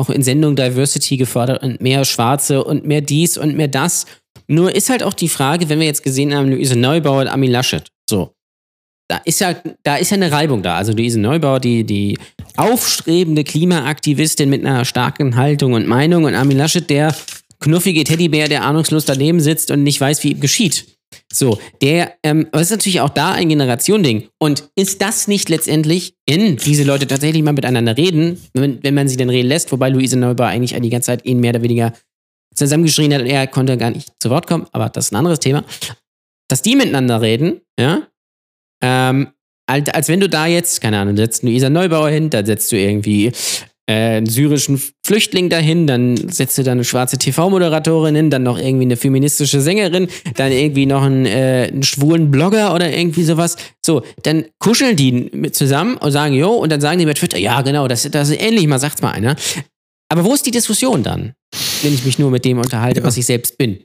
auch 0.00 0.10
in 0.10 0.22
Sendung 0.22 0.56
Diversity 0.56 1.16
gefordert 1.16 1.62
und 1.62 1.80
mehr 1.80 2.04
Schwarze 2.04 2.64
und 2.64 2.86
mehr 2.86 3.02
dies 3.02 3.38
und 3.38 3.56
mehr 3.56 3.68
das. 3.68 4.06
Nur 4.48 4.74
ist 4.74 4.90
halt 4.90 5.02
auch 5.02 5.14
die 5.14 5.28
Frage, 5.28 5.68
wenn 5.68 5.78
wir 5.78 5.86
jetzt 5.86 6.02
gesehen 6.02 6.34
haben, 6.34 6.50
Luise 6.50 6.76
Neubauer 6.76 7.20
und 7.20 7.28
Armin 7.28 7.52
Laschet, 7.52 7.86
so, 8.08 8.32
da 9.08 9.18
ist 9.24 9.40
ja, 9.40 9.54
da 9.82 9.96
ist 9.96 10.10
ja 10.10 10.16
eine 10.16 10.32
Reibung 10.32 10.62
da. 10.62 10.76
Also 10.76 10.92
Luise 10.92 11.20
Neubauer, 11.20 11.60
die, 11.60 11.84
die 11.84 12.18
aufstrebende 12.56 13.44
Klimaaktivistin 13.44 14.48
mit 14.48 14.64
einer 14.64 14.84
starken 14.84 15.36
Haltung 15.36 15.74
und 15.74 15.86
Meinung 15.86 16.24
und 16.24 16.34
Armin 16.34 16.58
Laschet, 16.58 16.88
der 16.88 17.14
knuffige 17.60 18.04
Teddybär, 18.04 18.48
der 18.48 18.62
ahnungslos 18.62 19.04
daneben 19.04 19.40
sitzt 19.40 19.70
und 19.70 19.82
nicht 19.82 20.00
weiß, 20.00 20.24
wie 20.24 20.32
ihm 20.32 20.40
geschieht. 20.40 20.86
So, 21.32 21.58
der, 21.80 22.14
ähm, 22.22 22.46
aber 22.52 22.60
es 22.60 22.70
ist 22.70 22.76
natürlich 22.76 23.00
auch 23.00 23.10
da 23.10 23.32
ein 23.32 23.48
Generationending. 23.48 24.28
Und 24.38 24.70
ist 24.76 25.02
das 25.02 25.28
nicht 25.28 25.48
letztendlich, 25.48 26.14
wenn 26.28 26.56
diese 26.56 26.84
Leute 26.84 27.06
tatsächlich 27.06 27.42
mal 27.42 27.52
miteinander 27.52 27.96
reden, 27.96 28.40
wenn, 28.54 28.82
wenn 28.82 28.94
man 28.94 29.08
sie 29.08 29.16
denn 29.16 29.30
reden 29.30 29.48
lässt, 29.48 29.72
wobei 29.72 29.88
Luise 29.88 30.16
Neubauer 30.16 30.48
eigentlich 30.48 30.78
die 30.80 30.90
ganze 30.90 31.06
Zeit 31.06 31.24
ihn 31.24 31.40
mehr 31.40 31.50
oder 31.50 31.62
weniger 31.62 31.92
zusammengeschrien 32.54 33.14
hat 33.14 33.22
und 33.22 33.26
er 33.26 33.46
konnte 33.46 33.76
gar 33.76 33.90
nicht 33.90 34.12
zu 34.20 34.30
Wort 34.30 34.46
kommen, 34.46 34.66
aber 34.72 34.88
das 34.88 35.06
ist 35.06 35.12
ein 35.12 35.16
anderes 35.16 35.40
Thema, 35.40 35.64
dass 36.48 36.62
die 36.62 36.76
miteinander 36.76 37.20
reden, 37.20 37.60
ja, 37.78 38.08
ähm, 38.82 39.28
als, 39.66 39.88
als 39.90 40.08
wenn 40.08 40.20
du 40.20 40.28
da 40.28 40.46
jetzt, 40.46 40.80
keine 40.80 40.98
Ahnung, 40.98 41.16
setzt 41.16 41.44
Luisa 41.44 41.70
Neubauer 41.70 42.10
hin, 42.10 42.28
dann 42.28 42.44
setzt 42.44 42.72
du 42.72 42.76
irgendwie 42.76 43.30
einen 43.90 44.26
syrischen 44.26 44.80
Flüchtling 45.06 45.48
dahin, 45.48 45.86
dann 45.86 46.16
setzt 46.30 46.56
du 46.58 46.62
da 46.62 46.72
eine 46.72 46.84
schwarze 46.84 47.18
TV-Moderatorin 47.18 48.14
hin, 48.14 48.30
dann 48.30 48.42
noch 48.42 48.58
irgendwie 48.58 48.84
eine 48.84 48.96
feministische 48.96 49.60
Sängerin, 49.60 50.08
dann 50.36 50.52
irgendwie 50.52 50.86
noch 50.86 51.02
einen, 51.02 51.26
äh, 51.26 51.68
einen 51.72 51.82
schwulen 51.82 52.30
Blogger 52.30 52.74
oder 52.74 52.92
irgendwie 52.96 53.24
sowas. 53.24 53.56
So, 53.84 54.02
dann 54.22 54.44
kuscheln 54.58 54.96
die 54.96 55.12
mit 55.32 55.54
zusammen 55.54 55.96
und 55.96 56.12
sagen, 56.12 56.34
jo, 56.34 56.50
und 56.50 56.70
dann 56.70 56.80
sagen 56.80 56.98
die 56.98 57.06
bei 57.06 57.14
Twitter, 57.14 57.38
ja, 57.38 57.62
genau, 57.62 57.88
das, 57.88 58.08
das 58.10 58.30
ist 58.30 58.40
ähnlich, 58.40 58.66
mal 58.66 58.78
sagt's 58.78 59.02
mal 59.02 59.12
einer. 59.12 59.36
Aber 60.08 60.24
wo 60.24 60.34
ist 60.34 60.44
die 60.46 60.50
Diskussion 60.50 61.02
dann, 61.02 61.34
wenn 61.82 61.94
ich 61.94 62.04
mich 62.04 62.18
nur 62.18 62.30
mit 62.30 62.44
dem 62.44 62.58
unterhalte, 62.58 63.00
Ja. 63.00 63.06
was 63.06 63.16
ich 63.16 63.26
selbst 63.26 63.58
bin? 63.58 63.84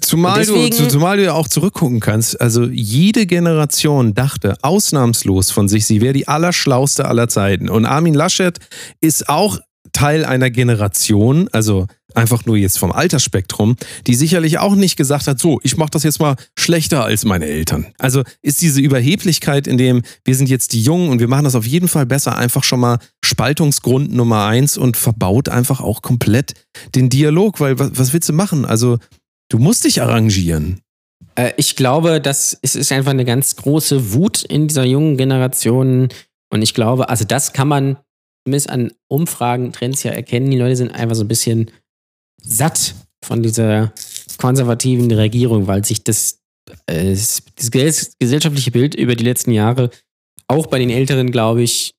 Zumal, 0.00 0.38
deswegen- 0.40 0.76
du, 0.76 0.88
zumal 0.88 1.16
du 1.16 1.24
ja 1.24 1.32
auch 1.32 1.48
zurückgucken 1.48 2.00
kannst. 2.00 2.40
Also 2.40 2.64
jede 2.66 3.26
Generation 3.26 4.14
dachte 4.14 4.56
ausnahmslos 4.62 5.50
von 5.50 5.68
sich, 5.68 5.84
sie 5.86 6.00
wäre 6.00 6.12
die 6.12 6.28
allerschlauste 6.28 7.06
aller 7.06 7.28
Zeiten. 7.28 7.68
Und 7.68 7.84
Armin 7.84 8.14
Laschet 8.14 8.58
ist 9.00 9.28
auch 9.28 9.58
Teil 9.92 10.24
einer 10.24 10.50
Generation, 10.50 11.48
also 11.52 11.86
einfach 12.14 12.46
nur 12.46 12.56
jetzt 12.56 12.78
vom 12.78 12.92
Altersspektrum, 12.92 13.76
die 14.06 14.14
sicherlich 14.14 14.58
auch 14.58 14.76
nicht 14.76 14.96
gesagt 14.96 15.26
hat, 15.26 15.40
so, 15.40 15.60
ich 15.64 15.76
mache 15.76 15.90
das 15.90 16.04
jetzt 16.04 16.20
mal 16.20 16.36
schlechter 16.56 17.04
als 17.04 17.24
meine 17.24 17.46
Eltern. 17.46 17.86
Also 17.98 18.22
ist 18.42 18.60
diese 18.62 18.80
Überheblichkeit, 18.80 19.66
in 19.66 19.76
dem 19.78 20.02
wir 20.24 20.36
sind 20.36 20.48
jetzt 20.48 20.72
die 20.72 20.82
Jungen 20.82 21.08
und 21.10 21.18
wir 21.18 21.28
machen 21.28 21.44
das 21.44 21.56
auf 21.56 21.66
jeden 21.66 21.88
Fall 21.88 22.06
besser, 22.06 22.36
einfach 22.38 22.62
schon 22.62 22.78
mal 22.80 22.98
Spaltungsgrund 23.24 24.12
Nummer 24.14 24.44
eins 24.46 24.76
und 24.76 24.96
verbaut 24.96 25.48
einfach 25.48 25.80
auch 25.80 26.02
komplett 26.02 26.54
den 26.94 27.08
Dialog, 27.08 27.58
weil 27.60 27.78
was, 27.80 27.90
was 27.94 28.12
willst 28.12 28.28
du 28.28 28.32
machen? 28.32 28.64
Also 28.64 28.98
Du 29.54 29.60
musst 29.60 29.84
dich 29.84 30.02
arrangieren. 30.02 30.80
Äh, 31.36 31.52
ich 31.56 31.76
glaube, 31.76 32.20
dass 32.20 32.58
es 32.62 32.74
ist 32.74 32.90
einfach 32.90 33.12
eine 33.12 33.24
ganz 33.24 33.54
große 33.54 34.12
Wut 34.12 34.42
in 34.42 34.66
dieser 34.66 34.84
jungen 34.84 35.16
Generation. 35.16 36.08
Und 36.52 36.62
ich 36.62 36.74
glaube, 36.74 37.08
also 37.08 37.24
das 37.24 37.52
kann 37.52 37.68
man 37.68 37.96
zumindest 38.44 38.68
an 38.68 38.90
Umfragen, 39.06 39.72
Trends 39.72 40.02
ja 40.02 40.10
erkennen. 40.10 40.50
Die 40.50 40.56
Leute 40.58 40.74
sind 40.74 40.90
einfach 40.90 41.14
so 41.14 41.22
ein 41.22 41.28
bisschen 41.28 41.70
satt 42.42 42.96
von 43.24 43.44
dieser 43.44 43.92
konservativen 44.38 45.08
Regierung, 45.12 45.68
weil 45.68 45.84
sich 45.84 46.02
das, 46.02 46.40
äh, 46.86 47.10
das 47.10 47.42
ges- 47.70 48.10
gesellschaftliche 48.18 48.72
Bild 48.72 48.96
über 48.96 49.14
die 49.14 49.22
letzten 49.24 49.52
Jahre 49.52 49.90
auch 50.48 50.66
bei 50.66 50.80
den 50.80 50.90
Älteren, 50.90 51.30
glaube 51.30 51.62
ich, 51.62 51.93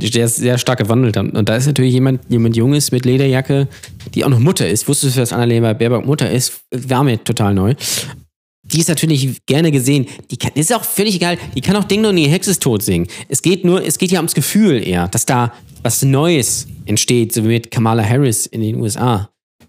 sehr, 0.00 0.28
sehr 0.28 0.58
stark 0.58 0.78
gewandelt. 0.78 1.16
Und 1.16 1.48
da 1.48 1.56
ist 1.56 1.66
natürlich 1.66 1.92
jemand, 1.92 2.20
jemand 2.28 2.56
Junges 2.56 2.92
mit 2.92 3.04
Lederjacke, 3.04 3.68
die 4.14 4.24
auch 4.24 4.28
noch 4.28 4.38
Mutter 4.38 4.68
ist. 4.68 4.88
Wusstest 4.88 5.16
du, 5.16 5.20
dass 5.20 5.32
Annalena 5.32 5.72
Baerbock 5.72 6.06
Mutter 6.06 6.30
ist? 6.30 6.60
War 6.70 7.04
mir 7.04 7.22
total 7.22 7.54
neu. 7.54 7.74
Die 8.64 8.80
ist 8.80 8.88
natürlich 8.88 9.44
gerne 9.46 9.70
gesehen. 9.70 10.06
Die 10.30 10.36
kann, 10.36 10.52
ist 10.54 10.72
auch 10.72 10.84
völlig 10.84 11.16
egal. 11.16 11.36
Die 11.54 11.60
kann 11.60 11.76
auch 11.76 11.84
Ding 11.84 12.02
Dong, 12.02 12.16
die 12.16 12.28
Hexe 12.28 12.50
ist 12.50 12.62
tot 12.62 12.82
singen. 12.82 13.06
Es 13.28 13.42
geht 13.42 13.64
nur, 13.64 13.84
es 13.84 13.98
geht 13.98 14.10
ja 14.10 14.18
ums 14.18 14.34
Gefühl 14.34 14.86
eher, 14.86 15.08
dass 15.08 15.26
da 15.26 15.52
was 15.82 16.02
Neues 16.02 16.66
entsteht, 16.86 17.32
so 17.32 17.44
wie 17.44 17.48
mit 17.48 17.70
Kamala 17.70 18.02
Harris 18.02 18.46
in 18.46 18.62
den 18.62 18.76
USA. 18.76 19.28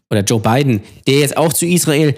Oder 0.09 0.21
Joe 0.21 0.39
Biden, 0.39 0.82
der 1.07 1.19
jetzt 1.19 1.36
auch 1.36 1.51
zu 1.51 1.65
Israel 1.65 2.15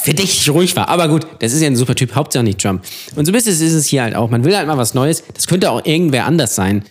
verdächtig 0.00 0.48
ruhig 0.50 0.74
war. 0.76 0.88
Aber 0.88 1.08
gut, 1.08 1.26
das 1.40 1.52
ist 1.52 1.60
ja 1.60 1.66
ein 1.66 1.76
super 1.76 1.94
Typ, 1.94 2.14
Hauptsache 2.14 2.44
nicht 2.44 2.60
Trump. 2.60 2.84
Und 3.14 3.26
so 3.26 3.30
ein 3.30 3.34
bisschen 3.34 3.52
ist 3.52 3.60
es 3.60 3.86
hier 3.86 4.02
halt 4.02 4.14
auch. 4.14 4.30
Man 4.30 4.44
will 4.44 4.56
halt 4.56 4.66
mal 4.66 4.78
was 4.78 4.94
Neues. 4.94 5.22
Das 5.34 5.46
könnte 5.46 5.70
auch 5.70 5.84
irgendwer 5.84 6.26
anders 6.26 6.54
sein. 6.54 6.84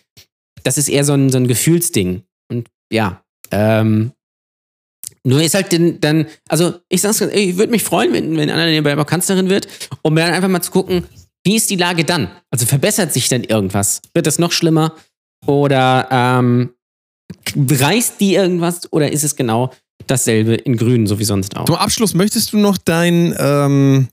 Das 0.63 0.77
ist 0.77 0.89
eher 0.89 1.03
so 1.03 1.13
ein, 1.13 1.29
so 1.29 1.37
ein 1.37 1.47
Gefühlsding. 1.47 2.23
Und 2.49 2.67
ja, 2.91 3.23
ähm, 3.51 4.11
nur 5.23 5.41
ist 5.41 5.55
halt 5.55 5.71
den, 5.71 5.99
dann, 5.99 6.27
also 6.47 6.75
ich 6.87 7.01
sag's 7.01 7.21
ich 7.21 7.57
würde 7.57 7.71
mich 7.71 7.83
freuen, 7.83 8.13
wenn, 8.13 8.37
wenn 8.37 8.49
Annalena 8.49 8.81
Baerbock 8.81 9.07
Kanzlerin 9.07 9.49
wird, 9.49 9.67
um 10.03 10.15
dann 10.15 10.33
einfach 10.33 10.49
mal 10.49 10.61
zu 10.61 10.71
gucken, 10.71 11.05
wie 11.43 11.55
ist 11.55 11.69
die 11.69 11.75
Lage 11.75 12.05
dann? 12.05 12.29
Also 12.51 12.65
verbessert 12.65 13.11
sich 13.13 13.27
dann 13.27 13.43
irgendwas? 13.43 14.01
Wird 14.13 14.27
das 14.27 14.39
noch 14.39 14.51
schlimmer? 14.51 14.95
Oder 15.45 16.07
ähm, 16.11 16.73
reißt 17.55 18.19
die 18.19 18.35
irgendwas? 18.35 18.91
Oder 18.91 19.11
ist 19.11 19.23
es 19.23 19.35
genau 19.35 19.71
dasselbe 20.07 20.55
in 20.55 20.77
Grün, 20.77 21.07
so 21.07 21.19
wie 21.19 21.23
sonst 21.25 21.55
auch? 21.57 21.65
Zum 21.65 21.75
Abschluss 21.75 22.13
möchtest 22.13 22.53
du 22.53 22.57
noch 22.57 22.77
dein 22.77 23.35
ähm, 23.39 24.07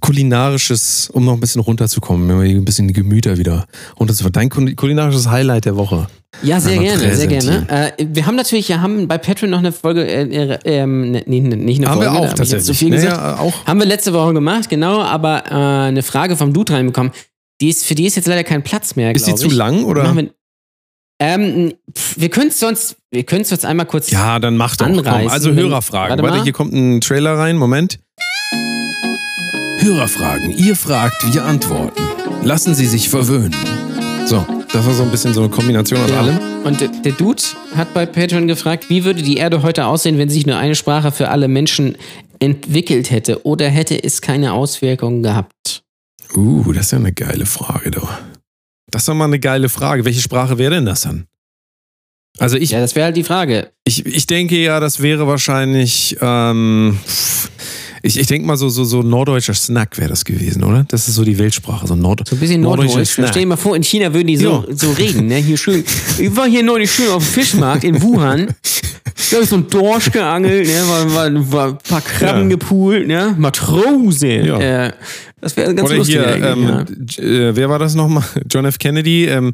kulinarisches, 0.00 1.10
um 1.12 1.24
noch 1.24 1.34
ein 1.34 1.40
bisschen 1.40 1.60
runterzukommen, 1.60 2.28
wenn 2.28 2.40
wir 2.40 2.46
hier 2.46 2.56
ein 2.56 2.64
bisschen 2.64 2.88
die 2.88 2.94
Gemüter 2.94 3.38
wieder 3.38 3.66
runterzufahren, 3.98 4.32
dein 4.32 4.48
kul- 4.50 4.74
kulinarisches 4.74 5.28
Highlight 5.28 5.64
der 5.64 5.76
Woche. 5.76 6.06
Ja, 6.42 6.60
sehr 6.60 6.78
gerne, 6.78 7.14
sehr 7.16 7.26
gerne. 7.26 7.66
Äh, 7.68 8.06
wir 8.12 8.26
haben 8.26 8.36
natürlich, 8.36 8.68
wir 8.68 8.80
haben 8.82 9.08
bei 9.08 9.16
Patreon 9.18 9.50
noch 9.50 9.58
eine 9.58 9.72
Folge, 9.72 10.06
äh, 10.06 10.22
äh, 10.54 10.58
ähm, 10.64 11.10
ne- 11.12 11.22
nee, 11.26 11.40
nicht 11.40 11.78
eine 11.78 11.88
Haben 11.88 11.96
Folge, 12.02 12.12
wir 12.12 12.20
da 12.20 12.26
auch 12.26 12.28
hab 12.30 12.34
ich 12.34 12.38
jetzt 12.38 12.38
tatsächlich. 12.38 12.64
so 12.66 12.74
viel 12.74 12.90
gesagt. 12.90 13.16
Naja, 13.16 13.38
auch. 13.38 13.66
Haben 13.66 13.80
wir 13.80 13.86
letzte 13.86 14.12
Woche 14.12 14.34
gemacht, 14.34 14.68
genau, 14.68 15.00
aber 15.02 15.44
äh, 15.50 15.54
eine 15.88 16.02
Frage 16.02 16.36
vom 16.36 16.52
Dude 16.52 16.72
reinbekommen. 16.74 17.12
Die 17.60 17.68
ist, 17.70 17.84
für 17.86 17.94
die 17.96 18.06
ist 18.06 18.14
jetzt 18.14 18.28
leider 18.28 18.44
kein 18.44 18.62
Platz 18.62 18.94
mehr, 18.94 19.12
Ist 19.12 19.26
die 19.26 19.30
glaube 19.32 19.40
zu 19.40 19.46
ich. 19.48 19.54
lang 19.54 19.82
oder? 19.84 20.04
Ähm, 21.20 21.74
pf, 21.96 22.14
wir 22.20 22.28
können 22.28 22.48
es 22.48 22.60
sonst, 22.60 22.96
wir 23.10 23.24
können 23.24 23.42
es 23.42 23.48
sonst 23.48 23.64
einmal 23.64 23.86
kurz. 23.86 24.10
Ja, 24.10 24.38
dann 24.38 24.56
mach 24.56 24.76
doch. 24.76 24.86
Komm, 24.86 24.98
Anreißen, 24.98 25.30
also 25.30 25.50
wenn- 25.56 25.64
Hörerfragen. 25.64 26.10
Warte 26.10 26.22
Warte, 26.22 26.44
hier 26.44 26.52
kommt 26.52 26.72
ein 26.72 27.00
Trailer 27.00 27.36
rein. 27.36 27.56
Moment. 27.56 27.98
Hörerfragen. 29.80 30.50
Ihr 30.58 30.76
fragt, 30.76 31.32
wir 31.32 31.44
antworten. 31.44 32.02
Lassen 32.42 32.74
Sie 32.74 32.86
sich 32.86 33.08
verwöhnen. 33.08 33.54
So, 34.26 34.44
das 34.72 34.84
war 34.86 34.92
so 34.94 35.02
ein 35.02 35.10
bisschen 35.10 35.32
so 35.32 35.40
eine 35.40 35.48
Kombination 35.50 36.00
aus 36.02 36.10
Ja. 36.10 36.20
allem. 36.20 36.38
Und 36.64 36.80
der, 36.80 36.88
der 36.88 37.12
Dude 37.12 37.42
hat 37.74 37.94
bei 37.94 38.04
Patreon 38.04 38.46
gefragt, 38.46 38.90
wie 38.90 39.04
würde 39.04 39.22
die 39.22 39.36
Erde 39.38 39.62
heute 39.62 39.86
aussehen, 39.86 40.18
wenn 40.18 40.28
sich 40.28 40.46
nur 40.46 40.56
eine 40.58 40.74
Sprache 40.74 41.12
für 41.12 41.28
alle 41.30 41.48
Menschen 41.48 41.96
entwickelt 42.40 43.10
hätte 43.10 43.44
oder 43.46 43.68
hätte 43.68 44.02
es 44.02 44.20
keine 44.20 44.52
Auswirkungen 44.52 45.22
gehabt? 45.22 45.82
Uh, 46.36 46.72
das 46.72 46.86
ist 46.86 46.92
ja 46.92 46.98
eine 46.98 47.12
geile 47.12 47.46
Frage, 47.46 47.90
doch. 47.90 48.10
Das 48.90 49.02
ist 49.02 49.08
doch 49.08 49.14
mal 49.14 49.24
eine 49.26 49.38
geile 49.38 49.68
Frage. 49.68 50.04
Welche 50.04 50.20
Sprache 50.20 50.58
wäre 50.58 50.74
denn 50.74 50.86
das 50.86 51.02
dann? 51.02 51.26
Also 52.38 52.56
ich, 52.56 52.70
Ja, 52.70 52.80
das 52.80 52.94
wäre 52.94 53.06
halt 53.06 53.16
die 53.16 53.24
Frage. 53.24 53.70
ich, 53.84 54.06
ich 54.06 54.26
denke 54.26 54.56
ja, 54.58 54.80
das 54.80 55.00
wäre 55.02 55.26
wahrscheinlich, 55.26 56.16
ähm, 56.20 56.96
ich, 58.02 58.16
ich 58.18 58.26
denke 58.28 58.46
mal 58.46 58.56
so, 58.56 58.68
so, 58.68 58.84
so 58.84 59.02
norddeutscher 59.02 59.54
Snack 59.54 59.98
wäre 59.98 60.08
das 60.08 60.24
gewesen, 60.24 60.62
oder? 60.62 60.84
Das 60.88 61.08
ist 61.08 61.16
so 61.16 61.24
die 61.24 61.36
Weltsprache, 61.36 61.86
so 61.88 61.96
Nord 61.96 62.28
So 62.28 62.36
ein 62.36 62.38
bisschen 62.38 62.60
norddeutscher 62.60 62.88
norddeutsch. 62.98 63.14
Snack. 63.14 63.28
Stell 63.30 63.42
dir 63.42 63.48
mal 63.48 63.56
vor, 63.56 63.74
in 63.74 63.82
China 63.82 64.14
würden 64.14 64.28
die 64.28 64.36
so, 64.36 64.64
Ja. 64.68 64.74
so 64.76 64.92
reden, 64.92 65.26
ne? 65.26 65.36
Hier 65.36 65.56
schön. 65.56 65.84
Ich 66.18 66.34
war 66.36 66.46
hier 66.48 66.62
neulich 66.62 66.92
schön 66.92 67.08
auf 67.08 67.24
dem 67.24 67.32
Fischmarkt 67.32 67.82
in 67.84 68.00
Wuhan. 68.00 68.54
Habe 69.32 69.42
ich 69.44 69.48
so 69.50 69.56
einen 69.56 69.68
Dorsch 69.68 70.10
geangelt, 70.10 70.66
ne? 70.66 70.74
War, 70.88 71.14
war, 71.14 71.52
war 71.52 71.68
ein 71.68 71.78
paar 71.78 72.00
Krabben 72.00 72.42
Ja. 72.42 72.48
gepoolt, 72.56 73.06
ne? 73.06 73.34
Matrose. 73.38 74.26
Ja. 74.28 74.58
Äh, 74.86 74.92
das 75.40 75.56
wäre 75.56 75.74
ganz 75.74 75.88
Oder 75.88 75.98
lustig. 75.98 76.16
hier, 76.16 76.36
ähm, 76.44 76.62
ja. 77.18 77.22
Äh, 77.24 77.56
wer 77.56 77.68
war 77.68 77.78
das 77.78 77.94
nochmal? 77.94 78.24
John 78.50 78.64
F. 78.64 78.78
Kennedy. 78.78 79.26
Ähm, 79.26 79.52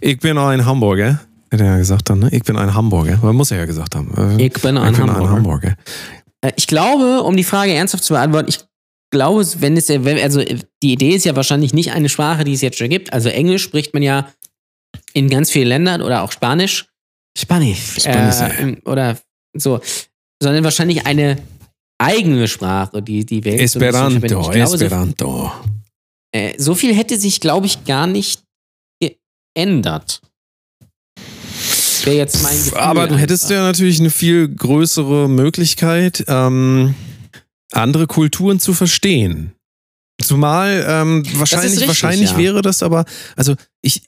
ich 0.00 0.18
bin 0.18 0.38
ein 0.38 0.64
Hamburger. 0.64 1.20
Hat 1.52 1.60
er 1.60 1.66
ja 1.66 1.76
gesagt 1.78 2.10
dann, 2.10 2.18
ne? 2.20 2.28
Ich 2.32 2.42
bin 2.42 2.56
ein 2.56 2.74
Hamburger. 2.74 3.18
Man 3.22 3.36
muss 3.36 3.50
er 3.50 3.58
ja 3.58 3.64
gesagt 3.66 3.94
haben. 3.94 4.12
Äh, 4.38 4.46
Ich 4.46 4.52
bin 4.54 4.76
ein 4.76 4.96
Hamburger. 4.96 5.30
Hamburger. 5.30 5.74
Äh, 6.40 6.52
Ich 6.56 6.66
glaube, 6.66 7.22
um 7.22 7.36
die 7.36 7.44
Frage 7.44 7.72
ernsthaft 7.72 8.04
zu 8.04 8.14
beantworten, 8.14 8.48
ich 8.48 8.58
glaube, 9.10 9.44
wenn 9.60 9.76
es 9.76 9.88
also 9.90 10.40
äh, 10.40 10.58
die 10.82 10.92
Idee 10.92 11.10
ist 11.14 11.24
ja 11.24 11.36
wahrscheinlich 11.36 11.72
nicht 11.72 11.92
eine 11.92 12.08
Sprache, 12.08 12.44
die 12.44 12.52
es 12.54 12.60
jetzt 12.60 12.78
schon 12.78 12.88
gibt. 12.88 13.12
Also 13.12 13.28
Englisch 13.28 13.62
spricht 13.62 13.94
man 13.94 14.02
ja 14.02 14.28
in 15.12 15.28
ganz 15.30 15.50
vielen 15.50 15.68
Ländern 15.68 16.02
oder 16.02 16.22
auch 16.22 16.32
Spanisch. 16.32 16.86
Spanisch. 17.36 17.96
Spanisch, 17.98 18.40
Äh, 18.58 18.76
oder 18.84 19.18
so. 19.56 19.80
Sondern 20.42 20.64
wahrscheinlich 20.64 21.06
eine 21.06 21.38
eigene 21.98 22.48
Sprache, 22.48 23.02
die 23.02 23.24
die 23.24 23.44
Welt 23.44 23.68
so. 23.70 23.78
Esperanto, 23.78 24.16
Ich 24.40 24.50
glaube, 24.50 24.78
so, 24.78 24.84
Esperanto. 24.84 25.52
äh, 26.32 26.54
so 26.58 26.74
viel 26.74 26.94
hätte 26.94 27.18
sich, 27.18 27.40
glaube 27.40 27.66
ich, 27.66 27.84
gar 27.84 28.06
nicht 28.06 28.42
geändert. 29.00 30.20
Wäre 32.04 32.16
jetzt 32.16 32.42
mein 32.42 32.56
Gefühl 32.56 32.78
Aber 32.78 33.06
du 33.06 33.16
hättest 33.16 33.48
ja 33.48 33.62
natürlich 33.62 33.98
eine 33.98 34.10
viel 34.10 34.48
größere 34.48 35.28
Möglichkeit, 35.28 36.24
ähm, 36.28 36.94
andere 37.72 38.06
Kulturen 38.06 38.60
zu 38.60 38.74
verstehen. 38.74 39.52
Zumal 40.22 40.84
ähm, 40.86 41.24
wahrscheinlich, 41.38 41.72
richtig, 41.72 41.88
wahrscheinlich 41.88 42.30
ja. 42.32 42.38
wäre 42.38 42.62
das 42.62 42.82
aber, 42.82 43.04
also 43.36 43.54
ich, 43.82 44.02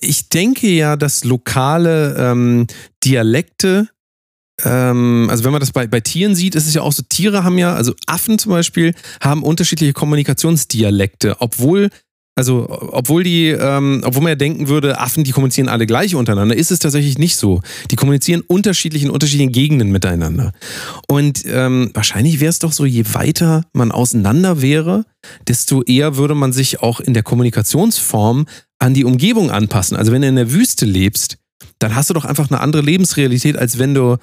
ich 0.00 0.28
denke 0.28 0.68
ja, 0.68 0.96
dass 0.96 1.24
lokale 1.24 2.16
ähm, 2.18 2.66
Dialekte, 3.04 3.88
ähm, 4.64 5.28
also 5.30 5.44
wenn 5.44 5.52
man 5.52 5.60
das 5.60 5.72
bei, 5.72 5.86
bei 5.86 6.00
Tieren 6.00 6.34
sieht, 6.34 6.54
ist 6.54 6.66
es 6.66 6.74
ja 6.74 6.82
auch 6.82 6.92
so, 6.92 7.02
Tiere 7.08 7.44
haben 7.44 7.58
ja, 7.58 7.74
also 7.74 7.94
Affen 8.06 8.38
zum 8.38 8.52
Beispiel, 8.52 8.94
haben 9.20 9.42
unterschiedliche 9.42 9.92
Kommunikationsdialekte, 9.92 11.36
obwohl 11.40 11.90
also, 12.36 12.66
obwohl 12.70 13.22
die, 13.22 13.48
ähm, 13.48 14.00
obwohl 14.02 14.22
man 14.22 14.30
ja 14.30 14.36
denken 14.36 14.68
würde, 14.68 14.98
Affen, 14.98 15.24
die 15.24 15.32
kommunizieren 15.32 15.68
alle 15.68 15.84
gleich 15.84 16.14
untereinander, 16.14 16.56
ist 16.56 16.70
es 16.70 16.78
tatsächlich 16.78 17.18
nicht 17.18 17.36
so. 17.36 17.60
Die 17.90 17.96
kommunizieren 17.96 18.40
unterschiedlich 18.40 19.02
in 19.02 19.10
unterschiedlichen 19.10 19.52
Gegenden 19.52 19.90
miteinander. 19.90 20.52
Und 21.06 21.44
ähm, 21.46 21.90
wahrscheinlich 21.92 22.40
wäre 22.40 22.48
es 22.48 22.58
doch 22.58 22.72
so, 22.72 22.86
je 22.86 23.04
weiter 23.12 23.66
man 23.74 23.92
auseinander 23.92 24.62
wäre, 24.62 25.04
desto 25.48 25.82
eher 25.82 26.16
würde 26.16 26.34
man 26.34 26.54
sich 26.54 26.80
auch 26.80 27.00
in 27.00 27.12
der 27.12 27.24
Kommunikationsform 27.24 28.46
an 28.80 28.94
die 28.94 29.04
Umgebung 29.04 29.50
anpassen. 29.50 29.96
Also 29.96 30.10
wenn 30.10 30.22
du 30.22 30.28
in 30.28 30.36
der 30.36 30.52
Wüste 30.52 30.86
lebst, 30.86 31.38
dann 31.78 31.94
hast 31.94 32.10
du 32.10 32.14
doch 32.14 32.24
einfach 32.24 32.50
eine 32.50 32.60
andere 32.60 32.82
Lebensrealität, 32.82 33.56
als 33.56 33.78
wenn 33.78 33.94
du 33.94 34.16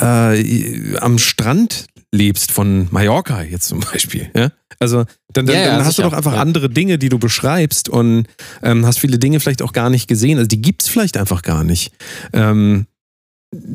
äh, 0.00 0.96
am 0.98 1.18
Strand 1.18 1.86
lebst 2.10 2.52
von 2.52 2.88
Mallorca 2.90 3.42
jetzt 3.42 3.68
zum 3.68 3.80
Beispiel. 3.80 4.30
Ja? 4.34 4.50
Also 4.80 5.04
dann, 5.32 5.46
dann, 5.46 5.54
Ja, 5.54 5.62
ja, 5.62 5.76
dann 5.76 5.84
hast 5.84 5.98
du 5.98 6.02
doch 6.02 6.12
einfach 6.12 6.38
andere 6.38 6.70
Dinge, 6.70 6.98
die 6.98 7.08
du 7.08 7.18
beschreibst 7.18 7.88
und 7.88 8.26
ähm, 8.62 8.86
hast 8.86 8.98
viele 8.98 9.18
Dinge 9.18 9.40
vielleicht 9.40 9.62
auch 9.62 9.72
gar 9.72 9.90
nicht 9.90 10.08
gesehen. 10.08 10.38
Also 10.38 10.48
die 10.48 10.62
gibt 10.62 10.82
es 10.82 10.88
vielleicht 10.88 11.16
einfach 11.16 11.42
gar 11.42 11.64
nicht. 11.64 11.92
Ähm, 12.32 12.86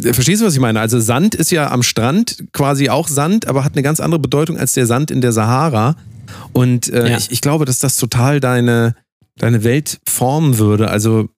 verstehst 0.01 0.41
du, 0.41 0.45
was 0.45 0.53
ich 0.53 0.59
meine? 0.59 0.79
Also 0.79 0.99
Sand 0.99 1.35
ist 1.35 1.51
ja 1.51 1.71
am 1.71 1.83
Strand 1.83 2.43
quasi 2.53 2.89
auch 2.89 3.07
Sand, 3.07 3.47
aber 3.47 3.63
hat 3.63 3.73
eine 3.73 3.83
ganz 3.83 3.99
andere 3.99 4.19
Bedeutung 4.19 4.57
als 4.57 4.73
der 4.73 4.87
Sand 4.87 5.11
in 5.11 5.21
der 5.21 5.31
Sahara. 5.31 5.95
Und 6.53 6.89
äh, 6.89 7.17
ich, 7.17 7.31
ich 7.31 7.41
glaube, 7.41 7.65
dass 7.65 7.79
das 7.79 7.97
total 7.97 8.39
deine, 8.39 8.95
deine 9.39 9.63
Welt 9.63 9.99
formen 10.07 10.57
würde. 10.57 10.89
Also 10.89 11.29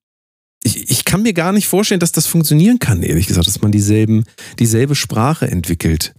ich, 0.63 0.89
ich 0.89 1.05
kann 1.05 1.21
mir 1.21 1.33
gar 1.33 1.51
nicht 1.53 1.67
vorstellen, 1.67 1.99
dass 1.99 2.11
das 2.11 2.27
funktionieren 2.27 2.79
kann, 2.79 3.03
ehrlich 3.03 3.27
gesagt, 3.27 3.47
dass 3.47 3.61
man 3.61 3.71
dieselben, 3.71 4.23
dieselbe 4.59 4.95
Sprache 4.95 5.47
entwickelt. 5.47 6.13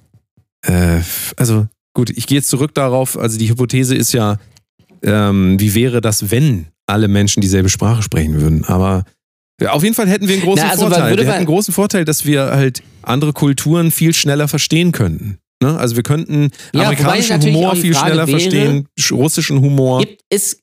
Äh, 0.62 1.00
also 1.36 1.66
gut, 1.94 2.10
ich 2.10 2.26
gehe 2.26 2.38
jetzt 2.38 2.48
zurück 2.48 2.74
darauf, 2.74 3.18
also 3.18 3.38
die 3.38 3.48
Hypothese 3.48 3.94
ist 3.94 4.12
ja, 4.12 4.38
ähm, 5.02 5.58
wie 5.58 5.74
wäre 5.74 6.00
das, 6.00 6.30
wenn 6.30 6.66
alle 6.86 7.08
Menschen 7.08 7.40
dieselbe 7.40 7.68
Sprache 7.68 8.02
sprechen 8.02 8.40
würden? 8.40 8.64
Aber 8.64 9.04
ja, 9.60 9.72
auf 9.72 9.82
jeden 9.82 9.94
Fall 9.94 10.08
hätten 10.08 10.28
wir 10.28 10.34
einen 10.34 10.44
großen 10.44 10.64
Na, 10.64 10.70
also, 10.70 10.82
Vorteil. 10.86 11.16
Wir 11.16 11.24
hätten 11.24 11.36
einen 11.36 11.46
großen 11.46 11.72
Vorteil, 11.74 12.04
dass 12.04 12.24
wir 12.26 12.42
halt 12.52 12.82
andere 13.02 13.32
Kulturen 13.32 13.90
viel 13.90 14.14
schneller 14.14 14.48
verstehen 14.48 14.92
könnten. 14.92 15.38
Ne? 15.62 15.76
Also 15.78 15.96
wir 15.96 16.02
könnten 16.02 16.50
Ja, 16.74 16.82
amerikanischen 16.82 17.40
Humor 17.42 17.74
viel 17.74 17.94
schneller 17.94 18.26
wäre, 18.26 18.38
verstehen, 18.38 18.86
sch- 19.00 19.14
russischen 19.14 19.60
Humor. 19.60 20.00
Gibt 20.00 20.20
es, 20.28 20.60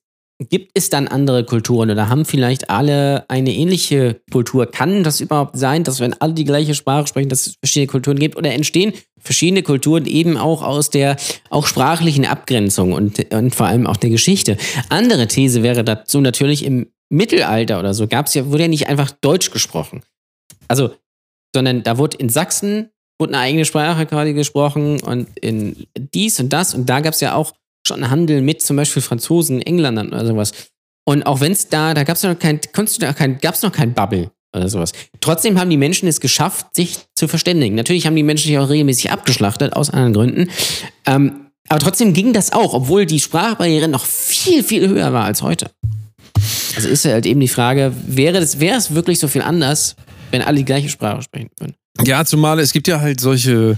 gibt 0.50 0.72
es 0.74 0.90
dann 0.90 1.08
andere 1.08 1.44
Kulturen 1.44 1.90
oder 1.92 2.10
haben 2.10 2.26
vielleicht 2.26 2.70
alle 2.70 3.26
eine 3.30 3.54
ähnliche 3.54 4.22
Kultur? 4.32 4.66
Kann 4.66 5.04
das 5.04 5.22
überhaupt 5.22 5.58
sein, 5.58 5.84
dass 5.84 6.00
wenn 6.00 6.14
alle 6.14 6.34
die 6.34 6.46
gleiche 6.46 6.76
Sprache 6.76 7.08
sprechen, 7.08 7.30
dass 7.30 7.48
es 7.48 7.56
verschiedene 7.60 7.88
Kulturen 7.88 8.20
gibt 8.20 8.36
oder 8.38 8.52
entstehen 8.54 8.94
verschiedene 9.20 9.64
Kulturen 9.64 10.06
eben 10.06 10.38
auch 10.38 10.62
aus 10.64 10.90
der 10.90 11.16
auch 11.50 11.68
sprachlichen 11.68 12.26
Abgrenzung 12.26 12.92
und, 12.92 13.34
und 13.34 13.56
vor 13.56 13.68
allem 13.68 13.88
auch 13.88 13.98
der 13.98 14.10
Geschichte? 14.10 14.58
Andere 14.90 15.28
These 15.28 15.64
wäre 15.64 15.84
dazu 15.84 16.22
natürlich 16.22 16.66
im 16.66 16.88
Mittelalter 17.10 17.80
oder 17.80 17.94
so 17.94 18.08
gab 18.08 18.26
es 18.26 18.34
ja, 18.34 18.48
wurde 18.48 18.64
ja 18.64 18.70
nicht 18.70 18.88
einfach 18.88 19.12
Deutsch 19.12 19.52
gesprochen. 19.52 20.02
Also, 20.68 20.96
sondern 21.56 21.84
da 21.84 21.98
wurde 21.98 22.18
in 22.18 22.30
Sachsen 22.30 22.90
wurde 23.20 23.34
eine 23.34 23.44
eigene 23.44 23.66
Sprache 23.66 24.06
quasi 24.06 24.34
gesprochen 24.34 25.02
und 25.02 25.28
in 25.40 25.88
dies 25.98 26.40
und 26.40 26.52
das 26.52 26.74
und 26.74 26.90
da 26.90 27.00
gab 27.00 27.14
es 27.14 27.22
ja 27.22 27.36
auch 27.36 27.54
schon 27.88 28.10
Handel 28.10 28.42
mit 28.42 28.62
zum 28.62 28.78
Beispiel 28.78 29.02
Franzosen, 29.02 29.62
Engländern 29.62 30.10
oder 30.10 30.26
sowas. 30.26 30.52
Und 31.06 31.26
auch 31.26 31.42
wenn 31.42 31.52
es 31.52 31.68
da, 31.68 31.94
da 31.94 32.04
gab 32.04 32.16
es 32.16 32.24
noch 32.24 32.38
kein, 32.38 32.62
kein, 32.62 33.38
gab 33.40 33.56
es 33.56 33.62
noch 33.62 33.72
kein 33.72 33.94
Bubble 33.94 34.32
oder 34.56 34.70
sowas. 34.70 34.94
Trotzdem 35.20 35.60
haben 35.60 35.70
die 35.70 35.78
Menschen 35.78 36.08
es 36.08 36.22
geschafft, 36.22 36.76
sich 36.76 37.00
zu 37.16 37.28
verständigen. 37.28 37.76
Natürlich 37.76 38.06
haben 38.06 38.16
die 38.16 38.24
Menschen 38.24 38.48
sich 38.48 38.58
auch 38.58 38.70
regelmäßig 38.70 39.12
abgeschlachtet, 39.12 39.74
aus 39.74 39.90
anderen 39.90 40.14
Gründen. 40.14 40.50
Ähm, 41.06 41.48
aber 41.70 41.80
trotzdem 41.80 42.14
ging 42.14 42.34
das 42.34 42.54
auch, 42.54 42.74
obwohl 42.74 43.06
die 43.06 43.20
Sprachbarriere 43.20 43.88
noch 43.88 44.06
viel, 44.06 44.64
viel 44.64 44.88
höher 44.88 45.12
war 45.14 45.26
als 45.26 45.42
heute. 45.42 45.72
Also 46.76 46.90
ist 46.90 47.06
halt 47.06 47.26
eben 47.26 47.40
die 47.40 47.48
Frage, 47.48 47.94
wäre 48.08 48.38
es 48.38 48.60
wäre 48.60 48.78
es 48.78 48.94
wirklich 48.94 49.20
so 49.20 49.28
viel 49.28 49.42
anders, 49.42 49.96
wenn 50.32 50.42
alle 50.42 50.58
die 50.58 50.66
gleiche 50.66 50.90
Sprache 50.90 51.22
sprechen 51.22 51.50
würden? 51.60 51.76
Ja, 52.06 52.26
zumal 52.26 52.60
es 52.60 52.74
gibt 52.74 52.88
ja 52.88 53.00
halt 53.00 53.20
solche 53.20 53.78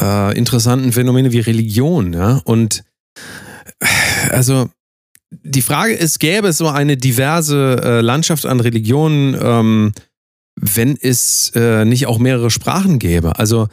äh, 0.00 0.36
interessanten 0.36 0.92
Phänomene 0.92 1.32
wie 1.32 1.40
Religion, 1.40 2.12
ja. 2.12 2.40
Und 2.44 2.82
also 4.30 4.70
die 5.30 5.62
Frage 5.62 5.94
ist, 5.94 6.20
gäbe 6.20 6.48
es 6.48 6.58
so 6.58 6.68
eine 6.68 6.96
diverse 6.96 7.80
äh, 7.82 8.00
Landschaft 8.00 8.44
an 8.46 8.60
Religionen, 8.60 9.36
ähm, 9.40 9.92
wenn 10.56 10.96
es 11.00 11.52
äh, 11.54 11.84
nicht 11.84 12.06
auch 12.06 12.18
mehrere 12.18 12.50
Sprachen 12.50 12.98
gäbe? 12.98 13.38
Also 13.38 13.68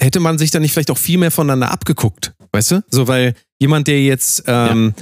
hätte 0.00 0.20
man 0.20 0.38
sich 0.38 0.50
dann 0.50 0.62
nicht 0.62 0.72
vielleicht 0.72 0.90
auch 0.90 0.98
viel 0.98 1.18
mehr 1.18 1.30
voneinander 1.30 1.70
abgeguckt, 1.70 2.34
weißt 2.52 2.70
du? 2.72 2.84
So, 2.90 3.06
weil 3.06 3.34
jemand, 3.60 3.86
der 3.86 4.02
jetzt 4.02 4.44
ähm, 4.46 4.94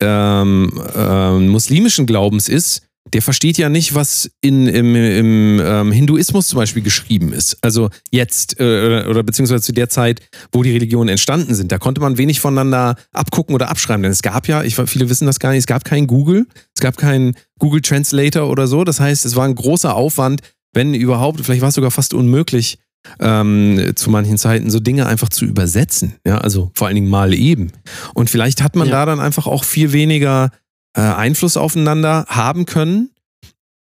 ähm, 0.00 0.82
ähm, 0.94 1.48
muslimischen 1.48 2.06
Glaubens 2.06 2.48
ist, 2.48 2.88
der 3.12 3.22
versteht 3.22 3.58
ja 3.58 3.68
nicht, 3.68 3.94
was 3.94 4.30
in, 4.40 4.66
im, 4.66 4.94
im 4.96 5.60
ähm, 5.62 5.92
Hinduismus 5.92 6.46
zum 6.46 6.58
Beispiel 6.58 6.82
geschrieben 6.82 7.32
ist. 7.32 7.58
Also 7.60 7.90
jetzt 8.10 8.58
äh, 8.58 9.04
oder, 9.06 9.22
beziehungsweise 9.22 9.62
zu 9.62 9.72
der 9.72 9.88
Zeit, 9.88 10.20
wo 10.50 10.62
die 10.62 10.72
Religionen 10.72 11.10
entstanden 11.10 11.54
sind. 11.54 11.72
Da 11.72 11.78
konnte 11.78 12.00
man 12.00 12.16
wenig 12.18 12.40
voneinander 12.40 12.96
abgucken 13.12 13.54
oder 13.54 13.68
abschreiben. 13.70 14.02
Denn 14.02 14.12
es 14.12 14.22
gab 14.22 14.48
ja, 14.48 14.62
ich, 14.62 14.76
viele 14.76 15.08
wissen 15.10 15.26
das 15.26 15.38
gar 15.40 15.50
nicht, 15.50 15.60
es 15.60 15.66
gab 15.66 15.84
kein 15.84 16.06
Google, 16.06 16.46
es 16.74 16.80
gab 16.80 16.96
keinen 16.96 17.34
Google 17.58 17.82
Translator 17.82 18.48
oder 18.48 18.66
so. 18.66 18.84
Das 18.84 18.98
heißt, 18.98 19.26
es 19.26 19.36
war 19.36 19.44
ein 19.44 19.54
großer 19.54 19.94
Aufwand, 19.94 20.40
wenn 20.72 20.94
überhaupt, 20.94 21.40
vielleicht 21.44 21.60
war 21.60 21.68
es 21.68 21.74
sogar 21.74 21.90
fast 21.90 22.14
unmöglich, 22.14 22.78
ähm, 23.20 23.92
zu 23.96 24.10
manchen 24.10 24.38
Zeiten 24.38 24.70
so 24.70 24.80
Dinge 24.80 25.06
einfach 25.06 25.28
zu 25.28 25.44
übersetzen. 25.44 26.14
Ja, 26.26 26.38
also 26.38 26.70
vor 26.74 26.86
allen 26.86 26.94
Dingen 26.94 27.10
mal 27.10 27.34
eben. 27.34 27.72
Und 28.14 28.30
vielleicht 28.30 28.62
hat 28.62 28.76
man 28.76 28.86
Ja. 28.88 28.92
da 28.92 29.06
dann 29.06 29.20
einfach 29.20 29.46
auch 29.46 29.64
viel 29.64 29.92
weniger 29.92 30.50
äh, 30.96 31.00
Einfluss 31.00 31.56
aufeinander 31.56 32.26
haben 32.28 32.66
können. 32.66 33.10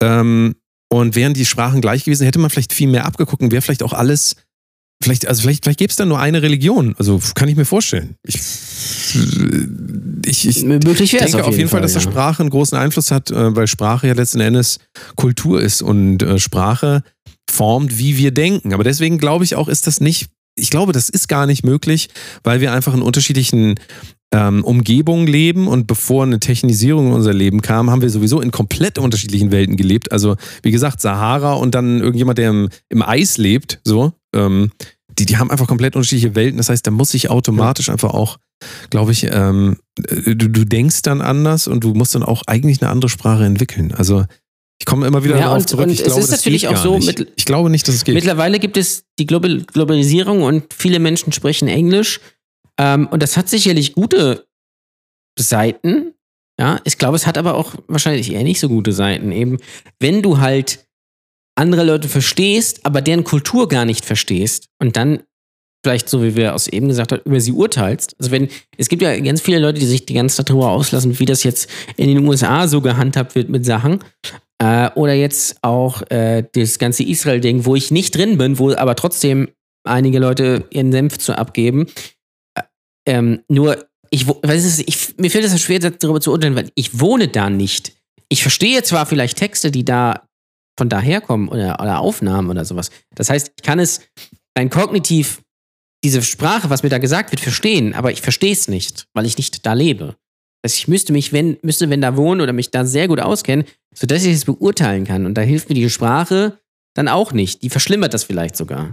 Ähm, 0.02 0.54
und 0.92 1.14
wären 1.14 1.34
die 1.34 1.46
Sprachen 1.46 1.80
gleich 1.80 2.04
gewesen, 2.04 2.24
hätte 2.24 2.40
man 2.40 2.50
vielleicht 2.50 2.72
viel 2.72 2.88
mehr 2.88 3.06
abgeguckt 3.06 3.42
und 3.42 3.52
wäre 3.52 3.62
vielleicht 3.62 3.84
auch 3.84 3.92
alles, 3.92 4.34
vielleicht, 5.02 5.26
also 5.28 5.42
vielleicht, 5.42 5.64
vielleicht 5.64 5.78
gäbe 5.78 5.90
es 5.90 5.96
dann 5.96 6.08
nur 6.08 6.18
eine 6.18 6.42
Religion. 6.42 6.96
Also 6.98 7.20
kann 7.34 7.48
ich 7.48 7.56
mir 7.56 7.64
vorstellen. 7.64 8.16
Ich, 8.24 8.40
ich, 10.26 10.48
ich 10.48 10.64
Möglich 10.64 11.12
wäre 11.12 11.24
es 11.24 11.30
denke 11.30 11.46
auf 11.46 11.56
jeden 11.56 11.68
Fall, 11.68 11.80
dass 11.80 11.94
ja. 11.94 12.00
der 12.00 12.10
Sprache 12.10 12.42
einen 12.42 12.50
großen 12.50 12.76
Einfluss 12.76 13.12
hat, 13.12 13.30
äh, 13.30 13.54
weil 13.54 13.68
Sprache 13.68 14.08
ja 14.08 14.14
letzten 14.14 14.40
Endes 14.40 14.80
Kultur 15.14 15.62
ist 15.62 15.80
und 15.80 16.22
äh, 16.24 16.40
Sprache 16.40 17.04
formt, 17.48 17.98
wie 17.98 18.18
wir 18.18 18.32
denken. 18.32 18.74
Aber 18.74 18.82
deswegen 18.82 19.18
glaube 19.18 19.44
ich 19.44 19.54
auch, 19.54 19.68
ist 19.68 19.86
das 19.86 20.00
nicht, 20.00 20.28
ich 20.56 20.70
glaube, 20.70 20.92
das 20.92 21.08
ist 21.08 21.28
gar 21.28 21.46
nicht 21.46 21.64
möglich, 21.64 22.08
weil 22.42 22.60
wir 22.60 22.72
einfach 22.72 22.94
in 22.94 23.02
unterschiedlichen 23.02 23.78
ähm, 24.32 24.62
Umgebung 24.64 25.26
leben 25.26 25.66
und 25.66 25.86
bevor 25.86 26.22
eine 26.22 26.38
Technisierung 26.38 27.08
in 27.08 27.12
unser 27.14 27.32
Leben 27.34 27.62
kam, 27.62 27.90
haben 27.90 28.00
wir 28.02 28.10
sowieso 28.10 28.40
in 28.40 28.50
komplett 28.52 28.98
unterschiedlichen 28.98 29.50
Welten 29.50 29.76
gelebt. 29.76 30.12
Also 30.12 30.36
wie 30.62 30.70
gesagt, 30.70 31.00
Sahara 31.00 31.54
und 31.54 31.74
dann 31.74 32.00
irgendjemand, 32.00 32.38
der 32.38 32.50
im, 32.50 32.68
im 32.88 33.02
Eis 33.02 33.38
lebt, 33.38 33.80
so, 33.84 34.12
ähm, 34.34 34.70
die, 35.18 35.26
die 35.26 35.36
haben 35.36 35.50
einfach 35.50 35.66
komplett 35.66 35.96
unterschiedliche 35.96 36.36
Welten. 36.36 36.58
Das 36.58 36.68
heißt, 36.68 36.86
da 36.86 36.90
muss 36.92 37.10
sich 37.10 37.28
automatisch 37.28 37.90
einfach 37.90 38.10
auch, 38.14 38.38
glaube 38.90 39.10
ich, 39.10 39.24
ähm, 39.24 39.78
du, 39.98 40.34
du 40.36 40.64
denkst 40.64 41.02
dann 41.02 41.20
anders 41.20 41.66
und 41.66 41.82
du 41.82 41.94
musst 41.94 42.14
dann 42.14 42.22
auch 42.22 42.42
eigentlich 42.46 42.80
eine 42.80 42.90
andere 42.90 43.08
Sprache 43.08 43.44
entwickeln. 43.44 43.92
Also 43.92 44.24
ich 44.78 44.86
komme 44.86 45.06
immer 45.08 45.24
wieder 45.24 45.34
Ja, 45.34 45.46
darauf 45.46 45.58
und- 45.58 45.68
zurück. 45.68 45.86
und 45.86 45.90
ich 45.92 45.98
es 45.98 46.04
glaube, 46.06 46.20
ist 46.20 46.30
das 46.32 46.38
natürlich 46.38 46.68
auch 46.68 46.76
so 46.76 46.96
nicht. 46.96 47.18
mit- 47.18 47.32
ich 47.34 47.44
glaube 47.44 47.68
nicht, 47.68 47.86
dass 47.88 47.96
es 47.96 48.04
geht. 48.04 48.14
Mittlerweile 48.14 48.60
gibt 48.60 48.76
es 48.76 49.02
die 49.18 49.26
Global 49.26 49.62
Globalisierung 49.72 50.42
und 50.42 50.72
viele 50.72 51.00
Menschen 51.00 51.32
sprechen 51.32 51.66
Englisch. 51.68 52.20
Ähm, 52.80 53.08
und 53.08 53.22
das 53.22 53.36
hat 53.36 53.48
sicherlich 53.48 53.92
gute 53.92 54.46
Seiten. 55.38 56.14
Ja, 56.58 56.80
ich 56.84 56.96
glaube, 56.96 57.16
es 57.16 57.26
hat 57.26 57.36
aber 57.36 57.54
auch 57.54 57.74
wahrscheinlich 57.88 58.32
eher 58.32 58.42
nicht 58.42 58.60
so 58.60 58.68
gute 58.68 58.92
Seiten. 58.92 59.32
Eben, 59.32 59.58
wenn 59.98 60.22
du 60.22 60.38
halt 60.38 60.86
andere 61.56 61.84
Leute 61.84 62.08
verstehst, 62.08 62.80
aber 62.86 63.02
deren 63.02 63.24
Kultur 63.24 63.68
gar 63.68 63.84
nicht 63.84 64.04
verstehst 64.04 64.68
und 64.80 64.96
dann 64.96 65.22
vielleicht, 65.84 66.08
so 66.08 66.22
wie 66.22 66.36
wir 66.36 66.54
aus 66.54 66.68
eben 66.68 66.88
gesagt 66.88 67.12
haben, 67.12 67.22
über 67.24 67.40
sie 67.40 67.52
urteilst. 67.52 68.14
Also 68.18 68.30
wenn, 68.30 68.48
es 68.78 68.88
gibt 68.88 69.02
ja 69.02 69.18
ganz 69.18 69.42
viele 69.42 69.58
Leute, 69.58 69.78
die 69.78 69.86
sich 69.86 70.06
die 70.06 70.14
ganze 70.14 70.36
Zeit 70.36 70.50
darüber 70.50 70.70
auslassen, 70.70 71.18
wie 71.18 71.24
das 71.24 71.42
jetzt 71.42 71.70
in 71.96 72.08
den 72.08 72.26
USA 72.26 72.66
so 72.66 72.80
gehandhabt 72.80 73.34
wird 73.34 73.50
mit 73.50 73.64
Sachen. 73.66 74.00
Äh, 74.58 74.90
oder 74.94 75.14
jetzt 75.14 75.56
auch 75.62 76.02
äh, 76.10 76.44
das 76.52 76.78
ganze 76.78 77.02
Israel-Ding, 77.02 77.64
wo 77.64 77.76
ich 77.76 77.90
nicht 77.90 78.16
drin 78.16 78.38
bin, 78.38 78.58
wo 78.58 78.72
aber 78.72 78.94
trotzdem 78.94 79.48
einige 79.84 80.18
Leute 80.18 80.66
ihren 80.70 80.92
Senf 80.92 81.18
zu 81.18 81.36
abgeben. 81.36 81.86
Äh, 83.10 83.14
ähm, 83.14 83.42
nur, 83.48 83.84
ich, 84.10 84.26
ist, 84.28 84.64
es? 84.64 84.78
ich, 84.80 85.18
mir 85.18 85.30
fällt 85.30 85.44
es 85.44 85.60
schwer, 85.60 85.78
darüber 85.78 86.20
zu 86.20 86.32
urteilen, 86.32 86.56
weil 86.56 86.70
ich 86.74 86.98
wohne 86.98 87.28
da 87.28 87.50
nicht. 87.50 87.92
Ich 88.28 88.42
verstehe 88.42 88.82
zwar 88.82 89.06
vielleicht 89.06 89.38
Texte, 89.38 89.70
die 89.70 89.84
da 89.84 90.22
von 90.78 90.88
daher 90.88 91.20
kommen 91.20 91.48
oder, 91.48 91.80
oder 91.80 91.98
Aufnahmen 91.98 92.50
oder 92.50 92.64
sowas. 92.64 92.90
Das 93.14 93.30
heißt, 93.30 93.52
ich 93.56 93.62
kann 93.62 93.78
es 93.78 94.00
rein 94.56 94.70
kognitiv, 94.70 95.42
diese 96.02 96.22
Sprache, 96.22 96.70
was 96.70 96.82
mir 96.82 96.88
da 96.88 96.98
gesagt 96.98 97.30
wird, 97.30 97.40
verstehen, 97.40 97.94
aber 97.94 98.10
ich 98.10 98.22
verstehe 98.22 98.52
es 98.52 98.68
nicht, 98.68 99.06
weil 99.12 99.26
ich 99.26 99.36
nicht 99.36 99.66
da 99.66 99.74
lebe. 99.74 100.16
Heißt, 100.64 100.76
ich 100.76 100.88
müsste 100.88 101.12
mich, 101.12 101.32
wenn, 101.32 101.58
müsste, 101.62 101.90
wenn 101.90 102.00
da 102.00 102.16
wohnen 102.16 102.40
oder 102.40 102.52
mich 102.52 102.70
da 102.70 102.86
sehr 102.86 103.08
gut 103.08 103.20
auskennen, 103.20 103.66
sodass 103.94 104.24
ich 104.24 104.34
es 104.34 104.44
beurteilen 104.44 105.04
kann. 105.04 105.26
Und 105.26 105.34
da 105.34 105.42
hilft 105.42 105.68
mir 105.68 105.74
die 105.74 105.90
Sprache 105.90 106.58
dann 106.94 107.08
auch 107.08 107.32
nicht. 107.32 107.62
Die 107.62 107.70
verschlimmert 107.70 108.14
das 108.14 108.24
vielleicht 108.24 108.56
sogar. 108.56 108.92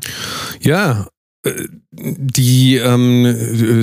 Ja, 0.61 1.07
die, 1.91 2.75
ähm, 2.75 3.23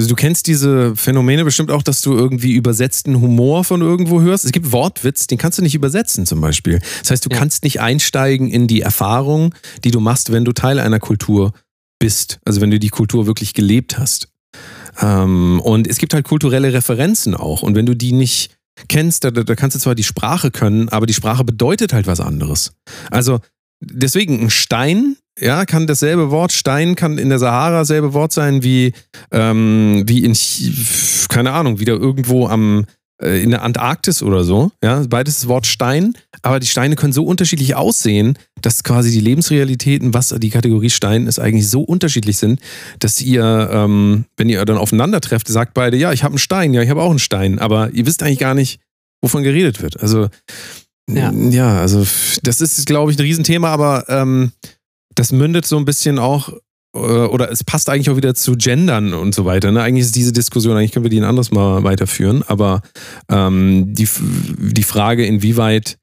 du 0.09 0.15
kennst 0.15 0.47
diese 0.47 0.95
Phänomene 0.97 1.45
bestimmt 1.45 1.71
auch, 1.71 1.83
dass 1.83 2.01
du 2.03 2.13
irgendwie 2.15 2.53
übersetzten 2.53 3.21
Humor 3.21 3.65
von 3.65 3.81
irgendwo 3.81 4.21
hörst. 4.21 4.45
Es 4.45 4.53
gibt 4.53 4.73
Wortwitz, 4.73 5.27
den 5.27 5.39
kannst 5.39 5.59
du 5.59 5.63
nicht 5.63 5.75
übersetzen 5.75 6.27
zum 6.27 6.41
Beispiel. 6.41 6.81
Das 7.01 7.11
heißt, 7.11 7.25
du 7.25 7.31
Ja. 7.31 7.39
kannst 7.39 7.65
nicht 7.65 7.81
einsteigen 7.81 8.51
in 8.51 8.67
die 8.67 8.81
Erfahrung, 8.83 9.55
die 9.83 9.91
du 9.91 10.01
machst, 10.01 10.33
wenn 10.33 10.45
du 10.45 10.53
Teil 10.53 10.79
einer 10.79 11.01
Kultur 11.01 11.53
bist. 11.99 12.39
Also 12.45 12.61
wenn 12.61 12.71
du 12.71 12.79
die 12.79 12.91
Kultur 12.91 13.27
wirklich 13.27 13.55
gelebt 13.55 13.99
hast. 13.99 14.29
Ähm, 15.01 15.61
und 15.61 15.87
es 15.87 15.99
gibt 15.99 16.13
halt 16.15 16.25
kulturelle 16.27 16.73
Referenzen 16.73 17.35
auch. 17.35 17.63
Und 17.63 17.75
wenn 17.75 17.87
du 17.87 17.95
die 17.95 18.13
nicht 18.13 18.51
kennst, 18.89 19.25
da, 19.25 19.31
da 19.31 19.43
da 19.45 19.55
kannst 19.55 19.77
du 19.77 19.81
zwar 19.81 19.95
die 19.95 20.05
Sprache 20.05 20.51
können, 20.51 20.89
aber 20.91 21.07
die 21.07 21.15
Sprache 21.15 21.45
bedeutet 21.45 21.93
halt 21.93 22.07
was 22.07 22.21
anderes. 22.21 22.73
Also 23.11 23.41
deswegen 23.81 24.41
ein 24.43 24.51
Stein, 24.51 25.17
ja, 25.39 25.65
kann 25.65 25.87
dasselbe 25.87 26.31
Wort, 26.31 26.53
Stein 26.53 26.95
kann 26.95 27.19
in 27.19 27.29
der 27.29 27.39
Sahara 27.39 27.79
dasselbe 27.79 28.13
Wort 28.13 28.33
sein 28.33 28.63
wie, 28.63 28.93
ähm, 29.33 30.05
wie 30.07 30.25
in, 30.25 30.37
keine 31.29 31.53
Ahnung, 31.53 31.81
wieder 31.81 31.95
irgendwo 31.95 32.47
am, 32.47 32.87
äh, 33.21 33.43
in 33.43 33.51
der 33.51 33.63
Antarktis 33.63 34.23
oder 34.23 34.45
so. 34.45 34.71
Ja, 34.83 35.03
beides 35.09 35.41
das 35.41 35.49
Wort 35.49 35.67
Stein, 35.67 36.15
aber 36.43 36.61
die 36.61 36.67
Steine 36.67 36.95
können 36.95 37.13
so 37.13 37.25
unterschiedlich 37.25 37.75
aussehen, 37.75 38.39
dass 38.63 38.85
quasi 38.85 39.11
die 39.11 39.21
Lebensrealitäten, 39.21 40.15
was 40.15 40.29
die 40.39 40.51
Kategorie 40.51 40.91
Stein 40.91 41.27
ist, 41.27 41.39
eigentlich 41.39 41.69
so 41.69 41.83
unterschiedlich 41.83 42.39
sind, 42.39 42.61
dass 43.01 43.21
ihr, 43.21 43.69
ähm, 43.73 44.27
wenn 44.37 44.49
ihr 44.49 44.65
dann 44.65 44.79
aufeinander 44.79 45.21
trefft, 45.21 45.49
sagt 45.49 45.75
beide, 45.75 45.97
ja, 45.97 46.13
ich 46.13 46.23
habe 46.23 46.33
einen 46.33 46.39
Stein, 46.39 46.75
ja, 46.75 46.83
ich 46.83 46.91
habe 46.91 47.03
auch 47.03 47.11
einen 47.11 47.19
Stein, 47.19 47.59
aber 47.59 47.91
ihr 47.91 48.07
wisst 48.07 48.23
eigentlich 48.23 48.39
gar 48.39 48.55
nicht, 48.55 48.79
wovon 49.21 49.43
geredet 49.43 49.83
wird. 49.83 50.01
Also, 50.01 50.29
Ja. 51.11 51.33
ja, 51.33 51.81
also 51.81 52.07
das 52.43 52.61
ist, 52.61 52.87
glaube 52.87 53.11
ich, 53.11 53.19
ein 53.19 53.23
Riesenthema, 53.23 53.69
aber 53.69 54.05
ähm, 54.09 54.53
das 55.15 55.33
mündet 55.33 55.67
so 55.67 55.77
ein 55.77 55.85
bisschen 55.85 56.19
auch, 56.19 56.51
äh, 56.95 56.99
oder 56.99 57.51
es 57.51 57.65
passt 57.65 57.89
eigentlich 57.89 58.11
auch 58.11 58.17
wieder 58.17 58.35
zu 58.35 58.57
Gendern 58.57 59.15
und 59.15 59.35
so 59.35 59.45
weiter. 59.45 59.73
Ne? 59.73 59.83
Eigentlich 59.83 60.05
ist 60.05 60.17
diese 60.17 60.33
Diskussion, 60.33 60.77
eigentlich 60.77 60.93
können 60.93 61.05
wir 61.05 61.11
die 61.11 61.21
ein 61.21 61.25
anderes 61.25 61.51
Mal 61.51 61.85
weiterführen, 61.85 62.43
aber 62.47 62.83
ähm, 63.29 63.95
die, 63.95 64.09
die 64.59 64.83
Frage, 64.83 65.25
inwieweit 65.27 65.99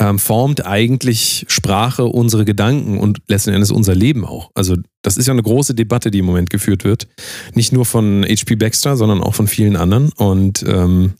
ähm, 0.00 0.18
formt 0.18 0.66
eigentlich 0.66 1.44
Sprache 1.48 2.06
unsere 2.06 2.44
Gedanken 2.44 2.98
und 2.98 3.18
letzten 3.28 3.50
Endes 3.50 3.70
unser 3.70 3.94
Leben 3.94 4.24
auch. 4.24 4.50
Also 4.54 4.76
das 5.02 5.18
ist 5.18 5.26
ja 5.26 5.32
eine 5.32 5.42
große 5.42 5.74
Debatte, 5.74 6.10
die 6.10 6.20
im 6.20 6.24
Moment 6.24 6.48
geführt 6.48 6.84
wird. 6.84 7.06
Nicht 7.54 7.72
nur 7.72 7.84
von 7.84 8.24
H.P. 8.24 8.56
Baxter, 8.56 8.96
sondern 8.96 9.22
auch 9.22 9.34
von 9.34 9.46
vielen 9.46 9.76
anderen. 9.76 10.10
Und 10.16 10.64
ähm, 10.66 11.14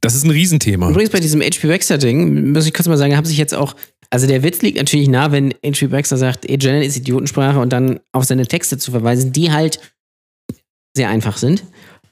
das 0.00 0.14
ist 0.14 0.24
ein 0.24 0.30
Riesenthema. 0.30 0.90
Übrigens 0.90 1.10
bei 1.10 1.20
diesem 1.20 1.40
HP 1.40 1.68
Baxter-Ding, 1.68 2.52
muss 2.52 2.66
ich 2.66 2.74
kurz 2.74 2.88
mal 2.88 2.96
sagen, 2.96 3.16
haben 3.16 3.24
sich 3.24 3.38
jetzt 3.38 3.54
auch, 3.54 3.74
also 4.10 4.26
der 4.26 4.42
Witz 4.42 4.62
liegt 4.62 4.78
natürlich 4.78 5.08
nah, 5.08 5.32
wenn 5.32 5.54
HP 5.64 5.88
Baxter 5.88 6.16
sagt, 6.16 6.48
E-Gen 6.48 6.82
ist 6.82 6.96
Idiotensprache 6.96 7.58
und 7.58 7.72
dann 7.72 8.00
auf 8.12 8.24
seine 8.24 8.46
Texte 8.46 8.78
zu 8.78 8.90
verweisen, 8.90 9.32
die 9.32 9.52
halt 9.52 9.80
sehr 10.96 11.10
einfach 11.10 11.36
sind. 11.36 11.64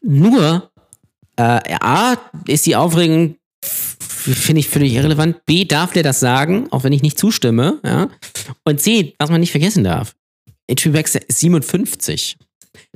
Nur, 0.03 0.71
äh, 1.37 1.61
A, 1.81 2.17
ist 2.47 2.67
die 2.67 2.77
Aufregung, 2.77 3.37
finde 3.63 4.61
ich 4.61 4.69
völlig 4.69 4.95
irrelevant. 4.95 5.45
B, 5.47 5.65
darf 5.65 5.93
der 5.93 6.03
das 6.03 6.21
sagen, 6.21 6.67
auch 6.71 6.85
wenn 6.85 6.93
ich 6.93 7.03
nicht 7.03 7.19
zustimme. 7.19 7.81
Ja? 7.85 8.11
Und 8.65 8.81
C, 8.81 9.15
was 9.19 9.31
man 9.31 9.41
nicht 9.41 9.53
vergessen 9.53 9.85
darf, 9.85 10.15
HP 10.71 10.91
Baxter 10.91 11.21
ist 11.27 11.41
57. 11.41 12.37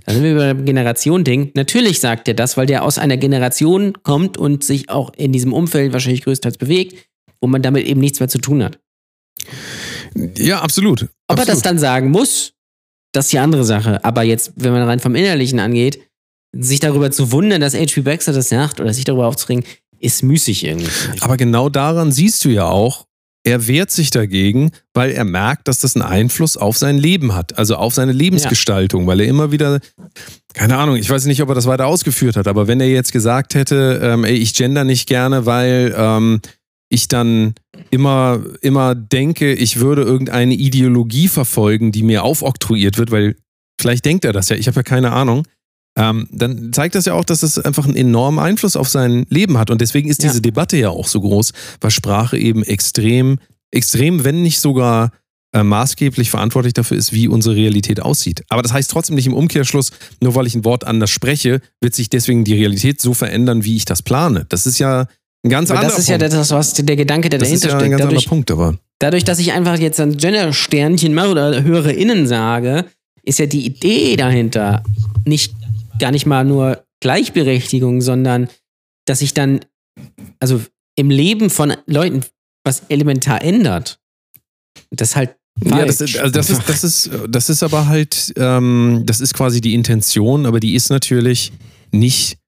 Da 0.04 0.12
sind 0.12 0.22
wir 0.22 0.32
über 0.32 0.54
Generation-Ding. 0.54 1.52
Natürlich 1.54 2.00
sagt 2.00 2.28
er 2.28 2.34
das, 2.34 2.56
weil 2.56 2.66
der 2.66 2.84
aus 2.84 2.98
einer 2.98 3.16
Generation 3.16 3.94
kommt 4.02 4.36
und 4.36 4.62
sich 4.62 4.90
auch 4.90 5.12
in 5.16 5.32
diesem 5.32 5.52
Umfeld 5.52 5.92
wahrscheinlich 5.92 6.22
größtenteils 6.22 6.58
bewegt, 6.58 7.08
wo 7.40 7.48
man 7.48 7.62
damit 7.62 7.86
eben 7.86 8.00
nichts 8.00 8.20
mehr 8.20 8.28
zu 8.28 8.38
tun 8.38 8.62
hat. 8.62 8.78
Ja, 10.36 10.60
absolut. 10.60 11.02
Ob 11.02 11.08
er 11.28 11.36
das 11.36 11.48
absolut. 11.48 11.64
dann 11.66 11.78
sagen 11.78 12.10
muss, 12.10 12.52
das 13.12 13.26
ist 13.26 13.32
die 13.32 13.38
andere 13.38 13.64
Sache. 13.64 14.04
Aber 14.04 14.22
jetzt, 14.22 14.52
wenn 14.56 14.72
man 14.72 14.82
rein 14.82 15.00
vom 15.00 15.14
Innerlichen 15.14 15.58
angeht, 15.58 16.00
sich 16.52 16.80
darüber 16.80 17.10
zu 17.10 17.32
wundern, 17.32 17.60
dass 17.60 17.74
H.P. 17.74 18.02
Baxter 18.02 18.32
das 18.32 18.48
sagt 18.48 18.80
oder 18.80 18.92
sich 18.92 19.04
darüber 19.04 19.26
aufzuregen, 19.28 19.64
ist 19.98 20.22
müßig 20.22 20.64
irgendwie. 20.64 20.90
Aber 21.20 21.36
genau 21.36 21.68
daran 21.68 22.10
siehst 22.10 22.44
du 22.44 22.48
ja 22.48 22.66
auch, 22.66 23.06
er 23.42 23.66
wehrt 23.66 23.90
sich 23.90 24.10
dagegen, 24.10 24.70
weil 24.92 25.12
er 25.12 25.24
merkt, 25.24 25.68
dass 25.68 25.80
das 25.80 25.96
einen 25.96 26.04
Einfluss 26.04 26.56
auf 26.56 26.76
sein 26.76 26.98
Leben 26.98 27.34
hat, 27.34 27.56
also 27.56 27.76
auf 27.76 27.94
seine 27.94 28.12
Lebensgestaltung, 28.12 29.06
weil 29.06 29.20
er 29.20 29.26
immer 29.26 29.50
wieder, 29.50 29.80
keine 30.52 30.76
Ahnung, 30.76 30.96
ich 30.96 31.08
weiß 31.08 31.24
nicht, 31.24 31.40
ob 31.40 31.48
er 31.48 31.54
das 31.54 31.66
weiter 31.66 31.86
ausgeführt 31.86 32.36
hat, 32.36 32.48
aber 32.48 32.66
wenn 32.66 32.80
er 32.80 32.88
jetzt 32.88 33.12
gesagt 33.12 33.54
hätte, 33.54 34.00
ähm, 34.02 34.24
ey, 34.24 34.34
ich 34.34 34.54
gender 34.54 34.84
nicht 34.84 35.08
gerne, 35.08 35.46
weil 35.46 35.94
ähm, 35.96 36.40
ich 36.90 37.08
dann 37.08 37.54
immer, 37.90 38.40
immer 38.60 38.94
denke, 38.94 39.52
ich 39.52 39.80
würde 39.80 40.02
irgendeine 40.02 40.54
Ideologie 40.54 41.28
verfolgen, 41.28 41.92
die 41.92 42.02
mir 42.02 42.24
aufoktroyiert 42.24 42.98
wird, 42.98 43.10
weil 43.10 43.36
vielleicht 43.80 44.04
denkt 44.04 44.24
er 44.24 44.32
das 44.32 44.48
ja, 44.48 44.56
ich 44.56 44.66
habe 44.66 44.76
ja 44.76 44.82
keine 44.82 45.12
Ahnung. 45.12 45.46
Ähm, 45.98 46.28
dann 46.30 46.72
zeigt 46.72 46.94
das 46.94 47.06
ja 47.06 47.14
auch, 47.14 47.24
dass 47.24 47.42
es 47.42 47.58
einfach 47.58 47.84
einen 47.84 47.96
enormen 47.96 48.38
Einfluss 48.38 48.76
auf 48.76 48.88
sein 48.88 49.26
Leben 49.28 49.58
hat. 49.58 49.70
Und 49.70 49.80
deswegen 49.80 50.08
ist 50.08 50.22
Ja. 50.22 50.28
diese 50.28 50.40
Debatte 50.40 50.76
ja 50.76 50.90
auch 50.90 51.08
so 51.08 51.20
groß, 51.20 51.52
weil 51.80 51.90
Sprache 51.90 52.38
eben 52.38 52.62
extrem, 52.62 53.38
extrem, 53.72 54.22
wenn 54.24 54.42
nicht 54.42 54.60
sogar 54.60 55.10
äh, 55.52 55.64
maßgeblich 55.64 56.30
verantwortlich 56.30 56.74
dafür 56.74 56.96
ist, 56.96 57.12
wie 57.12 57.26
unsere 57.26 57.56
Realität 57.56 58.00
aussieht. 58.00 58.44
Aber 58.50 58.62
das 58.62 58.72
heißt 58.72 58.88
trotzdem 58.88 59.16
nicht 59.16 59.26
im 59.26 59.34
Umkehrschluss, 59.34 59.90
nur 60.20 60.36
weil 60.36 60.46
ich 60.46 60.54
ein 60.54 60.64
Wort 60.64 60.84
anders 60.84 61.10
spreche, 61.10 61.60
wird 61.80 61.92
sich 61.92 62.08
deswegen 62.08 62.44
die 62.44 62.54
Realität 62.54 63.00
so 63.00 63.12
verändern, 63.14 63.64
wie 63.64 63.74
ich 63.74 63.84
das 63.84 64.02
plane. 64.02 64.46
Das 64.48 64.66
ist 64.66 64.78
ja 64.78 65.08
ein 65.44 65.50
ganz 65.50 65.70
Aber 65.70 65.80
anderer 65.80 65.94
das 65.96 66.02
ist 66.02 66.08
ja 66.08 66.18
Punkt. 66.18 66.34
das, 66.34 66.50
was 66.50 66.74
der 66.74 66.96
Gedanke, 66.96 67.28
der 67.30 67.38
das 67.38 67.50
ist 67.50 67.64
dahinter 67.64 67.78
ja 67.80 67.84
ein 67.84 67.90
ganz 67.92 68.02
Dadurch, 68.02 68.16
anderer 68.18 68.28
Punkt, 68.28 68.50
aber 68.50 68.78
dadurch, 68.98 69.24
dass 69.24 69.38
ich 69.38 69.52
einfach 69.52 69.78
jetzt 69.78 69.98
ein 70.00 70.16
Gender-Sternchen 70.16 71.14
mache 71.14 71.30
oder 71.30 71.62
HörerInnen 71.62 72.26
sage, 72.26 72.84
ist 73.22 73.38
ja 73.38 73.46
die 73.46 73.64
Idee 73.64 74.16
dahinter 74.16 74.82
nicht 75.24 75.54
gar 75.98 76.10
nicht 76.10 76.26
mal 76.26 76.44
nur 76.44 76.84
Gleichberechtigung, 77.00 78.00
sondern 78.02 78.48
dass 79.06 79.20
sich 79.20 79.32
dann, 79.34 79.60
also 80.40 80.60
im 80.96 81.10
Leben 81.10 81.48
von 81.50 81.74
Leuten 81.86 82.22
was 82.64 82.82
elementar 82.88 83.42
ändert. 83.42 83.98
Das 84.90 85.10
ist 85.10 85.16
halt. 85.16 85.36
Ja, 85.64 85.84
das, 85.84 86.00
ist- 86.00 86.18
also 86.18 86.30
das, 86.32 86.50
ist, 86.50 86.62
das, 86.68 86.84
ist, 86.84 87.10
das 87.28 87.48
ist 87.50 87.62
aber 87.62 87.86
halt, 87.86 88.32
ähm, 88.36 89.02
das 89.04 89.20
ist 89.20 89.34
quasi 89.34 89.60
die 89.60 89.74
Intention, 89.74 90.46
aber 90.46 90.60
die 90.60 90.74
ist 90.74 90.90
natürlich 90.90 91.52
nicht 91.92 92.38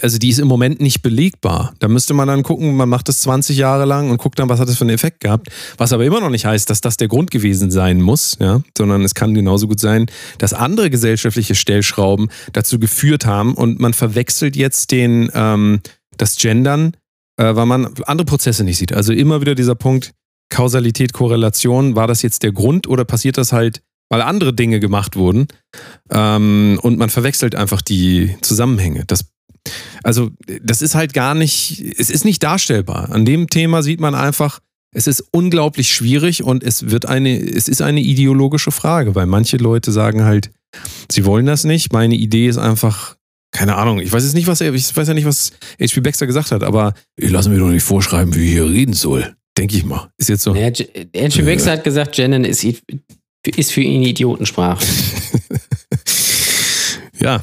also 0.00 0.18
die 0.18 0.30
ist 0.30 0.38
im 0.38 0.48
Moment 0.48 0.80
nicht 0.80 1.02
belegbar. 1.02 1.74
Da 1.78 1.88
müsste 1.88 2.14
man 2.14 2.28
dann 2.28 2.42
gucken, 2.42 2.76
man 2.76 2.88
macht 2.88 3.08
das 3.08 3.20
20 3.20 3.56
Jahre 3.56 3.84
lang 3.84 4.10
und 4.10 4.18
guckt 4.18 4.38
dann, 4.38 4.48
was 4.48 4.58
hat 4.58 4.68
das 4.68 4.78
für 4.78 4.84
einen 4.84 4.94
Effekt 4.94 5.20
gehabt. 5.20 5.48
Was 5.76 5.92
aber 5.92 6.04
immer 6.04 6.20
noch 6.20 6.30
nicht 6.30 6.46
heißt, 6.46 6.68
dass 6.70 6.80
das 6.80 6.96
der 6.96 7.08
Grund 7.08 7.30
gewesen 7.30 7.70
sein 7.70 8.00
muss, 8.00 8.36
ja, 8.40 8.62
sondern 8.76 9.04
es 9.04 9.14
kann 9.14 9.34
genauso 9.34 9.68
gut 9.68 9.80
sein, 9.80 10.06
dass 10.38 10.54
andere 10.54 10.88
gesellschaftliche 10.88 11.54
Stellschrauben 11.54 12.30
dazu 12.52 12.78
geführt 12.78 13.26
haben 13.26 13.54
und 13.54 13.78
man 13.78 13.92
verwechselt 13.92 14.56
jetzt 14.56 14.92
den, 14.92 15.30
ähm, 15.34 15.80
das 16.16 16.36
Gendern, 16.36 16.96
äh, 17.36 17.54
weil 17.54 17.66
man 17.66 17.92
andere 18.06 18.24
Prozesse 18.24 18.64
nicht 18.64 18.78
sieht. 18.78 18.92
Also 18.92 19.12
immer 19.12 19.42
wieder 19.42 19.54
dieser 19.54 19.74
Punkt, 19.74 20.12
Kausalität, 20.48 21.12
Korrelation, 21.12 21.96
war 21.96 22.06
das 22.06 22.22
jetzt 22.22 22.42
der 22.42 22.52
Grund 22.52 22.88
oder 22.88 23.04
passiert 23.04 23.36
das 23.36 23.52
halt, 23.52 23.82
weil 24.08 24.22
andere 24.22 24.54
Dinge 24.54 24.80
gemacht 24.80 25.16
wurden? 25.16 25.48
Ähm, 26.10 26.78
und 26.82 26.98
man 26.98 27.10
verwechselt 27.10 27.54
einfach 27.54 27.82
die 27.82 28.36
Zusammenhänge. 28.40 29.04
Das, 29.06 29.24
also, 30.02 30.30
das 30.62 30.82
ist 30.82 30.94
halt 30.94 31.12
gar 31.12 31.34
nicht, 31.34 31.80
es 31.98 32.10
ist 32.10 32.24
nicht 32.24 32.42
darstellbar. 32.42 33.10
An 33.10 33.24
dem 33.24 33.48
Thema 33.48 33.82
sieht 33.82 34.00
man 34.00 34.14
einfach, 34.14 34.60
es 34.94 35.06
ist 35.06 35.24
unglaublich 35.32 35.92
schwierig 35.92 36.42
und 36.42 36.62
es 36.62 36.90
wird 36.90 37.06
eine, 37.06 37.38
es 37.38 37.68
ist 37.68 37.82
eine 37.82 38.00
ideologische 38.00 38.70
Frage, 38.70 39.14
weil 39.14 39.26
manche 39.26 39.56
Leute 39.58 39.92
sagen 39.92 40.24
halt, 40.24 40.50
sie 41.10 41.24
wollen 41.24 41.46
das 41.46 41.64
nicht. 41.64 41.92
Meine 41.92 42.14
Idee 42.14 42.48
ist 42.48 42.58
einfach, 42.58 43.16
keine 43.52 43.76
Ahnung, 43.76 43.98
ich 44.00 44.12
weiß 44.12 44.22
jetzt 44.24 44.34
nicht, 44.34 44.46
was 44.46 44.60
er, 44.60 44.72
ich 44.74 44.96
weiß 44.96 45.08
ja 45.08 45.14
nicht, 45.14 45.26
was 45.26 45.52
H.P. 45.80 46.00
Baxter 46.00 46.26
gesagt 46.26 46.50
hat, 46.50 46.62
aber 46.62 46.94
ich 47.16 47.30
lasse 47.30 47.50
mir 47.50 47.58
doch 47.58 47.68
nicht 47.68 47.82
vorschreiben, 47.82 48.34
wie 48.34 48.44
ich 48.44 48.50
hier 48.52 48.66
reden 48.68 48.94
soll. 48.94 49.34
Denke 49.58 49.76
ich 49.76 49.84
mal. 49.84 50.10
Ist 50.18 50.28
jetzt 50.28 50.42
so. 50.42 50.54
Ja, 50.54 50.68
J- 50.68 50.88
Andrew 51.16 51.44
Baxter 51.44 51.72
hat 51.72 51.84
gesagt, 51.84 52.14
Gendern 52.14 52.44
ist, 52.44 52.62
ist 52.64 53.72
für 53.72 53.80
ihn 53.80 54.02
Idiotensprache. 54.02 54.84
Ja. 57.18 57.42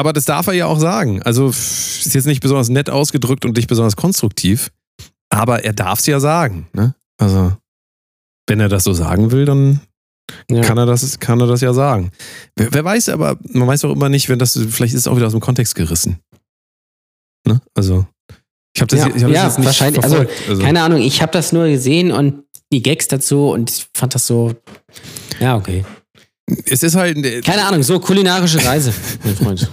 Aber 0.00 0.14
das 0.14 0.24
darf 0.24 0.46
er 0.46 0.54
ja 0.54 0.64
auch 0.64 0.78
sagen. 0.78 1.22
Also 1.24 1.50
ist 1.50 2.14
jetzt 2.14 2.24
nicht 2.24 2.40
besonders 2.40 2.70
nett 2.70 2.88
ausgedrückt 2.88 3.44
und 3.44 3.54
nicht 3.54 3.68
besonders 3.68 3.96
konstruktiv, 3.96 4.70
aber 5.28 5.62
er 5.62 5.74
darf 5.74 5.98
es 5.98 6.06
ja 6.06 6.20
sagen. 6.20 6.68
Ne? 6.72 6.94
Also 7.18 7.52
wenn 8.48 8.60
er 8.60 8.70
das 8.70 8.84
so 8.84 8.94
sagen 8.94 9.30
will, 9.30 9.44
dann 9.44 9.80
Ja. 10.50 10.62
kann 10.62 10.78
er 10.78 10.86
das, 10.86 11.18
kann 11.20 11.38
er 11.38 11.46
das 11.46 11.60
ja 11.60 11.74
sagen. 11.74 12.12
Wer, 12.56 12.72
wer 12.72 12.82
weiß, 12.82 13.10
aber 13.10 13.36
man 13.52 13.68
weiß 13.68 13.84
auch 13.84 13.92
immer 13.92 14.08
nicht, 14.08 14.30
wenn 14.30 14.38
das 14.38 14.54
vielleicht 14.54 14.94
ist 14.94 15.00
es 15.00 15.06
auch 15.06 15.16
wieder 15.16 15.26
aus 15.26 15.32
dem 15.32 15.40
Kontext 15.42 15.74
gerissen. 15.74 16.18
Ne? 17.46 17.60
Also 17.74 18.06
ich 18.74 18.80
habe 18.80 18.96
das, 18.96 19.00
Ja, 19.00 19.14
ich 19.14 19.22
hab 19.22 19.30
ja, 19.30 19.44
das 19.44 19.52
jetzt 19.52 19.58
nicht 19.58 19.66
wahrscheinlich. 19.66 20.02
Also. 20.02 20.24
Also, 20.48 20.62
Keine 20.62 20.82
Ahnung, 20.82 21.00
ich 21.02 21.20
habe 21.20 21.32
das 21.32 21.52
nur 21.52 21.66
gesehen 21.68 22.10
und 22.10 22.44
die 22.72 22.80
Gags 22.80 23.06
dazu 23.06 23.50
und 23.50 23.68
ich 23.70 23.86
fand 23.94 24.14
das 24.14 24.26
so. 24.26 24.54
Ja, 25.40 25.56
okay. 25.56 25.84
Es 26.66 26.82
ist 26.82 26.94
halt, 26.94 27.16
Keine 27.44 27.64
Ahnung, 27.66 27.82
so 27.82 27.98
kulinarische 28.00 28.64
Reise, 28.64 28.92
mein 29.24 29.36
Freund. 29.36 29.70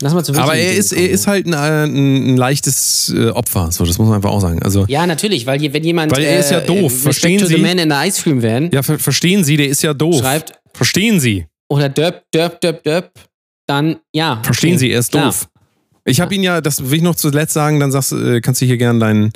Lass 0.00 0.12
mal 0.14 0.24
zu 0.24 0.34
aber 0.34 0.54
er 0.54 0.74
ist, 0.74 0.92
er 0.92 1.08
ist 1.10 1.26
halt 1.26 1.46
ein, 1.46 1.52
äh, 1.52 1.56
ein, 1.84 2.34
ein 2.34 2.36
leichtes 2.36 3.12
äh, 3.16 3.28
Opfer. 3.30 3.70
So, 3.70 3.84
das 3.84 3.98
muss 3.98 4.08
man 4.08 4.16
einfach 4.16 4.30
auch 4.30 4.40
sagen. 4.40 4.62
Also 4.62 4.84
Ja, 4.88 5.06
natürlich, 5.06 5.46
weil 5.46 5.60
wenn 5.72 5.84
jemand. 5.84 6.12
Weil 6.12 6.24
er 6.24 6.40
ist 6.40 6.50
ja 6.50 6.60
doof, 6.60 6.84
Respect 6.92 7.02
verstehen 7.02 7.46
Sie? 7.46 7.54
the 7.56 7.60
Man 7.60 7.78
in 7.78 7.90
the 7.90 7.96
Ice 8.08 8.22
Cream 8.22 8.42
Van 8.42 8.70
Ja, 8.72 8.82
ver 8.82 8.98
verstehen 8.98 9.44
Sie, 9.44 9.56
der 9.56 9.68
ist 9.68 9.82
ja 9.82 9.94
doof. 9.94 10.18
schreibt 10.20 10.52
Verstehen 10.74 11.20
Sie. 11.20 11.46
oder 11.68 11.88
Döp, 11.88 12.22
Döp, 12.34 12.60
Döp, 12.60 12.82
Döp, 12.82 13.10
dann 13.66 13.96
ja. 14.12 14.40
Verstehen 14.42 14.70
okay, 14.70 14.78
Sie, 14.78 14.90
er 14.90 15.00
ist 15.00 15.12
klar. 15.12 15.26
doof. 15.26 15.48
Ich 16.04 16.20
habe 16.20 16.34
ihn 16.34 16.42
ja, 16.42 16.60
das 16.60 16.90
will 16.90 16.96
ich 16.96 17.02
noch 17.02 17.14
zuletzt 17.14 17.54
sagen, 17.54 17.78
dann 17.78 17.92
sagst, 17.92 18.10
äh, 18.12 18.40
kannst 18.40 18.60
du 18.60 18.66
hier 18.66 18.76
gerne 18.76 18.98
deinen 18.98 19.32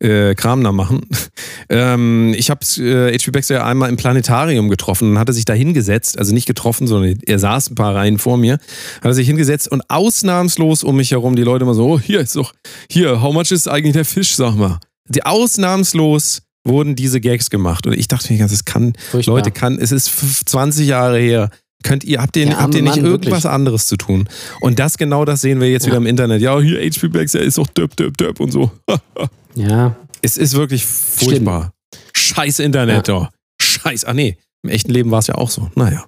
äh, 0.00 0.34
Kram 0.34 0.64
da 0.64 0.72
machen. 0.72 1.02
ähm, 1.68 2.34
ich 2.36 2.50
habe 2.50 2.60
äh, 2.78 3.16
H.P. 3.16 3.30
Baxter 3.30 3.54
ja 3.56 3.64
einmal 3.66 3.88
im 3.88 3.96
Planetarium 3.96 4.68
getroffen 4.68 5.12
und 5.12 5.18
hat 5.18 5.28
er 5.28 5.32
sich 5.34 5.44
da 5.44 5.52
hingesetzt, 5.52 6.18
also 6.18 6.34
nicht 6.34 6.46
getroffen, 6.46 6.86
sondern 6.88 7.18
er 7.24 7.38
saß 7.38 7.70
ein 7.70 7.74
paar 7.76 7.94
Reihen 7.94 8.18
vor 8.18 8.36
mir, 8.36 8.54
hat 8.54 9.04
er 9.04 9.14
sich 9.14 9.28
hingesetzt 9.28 9.68
und 9.70 9.82
ausnahmslos 9.88 10.82
um 10.82 10.96
mich 10.96 11.12
herum 11.12 11.36
die 11.36 11.42
Leute 11.42 11.62
immer 11.64 11.74
so, 11.74 11.86
oh, 11.86 12.00
hier 12.00 12.20
ist 12.20 12.34
doch, 12.34 12.52
hier, 12.90 13.22
how 13.22 13.32
much 13.32 13.52
ist 13.52 13.68
eigentlich 13.68 13.92
der 13.94 14.04
Fisch, 14.04 14.34
sag 14.34 14.56
mal. 14.56 14.80
Die 15.08 15.24
ausnahmslos 15.24 16.42
wurden 16.66 16.96
diese 16.96 17.20
Gags 17.20 17.48
gemacht 17.50 17.86
und 17.86 17.92
ich 17.94 18.08
dachte 18.08 18.32
mir, 18.32 18.40
das 18.46 18.64
kann, 18.64 18.94
Furchtbar. 19.10 19.36
Leute, 19.36 19.50
kann, 19.50 19.78
es 19.78 19.92
ist 19.92 20.08
f- 20.08 20.44
20 20.44 20.86
Jahre 20.86 21.18
her. 21.18 21.50
Könnt 21.84 22.02
ihr, 22.04 22.20
habt 22.20 22.36
ihr, 22.36 22.46
Der 22.46 22.58
habt 22.60 22.74
ihr 22.74 22.82
nicht 22.82 22.96
Mann, 22.96 23.04
irgendwas 23.04 23.44
wirklich. 23.44 23.46
anderes 23.46 23.86
zu 23.86 23.96
tun? 23.96 24.28
Und 24.60 24.78
das 24.80 24.98
genau 24.98 25.24
das 25.24 25.40
sehen 25.40 25.60
wir 25.60 25.70
jetzt 25.70 25.84
Ja. 25.84 25.88
wieder 25.92 25.98
im 25.98 26.06
Internet. 26.06 26.42
Ja, 26.42 26.58
hier 26.60 26.80
HP 26.80 27.08
Baxter 27.08 27.40
ist 27.40 27.56
doch 27.58 27.68
döp, 27.68 27.96
döp, 27.96 28.16
döp 28.16 28.40
und 28.40 28.50
so. 28.50 28.70
Ja. 29.54 29.96
es 30.22 30.36
ist 30.36 30.54
wirklich 30.54 30.84
furchtbar. 30.86 31.72
Scheiß 32.14 32.58
Internet, 32.60 33.08
doch. 33.08 33.28
Scheiß. 33.60 34.04
Ah, 34.04 34.14
nee. 34.14 34.36
Im 34.62 34.70
echten 34.70 34.90
Leben 34.92 35.10
war 35.10 35.18
es 35.20 35.26
ja 35.28 35.34
auch 35.36 35.50
so. 35.50 35.68
Naja. 35.74 36.04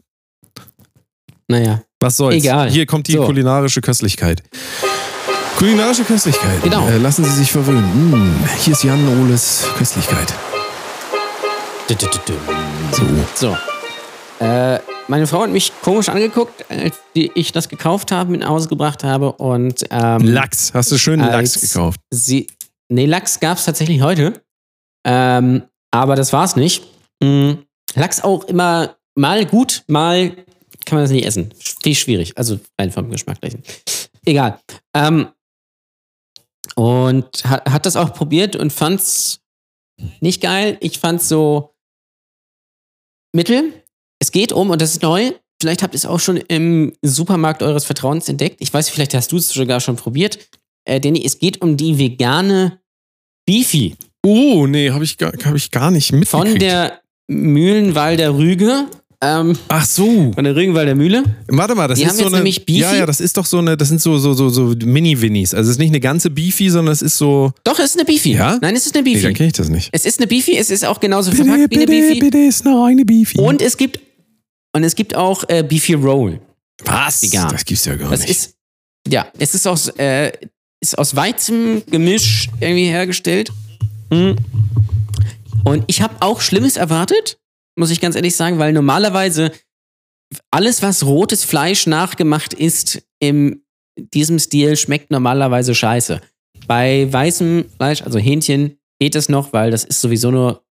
Naja. 1.49 1.83
Was 2.01 2.17
soll's? 2.17 2.37
Egal. 2.37 2.71
Hier 2.71 2.87
kommt 2.87 3.09
die 3.09 3.13
So. 3.13 3.25
kulinarische 3.27 3.81
Köstlichkeit. 3.81 4.43
Kulinarische 5.57 6.05
Köstlichkeit. 6.05 6.63
Genau. 6.63 6.87
Äh, 6.89 6.99
lassen 6.99 7.25
Sie 7.25 7.33
sich 7.33 7.51
verwöhnen. 7.51 8.11
Mm, 8.11 8.45
hier 8.65 8.73
ist 8.73 8.85
Jan 8.85 9.01
Ohles 9.21 9.67
Köstlichkeit. 9.77 10.33
So. 12.93 13.05
So. 13.35 13.57
Äh, 14.45 14.79
meine 15.11 15.27
Frau 15.27 15.43
hat 15.43 15.51
mich 15.51 15.73
komisch 15.83 16.09
angeguckt, 16.09 16.71
als 16.71 16.97
ich 17.15 17.51
das 17.51 17.69
gekauft 17.69 18.13
habe, 18.13 18.31
mit 18.31 18.41
nach 18.41 18.49
Hause 18.49 18.69
gebracht 18.69 19.03
habe 19.03 19.33
und 19.33 19.85
ähm, 19.91 20.23
Lachs. 20.23 20.73
Hast 20.73 20.93
du 20.93 20.99
schönen 20.99 21.23
als 21.23 21.57
Lachs 21.57 21.61
gekauft? 21.61 22.01
Sie, 22.11 22.47
nee, 22.89 23.07
Lachs 23.07 23.41
gab 23.41 23.59
es 23.59 23.65
tatsächlich 23.65 24.03
heute. 24.03 24.41
Ähm, 25.05 25.65
aber 25.91 26.15
das 26.15 26.33
war's 26.33 26.55
nicht. 26.55 26.85
Mm, 27.21 27.55
Lachs 27.97 28.21
auch 28.23 28.45
immer 28.45 28.97
mal 29.17 29.45
gut, 29.47 29.83
mal 29.89 30.31
kann 30.87 30.97
man 30.97 31.03
das 31.05 31.11
nicht 31.11 31.27
essen. 31.27 31.53
Viel 31.83 31.97
schwierig. 31.97 32.39
Also 32.39 32.61
rein 32.81 32.93
vom 32.93 33.11
Geschmacklichen. 33.11 33.65
Egal. 34.25 34.61
Ähm, 34.95 35.29
und 36.77 37.45
hat, 37.45 37.69
hat 37.69 37.85
das 37.85 37.97
auch 37.97 38.15
probiert 38.15 38.55
und 38.55 38.73
fand's 38.73 39.41
nicht 40.21 40.41
geil. 40.41 40.79
Ich 40.81 41.01
fand's 41.01 41.29
so 41.29 41.75
mittel. 43.33 43.80
Es 44.21 44.31
geht 44.33 44.53
um, 44.53 44.71
und 44.71 44.81
das 44.81 44.93
ist 44.93 45.03
neu, 45.03 45.33
vielleicht 45.61 45.83
habt 45.83 45.95
ihr 45.95 45.99
es 45.99 46.07
auch 46.07 46.21
schon 46.21 46.37
im 46.37 46.93
Supermarkt 47.03 47.63
eures 47.63 47.85
Vertrauens 47.85 48.29
entdeckt. 48.29 48.57
Ich 48.61 48.73
weiß, 48.73 48.89
vielleicht 48.91 49.15
hast 49.15 49.33
du 49.33 49.39
es 49.39 49.49
sogar 49.49 49.81
schon 49.81 49.97
probiert. 49.97 50.39
Äh, 50.87 51.01
Danny, 51.01 51.23
es 51.25 51.39
geht 51.39 51.61
um 51.63 51.77
die 51.77 51.99
vegane 51.99 52.79
Beefy 53.47 53.97
Oh, 54.25 54.67
nee, 54.67 54.91
habe 54.91 55.03
ich, 55.05 55.17
gar- 55.17 55.33
hab 55.45 55.55
ich 55.55 55.71
gar 55.71 55.91
nicht 55.91 56.13
mitgekriegt. 56.13 56.51
von 56.51 56.59
der 56.59 57.01
Mühlenwalder 57.31 58.37
Rüge. 58.37 58.85
Ähm, 59.23 59.57
Ach 59.69 59.85
so. 59.85 60.33
von 60.35 60.45
der 60.45 60.57
Rügenwalder 60.57 60.95
Mühle. 60.95 61.23
Warte 61.49 61.75
mal, 61.75 61.89
das 61.89 61.99
Die 61.99 62.05
ist 62.05 62.11
haben 62.11 62.17
so 62.17 62.23
jetzt 62.23 62.29
eine. 62.29 62.37
nämlich 62.39 62.65
Beefy. 62.65 62.81
Ja, 62.81 62.95
ja, 62.97 63.07
das 63.07 63.21
ist 63.21 63.37
doch 63.37 63.45
so 63.45 63.59
eine. 63.59 63.77
Das 63.77 63.89
sind 63.89 64.01
so 64.01 64.17
so 64.19 64.33
so 64.33 64.49
so 64.49 64.75
Mini-Winnies. 64.83 65.53
Also 65.55 65.69
es 65.69 65.77
ist 65.77 65.79
nicht 65.79 65.91
eine 65.91 66.01
ganze 66.01 66.31
Beefy, 66.31 66.71
sondern 66.71 66.93
es 66.93 67.03
ist 67.03 67.19
so. 67.19 67.53
Doch, 67.65 67.79
es 67.79 67.87
ist 67.87 67.97
eine 67.97 68.07
Beefy. 68.07 68.33
Ja? 68.33 68.59
Nein, 68.63 68.75
es 68.77 68.87
ist 68.87 68.95
eine 68.97 69.03
Nee, 69.05 69.13
dann 69.15 69.23
Beefy. 69.23 69.35
kenne 69.35 69.47
ich 69.49 69.53
das 69.55 69.69
nicht. 69.69 69.91
Es 69.93 70.07
ist 70.07 70.19
eine 70.21 70.27
Beefy, 70.27 70.57
es 70.57 70.71
ist 70.71 70.87
auch 70.87 71.01
genauso 71.01 71.33
verpackt 71.33 71.71
wie 71.71 71.77
eine 71.77 71.87
Beefy. 71.87 72.19
bitte 72.21 72.39
ist 72.39 72.67
eine 72.67 72.79
reine 72.79 73.05
Beefy. 73.05 73.39
Und 73.39 73.61
es 73.61 73.77
gibt 73.77 74.01
und 74.73 74.85
es 74.85 74.95
gibt 74.95 75.15
auch 75.17 75.45
äh, 75.49 75.63
Beefy 75.63 75.95
Roll. 75.95 76.41
was? 76.85 77.23
vegan. 77.23 77.49
Das 77.51 77.65
gibt's 77.65 77.85
ja 77.85 77.97
gar 77.97 78.11
Das 78.11 78.21
nicht. 78.21 78.31
ist 78.31 78.55
ja, 79.09 79.27
es 79.39 79.55
ist 79.55 79.67
aus 79.67 79.89
äh, 79.99 80.33
ist 80.81 80.97
aus 80.99 81.15
Weizengemisch 81.17 82.49
irgendwie 82.61 82.87
hergestellt. 82.87 83.53
Hm. 84.13 84.37
Und 85.65 85.85
ich 85.89 86.01
habe 86.01 86.17
auch 86.21 86.41
Schlimmes 86.41 86.77
erwartet, 86.77 87.39
muss 87.77 87.91
ich 87.91 88.01
ganz 88.01 88.17
ehrlich 88.17 88.35
sagen, 88.37 88.59
weil 88.59 88.73
normalerweise 88.73 89.53
alles, 90.51 90.81
was 90.83 91.05
rotes 91.05 91.45
Fleisch 91.45 91.87
nachgemacht 91.87 92.55
ist, 92.55 93.03
in 93.19 93.63
diesem 93.99 94.39
Stil 94.39 94.77
schmeckt 94.77 95.11
normalerweise 95.11 95.75
scheiße. 95.75 96.21
Bei 96.67 97.13
weißem 97.13 97.67
Fleisch, 97.77 98.03
also 98.03 98.19
Hähnchen, 98.19 98.79
geht 98.99 99.15
es 99.17 99.29
noch, 99.29 99.53
weil 99.53 99.71
das 99.71 99.85
ist 99.85 100.01
sowieso 100.01 100.31
nur 100.31 100.63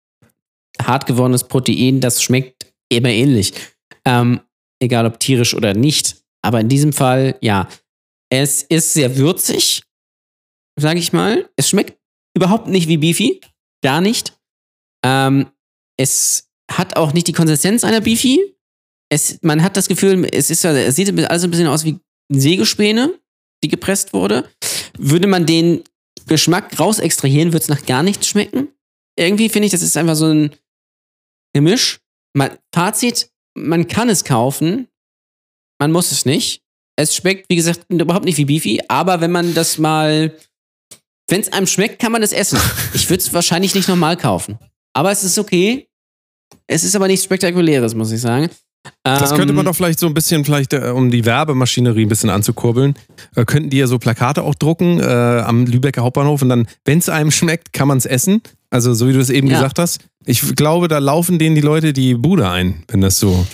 hart 0.82 1.06
gewordenes 1.06 1.44
Protein, 1.44 2.00
das 2.00 2.24
schmeckt 2.24 2.68
immer 2.90 3.10
ähnlich. 3.10 3.54
Ähm, 4.06 4.42
egal 4.82 5.06
ob 5.06 5.20
tierisch 5.20 5.54
oder 5.54 5.74
nicht. 5.74 6.18
Aber 6.42 6.60
in 6.60 6.70
diesem 6.70 6.94
Fall, 6.94 7.38
ja. 7.42 7.68
Es 8.32 8.62
ist 8.62 8.94
sehr 8.94 9.18
würzig, 9.18 9.84
sage 10.80 11.00
ich 11.00 11.14
mal. 11.14 11.50
Es 11.56 11.70
schmeckt 11.70 12.00
überhaupt 12.36 12.68
nicht 12.68 12.88
wie 12.88 12.98
Beefy. 12.98 13.42
Gar 13.84 14.02
nicht. 14.02 14.38
Ähm, 15.04 15.48
es 15.98 16.50
hat 16.72 16.96
auch 16.96 17.14
nicht 17.14 17.28
die 17.28 17.34
Konsistenz 17.34 17.84
einer 17.84 18.02
Beefy. 18.02 18.56
Es, 19.12 19.40
man 19.42 19.64
hat 19.64 19.76
das 19.76 19.88
Gefühl, 19.88 20.28
es, 20.32 20.50
ist, 20.50 20.64
es 20.64 20.96
sieht 20.96 21.10
alles 21.10 21.44
ein 21.44 21.52
bisschen 21.52 21.68
aus 21.68 21.84
wie 21.84 22.00
Sägespäne, 22.32 23.20
die 23.64 23.68
gepresst 23.68 24.14
wurde. 24.14 24.48
Würde 24.98 25.28
man 25.28 25.46
den 25.46 25.84
Geschmack 26.28 26.80
raus 26.80 27.00
extrahieren, 27.00 27.52
würde 27.52 27.64
es 27.64 27.70
nach 27.70 27.86
gar 27.86 28.04
nichts 28.04 28.28
schmecken. 28.28 28.70
Irgendwie 29.18 29.50
finde 29.50 29.66
ich, 29.66 29.72
das 29.72 29.82
ist 29.82 29.98
einfach 29.98 30.16
so 30.16 30.28
ein 30.28 30.56
Gemisch. 31.54 32.00
Man, 32.34 32.58
Fazit, 32.74 33.29
man 33.60 33.88
kann 33.88 34.10
es 34.10 34.24
kaufen, 34.24 34.88
man 35.80 35.92
muss 35.92 36.12
es 36.12 36.26
nicht. 36.26 36.62
Es 36.96 37.16
schmeckt, 37.16 37.50
wie 37.50 37.56
gesagt, 37.56 37.82
überhaupt 37.90 38.26
nicht 38.26 38.38
wie 38.38 38.46
Beefy, 38.46 38.82
aber 38.88 39.22
wenn 39.22 39.32
man 39.32 39.54
das 39.54 39.78
mal, 39.78 40.36
wenn 41.30 41.42
es 41.42 41.52
einem 41.54 41.68
schmeckt, 41.68 42.00
kann 42.00 42.12
man 42.12 42.24
es 42.24 42.34
essen. 42.34 42.60
Ich 42.94 43.10
würde 43.10 43.22
es 43.22 43.34
wahrscheinlich 43.34 43.76
nicht 43.76 43.88
normal 43.88 44.18
kaufen. 44.18 44.58
Aber 44.94 45.12
es 45.12 45.24
ist 45.24 45.38
okay. 45.38 45.88
Es 46.68 46.84
ist 46.84 46.96
aber 46.96 47.08
nichts 47.08 47.24
Spektakuläres, 47.24 47.94
muss 47.96 48.12
ich 48.12 48.20
sagen. 48.20 48.50
Das 49.04 49.32
könnte 49.36 49.54
man 49.54 49.66
Ähm, 49.66 49.72
doch 49.72 49.76
vielleicht 49.76 50.00
so 50.00 50.08
ein 50.08 50.14
bisschen, 50.14 50.44
vielleicht 50.46 50.74
äh, 50.74 50.90
um 50.96 51.12
die 51.12 51.24
Werbemaschinerie 51.26 52.04
ein 52.06 52.10
bisschen 52.10 52.30
anzukurbeln, 52.30 52.96
äh, 53.36 53.46
könnten 53.46 53.70
die 53.70 53.78
ja 53.78 53.88
so 53.88 54.00
Plakate 54.00 54.42
auch 54.44 54.56
drucken 54.56 55.00
äh, 55.00 55.04
am 55.04 55.66
Lübecker 55.66 56.02
Hauptbahnhof 56.02 56.42
und 56.42 56.50
dann, 56.50 56.68
wenn 56.86 56.98
es 56.98 57.10
einem 57.10 57.30
schmeckt, 57.32 57.74
kann 57.74 57.88
man 57.88 57.98
es 57.98 58.06
essen. 58.06 58.42
Also 58.72 58.94
so 58.94 59.08
wie 59.08 59.14
du 59.14 59.20
es 59.20 59.30
eben 59.30 59.48
Ja. 59.48 59.56
gesagt 59.56 59.80
hast. 59.80 60.00
Ich 60.30 60.56
glaube, 60.56 60.88
da 60.88 61.00
laufen 61.00 61.40
denen 61.40 61.56
die 61.56 61.62
Leute 61.62 61.92
die 61.92 62.14
Bude 62.14 62.48
ein, 62.48 62.84
wenn 62.90 63.02
das 63.02 63.18
so. 63.18 63.48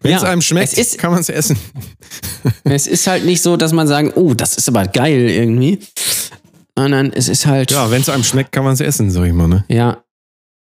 Wenn 0.00 0.14
es 0.14 0.22
Ja, 0.22 0.28
einem 0.30 0.40
schmeckt, 0.40 0.72
es 0.72 0.78
ist- 0.78 0.98
kann 0.98 1.10
man 1.10 1.20
es 1.20 1.28
essen. 1.28 1.58
Es 2.64 2.86
ist 2.86 3.06
halt 3.06 3.26
nicht 3.26 3.42
so, 3.42 3.58
dass 3.58 3.72
man 3.72 3.86
sagen, 3.86 4.10
oh, 4.14 4.32
das 4.32 4.56
ist 4.56 4.66
aber 4.68 4.86
geil 4.86 5.28
irgendwie. 5.28 5.80
Sondern 6.76 7.12
es 7.12 7.28
ist 7.28 7.44
halt. 7.44 7.70
Ja, 7.72 7.90
wenn 7.90 8.00
es 8.00 8.08
einem 8.08 8.24
schmeckt, 8.24 8.52
kann 8.52 8.64
man 8.64 8.72
es 8.72 8.80
essen, 8.80 9.10
sag 9.10 9.26
ich 9.26 9.34
mal. 9.34 9.48
Ne? 9.48 9.64
Ja. 9.68 10.02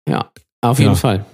Ja, 0.08 0.30
auf 0.62 0.78
jeden 0.78 0.92
Ja. 0.92 0.96
Fall. 0.96 1.26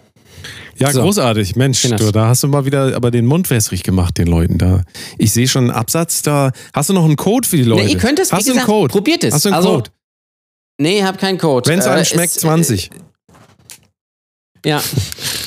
Ja, 0.79 0.91
So. 0.93 1.03
großartig. 1.03 1.55
Mensch, 1.55 1.83
du, 1.83 2.11
da 2.13 2.27
hast 2.27 2.43
du 2.43 2.49
mal 2.49 2.65
wieder 2.67 2.97
aber 2.97 3.13
den 3.13 3.27
Mund 3.27 3.49
wässrig 3.49 3.85
gemacht, 3.85 4.19
den 4.19 4.27
Leuten 4.27 4.59
da. 4.59 4.83
Ich 5.19 5.33
sehe 5.33 5.47
schon 5.47 5.65
einen 5.65 5.71
Absatz 5.71 6.23
da. 6.23 6.51
Hast 6.75 6.91
du 6.91 6.95
noch 6.95 7.05
einen 7.05 7.15
Code 7.17 7.47
für 7.49 7.57
die 7.57 7.63
Leute? 7.63 7.85
Nee, 7.85 7.93
ihr 7.93 7.99
könnt 7.99 8.19
es, 8.19 8.33
Hast 8.33 8.47
du 8.49 8.51
einen 8.51 8.59
gesagt, 8.59 8.67
Code? 8.67 8.93
probiert 8.93 9.23
es. 9.23 9.33
Hast 9.35 9.45
du 9.45 9.51
einen 9.51 9.57
also, 9.57 9.69
Code? 9.77 9.91
Nee, 10.79 11.03
hab 11.05 11.17
keinen 11.19 11.39
Code. 11.39 11.71
Wenn 11.71 11.79
es 11.79 11.87
Äh, 11.87 11.91
einem 11.91 12.05
schmeckt, 12.05 12.33
20. 12.33 12.91
Ja. 14.67 14.83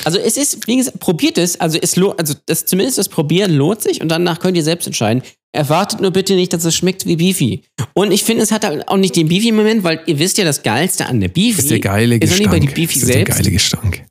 Also 0.04 0.18
es 0.18 0.38
ist, 0.38 0.66
wie 0.66 0.78
gesagt, 0.78 0.98
probiert 0.98 1.36
es. 1.36 1.60
Also 1.60 1.78
es 1.80 1.94
lohnt, 1.96 2.18
also 2.18 2.34
das, 2.46 2.64
zumindest 2.64 2.96
das 2.96 3.10
Probieren 3.10 3.52
lohnt 3.52 3.82
sich 3.82 4.00
und 4.00 4.08
danach 4.08 4.40
könnt 4.40 4.56
ihr 4.56 4.64
selbst 4.64 4.86
entscheiden. 4.86 5.22
Erwartet 5.52 6.00
nur 6.00 6.10
bitte 6.10 6.34
nicht, 6.34 6.52
dass 6.52 6.64
es 6.64 6.74
schmeckt 6.74 7.04
wie 7.06 7.16
Beefy. 7.16 7.62
Und 7.92 8.12
ich 8.12 8.24
finde, 8.24 8.42
es 8.42 8.50
hat 8.50 8.64
auch 8.64 8.96
nicht 8.96 9.16
den 9.16 9.28
Beefy-Moment, 9.28 9.84
weil 9.84 10.00
ihr 10.06 10.18
wisst 10.18 10.38
ja, 10.38 10.44
das 10.44 10.62
Geilste 10.62 11.06
an 11.06 11.20
der 11.20 11.28
Beefy 11.28 11.58
ist 11.60 11.70
der 11.70 11.80
geile 11.80 12.14
ist 12.16 12.22
doch 12.32 12.38
nicht 12.38 12.50
Gestank. 12.50 12.50
bei 12.50 12.60
die 12.60 12.66
Beefy 12.74 12.98
ist 12.98 13.08
der 13.08 13.14
selbst. 13.14 13.36
geile 13.36 13.50
Gestank. 13.50 14.04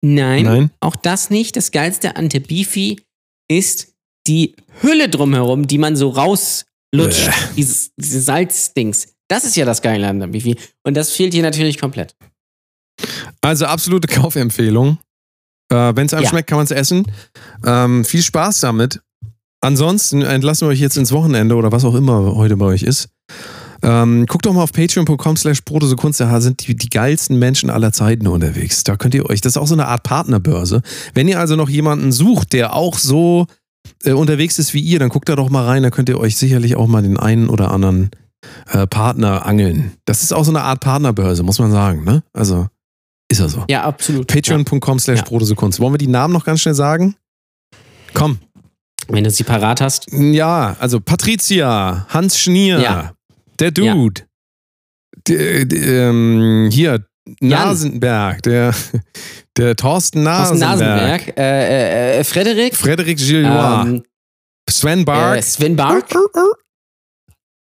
Nein, 0.00 0.44
Nein? 0.44 0.70
auch 0.80 0.96
das 0.96 1.30
nicht. 1.30 1.56
Das 1.56 1.70
Geilste 1.70 2.16
an 2.16 2.28
der 2.28 2.40
Beefy 2.40 3.00
ist 3.48 3.92
die 4.26 4.54
Hülle 4.82 5.08
drumherum, 5.08 5.66
die 5.68 5.78
man 5.78 5.94
so 5.94 6.08
rauslutscht. 6.08 7.30
Dieses, 7.56 7.92
diese 7.96 8.20
Salzdings. 8.20 9.08
Das 9.28 9.44
ist 9.44 9.56
ja 9.56 9.64
das 9.64 9.82
Geile 9.82 10.08
an 10.08 10.20
der 10.20 10.28
Beefy. 10.28 10.56
Und 10.84 10.96
das 10.96 11.12
fehlt 11.12 11.34
hier 11.34 11.42
natürlich 11.42 11.78
komplett. 11.78 12.14
Also 13.40 13.66
absolute 13.66 14.08
Kaufempfehlung. 14.14 14.98
Äh, 15.70 15.92
Wenn 15.94 16.06
es 16.06 16.14
einem 16.14 16.24
Ja. 16.24 16.30
schmeckt, 16.30 16.48
kann 16.48 16.56
man 16.58 16.64
es 16.64 16.70
essen. 16.70 17.04
Ähm, 17.64 18.04
viel 18.04 18.22
Spaß 18.22 18.60
damit. 18.60 19.00
Ansonsten 19.60 20.22
entlassen 20.22 20.66
wir 20.66 20.72
euch 20.72 20.80
jetzt 20.80 20.96
ins 20.96 21.12
Wochenende 21.12 21.56
oder 21.56 21.72
was 21.72 21.84
auch 21.84 21.94
immer 21.94 22.34
heute 22.36 22.56
bei 22.56 22.66
euch 22.66 22.82
ist. 22.84 23.08
Ähm, 23.82 24.26
guckt 24.26 24.46
doch 24.46 24.52
mal 24.52 24.62
auf 24.62 24.72
patreon.com 24.72 25.36
slash 25.36 25.62
Kunst, 25.96 26.20
da 26.20 26.40
sind 26.40 26.66
die, 26.66 26.74
die 26.76 26.88
geilsten 26.88 27.38
Menschen 27.38 27.70
aller 27.70 27.92
Zeiten 27.92 28.26
unterwegs. 28.26 28.82
Da 28.84 28.96
könnt 28.96 29.14
ihr 29.14 29.26
euch, 29.30 29.40
das 29.40 29.52
ist 29.52 29.56
auch 29.56 29.66
so 29.68 29.74
eine 29.74 29.86
Art 29.86 30.02
Partnerbörse. 30.02 30.82
Wenn 31.14 31.28
ihr 31.28 31.38
also 31.38 31.54
noch 31.54 31.68
jemanden 31.68 32.10
sucht, 32.10 32.52
der 32.52 32.74
auch 32.74 32.98
so 32.98 33.46
äh, 34.04 34.12
unterwegs 34.12 34.58
ist 34.58 34.74
wie 34.74 34.80
ihr, 34.80 34.98
dann 34.98 35.10
guckt 35.10 35.28
da 35.28 35.36
doch 35.36 35.48
mal 35.50 35.64
rein, 35.64 35.82
da 35.84 35.90
könnt 35.90 36.08
ihr 36.08 36.18
euch 36.18 36.36
sicherlich 36.36 36.74
auch 36.76 36.88
mal 36.88 37.02
den 37.02 37.16
einen 37.18 37.48
oder 37.48 37.70
anderen 37.70 38.10
äh, 38.72 38.86
Partner 38.86 39.46
angeln. 39.46 39.92
Das 40.06 40.22
ist 40.24 40.32
auch 40.32 40.44
so 40.44 40.50
eine 40.50 40.62
Art 40.62 40.80
Partnerbörse, 40.80 41.42
muss 41.44 41.58
man 41.60 41.70
sagen, 41.70 42.02
ne? 42.04 42.22
Also, 42.32 42.66
ist 43.30 43.40
ja 43.40 43.48
so. 43.48 43.64
Ja, 43.68 43.82
absolut. 43.84 44.26
Patreon.com 44.26 44.98
slash 44.98 45.18
Ja. 45.18 45.24
Brodesekunst. 45.24 45.80
Wollen 45.80 45.92
wir 45.94 45.98
die 45.98 46.06
Namen 46.06 46.32
noch 46.32 46.44
ganz 46.44 46.60
schnell 46.60 46.74
sagen? 46.74 47.14
Komm. 48.14 48.38
Ja. 48.40 48.48
Wenn 49.14 49.24
du 49.24 49.30
sie 49.30 49.44
parat 49.44 49.80
hast. 49.80 50.06
Ja, 50.12 50.76
also 50.80 51.00
Patricia, 51.00 52.06
Hans 52.10 52.38
Schnier, 52.38 52.78
Ja. 52.80 53.12
der 53.58 53.70
Dude, 53.70 54.22
d- 55.26 55.62
ähm, 55.62 56.68
hier, 56.70 57.06
Nasenberg, 57.40 58.42
der, 58.42 58.74
der 59.56 59.76
Thorsten 59.76 60.26
Aus 60.26 60.48
dem 60.50 60.58
Nasenberg, 60.58 61.26
Nasenberg. 61.26 61.38
Äh, 61.38 62.18
äh, 62.20 62.24
Frederik. 62.24 62.76
Frederik 62.76 63.18
Gillois, 63.18 63.82
ähm, 63.86 64.02
Sven 64.68 65.04
Bark, 65.04 65.38
äh, 65.38 65.42
Sven 65.42 65.76
Bark. 65.76 66.04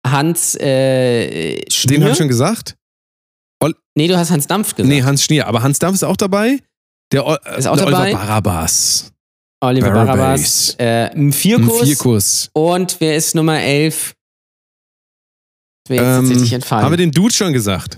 Hans 0.06 0.56
äh, 0.56 1.61
Schnier. 1.72 1.95
den 1.98 2.03
habe 2.03 2.11
ich 2.14 2.18
schon 2.18 2.27
gesagt. 2.30 2.76
Nee, 3.96 4.08
du 4.08 4.16
hast 4.18 4.30
Hans 4.30 4.46
Dampf 4.46 4.76
gesagt. 4.76 4.88
Nee, 4.90 5.02
Hans 5.04 5.24
Schnier, 5.24 5.48
aber 5.48 5.64
Hans 5.64 5.80
Dampf 5.80 5.96
ist 5.96 6.04
auch 6.04 6.18
dabei. 6.18 6.60
Der, 7.12 7.26
O- 7.26 7.36
Ist 7.58 7.68
auch 7.68 7.76
der 7.78 7.86
dabei. 7.88 8.04
Oliver 8.10 8.20
Barabbas. 8.20 9.12
Oliver 9.62 9.90
Barabas. 9.90 10.76
Barabas. 10.78 11.16
Äh. 11.16 11.32
Vierkuss. 11.32 12.50
Und 12.54 12.98
wer 13.00 13.16
ist 13.16 13.34
Nummer 13.34 13.60
11? 13.60 14.14
Das 15.84 15.90
wäre 15.98 16.06
jetzt 16.06 16.16
Ähm, 16.20 16.26
tatsächlich 16.28 16.54
entfallen. 16.54 16.86
Haben 16.86 16.92
wir 16.92 16.98
den 16.98 17.12
Dude 17.12 17.34
schon 17.34 17.54
gesagt? 17.54 17.98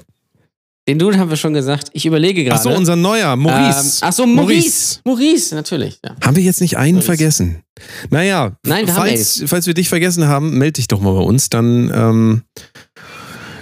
den 0.88 0.98
Dude 0.98 1.19
haben 1.19 1.30
wir 1.30 1.38
schon 1.38 1.53
gesagt. 1.53 1.90
Ich 1.94 2.06
überlege 2.07 2.44
gerade. 2.44 2.56
Achso, 2.56 2.73
unser 2.76 2.95
neuer, 2.95 3.36
Maurice. 3.36 3.98
Ähm, 4.02 4.07
ach 4.10 4.14
so, 4.14 4.26
Maurice. 4.26 4.99
Maurice, 5.03 5.53
natürlich. 5.53 5.99
Ja. 6.03 6.15
Haben 6.23 6.36
wir 6.36 6.41
jetzt 6.41 6.61
nicht 6.61 6.77
einen 6.77 6.94
Maurice. 6.94 7.06
vergessen? 7.06 7.61
Naja, 8.10 8.53
Nein, 8.65 8.88
wir 8.88 8.95
haben 8.95 9.02
falls, 9.02 9.44
falls 9.45 9.68
wir 9.68 9.76
dich 9.76 9.88
vergessen 9.88 10.27
haben, 10.27 10.57
melde 10.57 10.73
dich 10.73 10.88
doch 10.88 10.99
mal 10.99 11.14
bei 11.14 11.19
uns, 11.22 11.49
dann, 11.49 11.91
ähm, 11.94 12.41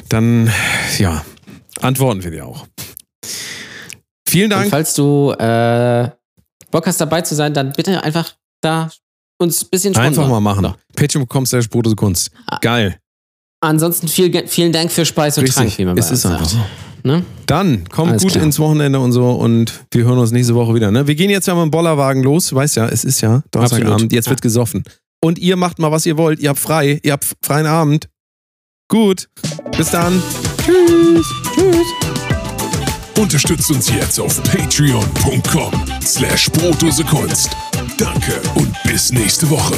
dann, 0.07 0.49
ja, 0.99 1.26
antworten 1.81 2.23
wir 2.23 2.31
dir 2.31 2.45
auch. 2.45 2.67
Vielen 4.27 4.51
Und 4.51 4.59
Dank. 4.59 4.69
falls 4.69 4.93
du 4.93 5.31
äh, 5.31 6.09
Bock 6.71 6.85
hast, 6.85 6.99
dabei 6.99 7.21
zu 7.21 7.35
sein, 7.35 7.53
dann 7.53 7.73
bitte 7.73 8.03
einfach 8.03 8.33
da 8.61 8.89
uns 9.39 9.63
ein 9.63 9.69
bisschen 9.69 9.93
sponsern. 9.93 10.13
Einfach 10.13 10.27
mal 10.29 10.39
machen. 10.41 10.73
Patreon.com 10.95 11.45
slash 11.45 11.69
Kunst. 11.95 12.31
Ah. 12.47 12.59
Geil. 12.61 12.99
Ansonsten 13.61 14.07
viel, 14.07 14.47
vielen 14.47 14.71
Dank 14.71 14.91
für 14.91 15.05
Speis 15.05 15.37
und 15.37 15.45
Richtig. 15.45 15.63
Trank, 15.63 15.77
wie 15.77 15.85
man 15.85 15.97
Es 15.97 16.11
ist 16.11 16.25
einfach 16.25 16.47
so. 16.47 16.57
Ne? 17.03 17.23
Dann 17.45 17.87
kommt 17.89 18.11
Alles 18.11 18.23
gut 18.23 18.33
klar. 18.33 18.43
ins 18.43 18.59
Wochenende 18.59 18.99
und 18.99 19.11
so 19.13 19.31
und 19.31 19.85
wir 19.91 20.03
hören 20.03 20.17
uns 20.19 20.31
nächste 20.31 20.55
Woche 20.55 20.75
wieder. 20.75 20.91
Ne? 20.91 21.07
Wir 21.07 21.15
gehen 21.15 21.29
jetzt 21.29 21.47
ja 21.47 21.55
mit 21.55 21.63
dem 21.63 21.71
Bollerwagen 21.71 22.21
los. 22.21 22.53
Weißt 22.53 22.75
ja, 22.75 22.87
es 22.87 23.03
ist 23.03 23.21
ja 23.21 23.43
Donnerstagabend. 23.51 24.11
Jetzt 24.11 24.29
wird 24.29 24.41
gesoffen. 24.41 24.83
Und 25.23 25.39
ihr 25.39 25.55
macht 25.55 25.79
mal, 25.79 25.91
was 25.91 26.05
ihr 26.05 26.17
wollt. 26.17 26.39
Ihr 26.39 26.49
habt 26.49 26.59
frei. 26.59 26.99
Ihr 27.03 27.13
habt 27.13 27.25
freien 27.41 27.65
Abend. 27.65 28.09
Gut. 28.89 29.29
Bis 29.75 29.91
dann. 29.91 30.21
Tschüss. 30.68 31.26
Tschüss. 31.56 31.88
Unterstützt 33.18 33.72
uns 33.72 33.89
jetzt 33.89 34.19
auf 34.19 34.44
patreon.com 34.44 35.72
slash 36.03 36.49
Brotdose 36.52 37.06
Kunst. 37.06 37.56
Danke 37.98 38.41
und 38.56 38.76
bis 38.84 39.14
nächste 39.14 39.49
Woche. 39.49 39.76